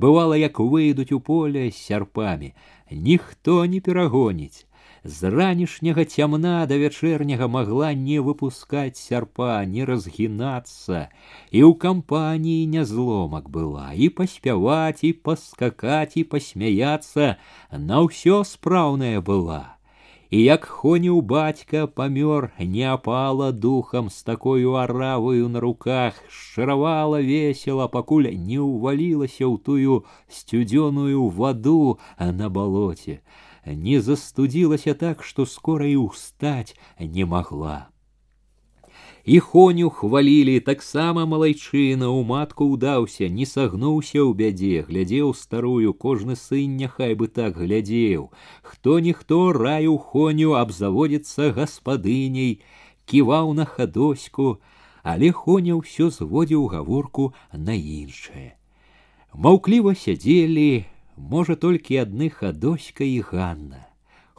бывала 0.06 0.38
як 0.42 0.60
выйдуць 0.60 1.12
у 1.18 1.20
поле 1.20 1.70
з 1.72 1.78
сярпамі 1.78 2.54
ніхто 2.92 3.66
не 3.66 3.80
перагоніць 3.80 4.66
з 5.04 5.30
ранішняга 5.30 6.06
цямна 6.06 6.54
да 6.70 6.80
вячэрняга 6.82 7.48
магла 7.56 7.92
не 8.08 8.18
выпускаць 8.28 8.98
сярпа 9.02 9.52
не 9.76 9.86
разгінацца 9.90 11.04
і 11.52 11.60
ў 11.68 11.72
кампаніі 11.86 12.66
нязломак 12.74 13.54
была 13.60 13.94
і 13.94 14.10
паспяваць 14.18 15.06
і 15.06 15.14
паскакаць 15.30 16.18
і 16.18 16.26
пасмяяцца 16.36 17.32
на 17.92 18.04
ўсё 18.10 18.42
спраўная 18.56 19.22
была 19.32 19.64
і 20.36 20.42
як 20.44 20.66
хоніў 20.66 21.22
бацька 21.22 21.86
памёр 21.88 22.50
не 22.60 22.84
апала 22.92 23.52
духам 23.52 24.10
з 24.10 24.24
такою 24.24 24.74
араваю 24.82 25.50
на 25.50 25.60
руках 25.60 26.18
шчаравала 26.28 27.22
весела 27.22 27.88
пакуль 27.88 28.30
не 28.34 28.60
ўвалілася 28.60 29.46
ў 29.46 29.56
тую 29.62 30.04
сцюдзёную 30.28 31.30
ваду 31.30 32.00
на 32.20 32.50
балоце 32.50 33.22
не 33.66 34.00
застудилася 34.02 34.94
так, 34.94 35.24
что 35.24 35.46
скоро 35.46 35.88
и 35.88 35.96
устать 35.96 36.78
не 37.00 37.26
могла. 37.26 37.90
І 39.26 39.40
хоню 39.40 39.90
хвалілі 39.90 40.60
таксама 40.60 41.26
малайчына 41.26 42.10
у 42.14 42.22
матку 42.22 42.68
ўдаўся, 42.70 43.26
не 43.26 43.48
сагнуўся 43.50 44.22
ў 44.22 44.38
бядзе, 44.38 44.86
глядзеў 44.86 45.34
старую, 45.34 45.98
кожны 45.98 46.38
сын 46.38 46.78
няхай 46.78 47.18
бы 47.18 47.26
так 47.26 47.58
глядзеў. 47.58 48.30
Хто 48.62 49.00
ніхто 49.02 49.50
раю 49.58 49.98
хоню 49.98 50.54
абзаводзіцца 50.62 51.50
гаспадыняй, 51.58 52.62
ківаў 53.10 53.58
на 53.58 53.66
хадоську, 53.66 54.62
але 55.02 55.34
хоня 55.34 55.82
ўсё 55.82 56.14
зводзіў 56.14 56.70
гаворку 56.70 57.34
на 57.50 57.74
іншае. 57.74 58.54
Маўкліва 59.34 59.98
сядзелі, 59.98 60.86
можа 61.20 61.56
толькі 61.56 62.00
адны 62.04 62.30
хадоська 62.30 63.08
і 63.08 63.20
ганна 63.32 63.82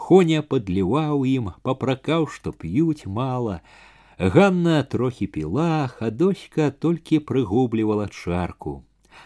хоня 0.07 0.43
падліваў 0.55 1.25
ім 1.33 1.53
папракаў 1.69 2.29
што 2.37 2.53
п'юць 2.53 3.09
мала 3.19 3.61
ганна 4.37 4.83
трохі 4.95 5.27
піла 5.37 5.87
хадоська 5.99 6.71
толькі 6.87 7.23
прыгублівала 7.31 8.09
чарку 8.09 8.75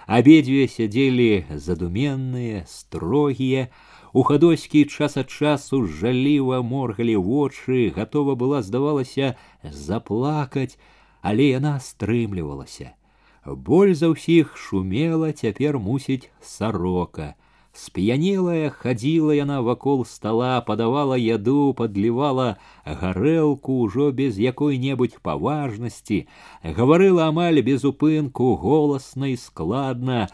абедзве 0.06 0.66
сядзелі 0.68 1.30
задуменныя 1.68 2.66
строгія 2.66 3.68
У 4.12 4.22
хадоські 4.22 4.84
час 4.84 5.16
ад 5.16 5.30
часу 5.30 5.86
жаліва 5.86 6.62
моргалі 6.66 7.14
вочы, 7.16 7.94
гатова 7.94 8.34
была, 8.34 8.62
здавалася, 8.62 9.36
заплакаць, 9.62 10.78
але 11.22 11.54
яна 11.54 11.78
стрымлівалася. 11.78 12.98
Боль 13.46 13.94
за 13.94 14.10
ўсіх 14.10 14.58
шумела 14.58 15.30
цяпер 15.30 15.78
мусіць 15.78 16.26
сарока. 16.42 17.38
Сп'янелая 17.74 18.70
хадзіла 18.70 19.34
яна 19.34 19.60
вакол 19.62 20.04
стола, 20.04 20.60
падавала 20.66 21.16
яду, 21.16 21.72
падлівала 21.78 22.58
гарэлку 22.84 23.86
ўжо 23.86 24.10
без 24.10 24.42
якой-небудзь 24.42 25.22
паважнасці, 25.22 26.26
гаварыла 26.64 27.30
амаль 27.30 27.62
без 27.62 27.86
упынку 27.86 28.56
голасна 28.58 29.30
і 29.30 29.36
складна, 29.38 30.26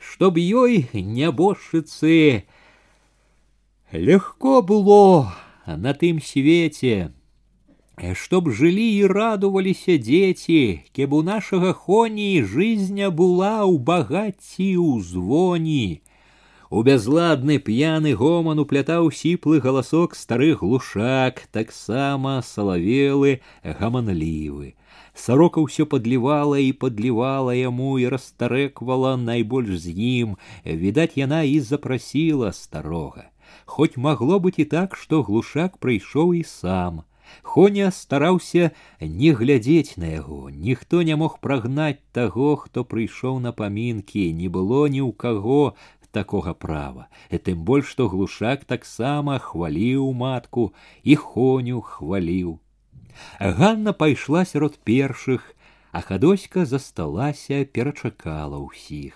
чтоб 0.00 0.40
ёй 0.40 0.88
нябожчыцы 0.96 2.48
легко 3.92 4.62
было 4.62 5.36
на 5.66 5.92
тым 5.92 6.24
свеце, 6.24 7.12
чтоб 8.16 8.48
жылі 8.48 8.88
і 8.96 9.06
радуваліся 9.06 10.00
дзеці, 10.00 10.88
кеб 10.96 11.12
у 11.12 11.22
нашага 11.22 11.72
хоні 11.76 12.40
жизня 12.42 13.12
была 13.12 13.68
ў 13.68 13.76
багацці 13.76 14.70
ў 14.80 15.04
звоні. 15.04 16.00
У 16.70 16.82
бязладны 16.86 17.58
п'яны 17.58 18.14
гоман 18.14 18.60
уплятаў 18.62 19.10
сіплы 19.10 19.58
галасок 19.58 20.14
старых 20.14 20.60
глушак, 20.62 21.42
таксама 21.50 22.38
салавелы, 22.46 23.40
гаманлівы. 23.64 24.74
Сарока 25.14 25.58
ўсё 25.66 25.86
падлівала 25.90 26.62
і 26.62 26.70
падлівала 26.70 27.58
яму 27.58 27.98
і 27.98 28.06
расстарэквала 28.14 29.16
найбольш 29.18 29.82
з 29.82 29.90
ім. 29.90 30.38
Відаць, 30.64 31.18
яна 31.18 31.42
і 31.42 31.58
запрасіла 31.58 32.54
старога. 32.54 33.26
Хоць 33.66 33.98
магло 33.98 34.38
быць 34.38 34.62
і 34.62 34.70
так, 34.70 34.94
што 34.94 35.26
глушак 35.26 35.78
прыйшоў 35.82 36.34
і 36.38 36.46
сам. 36.46 37.02
Хоня 37.42 37.90
стараўся 37.90 38.70
не 39.00 39.32
глядзець 39.34 39.96
на 39.96 40.06
яго. 40.06 40.50
Ніхто 40.50 41.02
не 41.02 41.16
мог 41.16 41.38
прагнаць 41.40 42.02
таго, 42.12 42.56
хто 42.56 42.84
прыйшоў 42.84 43.38
на 43.40 43.52
памінкі, 43.52 44.24
не 44.34 44.48
было 44.48 44.86
ні 44.86 45.02
ў 45.02 45.12
каго 45.14 45.74
такога 46.14 46.54
права, 46.54 47.06
і 47.30 47.38
тым 47.38 47.62
больш 47.64 47.94
што 47.94 48.08
глушак 48.10 48.64
таксама 48.64 49.38
хваліў 49.38 50.10
матку 50.12 50.72
і 51.02 51.16
хоню 51.16 51.80
хваліў. 51.80 52.58
Ганна 53.38 53.92
пайшла 53.92 54.44
сярод 54.44 54.78
першых, 54.84 55.54
а 55.92 56.00
хадоська 56.00 56.64
засталася, 56.64 57.64
перачакала 57.64 58.58
ўсіх. 58.58 59.14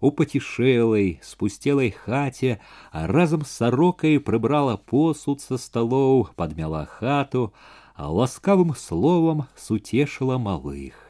У 0.00 0.12
пацішэлай, 0.12 1.20
спусцелай 1.22 1.90
хаце, 1.90 2.58
а 2.92 3.06
разам 3.06 3.44
з 3.44 3.52
сарокай 3.52 4.20
прыбрала 4.20 4.76
посуд 4.76 5.40
са 5.40 5.56
сталоў, 5.60 6.28
падмяла 6.36 6.84
хату, 6.84 7.52
а 7.96 8.08
ласкавым 8.12 8.74
словам 8.76 9.48
суцешыла 9.56 10.36
малых. 10.38 11.09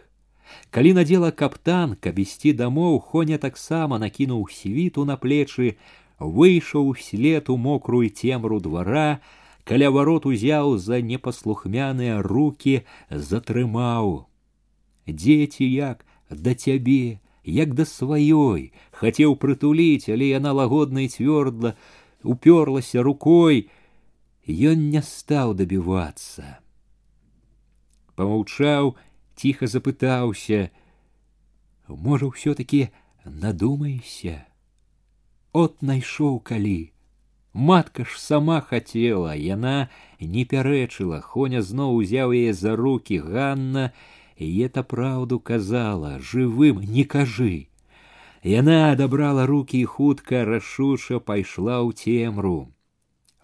Калі 0.70 0.92
надзела 0.98 1.30
каптан, 1.32 1.96
каб 2.00 2.18
ісці 2.18 2.52
дамоў, 2.52 2.98
хоня 3.00 3.38
таксама 3.38 3.98
накінуў 3.98 4.48
світу 4.52 5.04
на 5.08 5.16
плечы, 5.16 5.76
выйшаў 6.18 6.94
след 7.00 7.50
у 7.50 7.56
мокрую 7.56 8.10
цемру 8.10 8.60
двара, 8.60 9.20
каля 9.64 9.90
варот 9.90 10.26
узяў 10.26 10.76
за 10.78 11.00
непаслухмяныя 11.00 12.22
руки, 12.22 12.84
затрымаў. 13.10 14.26
Дзеці 15.06 15.64
як 15.64 16.04
да 16.30 16.54
цябе, 16.54 17.20
як 17.44 17.74
да 17.74 17.86
сваёй, 17.86 18.72
хацеў 18.90 19.36
прытуліць, 19.38 20.10
але 20.10 20.34
яна 20.34 20.52
лагодна 20.52 21.06
і 21.06 21.08
цвёрдла 21.08 21.76
уперлася 22.22 23.02
рукой, 23.02 23.70
ён 24.46 24.90
не 24.90 25.02
стаў 25.02 25.54
дабівацца. 25.54 26.58
Помаўчаў, 28.16 28.96
тихо 29.40 29.66
запытаўся 29.66 30.70
можа 31.88 32.32
ўсё 32.32 32.54
таки 32.58 32.88
надумайся 33.24 34.42
от 35.52 35.82
найшоў 35.82 36.38
калі 36.50 36.78
матка 37.52 38.04
ж 38.04 38.20
сама 38.20 38.60
хацела 38.60 39.32
яна 39.34 39.88
не 40.20 40.44
пярэчыла 40.44 41.20
хоня 41.20 41.62
зноў 41.62 41.96
узяў 42.02 42.36
яе 42.36 42.52
за 42.52 42.76
руки 42.76 43.18
ганна 43.18 43.90
і 44.36 44.48
это 44.68 44.82
праўду 44.82 45.40
казала 45.40 46.18
жывым 46.20 46.84
не 46.96 47.04
кажы 47.04 47.68
яна 48.42 48.78
адабрала 48.92 49.46
руки 49.46 49.80
і 49.80 49.90
хутка 49.96 50.44
рашуча 50.44 51.20
пайшла 51.30 51.80
ў 51.80 51.96
цемру 51.96 52.58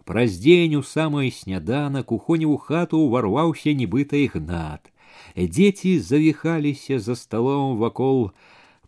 праз 0.04 0.36
дзень 0.44 0.76
у 0.76 0.82
самай 0.82 1.30
сняданак 1.30 2.12
у 2.12 2.18
хоне 2.18 2.46
ў 2.46 2.58
хату 2.68 3.00
ўварваўся 3.06 3.72
нібыта 3.72 4.20
ігнат 4.20 4.92
Дети 5.36 6.00
завихаліся 6.00 6.98
за 6.98 7.16
столом 7.16 7.76
вакол 7.78 8.30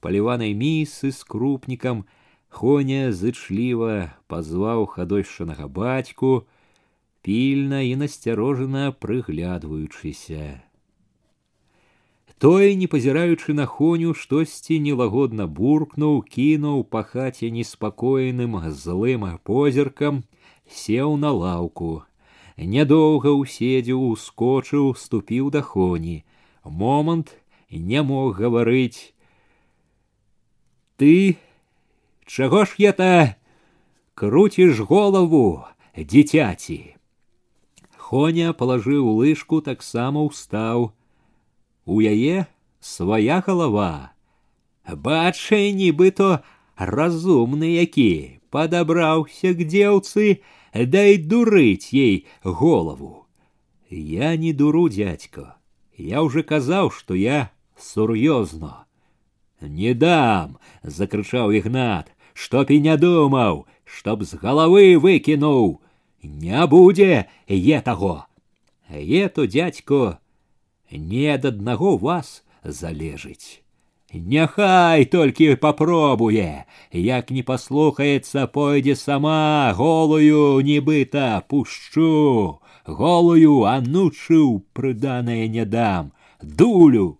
паліванай 0.01 0.55
місы 0.55 1.13
з 1.13 1.25
крупнікам, 1.25 2.05
Хоня 2.55 3.11
зычліва 3.11 4.15
пазваў 4.31 4.85
хадойшанага 4.87 5.67
бацьку, 5.67 6.47
пільна 7.27 7.81
і 7.83 7.97
насцярожана 8.03 8.93
прыглядваючыся. 9.05 10.63
Той, 12.39 12.77
не 12.79 12.87
пазіраючы 12.87 13.57
на 13.59 13.67
хоню, 13.67 14.15
штосьці 14.15 14.79
нелагодна 14.87 15.49
буркнуў, 15.49 16.23
кінуў 16.23 16.85
па 16.95 17.03
хаце 17.03 17.51
неспакойным 17.51 18.55
злым 18.71 19.27
позіркам, 19.43 20.23
сеў 20.69 21.17
на 21.17 21.35
лаўку. 21.35 22.05
Нядоўга 22.55 23.35
уседзеў, 23.35 23.99
ускочыў, 24.15 24.95
ступіў 24.95 25.51
да 25.51 25.65
хоні 25.75 26.23
момант 26.69 27.37
не 27.71 28.03
мог 28.03 28.39
гаварыць 28.39 29.13
ты 30.97 31.37
чаго 32.27 32.65
ж 32.65 32.75
я 32.79 32.93
та 32.93 33.37
круціш 34.15 34.81
голову 34.91 35.65
дзіцяці 35.99 36.79
хоня 37.97 38.53
палажыў 38.53 39.11
лыжку 39.21 39.61
таксама 39.69 40.25
ўстаў 40.29 40.91
у 41.85 42.01
яе 42.01 42.47
свая 42.81 43.41
галава 43.47 43.91
бачай 45.09 45.73
нібыто 45.81 46.31
разумны 46.77 47.75
які 47.75 48.39
падабраўся 48.55 49.55
к 49.59 49.67
дзеўцы 49.75 50.41
дай 50.95 51.19
дурыць 51.19 51.91
ей 51.91 52.27
голову 52.43 53.27
я 53.91 54.37
не 54.37 54.53
дуру 54.53 54.89
дядько 54.89 55.55
я 55.99 56.23
уже 56.23 56.43
казаў, 56.43 56.91
что 56.91 57.15
я 57.15 57.51
сур'ёзно. 57.79 58.87
Не 59.61 59.95
дам, 59.95 60.59
закрычаў 60.83 61.53
ігнат, 61.53 62.11
чтоб 62.35 62.71
і 62.71 62.81
не 62.81 62.97
думаў, 62.97 63.67
чтоб 63.85 64.25
з 64.25 64.35
галавы 64.35 64.99
выкінуў, 64.99 65.81
не 66.23 66.67
будзе 66.67 67.27
е 67.49 67.81
таго. 67.81 68.27
Е 68.91 69.29
то 69.29 69.47
дядько 69.47 70.19
не 70.91 71.27
ад 71.35 71.45
аднаго 71.45 71.97
вас 71.97 72.45
залежыць. 72.63 73.65
Няхай 74.15 75.05
толькі 75.11 75.57
попробуе, 75.57 76.65
як 76.93 77.31
не 77.31 77.43
паслухаецца, 77.43 78.47
пойдзе 78.47 78.95
сама 78.95 79.73
голую 79.75 80.61
нібыта 80.63 81.43
пушчу 81.49 82.61
голую 82.87 83.65
анучыў 83.65 84.65
прыданае 84.73 85.49
не 85.49 85.65
дам 85.65 86.13
дулю 86.43 87.19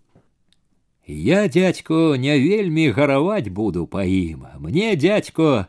я 1.07 1.47
дядько 1.47 2.15
не 2.17 2.37
вельмі 2.39 2.89
гараваць 2.89 3.49
буду 3.49 3.85
па 3.87 4.03
ім 4.03 4.45
мне 4.59 4.95
дядько 4.95 5.67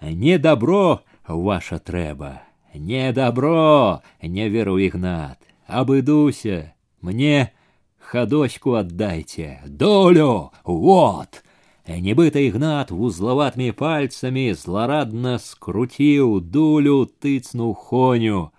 не 0.00 0.38
добро 0.38 1.00
ваша 1.28 1.78
трэба 1.78 2.42
не 2.74 3.12
добро 3.12 4.02
не 4.22 4.48
веру 4.48 4.78
ігнат 4.78 5.38
абыдуся 5.66 6.74
мне 7.00 7.52
хадоську 7.98 8.74
аддайце 8.74 9.60
долю 9.66 10.50
вот 10.64 11.42
нібыта 11.86 12.40
ігнат 12.40 12.90
вузлаватымі 12.90 13.72
пальцамі 13.76 14.52
зларадна 14.54 15.38
скруціў 15.38 16.40
дулю 16.40 17.04
тыцнуў 17.20 17.74
хоню 17.74 18.50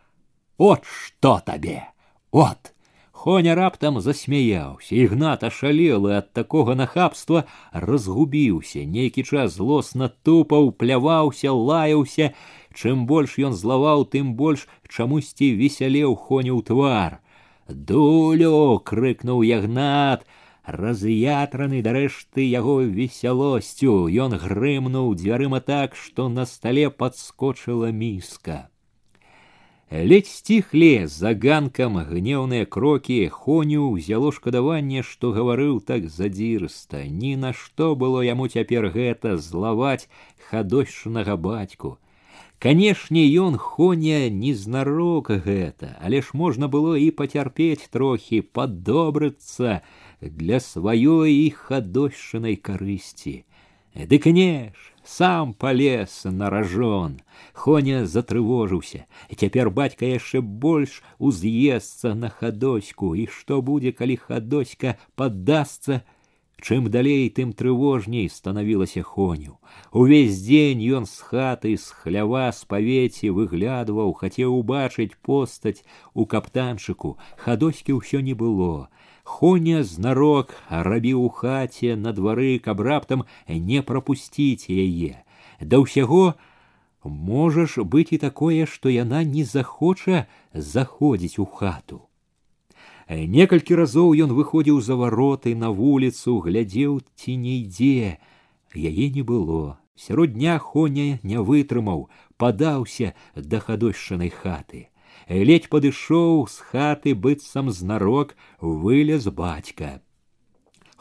от 0.59 0.83
что 0.85 1.41
табе 1.45 1.83
от 2.31 2.75
Хоня 3.25 3.55
раптам 3.57 3.95
засмяяўся, 4.05 4.93
ігнат 4.93 5.43
ашалелы 5.47 6.11
ад 6.17 6.27
такога 6.37 6.75
нахабства 6.77 7.41
разгубіўся, 7.71 8.83
нейкі 8.85 9.23
час 9.25 9.55
злосна 9.55 10.09
тупаў, 10.27 10.69
пляваўся, 10.69 11.49
лаяўся. 11.69 12.27
Чым 12.75 13.07
больш 13.09 13.39
ён 13.39 13.57
злаваў, 13.57 14.05
тым 14.13 14.35
больш 14.37 14.67
чамусьці 14.85 15.49
весялеў 15.57 16.13
хоню 16.13 16.59
ў 16.59 16.69
твар. 16.69 17.17
Дулю 17.65 18.77
крыкнуў 18.85 19.41
ягнат, 19.41 20.29
раз'ятраны 20.65 21.81
дарэшты 21.81 22.45
яго 22.45 22.77
весялосцю 22.85 24.05
ён 24.27 24.37
грымнуў 24.37 25.15
дзвярыма 25.17 25.65
так 25.65 25.97
што 25.97 26.29
на 26.29 26.45
стале 26.45 26.91
падскочыла 26.93 27.89
міска 27.89 28.68
Ледь 29.91 30.27
сціхлі 30.27 31.07
за 31.07 31.31
ганкам 31.37 31.97
гнеўныя 32.09 32.65
крокі 32.65 33.29
хоню 33.29 33.93
ўзяло 33.93 34.31
шкадаванне, 34.33 35.03
што 35.05 35.29
гаварыў 35.31 35.77
так 35.79 36.09
задзірыста. 36.09 37.05
Ні 37.05 37.35
на 37.37 37.53
што 37.53 37.93
было 37.95 38.25
яму 38.25 38.49
цяпер 38.49 38.89
гэта 38.89 39.37
злаваць 39.37 40.09
хадошчынага 40.49 41.37
бацьку. 41.37 41.97
Канешне, 42.59 43.29
ён 43.37 43.57
хоня 43.61 44.29
не 44.29 44.55
знарок 44.57 45.29
гэта, 45.29 45.93
але 46.01 46.21
ж 46.25 46.33
можна 46.33 46.67
было 46.67 46.97
і 46.97 47.11
пацярпець 47.11 47.85
трохі, 47.93 48.41
падобрыцца 48.41 49.81
для 50.19 50.57
сваёй 50.57 51.45
і 51.45 51.49
хадошчынай 51.53 52.55
карысці. 52.55 53.45
Дык 53.93 54.25
не 54.33 54.73
ж, 54.73 54.91
сам 55.09 55.53
полез 55.53 56.23
на 56.25 56.49
ражон. 56.49 57.21
Хоня 57.53 58.05
затрывожыўся. 58.05 59.05
Цяпер 59.29 59.69
бацька 59.69 60.05
яшчэ 60.05 60.41
больш 60.41 61.01
уз'есца 61.19 62.13
на 62.13 62.29
хадоську, 62.29 63.15
і 63.15 63.27
што 63.27 63.61
будзе, 63.61 63.91
калі 63.91 64.17
хадоська 64.17 64.97
паддасца, 65.15 66.03
Чым 66.61 66.89
далей, 66.89 67.29
тым 67.29 67.51
трывожней 67.53 68.29
станавілася 68.29 69.03
хоню. 69.03 69.59
Увесь 69.91 70.39
дзень 70.39 70.79
ён 70.97 71.05
з 71.05 71.19
хаты 71.19 71.75
з 71.75 71.91
хлява 71.91 72.49
з 72.55 72.63
павеці 72.65 73.29
выглядваў, 73.35 74.15
хацеў 74.15 74.55
убачыць 74.55 75.19
постаць 75.21 75.83
у 76.15 76.25
каптанчыку, 76.25 77.19
хадоські 77.37 77.99
ўсё 77.99 78.23
не 78.23 78.33
было. 78.33 78.87
Хоня 79.25 79.83
знарок 79.83 80.53
рабіў 80.69 81.25
у 81.25 81.29
хаце 81.29 81.95
на 81.95 82.13
двары, 82.13 82.59
каб 82.59 82.81
раптам 82.87 83.23
не 83.49 83.81
прапусціць 83.81 84.69
яе. 84.69 85.25
Да 85.59 85.81
ўсяго 85.81 86.35
можаш 87.03 87.77
быць 87.81 88.13
і 88.13 88.21
такое, 88.21 88.65
што 88.69 88.93
яна 88.93 89.23
не 89.23 89.43
захоча 89.43 90.25
заходзіць 90.53 91.39
у 91.41 91.45
хату. 91.45 92.01
Некалькі 93.09 93.81
разоў 93.81 94.13
ён 94.13 94.33
выходзіў 94.33 94.81
за 94.81 94.95
вароты 94.95 95.55
на 95.55 95.69
вуліцу, 95.69 96.39
глядзеў 96.45 97.01
ці 97.15 97.37
не 97.37 97.61
ідзе. 97.65 98.17
Яе 98.73 99.09
не 99.09 99.21
было. 99.21 99.77
Сярод 99.95 100.33
дня 100.33 100.57
хоня 100.59 101.19
не 101.23 101.39
вытрымаў, 101.39 102.09
падаўся 102.37 103.13
да 103.35 103.59
хадошчанай 103.59 104.29
хаты 104.29 104.88
ледь 105.29 105.69
падышоў 105.69 106.47
з 106.47 106.65
хаты 106.71 107.13
быццам 107.13 107.71
знарок 107.71 108.35
вылез 108.61 109.27
бацька. 109.27 110.01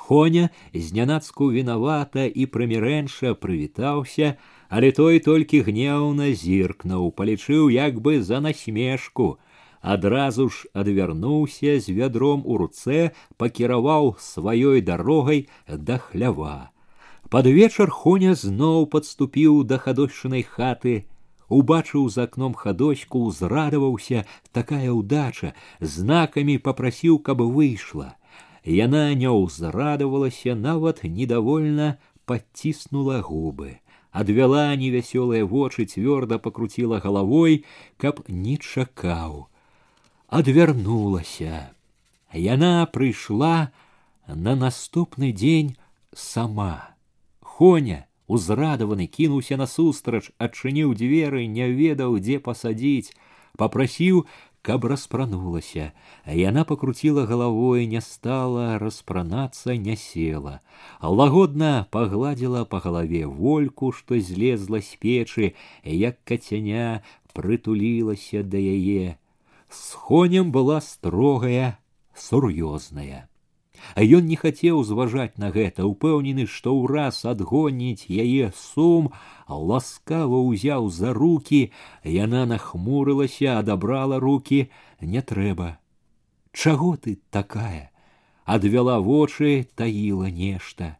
Хоня 0.04 0.50
знянацку 0.74 1.48
вінавата 1.48 2.26
і 2.28 2.44
прымірэнша 2.52 3.32
прывітаўся, 3.40 4.36
але 4.68 4.92
той 4.92 5.20
толькі 5.24 5.64
гнеўна 5.64 6.28
зіркнуў, 6.36 7.08
палічыў 7.16 7.72
як 7.72 8.00
бы 8.04 8.20
за 8.20 8.40
насмешку. 8.44 9.38
Адразу 9.80 10.48
ж 10.48 10.68
адвярнуўся 10.72 11.80
з 11.80 11.96
вядром 11.96 12.44
у 12.44 12.60
руцэ, 12.60 13.16
пакіраваў 13.40 14.16
сваёй 14.20 14.84
дарогай 14.84 15.48
да 15.68 15.96
хлява. 15.96 16.72
Пад 17.32 17.48
вечар 17.48 17.88
Хоня 17.88 18.36
зноў 18.36 18.84
падступіў 18.92 19.64
да 19.64 19.80
хадошчынай 19.80 20.44
хаты, 20.44 21.08
убачыў 21.48 22.08
за 22.08 22.24
акном 22.28 22.54
хадочку 22.54 23.22
узрадаваўся 23.30 24.24
такая 24.52 24.90
ўдача 24.92 25.52
знакамі 25.80 26.58
попрасіў 26.58 27.20
каб 27.28 27.44
выйшла 27.44 28.16
яна 28.64 29.04
не 29.22 29.28
ўзрадавалася 29.28 30.54
нават 30.54 31.04
недовольна 31.04 31.88
подціснула 32.24 33.20
губы 33.20 33.80
адвяла 34.10 34.64
невясёлыя 34.80 35.44
вочы 35.44 35.84
цвёрда 35.84 36.38
покруціла 36.38 37.00
галавой 37.04 37.64
каб 37.98 38.24
не 38.28 38.56
чакаў 38.56 39.48
адвярнулася 40.40 41.74
яна 42.32 42.86
прыйшла 42.96 43.70
на 44.26 44.54
наступны 44.56 45.32
дзень 45.32 45.76
сама 46.14 46.96
хоня 47.40 48.06
узрадаваны 48.28 49.06
кінуўся 49.18 49.56
насустрач 49.60 50.24
адчыніў 50.46 50.94
дзверы 51.00 51.46
не 51.58 51.68
ведаў 51.80 52.18
дзе 52.24 52.40
пасадзіць 52.48 53.12
попрасіў 53.60 54.24
каб 54.64 54.86
распранулася 54.88 55.90
а 56.24 56.36
яна 56.36 56.64
покруціла 56.68 57.26
галавой 57.30 57.84
не 57.94 58.00
стала 58.06 58.78
распранацца 58.82 59.76
не 59.88 59.96
села 60.04 60.54
лагодна 61.20 61.72
пагладзіла 61.96 62.64
па 62.70 62.80
галаве 62.86 63.26
вольку 63.42 63.92
што 63.98 64.20
злезла 64.30 64.80
з 64.88 64.96
печы 65.04 65.52
як 65.84 66.16
кацяня 66.32 66.88
прытулілася 67.36 68.42
да 68.56 68.64
яе 68.78 69.20
схонем 69.68 70.50
была 70.56 70.80
строгая 70.88 71.68
сур'ёзная 72.26 73.27
А 73.94 74.02
ён 74.02 74.26
не 74.26 74.36
хацеў 74.36 74.82
зважаць 74.88 75.38
на 75.38 75.50
гэта, 75.54 75.84
упэўнены, 75.86 76.46
што 76.46 76.74
ўраз 76.74 77.24
адгоніць 77.28 78.08
яе 78.08 78.50
сум, 78.56 79.12
ласкава 79.48 80.40
ўзяў 80.48 80.90
за 80.90 81.12
руки, 81.12 81.70
яна 82.02 82.46
нахмурылася, 82.46 83.58
адабрала 83.60 84.18
руки, 84.18 84.70
не 85.00 85.22
трэба. 85.22 85.78
Чаго 86.52 86.96
ты 86.96 87.20
такая? 87.30 87.90
Адвяла 88.44 88.98
вочы, 89.00 89.68
таіла 89.74 90.30
нешта. 90.30 90.98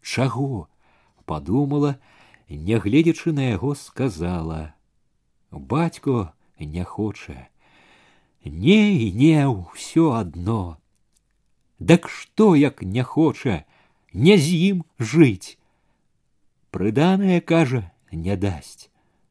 Чаго? 0.00 0.68
подумала, 1.24 1.98
нягледзячы 2.48 3.32
на 3.32 3.48
яго 3.50 3.74
сказала: « 3.74 5.50
Бацько 5.50 6.34
не 6.58 6.84
хоча. 6.84 7.48
Не 8.44 8.92
і 8.92 9.12
не 9.12 9.46
ўсё 9.46 10.12
адно. 10.12 10.76
Дак 11.78 12.08
што 12.08 12.54
як 12.54 12.82
не 12.82 13.02
хоча, 13.02 13.64
не 14.12 14.38
з 14.38 14.54
ім 14.70 14.84
жыць. 14.98 15.58
Прыданае 16.70 17.40
кажа, 17.40 17.90
не 18.12 18.36
дасць. 18.36 18.88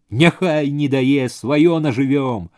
Няхай 0.09 0.71
не 0.71 0.89
дае 0.91 1.29
сваё 1.29 1.79
нажывём. 1.79 2.49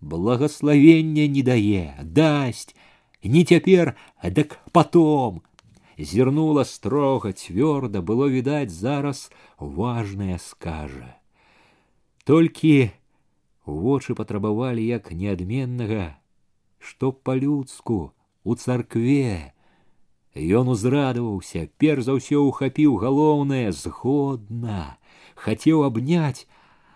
Благословення 0.00 1.26
не 1.26 1.42
дае, 1.42 1.98
дасць, 2.02 2.76
не 3.24 3.44
цяпер, 3.44 3.96
дак 4.22 4.60
потом. 4.72 5.42
Зірнула 5.98 6.64
строга 6.64 7.32
цвёрда, 7.32 8.00
было 8.00 8.30
відаць 8.30 8.70
зараз 8.70 9.28
важнае 9.58 10.38
скажа. 10.38 11.18
Толькі 12.24 12.94
вочы 13.66 14.14
патрабавалі 14.14 14.86
як 14.86 15.10
неадменнага, 15.12 16.16
што 16.78 17.12
па-людску, 17.12 18.12
у 18.44 18.54
царкве. 18.54 19.52
Ён 20.34 20.68
узрадаваўся, 20.70 21.68
перш 21.76 22.06
за 22.06 22.14
ўсё 22.14 22.46
ухапіў 22.46 22.96
галоўнае 23.02 23.72
згодна, 23.74 24.96
хацеў 25.34 25.82
абняць, 25.82 26.46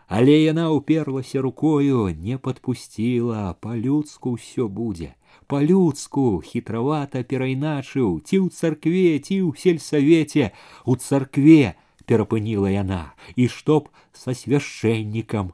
але 0.06 0.38
яна 0.38 0.70
ўперлася 0.70 1.42
рукою, 1.42 2.14
не 2.14 2.38
падпусціла, 2.38 3.58
па-людску 3.60 4.38
ўсё 4.38 4.68
будзе. 4.68 5.18
Па-людску 5.50 6.40
хітравата 6.46 7.26
перайначыў, 7.26 8.22
ці 8.22 8.36
ў 8.38 8.54
царкве, 8.54 9.18
ці 9.18 9.34
ў 9.42 9.58
сельсавеце, 9.58 10.54
у 10.86 10.94
царкве 10.94 11.74
перапыніла 12.06 12.70
яна, 12.70 13.18
і 13.34 13.50
што 13.50 13.82
б 13.82 13.90
са 14.14 14.30
свяшчэннікам. 14.30 15.52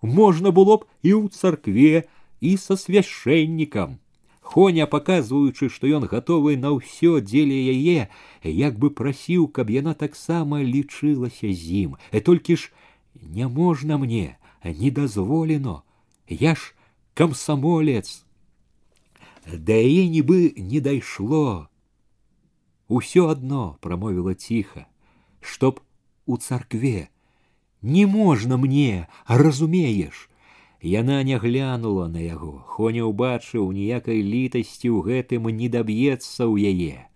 Можна 0.00 0.56
было 0.56 0.80
б 0.80 0.88
і 1.02 1.12
ў 1.20 1.28
царкве, 1.28 2.08
і 2.40 2.56
са 2.56 2.80
свяшчэннікам. 2.80 3.98
Хоня, 4.52 4.86
паказваючы, 4.86 5.68
што 5.68 5.86
ён 5.86 6.08
гатовы 6.08 6.56
на 6.56 6.72
ўсё 6.72 7.20
дзеля 7.20 7.58
яе, 7.72 8.08
як 8.42 8.78
бы 8.78 8.88
прасіў, 8.90 9.48
каб 9.48 9.68
яна 9.70 9.92
таксама 9.92 10.62
лічылася 10.64 11.52
з 11.52 11.62
ім. 11.84 11.90
Э 12.12 12.20
толькі 12.24 12.56
ж 12.56 12.72
не 13.14 13.48
можна 13.48 13.98
мне, 13.98 14.38
не 14.64 14.90
дазволено. 14.90 15.82
Я 16.28 16.54
ж 16.54 16.74
камсамолец. 17.14 18.24
Да 19.46 19.76
яе 19.76 20.08
нібы 20.08 20.54
не 20.56 20.80
дайшло. 20.80 21.68
Усё 22.88 23.28
адно 23.28 23.76
прамовіла 23.80 24.34
ціха, 24.34 24.86
чтоб 25.40 25.80
у 26.26 26.36
царкве 26.36 27.08
не 27.82 28.06
можна 28.06 28.56
мне, 28.56 29.08
разумееш, 29.26 30.30
Яна 30.82 31.22
не 31.26 31.38
глянула 31.38 32.06
на 32.08 32.22
яго, 32.22 32.62
Хоня 32.66 33.06
ўбачыў 33.10 33.70
ніякай 33.74 34.22
літасці 34.22 34.88
ў 34.94 34.98
гэтым 35.06 35.50
не 35.50 35.68
даб'ецца 35.68 36.46
ў 36.46 36.54
яе. 36.70 37.10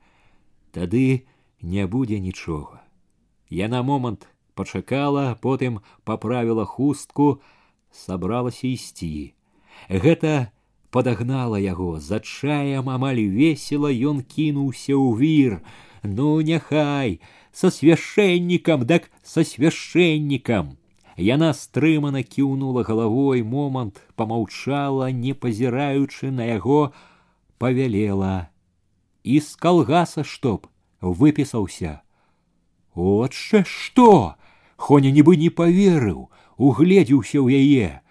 Тады 0.74 1.26
не 1.62 1.86
будзе 1.86 2.18
нічога. 2.18 2.82
Яна 3.50 3.82
момант 3.82 4.26
пачакала, 4.54 5.38
потым 5.38 5.78
паправіла 6.04 6.64
хустку, 6.64 7.38
сабралася 7.92 8.66
ісці. 8.66 9.34
Гэта 9.88 10.50
падагнала 10.92 11.56
яго 11.56 11.98
за 11.98 12.20
чаем 12.20 12.88
амаль 12.92 13.24
весела 13.32 13.88
ён 13.88 14.20
кінуўся 14.20 14.92
ў 14.92 15.08
вір 15.16 15.52
ну 16.04 16.40
няхай 16.44 17.18
со 17.52 17.72
свяшчэннікам 17.72 18.84
дак 18.90 19.08
со 19.24 19.44
свяшчэннікам 19.50 20.76
яна 21.16 21.52
стрымана 21.52 22.22
кіўнула 22.22 22.82
галавой 22.88 23.42
момант 23.42 24.00
помаўчала 24.16 25.10
не 25.12 25.34
пазіраючы 25.34 26.30
на 26.30 26.48
яго 26.48 26.92
павялела 27.58 28.48
і 29.22 29.40
з 29.40 29.56
калгаса 29.56 30.24
чтоб 30.24 30.66
выпісаўся 31.00 32.00
отче 32.94 33.64
што 33.66 34.36
хоня 34.76 35.10
нібы 35.10 35.36
не 35.36 35.50
поверыў 35.50 36.28
угледзеўся 36.56 37.38
ў 37.40 37.48
яе 37.60 38.02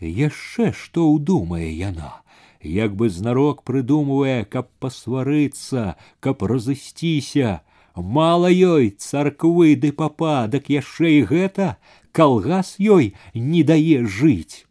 яшчэ 0.00 0.72
што 0.72 1.08
ўдумае 1.10 1.70
яна 1.72 2.24
як 2.64 2.96
бы 2.96 3.10
знарок 3.10 3.62
прыдумвае 3.68 4.44
каб 4.44 4.70
пасварыцца 4.80 5.96
каб 6.20 6.42
разысціся 6.42 7.60
мала 7.94 8.48
ёй 8.48 8.90
царквы 8.90 9.76
ды 9.76 9.92
папа 9.92 10.46
дак 10.48 10.70
яшчэ 10.72 11.12
і 11.18 11.22
гэта 11.30 11.76
калгас 12.12 12.76
ёй 12.78 13.14
не 13.34 13.62
дае 13.70 14.04
жыць 14.18 14.66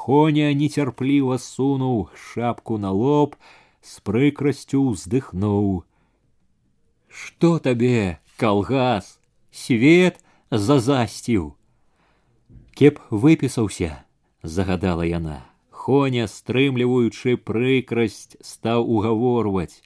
хоня 0.00 0.48
нецярпліва 0.62 1.38
сунуў 1.44 2.08
шапку 2.26 2.78
на 2.84 2.90
лоб 3.02 3.36
с 3.82 4.00
прыкрасцю 4.08 4.82
ўздыхнуў 4.88 5.70
что 7.20 7.52
табе 7.58 8.18
калгас 8.42 9.18
свет 9.62 10.20
зазасціў 10.50 11.52
кеп 12.80 13.00
выпісаўся 13.10 13.92
загадала 14.42 15.06
яна 15.06 15.38
хоня 15.84 16.26
стрымліваючы 16.32 17.36
прыкрасць 17.50 18.36
стаў 18.52 18.86
угаворваць 18.96 19.82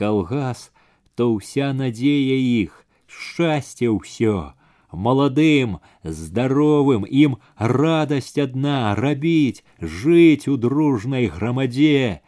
калгас 0.00 0.70
то 1.14 1.28
ўся 1.34 1.72
надзея 1.76 2.38
іх 2.40 2.82
шчасце 3.06 3.92
ўсё 3.92 4.36
маладым 4.92 5.78
здаровым 6.04 7.06
ім 7.08 7.36
радасць 7.56 8.36
адна 8.44 8.94
рабіць 8.98 9.64
жыць 9.80 10.48
у 10.52 10.56
дружнай 10.66 11.26
грамадзе 11.32 12.20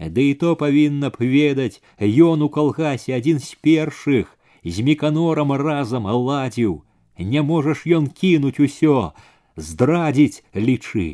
ды 0.00 0.30
і 0.30 0.34
то 0.40 0.56
павінна 0.56 1.10
б 1.14 1.28
ведаць 1.34 1.82
ён 2.00 2.42
у 2.46 2.48
калгасе 2.48 3.14
адзін 3.20 3.38
з 3.44 3.54
першых 3.68 4.34
з 4.64 4.84
міканорам 4.88 5.52
разам 5.52 6.06
аладзіў 6.06 6.82
не 7.18 7.42
можаш 7.42 7.84
ён 8.00 8.08
кінуць 8.20 8.60
усё 8.68 9.12
здрадзіць 9.56 10.42
лічы 10.54 11.08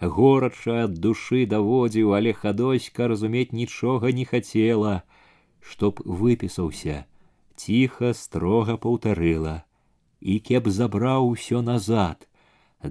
горача 0.00 0.84
ад 0.86 0.98
душы 1.00 1.46
даводзіў 1.50 2.14
але 2.14 2.32
хадоська 2.32 3.08
разумець 3.12 3.52
нічога 3.52 4.12
не 4.12 4.24
хацела 4.24 5.02
чтоб 5.60 6.02
выпісаўся 6.04 7.04
ціха 7.56 8.12
строга 8.14 8.76
паўтарыла 8.76 9.62
і 10.20 10.38
кеп 10.48 10.68
забраў 10.78 11.28
усё 11.32 11.62
назад 11.66 12.28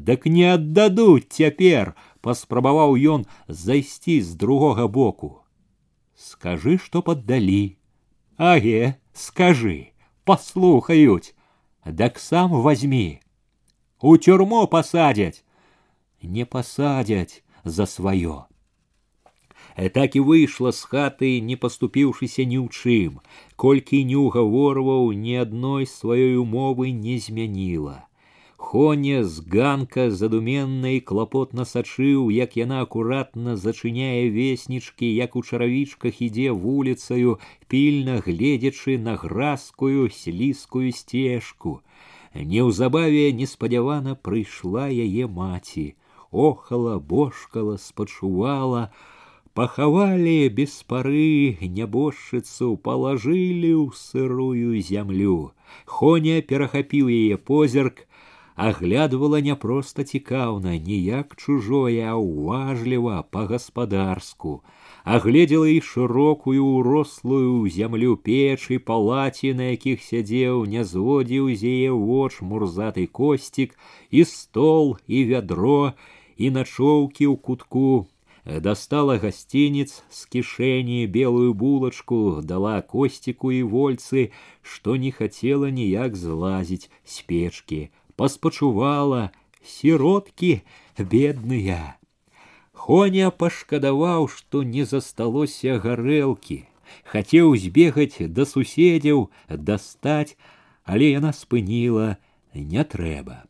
дак 0.09 0.25
не 0.25 0.45
аддадуць 0.53 1.29
цяпер 1.37 1.93
паспрабаваў 2.27 2.95
ён 3.15 3.25
зайсці 3.47 4.19
з 4.21 4.37
другога 4.43 4.87
боку 4.99 5.31
скажы 6.29 6.77
што 6.85 7.01
паддалі 7.09 7.77
аге 8.51 8.95
скажы 9.25 9.77
паслухаюць 10.31 11.33
дак 11.85 12.19
сам 12.19 12.59
возьми 12.67 13.21
у 14.01 14.17
тюрьму 14.17 14.67
посадять 14.67 15.43
не 16.21 16.45
посадять 16.45 17.43
за 17.63 17.85
свое 17.85 18.45
э, 18.48 18.48
так 19.99 20.15
і 20.15 20.25
выйшла 20.31 20.71
з 20.79 20.89
хаты 20.95 21.31
не 21.51 21.59
паступіўшыся 21.67 22.47
ні 22.55 22.59
ў 22.63 22.67
чым 22.71 23.21
колькі 23.65 24.03
не 24.09 24.17
ўгаворваў 24.25 25.13
ні 25.27 25.39
адной 25.45 25.87
сваёй 25.93 26.35
умовы 26.41 26.91
не 27.05 27.17
змяніла 27.27 27.97
Хоня 28.57 29.23
з 29.23 29.43
ганка 29.53 30.03
задуменна 30.11 30.89
і 30.97 30.99
клапотна 31.09 31.65
сачыў, 31.69 32.31
як 32.35 32.55
яна 32.59 32.79
акуратна 32.85 33.53
зачыняе 33.63 34.31
веснічкі, 34.35 35.09
як 35.15 35.35
у 35.35 35.43
чаравічках 35.43 36.21
ідзе 36.27 36.55
вуліцаю, 36.63 37.35
пільна 37.67 38.15
гледзячы 38.25 38.97
на 38.97 39.13
гразкую 39.21 40.09
слізкую 40.09 40.89
сцежку. 41.01 41.75
Неўзабаве 42.33 43.27
неспадзявана 43.41 44.15
прыйшла 44.15 44.87
яе 44.89 45.27
маці, 45.27 45.85
охала, 46.31 46.97
бошкала, 46.99 47.77
спачувала, 47.77 48.89
пахавалі 49.57 50.49
без 50.57 50.75
пары 50.91 51.57
нябожчыцу 51.61 52.75
палажылі 52.87 53.73
ў 53.81 53.85
сырую 54.01 54.81
зямлю. 54.89 55.37
Хоня 55.85 56.41
перахапіў 56.49 57.11
яе 57.19 57.37
позірк, 57.37 58.05
аглядвала 58.55 59.41
не 59.41 59.55
проста 59.55 60.03
цікаўна 60.03 60.75
ніяк 60.79 61.35
чужое 61.35 62.07
а 62.07 62.15
ўважліва 62.15 63.23
па 63.35 63.43
гаспадарску 63.51 64.53
агледзела 65.15 65.67
і 65.71 65.81
шырокую 65.87 66.63
ўрослую 66.63 67.67
зямлю 67.77 68.15
печы 68.27 68.79
палаці 68.79 69.53
на 69.59 69.69
якіх 69.75 70.07
сядзеў 70.07 70.63
не 70.71 70.87
зводзіў 70.91 71.51
з 71.51 71.75
яе 71.75 71.91
воч 71.91 72.39
мурзаты 72.53 73.05
косцік 73.19 73.75
і 74.09 74.23
стол 74.31 74.95
і 75.05 75.23
вядро 75.35 75.93
і 76.37 76.55
начоўкі 76.55 77.27
ў 77.27 77.35
кутку 77.35 78.07
достала 78.45 79.17
гостиниц 79.17 80.03
с 80.09 80.27
кишени 80.27 81.05
белую 81.07 81.53
булочку 81.53 82.41
дала 82.43 82.81
костику 82.81 83.49
и 83.49 83.63
вольцы 83.63 84.31
что 84.61 84.95
не 84.95 85.11
хотела 85.11 85.71
ніяк 85.71 86.15
злазить 86.15 86.89
с 87.03 87.21
печки 87.21 87.91
паспачувала 88.15 89.31
сиротки 89.65 90.63
бедныя 90.97 91.97
хоня 92.71 93.31
пашкадаваў 93.31 94.29
што 94.29 94.61
не 94.61 94.85
засталося 94.85 95.79
гарэлкі 95.81 96.61
хацеў 97.11 97.55
збегаць 97.57 98.29
да 98.37 98.45
суседзяў 98.45 99.29
дастаць 99.49 100.37
але 100.85 101.09
яна 101.17 101.33
спыніла 101.33 102.09
не 102.53 102.83
трэба 102.93 103.41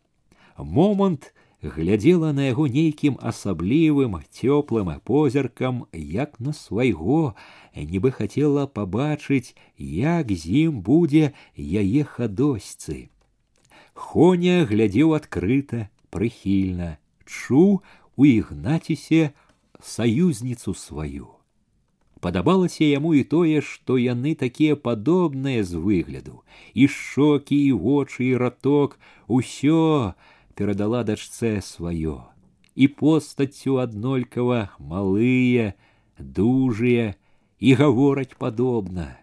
момант 0.57 1.33
глядзела 1.61 2.31
на 2.37 2.51
яго 2.51 2.67
нейкім 2.67 3.17
асаблівым 3.31 4.19
цёплым 4.29 4.93
позіркам 5.09 5.83
як 5.93 6.39
на 6.39 6.53
свайго 6.53 7.33
нібы 7.75 8.11
хацела 8.19 8.67
пабачыць 8.67 9.55
як 9.77 10.31
з 10.31 10.69
ім 10.69 10.79
будзе 10.91 11.33
яе 11.57 12.03
хадосьцы 12.03 13.09
Хоня 13.95 14.65
глядзеў 14.67 15.15
адкрыта, 15.15 15.87
прыхільна, 16.11 16.97
чуў 17.23 17.79
у 18.19 18.25
ігнацісе 18.27 19.31
саюзніцу 19.79 20.75
сваю. 20.75 21.31
Падабалася 22.19 22.83
яму 22.83 23.13
і 23.15 23.23
тое, 23.23 23.63
што 23.63 23.95
яны 23.95 24.35
такія 24.35 24.75
падобныя 24.75 25.63
з 25.63 25.79
выгляду, 25.79 26.43
і 26.73 26.91
шокі, 26.91 27.55
і 27.55 27.71
вочы, 27.71 28.27
і 28.27 28.35
раток, 28.43 28.99
усё 29.27 30.11
перадала 30.59 31.03
дачцэ 31.03 31.61
сваё. 31.61 32.23
І 32.75 32.87
постаццю 32.87 33.77
аднолькава 33.83 34.75
малыя, 34.79 35.75
дужыя 36.19 37.15
і 37.59 37.73
гавораць 37.73 38.35
падобна. 38.37 39.19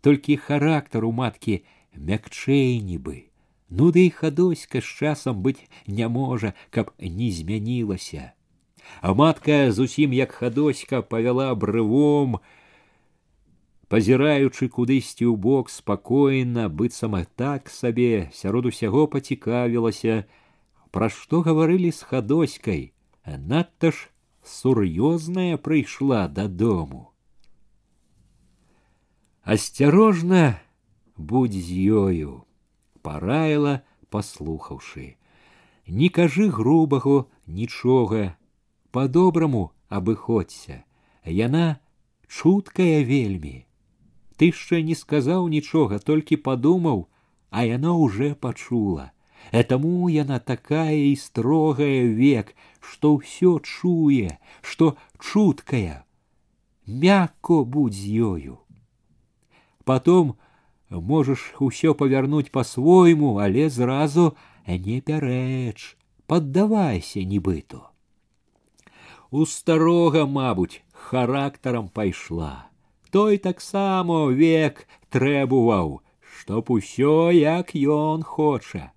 Толькі 0.00 0.36
характар 0.36 1.04
у 1.04 1.12
маткі 1.12 1.62
мякчэй 1.94 2.80
нібы. 2.80 3.28
Ну 3.72 3.88
ды 3.92 4.08
і 4.08 4.10
хадоська 4.10 4.80
з 4.80 4.88
часам 5.00 5.40
быць 5.44 5.64
не 5.86 6.08
можа, 6.08 6.52
каб 6.70 6.92
не 7.00 7.30
змянілася. 7.32 8.32
А 9.00 9.14
матка 9.14 9.72
зусім 9.72 10.12
як 10.12 10.32
хадоська 10.32 11.02
павяла 11.02 11.54
брывом, 11.54 12.40
пазіраючы 13.92 14.68
кудысьці 14.72 15.28
ў 15.28 15.36
бок 15.36 15.68
спакойна, 15.68 16.68
быццам 16.68 17.16
так 17.36 17.68
сабе 17.68 18.30
сярод 18.32 18.66
усяго 18.72 19.06
пацікавілася, 19.06 20.24
пра 20.90 21.08
што 21.12 21.42
гаварылі 21.44 21.92
з 21.92 22.00
хадоськай, 22.08 22.82
надта 23.24 23.92
ж 23.92 24.08
сур'ёзная 24.42 25.56
прыйшла 25.56 26.28
дадому. 26.28 27.12
Асцярожна 29.44 30.60
будь 31.16 31.52
з 31.52 31.68
ёю 31.90 32.46
параіла 33.02 33.82
паслухаўшы 34.14 35.16
не 35.86 36.08
кажы 36.08 36.48
грубаго 36.48 37.16
нічога 37.46 38.36
по-добраму 38.94 39.72
абыходься 39.88 40.84
яна 41.24 41.80
чуткая 42.28 43.02
вельмі 43.02 43.65
ты 44.36 44.52
яшчэ 44.52 44.82
не 44.82 44.94
сказаў 44.98 45.48
нічога 45.48 45.98
толькі 45.98 46.42
падумаў 46.50 47.08
а 47.50 47.64
яна 47.68 47.92
уже 48.06 48.34
пачула 48.34 49.12
Таму 49.50 50.08
яна 50.08 50.38
такая 50.38 50.96
і 50.96 51.16
строгая 51.16 52.06
век, 52.06 52.54
што 52.80 53.18
ўсё 53.18 53.58
чуе, 53.60 54.38
што 54.62 54.96
чуткая, 55.18 56.04
мякко 56.86 57.64
будь 57.64 57.94
з 57.94 58.32
ёю. 58.32 58.58
Потом 59.84 60.36
можаш 60.88 61.52
усё 61.60 61.94
павярнуць 61.94 62.50
по-свойму, 62.50 63.38
але 63.38 63.68
зразу 63.68 64.36
не 64.66 65.00
пярэч, 65.00 65.96
паддавайся 66.26 67.20
нібыту. 67.20 67.82
У 69.30 69.46
старога, 69.46 70.26
мабуть, 70.26 70.82
характарам 70.92 71.88
пайшла. 71.88 72.65
Той 73.10 73.38
таксама 73.38 74.26
век 74.32 74.86
трэбуваў, 75.10 76.00
чтоб 76.20 76.70
усё 76.70 77.30
як 77.30 77.74
ён 77.76 78.22
хоча. 78.22 78.92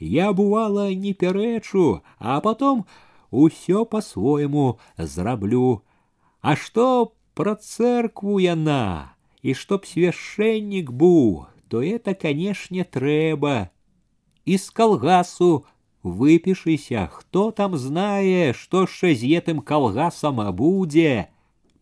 Я 0.00 0.32
бывала 0.32 0.92
не 0.94 1.12
пярэчу, 1.12 2.02
а 2.18 2.40
потом 2.40 2.86
усё 3.30 3.84
по-свойму 3.84 4.80
зраблю. 4.96 5.82
А 6.40 6.56
што 6.56 7.14
пра 7.34 7.54
церкву 7.54 8.40
яна, 8.40 9.14
і 9.42 9.54
чтоб 9.54 9.86
свяшчэннік 9.86 10.90
быў, 10.90 11.46
то 11.68 11.82
это, 11.82 12.14
канешне, 12.14 12.84
трэба. 12.84 13.70
Из 14.44 14.70
калгасу 14.70 15.64
выпішыся, 16.02 17.08
хто 17.12 17.50
там 17.50 17.76
знае, 17.76 18.52
што 18.52 18.82
яшчэ 18.88 19.14
з 19.14 19.30
етым 19.38 19.60
калгасам 19.60 20.40
будзе. 20.56 21.30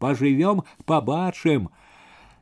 Пажывём, 0.03 0.63
пабачым. 0.85 1.69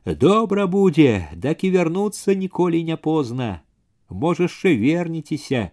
Добра 0.05 0.67
будзе, 0.67 1.27
дак 1.35 1.63
і 1.63 1.71
вярнуцца 1.71 2.33
ніколі 2.33 2.83
не 2.83 2.97
позна. 2.97 3.61
Можа, 4.09 4.47
яшчэ 4.47 4.77
вернецеся, 4.79 5.71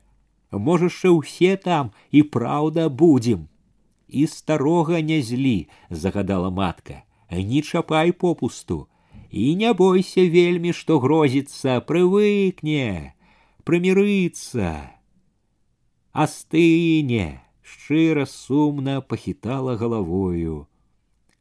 можа, 0.51 0.91
яшчэ 0.91 1.13
ўсе 1.15 1.57
там 1.57 1.93
і 2.11 2.23
праўда 2.23 2.89
будзем. 2.89 3.47
І 4.09 4.27
старога 4.27 5.01
не 5.01 5.23
злі, 5.23 5.69
загадала 5.91 6.51
матка, 6.51 7.05
не 7.31 7.63
чапай 7.63 8.13
попусту. 8.13 8.89
І 9.31 9.57
не 9.57 9.73
бойся 9.73 10.23
вельмі, 10.31 10.73
што 10.73 11.01
грозіцца, 11.03 11.81
прывыкне, 11.83 13.15
прымірыцца. 13.67 14.95
Астыне, 16.13 17.43
шчыра 17.63 18.27
сумна 18.31 19.01
пахітала 19.01 19.75
галавою. 19.77 20.68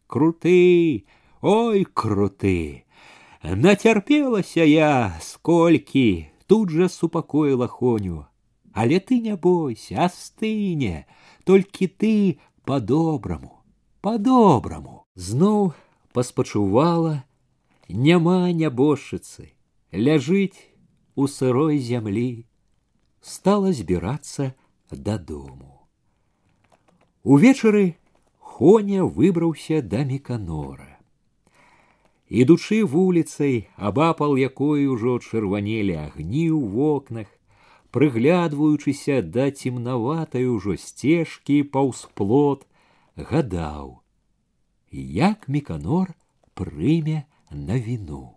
Круты, 0.07 1.05
ой, 1.41 1.85
круты! 1.85 2.85
Нацярпелася 3.43 4.63
я, 4.63 5.19
сколькі, 5.21 6.27
тут 6.47 6.69
жа 6.69 6.87
супакоіла 6.89 7.67
хоню. 7.67 8.25
Але 8.73 8.99
ты 8.99 9.19
не 9.21 9.35
бойся, 9.35 10.05
астыне, 10.05 11.05
толькі 11.43 11.87
ты 11.87 12.39
по-добраму, 12.65 13.61
по-добраму. 14.01 15.05
Зноў 15.15 15.73
паспачувала, 16.13 17.23
няма 17.87 18.49
нябожчыцы, 18.51 19.53
ляжыць 19.91 20.57
у 21.15 21.27
сырой 21.27 21.77
зямлі, 21.77 22.45
стала 23.21 23.73
збірацца 23.73 24.55
дадому. 24.89 25.87
Увечары 27.23 27.95
Хоня 28.58 29.04
выбраўся 29.04 29.76
да 29.82 29.98
меканора. 30.02 30.98
Ідучы 32.26 32.78
вуліцай, 32.82 33.70
абапал 33.76 34.34
якой 34.34 34.88
ужо 34.90 35.12
чырванелі 35.22 35.94
агні 35.94 36.50
ў 36.50 36.66
вокнах, 36.72 37.28
прыглядваючыся 37.94 39.20
да 39.36 39.46
цемнаватай 39.54 40.50
ужо 40.50 40.74
сцежкі 40.74 41.60
паўз 41.70 42.02
плот, 42.18 42.66
гадаў, 43.30 44.02
як 44.90 45.46
меканор 45.46 46.10
прыме 46.58 47.30
на 47.54 47.78
віну. 47.78 48.34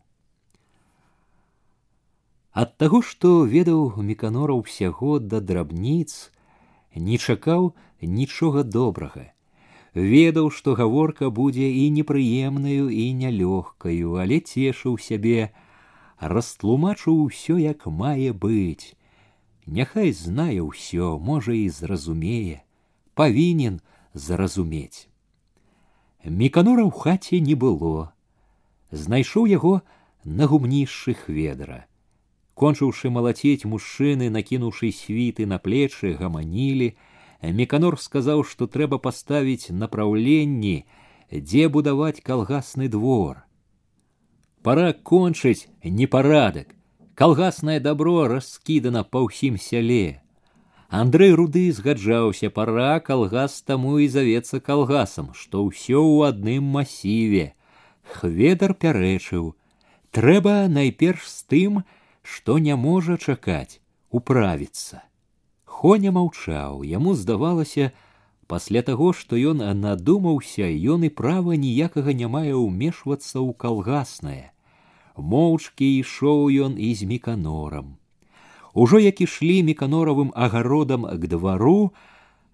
Ад 2.53 2.77
таго, 2.77 3.02
што 3.02 3.35
ведаў 3.57 3.98
меканора 3.98 4.61
ўсяго 4.61 5.18
да 5.18 5.41
драбніц, 5.41 6.30
не 6.93 7.18
чакаў 7.18 7.73
нічога 8.06 8.61
добрага 8.61 9.31
ведаў, 9.94 10.50
што 10.50 10.76
гаворка 10.76 11.30
будзе 11.30 11.68
і 11.68 11.90
непрыемнаю 11.92 12.90
і 12.90 13.06
нялёгкаю, 13.14 14.16
але 14.24 14.40
цешыў 14.40 14.98
сябе, 14.98 15.52
растлумачыў 16.20 17.28
усё 17.28 17.58
як 17.58 17.88
мае 17.88 18.32
быць. 18.34 18.96
Няхай 19.68 20.12
знае 20.12 20.62
ўсё, 20.62 21.20
можа 21.20 21.54
і 21.54 21.70
зразумее, 21.70 22.64
павінен 23.16 23.82
зразумець. 24.14 25.08
Міканора 26.24 26.86
ў 26.86 26.92
хаце 26.92 27.40
не 27.42 27.56
было. 27.56 28.14
Знайшоў 28.92 29.48
яго 29.48 29.82
на 30.24 30.46
гумнішшых 30.46 31.30
ведра. 31.30 31.88
Кончыўшы 32.54 33.10
малаціць 33.10 33.66
мужчыны, 33.66 34.30
накінуўшы 34.30 34.92
світы 34.94 35.48
на 35.50 35.58
плечы, 35.58 36.14
гаманілі, 36.14 36.94
Меканор 37.43 37.99
сказаў, 38.01 38.45
што 38.45 38.66
трэба 38.66 38.99
паставіць 38.99 39.70
напраўленні, 39.70 40.85
дзе 41.31 41.69
будаваць 41.69 42.23
калгасны 42.24 42.89
двор. 42.89 43.45
Пора 44.62 44.93
кончыць 44.93 45.69
непарадак. 45.85 46.74
Калгаснае 47.15 47.81
добро 47.81 48.28
раскідана 48.28 49.03
па 49.05 49.23
ўсім 49.24 49.57
сяле. 49.57 50.20
Андрэй 50.89 51.33
руды 51.39 51.73
згаджаўся, 51.73 52.51
пора 52.51 53.01
калгас 53.01 53.62
таму 53.62 53.99
і 53.99 54.09
завецца 54.09 54.61
калгасам, 54.61 55.33
што 55.33 55.65
ўсё 55.66 56.03
ў 56.03 56.28
адным 56.28 56.69
масіве. 56.77 57.55
Хведар 58.07 58.74
пярэчыў: 58.74 59.55
трэба 60.12 60.69
найперш 60.69 61.27
з 61.27 61.43
тым, 61.51 61.83
што 62.23 62.59
не 62.59 62.77
можа 62.77 63.19
чакаць, 63.19 63.81
управіцца. 64.11 65.03
Хоня 65.81 66.12
маўчаў, 66.12 66.83
яму 66.85 67.15
здавалася, 67.15 67.93
пасля 68.47 68.83
таго, 68.83 69.12
што 69.12 69.37
ён 69.37 69.62
надумаўся, 69.81 70.69
ён 70.69 71.05
і 71.09 71.11
права 71.11 71.57
ніякага 71.57 72.12
не 72.12 72.28
мае 72.28 72.55
ўмешвацца 72.55 73.41
ў 73.41 73.53
калгаснае. 73.55 74.53
Моўчкі 75.16 75.87
ішоў 76.01 76.51
ён 76.69 76.77
і 76.77 76.93
з 76.95 77.09
міканорам. 77.09 77.97
Ужо 78.77 79.01
як 79.01 79.20
ішлі 79.24 79.62
міканоравым 79.65 80.33
агародам 80.37 81.09
к 81.09 81.24
двару, 81.33 81.93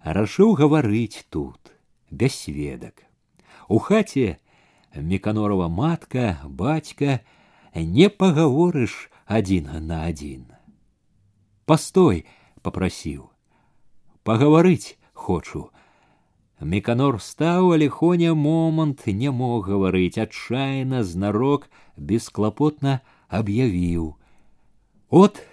рашыў 0.03 0.55
гаварыць 0.55 1.27
тут, 1.29 1.59
без 2.11 2.31
сведак. 2.31 3.03
У 3.67 3.79
хаце 3.79 4.39
міканорова 4.95 5.67
матка, 5.67 6.39
бацька, 6.47 7.19
не 7.75 8.07
пагаворыш 8.09 9.09
адзін 9.25 9.69
на 9.87 10.05
адзін. 10.07 10.45
Пастой, 11.65 12.25
попросіў 12.61 13.29
пагаварыць 14.23 14.95
хочу 15.13 15.69
меканор 16.73 17.19
стаў 17.21 17.73
але 17.75 17.89
хоня 17.89 18.33
момант 18.33 19.05
не 19.07 19.31
мог 19.31 19.67
гаварыць 19.67 20.21
адчайна 20.25 21.03
знарок 21.03 21.69
бесклапотна 21.97 23.01
аб'явіў 23.27 24.15
от 25.09 25.43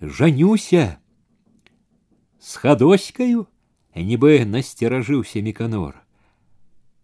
жанюся 0.00 0.84
с 2.38 2.56
хадоськаю 2.56 3.46
нібы 3.94 4.44
насцеражыўся 4.44 5.42
меканор 5.42 5.96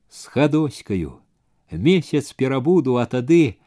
с 0.08 0.26
хадоськаю 0.26 1.18
месяц 1.70 2.32
перабуду 2.32 3.00
а 3.02 3.06
тады 3.06 3.58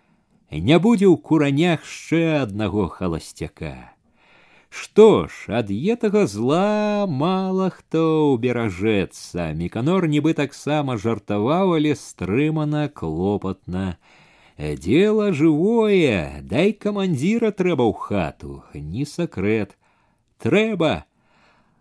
не 0.52 0.80
будзе 0.80 1.10
ў 1.10 1.18
куранях 1.18 1.84
яшчэ 1.84 2.46
аднаго 2.46 2.88
халасцяка 2.88 3.91
Што 4.72 5.28
ж, 5.28 5.54
ад 5.60 5.72
етага 5.72 6.26
зла 6.28 7.08
мала 7.08 7.70
хто 7.72 8.36
ўберажэцца. 8.36 9.54
Міканор 9.56 10.08
нібы 10.12 10.34
таксама 10.36 10.98
жартаваў, 10.98 11.78
але 11.80 11.96
стрымана 11.96 12.90
клопатна. 12.90 13.98
Дело 14.58 15.32
живое, 15.32 16.44
дай 16.44 16.74
камандзіра 16.74 17.54
трэба 17.54 17.86
ў 17.88 17.96
хату, 17.96 18.64
не 18.74 19.06
сакрэт. 19.06 19.78
Трэба. 20.42 21.06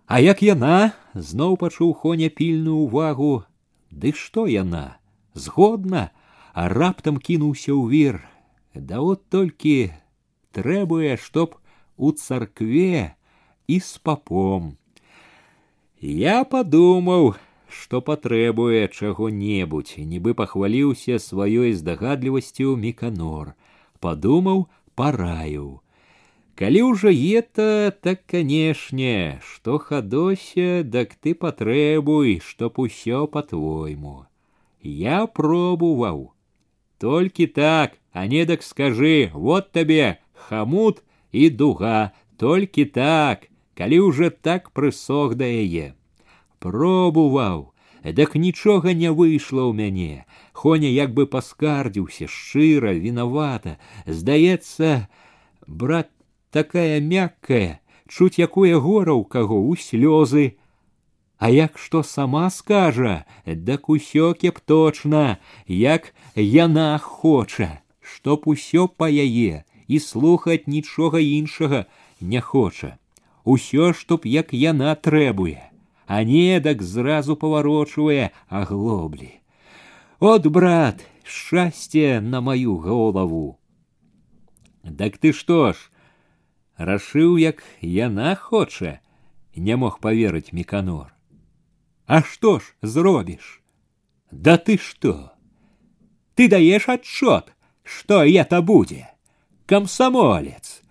А 0.07 0.21
як 0.23 0.41
яна 0.47 0.95
зноў 1.13 1.59
пачуў 1.59 1.93
хоня 1.93 2.31
пільную 2.31 2.87
ўвагу, 2.87 3.45
Ды 3.91 4.13
што 4.13 4.47
яна? 4.47 4.99
Згодна, 5.35 6.11
а 6.53 6.69
раптам 6.69 7.17
кінуўся 7.17 7.73
ў 7.73 7.85
вір. 7.89 8.17
Да 8.75 9.01
от 9.01 9.25
толькі 9.33 9.93
трэбуе, 10.53 11.17
чтоб 11.17 11.57
у 12.01 12.13
царкве 12.13 13.15
і 13.67 13.81
з 13.81 13.99
папом. 13.99 14.77
Я 16.01 16.45
падумаў, 16.45 17.35
што 17.69 18.01
патрэбуе 18.01 18.87
чаго-небудзь, 18.89 19.97
нібы 20.13 20.35
пахваліўся 20.35 21.19
сваёй 21.23 21.73
здагадлівасцю 21.73 22.77
міканор, 22.77 23.57
падумаў, 24.01 24.69
параіў. 24.95 25.81
Калі 26.57 26.81
ўжо 26.89 27.13
ета, 27.13 27.93
так 28.01 28.25
канешне, 28.25 29.41
што 29.45 29.77
хадося, 29.77 30.81
дак 30.85 31.13
ты 31.21 31.35
патребуй, 31.35 32.41
чтоб 32.41 32.79
усё 32.81 33.27
по-твойму. 33.27 34.25
Я 34.81 35.27
пробовал. 35.27 36.33
Только 36.99 37.47
так, 37.47 37.99
а 38.13 38.27
не 38.27 38.47
так 38.47 38.63
скажи, 38.63 39.31
вот 39.35 39.71
тебе 39.73 40.19
хамут 40.33 41.05
и 41.33 41.51
дуга, 41.51 42.13
только 42.37 42.85
так, 42.85 43.49
калі 43.75 44.01
уже 44.01 44.31
так 44.31 44.73
прысох 44.73 45.35
да 45.35 45.45
яе. 45.45 45.95
Пробував, 46.59 47.73
дак 48.05 48.35
нічога 48.35 48.95
не 48.95 49.13
выйшла 49.13 49.69
ў 49.69 49.73
мяне. 49.77 50.25
Хоня 50.53 50.89
як 50.89 51.13
бы 51.13 51.27
паскардзіўся 51.27 52.27
шчыра, 52.27 52.97
вінавата. 52.97 53.77
Здаецца, 54.07 55.09
брат 55.67 56.09
такая 56.51 57.01
мяккая, 57.01 57.81
чуць 58.09 58.41
якое 58.41 58.81
гора 58.81 59.13
ў 59.13 59.25
каго 59.29 59.61
ў 59.61 59.77
слёзы. 59.77 60.57
А 61.37 61.53
як 61.53 61.77
што 61.77 62.01
сама 62.01 62.49
скажа, 62.49 63.29
дак 63.45 63.93
усё 63.93 64.33
кепточна, 64.33 65.37
як 65.69 66.17
яна 66.33 66.97
хоча, 66.97 67.85
чтоб 68.01 68.49
усё 68.49 68.89
па 68.89 69.13
яе 69.13 69.67
і 69.91 69.99
слухаць 69.99 70.67
нічога 70.67 71.21
іншага 71.21 71.87
не 72.21 72.41
хоча. 72.41 72.99
Усё, 73.45 73.93
чтоб 73.93 74.27
як 74.27 74.53
яна 74.53 74.95
трэбуе, 74.95 75.71
а 76.07 76.23
недак 76.23 76.83
зразу 76.83 77.37
паварочвае 77.37 78.31
аглоблі. 78.49 79.31
От, 80.19 80.47
брат, 80.47 81.07
шчасце 81.23 82.21
на 82.21 82.41
маю 82.41 82.77
голову. 82.77 83.59
Дак 84.83 85.19
ты 85.19 85.33
што 85.33 85.73
ж, 85.73 85.91
рашыў, 86.79 87.39
як 87.39 87.63
яна 87.81 88.35
хоча, 88.35 88.99
не 89.55 89.77
мог 89.77 90.01
поверыць 90.01 90.53
меканор. 90.53 91.15
А 92.07 92.23
что 92.23 92.59
ж 92.59 92.75
зробіш? 92.83 93.63
Да 94.31 94.59
ты 94.59 94.79
что? 94.79 95.33
Ты 96.35 96.49
даешь 96.49 96.89
отчет, 96.89 97.53
что 97.83 98.25
это 98.25 98.63
будет? 98.63 99.07
Комсомолец. 99.71 100.83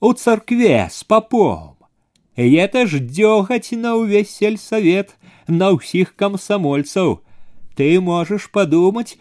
У 0.00 0.12
царкве 0.12 0.88
с 0.90 1.04
попом. 1.04 1.76
И 2.36 2.54
это 2.54 2.86
ж 2.86 2.98
дёгаць 2.98 3.72
на 3.72 3.94
ўвесь 3.96 4.30
сельсавет, 4.34 5.16
на 5.46 5.70
ўсіх 5.76 6.16
камсамольцаў. 6.16 7.20
Ты 7.76 8.00
можаш 8.00 8.48
падумаць, 8.50 9.18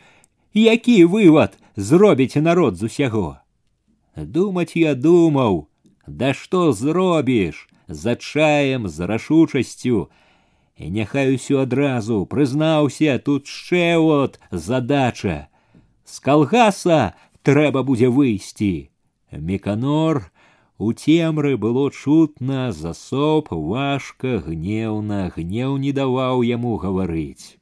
які 0.54 1.06
вывод 1.06 1.58
зробіць 1.76 2.40
народ 2.42 2.78
з 2.78 2.90
усяго. 2.90 3.38
Думаць 4.16 4.76
я 4.76 4.96
думаў, 4.96 5.68
да 6.08 6.34
што 6.34 6.72
зробіш, 6.72 7.68
за 7.88 8.16
чаем, 8.16 8.88
з 8.88 9.06
рашучасцю, 9.06 10.10
і 10.80 10.90
няхай 10.90 11.36
усё 11.36 11.62
адразу 11.68 12.26
прызнаўся 12.26 13.20
тут 13.20 13.48
ще 13.48 13.98
от 13.98 14.40
задача 14.52 15.48
з 16.06 16.20
калгаса 16.20 17.14
трэба 17.44 17.84
будзе 17.88 18.10
выйсці 18.10 18.90
меканор 19.32 20.22
у 20.78 20.92
цемры 20.94 21.56
было 21.58 21.86
чутна 21.92 22.72
засоп 22.72 23.52
важка 23.52 24.38
гневна 24.46 25.22
гнеў 25.36 25.78
не 25.86 25.92
даваў 26.02 26.46
яму 26.50 26.76
гаварыць 26.84 27.58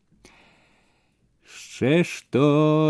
яшчэ 1.48 2.04
што 2.12 2.46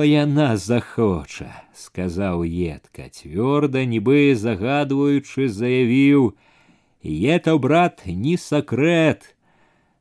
яна 0.07 0.49
захоча 0.65 1.49
сказаў 1.85 2.43
едка 2.43 3.07
цвёрда 3.11 3.87
нібы 3.95 4.35
загадваючы 4.43 5.49
заявіў 5.61 6.29
это 7.37 7.57
брат 7.63 8.05
не 8.05 8.37
сакрэт 8.49 9.33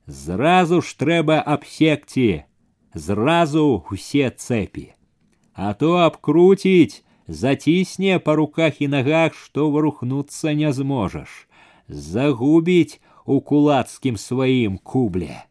Зразу 0.06 0.82
ж 0.82 0.94
трэба 0.98 1.42
абсекці, 1.42 2.46
зразу 2.94 3.82
усе 3.90 4.30
цэпі. 4.30 4.94
А 5.54 5.72
то 5.74 5.96
абкруціць, 6.04 7.02
зацісне 7.28 8.18
па 8.18 8.36
руках 8.36 8.80
і 8.80 8.88
нагах, 8.88 9.34
што 9.34 9.70
варухнуцца 9.70 10.54
не 10.54 10.72
зможаш, 10.72 11.48
загубіць 11.88 13.00
у 13.24 13.40
кулацкім 13.40 14.16
сваім 14.16 14.78
кубле. 14.78 15.44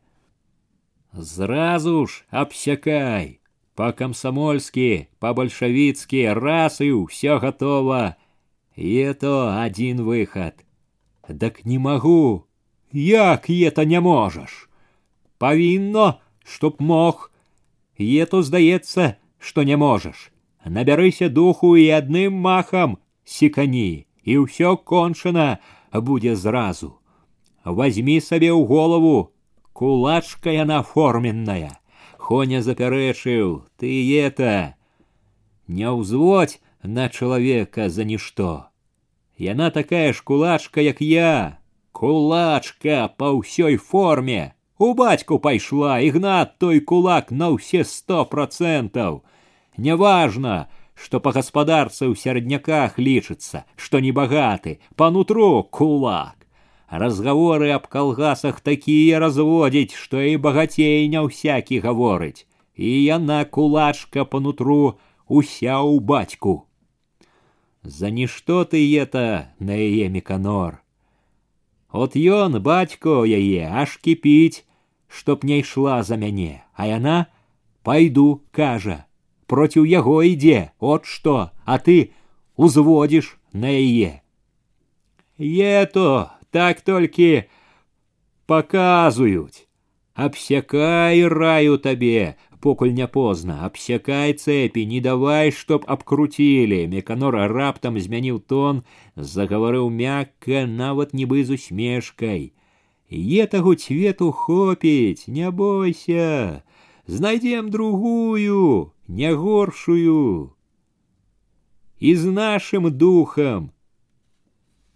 Зразу 1.13 2.05
ж 2.05 2.23
абсякай, 2.29 3.39
па-камсамольскі, 3.75 5.07
па-бальшавіцкі, 5.19 6.21
раз 6.35 6.81
і 6.81 6.91
ўсё 7.07 7.39
гатова. 7.39 8.15
І 8.75 9.15
то 9.19 9.47
адзін 9.55 10.03
выхад. 10.03 10.59
Дак 11.29 11.65
не 11.65 11.79
магу, 11.79 12.45
Як 12.91 13.49
ета 13.49 13.83
не 13.85 13.99
можаш? 13.99 14.69
Павінно, 15.37 16.19
чтоб 16.43 16.75
мог. 16.79 17.31
Ету 17.99 18.41
здаецца, 18.41 19.15
што 19.39 19.63
не 19.63 19.77
можаш. 19.77 20.31
Набярыся 20.65 21.29
духу 21.29 21.77
і 21.77 21.85
адным 21.93 22.37
махам 22.41 22.97
секані, 23.23 24.07
і 24.23 24.37
ўсё 24.45 24.77
кончана 24.77 25.59
будзе 25.93 26.35
зразу. 26.35 26.97
Возьми 27.65 28.19
сабе 28.21 28.49
ў 28.51 28.65
голову, 28.65 29.33
кулачка 29.73 30.49
яна 30.49 30.81
форменная. 30.83 31.79
Хоня 32.17 32.61
запярэчыў, 32.65 33.69
ты 33.77 33.89
это 34.17 34.73
не 35.67 35.85
ўзводь 35.85 36.57
на 36.81 37.09
чалавека 37.09 37.89
за 37.89 38.03
нішто. 38.03 38.65
Яна 39.37 39.69
такая 39.69 40.13
ж 40.13 40.23
кулачка, 40.23 40.81
як 40.81 41.01
я, 41.01 41.59
Кулачка 41.95 43.07
па 43.07 43.31
ўсёй 43.31 43.77
форме. 43.79 44.51
У 44.77 44.91
бацьку 44.99 45.39
пайшла 45.39 45.99
ігнат 46.03 46.57
той 46.59 46.81
кулак 46.89 47.31
на 47.31 47.47
ўсе 47.55 47.87
сто 47.87 48.25
процентаў. 48.27 49.23
Няважна, 49.79 50.67
што 50.95 51.19
па 51.19 51.35
гаспадарцы 51.35 52.07
ў 52.07 52.15
сярэдняках 52.15 52.97
лічыцца, 52.97 53.65
што 53.75 53.99
небагаты, 53.99 54.79
па 54.95 55.11
нутру 55.11 55.63
кулак. 55.63 56.47
Разговоры 56.89 57.71
аб 57.75 57.87
калгасах 57.91 58.61
такія 58.61 59.19
разводзіць, 59.19 59.97
што 59.99 60.21
і 60.21 60.37
багацей 60.37 61.07
не 61.11 61.19
ўсякі 61.27 61.81
гаворыць. 61.83 62.47
І 62.75 62.91
яна 63.03 63.43
кулачка 63.45 64.23
па 64.23 64.39
нутру 64.39 64.99
уся 65.27 65.81
ў 65.81 65.99
бацьку. 65.99 66.67
За 67.83 68.09
нішто 68.09 68.63
ты 68.65 68.81
это 68.97 69.51
на 69.59 69.75
яе 69.75 70.09
меканор. 70.09 70.81
От 71.91 72.15
ён 72.15 72.59
бацько 72.59 73.25
яе 73.25 73.67
аж 73.71 73.97
кіпіць, 73.97 74.65
чтоб 75.07 75.43
не 75.43 75.59
ішла 75.59 76.03
за 76.03 76.17
мяне, 76.17 76.63
а 76.73 76.87
яна 76.87 77.27
пайду 77.83 78.43
кажа 78.51 79.05
проціў 79.49 79.85
яго 79.85 80.21
ідзе 80.23 80.71
от 80.79 81.05
што, 81.05 81.51
а 81.65 81.77
ты 81.77 82.11
узводзіш 82.55 83.37
на 83.53 83.69
яе. 83.71 84.21
Е 85.39 85.85
то 85.85 86.31
так 86.51 86.81
толькі 86.81 87.43
паказуюць, 88.47 89.67
абсякай 90.15 91.27
раю 91.27 91.77
табе, 91.77 92.35
покуль 92.65 92.95
не 92.97 93.05
позна 93.05 93.55
абсякай 93.65 94.33
цэпі 94.33 94.83
не 94.91 94.99
давай 95.07 95.51
чтоб 95.53 95.83
абкруцілі 95.95 96.79
меканора 96.93 97.43
раптам 97.51 97.99
змяніў 98.05 98.39
тон 98.53 98.79
загаварыў 99.33 99.91
мякка 99.97 100.63
нават 100.71 101.13
нібы 101.19 101.43
з 101.49 101.59
усмешкай 101.59 102.41
е 103.39 103.45
таго 103.51 103.75
цвету 103.83 104.31
хопіць 104.39 105.29
не 105.35 105.51
бойся 105.59 106.25
знайдзем 107.09 107.69
другую 107.69 108.91
не 109.07 109.33
горшую 109.33 110.51
і 111.99 112.15
з 112.15 112.25
нашим 112.25 112.91
духам 112.97 113.71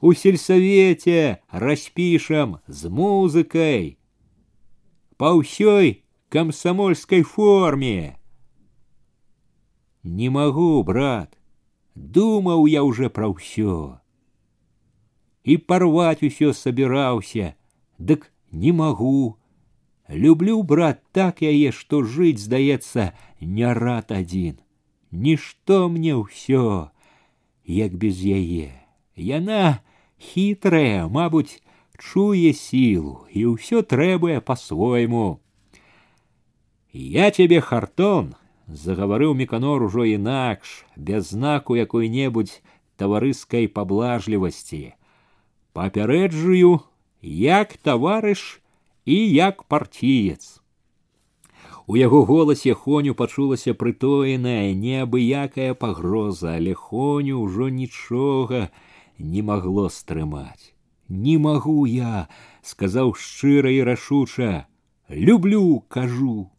у 0.01 0.13
сельсавеце 0.13 1.37
распішам 1.51 2.59
з 2.67 2.89
музыкай 2.89 3.97
па 5.19 5.35
ўсёй 5.35 6.07
комсомольской 6.29 7.23
форме. 7.23 8.17
Не 10.03 10.29
могу, 10.29 10.81
брат, 10.83 11.37
думал 11.95 12.65
я 12.65 12.83
уже 12.83 13.09
про 13.09 13.33
все. 13.33 13.99
И 15.43 15.57
порвать 15.57 16.23
усё 16.23 16.53
собирался, 16.53 17.55
дык 17.97 18.31
не 18.51 18.71
могу. 18.71 19.37
Люблю, 20.09 20.63
брат, 20.63 21.03
так 21.11 21.41
яе, 21.41 21.71
што 21.71 22.01
жыць, 22.03 22.41
здаецца, 22.41 23.13
не 23.41 23.73
рад 23.73 24.11
адзін. 24.11 24.57
Нішто 25.11 25.89
мне 25.89 26.15
ўсё, 26.17 26.89
як 27.65 27.93
без 27.93 28.17
яе. 28.21 28.73
Яна 29.15 29.79
хітрая, 30.17 31.07
мабуть, 31.07 31.61
чуе 31.99 32.53
сілу 32.53 33.27
і 33.29 33.53
ўсё 33.53 33.81
трэбуе 33.81 34.41
по-свойму. 34.41 35.41
Я 36.91 37.29
тебе 37.29 37.61
хартон, 37.61 38.33
заговорил 38.67 39.33
Міканор 39.33 39.83
ужо 39.83 40.05
інакш, 40.05 40.85
без 40.95 41.29
знаку 41.29 41.75
якой-небудзь 41.75 42.61
таварыскай 42.97 43.67
паблажлівасці. 43.67 44.95
Папярэджую, 45.73 46.81
як 47.21 47.77
таварыш 47.77 48.61
і 49.05 49.17
як 49.33 49.63
партіец. 49.63 50.61
У 51.89 51.97
яго 51.97 52.23
голасе 52.25 52.73
хоню 52.73 53.15
пачулася 53.17 53.73
прытоеная 53.73 54.73
неабыякая 54.77 55.73
пагроза, 55.73 56.53
але 56.55 56.73
хоню 56.73 57.41
ўжо 57.41 57.69
нічога 57.69 58.69
не 59.17 59.41
магло 59.41 59.89
стрымаць. 59.89 60.73
Не 61.09 61.39
магу 61.41 61.87
я, 61.89 62.29
сказаў 62.61 63.15
шчыра 63.17 63.73
і 63.73 63.81
рашуча, 63.81 64.67
люблю, 65.09 65.81
кажу. 65.89 66.51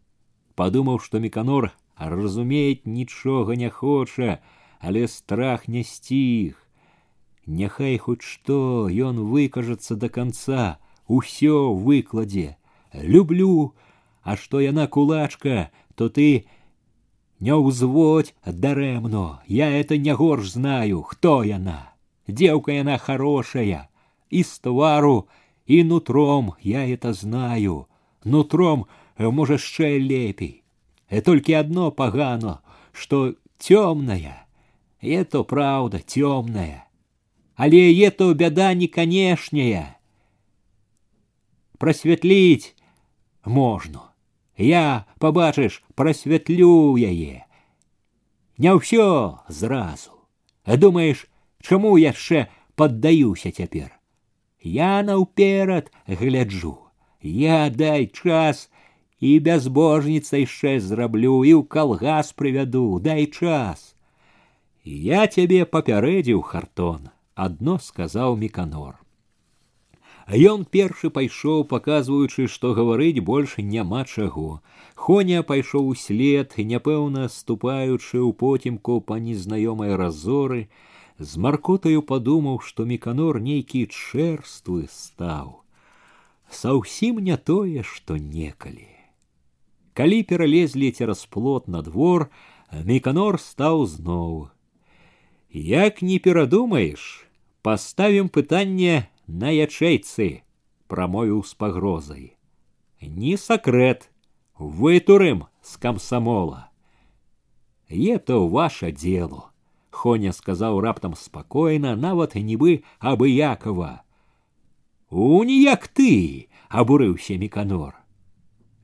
Падумаў, 0.59 0.99
што 0.99 1.23
меканор 1.23 1.71
разумець 1.95 2.83
нічога 2.85 3.55
не 3.55 3.71
хоча, 3.71 4.43
але 4.81 5.07
страх 5.07 5.69
не 5.69 5.85
сціх. 5.85 6.59
Няхай 7.47 7.99
хоць 7.99 8.27
што 8.27 8.91
ён 8.91 9.23
выкажацца 9.31 9.95
до 9.95 10.09
конца, 10.09 10.79
усё 11.08 11.74
выкладзе. 11.74 12.58
Люблю, 12.94 13.74
а 14.24 14.38
што 14.38 14.60
яна 14.60 14.88
кулачка, 14.88 15.72
то 15.96 16.10
ты 16.10 16.46
не 17.40 17.54
ўзводь 17.56 18.34
дарэмно, 18.46 19.42
я 19.48 19.70
это 19.70 19.98
не 19.98 20.16
горш 20.16 20.52
знаю, 20.52 21.02
хто 21.04 21.44
яна. 21.44 21.94
Девка 22.28 22.72
яна 22.72 22.98
хорошая, 22.98 23.90
и 24.30 24.44
с 24.44 24.60
твару, 24.60 25.28
и 25.66 25.84
нутром 25.84 26.56
я 26.62 26.88
это 26.88 27.14
знаю. 27.14 27.88
Нутром, 28.24 28.88
э, 29.18 29.30
можа, 29.30 29.54
яшчэ 29.54 30.00
лепей. 30.00 30.64
И 31.10 31.22
только 31.22 31.60
одно 31.60 31.92
погано, 31.92 32.62
что 32.92 33.36
темная, 33.60 34.48
это 35.02 35.44
правда 35.44 36.00
темная. 36.00 36.88
Але 37.56 37.98
это 38.06 38.34
беда 38.34 38.74
не 38.74 38.88
конешняя 38.88 39.95
Просветлить 41.79 42.75
можно. 43.45 44.13
Я, 44.57 45.07
побачыш, 45.19 45.83
прасвятлю 45.95 46.97
яе. 46.97 47.47
Не 48.59 48.75
ўсё 48.77 49.41
зразу. 49.49 50.13
Думаеш, 50.67 51.25
чаму 51.65 51.97
яшчэ 51.97 52.53
паддаюся 52.77 53.51
цяпер? 53.51 53.89
Я 54.61 55.01
наўперад 55.03 55.89
гляджу. 56.07 56.77
Я 57.23 57.71
дай 57.71 58.07
час 58.07 58.69
і 59.21 59.41
бязбожніца 59.41 60.41
яшчэ 60.41 60.77
зраблю 60.81 61.45
і 61.45 61.57
ў 61.57 61.65
калгас 61.65 62.33
прывяду, 62.37 63.01
дай 63.01 63.25
час. 63.29 63.97
Я 64.85 65.25
цябе 65.29 65.65
папярэдзіў 65.65 66.41
хартон, 66.41 67.09
адно 67.35 67.79
сказаў 67.81 68.37
міканор. 68.37 69.01
Ён 70.31 70.65
першы 70.65 71.11
пайшоў, 71.11 71.65
паказваючы, 71.71 72.47
што 72.47 72.71
гаварыць 72.75 73.25
больш 73.25 73.57
няма 73.59 74.05
чаго. 74.05 74.61
Хоня 74.95 75.43
пайшоў 75.43 75.89
услед, 75.95 76.55
няпэўна 76.55 77.27
ступаючы 77.27 78.23
ў 78.23 78.31
потімку 78.33 79.01
па 79.01 79.19
незнаёмай 79.19 79.97
разоры, 79.99 80.69
з 81.19 81.37
маркотаю 81.37 82.03
падумаў, 82.07 82.61
што 82.63 82.87
міканор 82.87 83.41
нейкі 83.43 83.89
чэрствы 83.91 84.87
стаў. 84.87 85.61
Саўсім 86.51 87.19
не 87.19 87.37
тое, 87.37 87.83
што 87.83 88.17
некалі. 88.17 88.89
Калі 89.95 90.23
пералезлі 90.23 90.91
цераз 90.95 91.27
плот 91.27 91.69
на 91.69 91.83
двор, 91.83 92.31
міканор 92.73 93.39
стаў 93.43 93.87
зноў. 93.87 94.49
Як 95.51 96.03
не 96.03 96.19
перадумаеш, 96.23 97.27
паставім 97.63 98.31
пытанне 98.31 99.11
на 99.27 99.53
ячэйцы 99.55 100.43
прамовіў 100.91 101.45
з 101.47 101.55
пагрозай 101.55 102.27
не 103.01 103.37
сакрэт 103.37 104.11
вытурым 104.59 105.47
з 105.63 105.77
камсамола 105.85 106.69
это 107.89 108.39
ваше 108.39 108.93
дело 108.93 109.51
хоня 109.91 110.33
сказаў 110.33 110.81
раптам 110.81 111.15
спакойна 111.15 111.97
нават 111.97 112.35
нібы 112.35 112.83
абыякова 113.01 114.03
у 115.11 115.43
ніяк 115.45 115.89
ты 115.89 116.49
абурыўся 116.69 117.37
міканор 117.39 117.97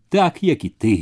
так 0.09 0.43
як 0.43 0.65
і 0.65 0.71
ты 0.71 0.97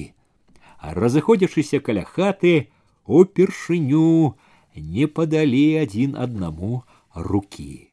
разыходзячыся 0.81 1.81
каля 1.81 2.05
хаты 2.05 2.69
упершыню 3.07 4.37
не 4.77 5.07
падалі 5.07 5.65
адзін 5.81 6.16
аднаму 6.16 6.85
рукі 7.15 7.88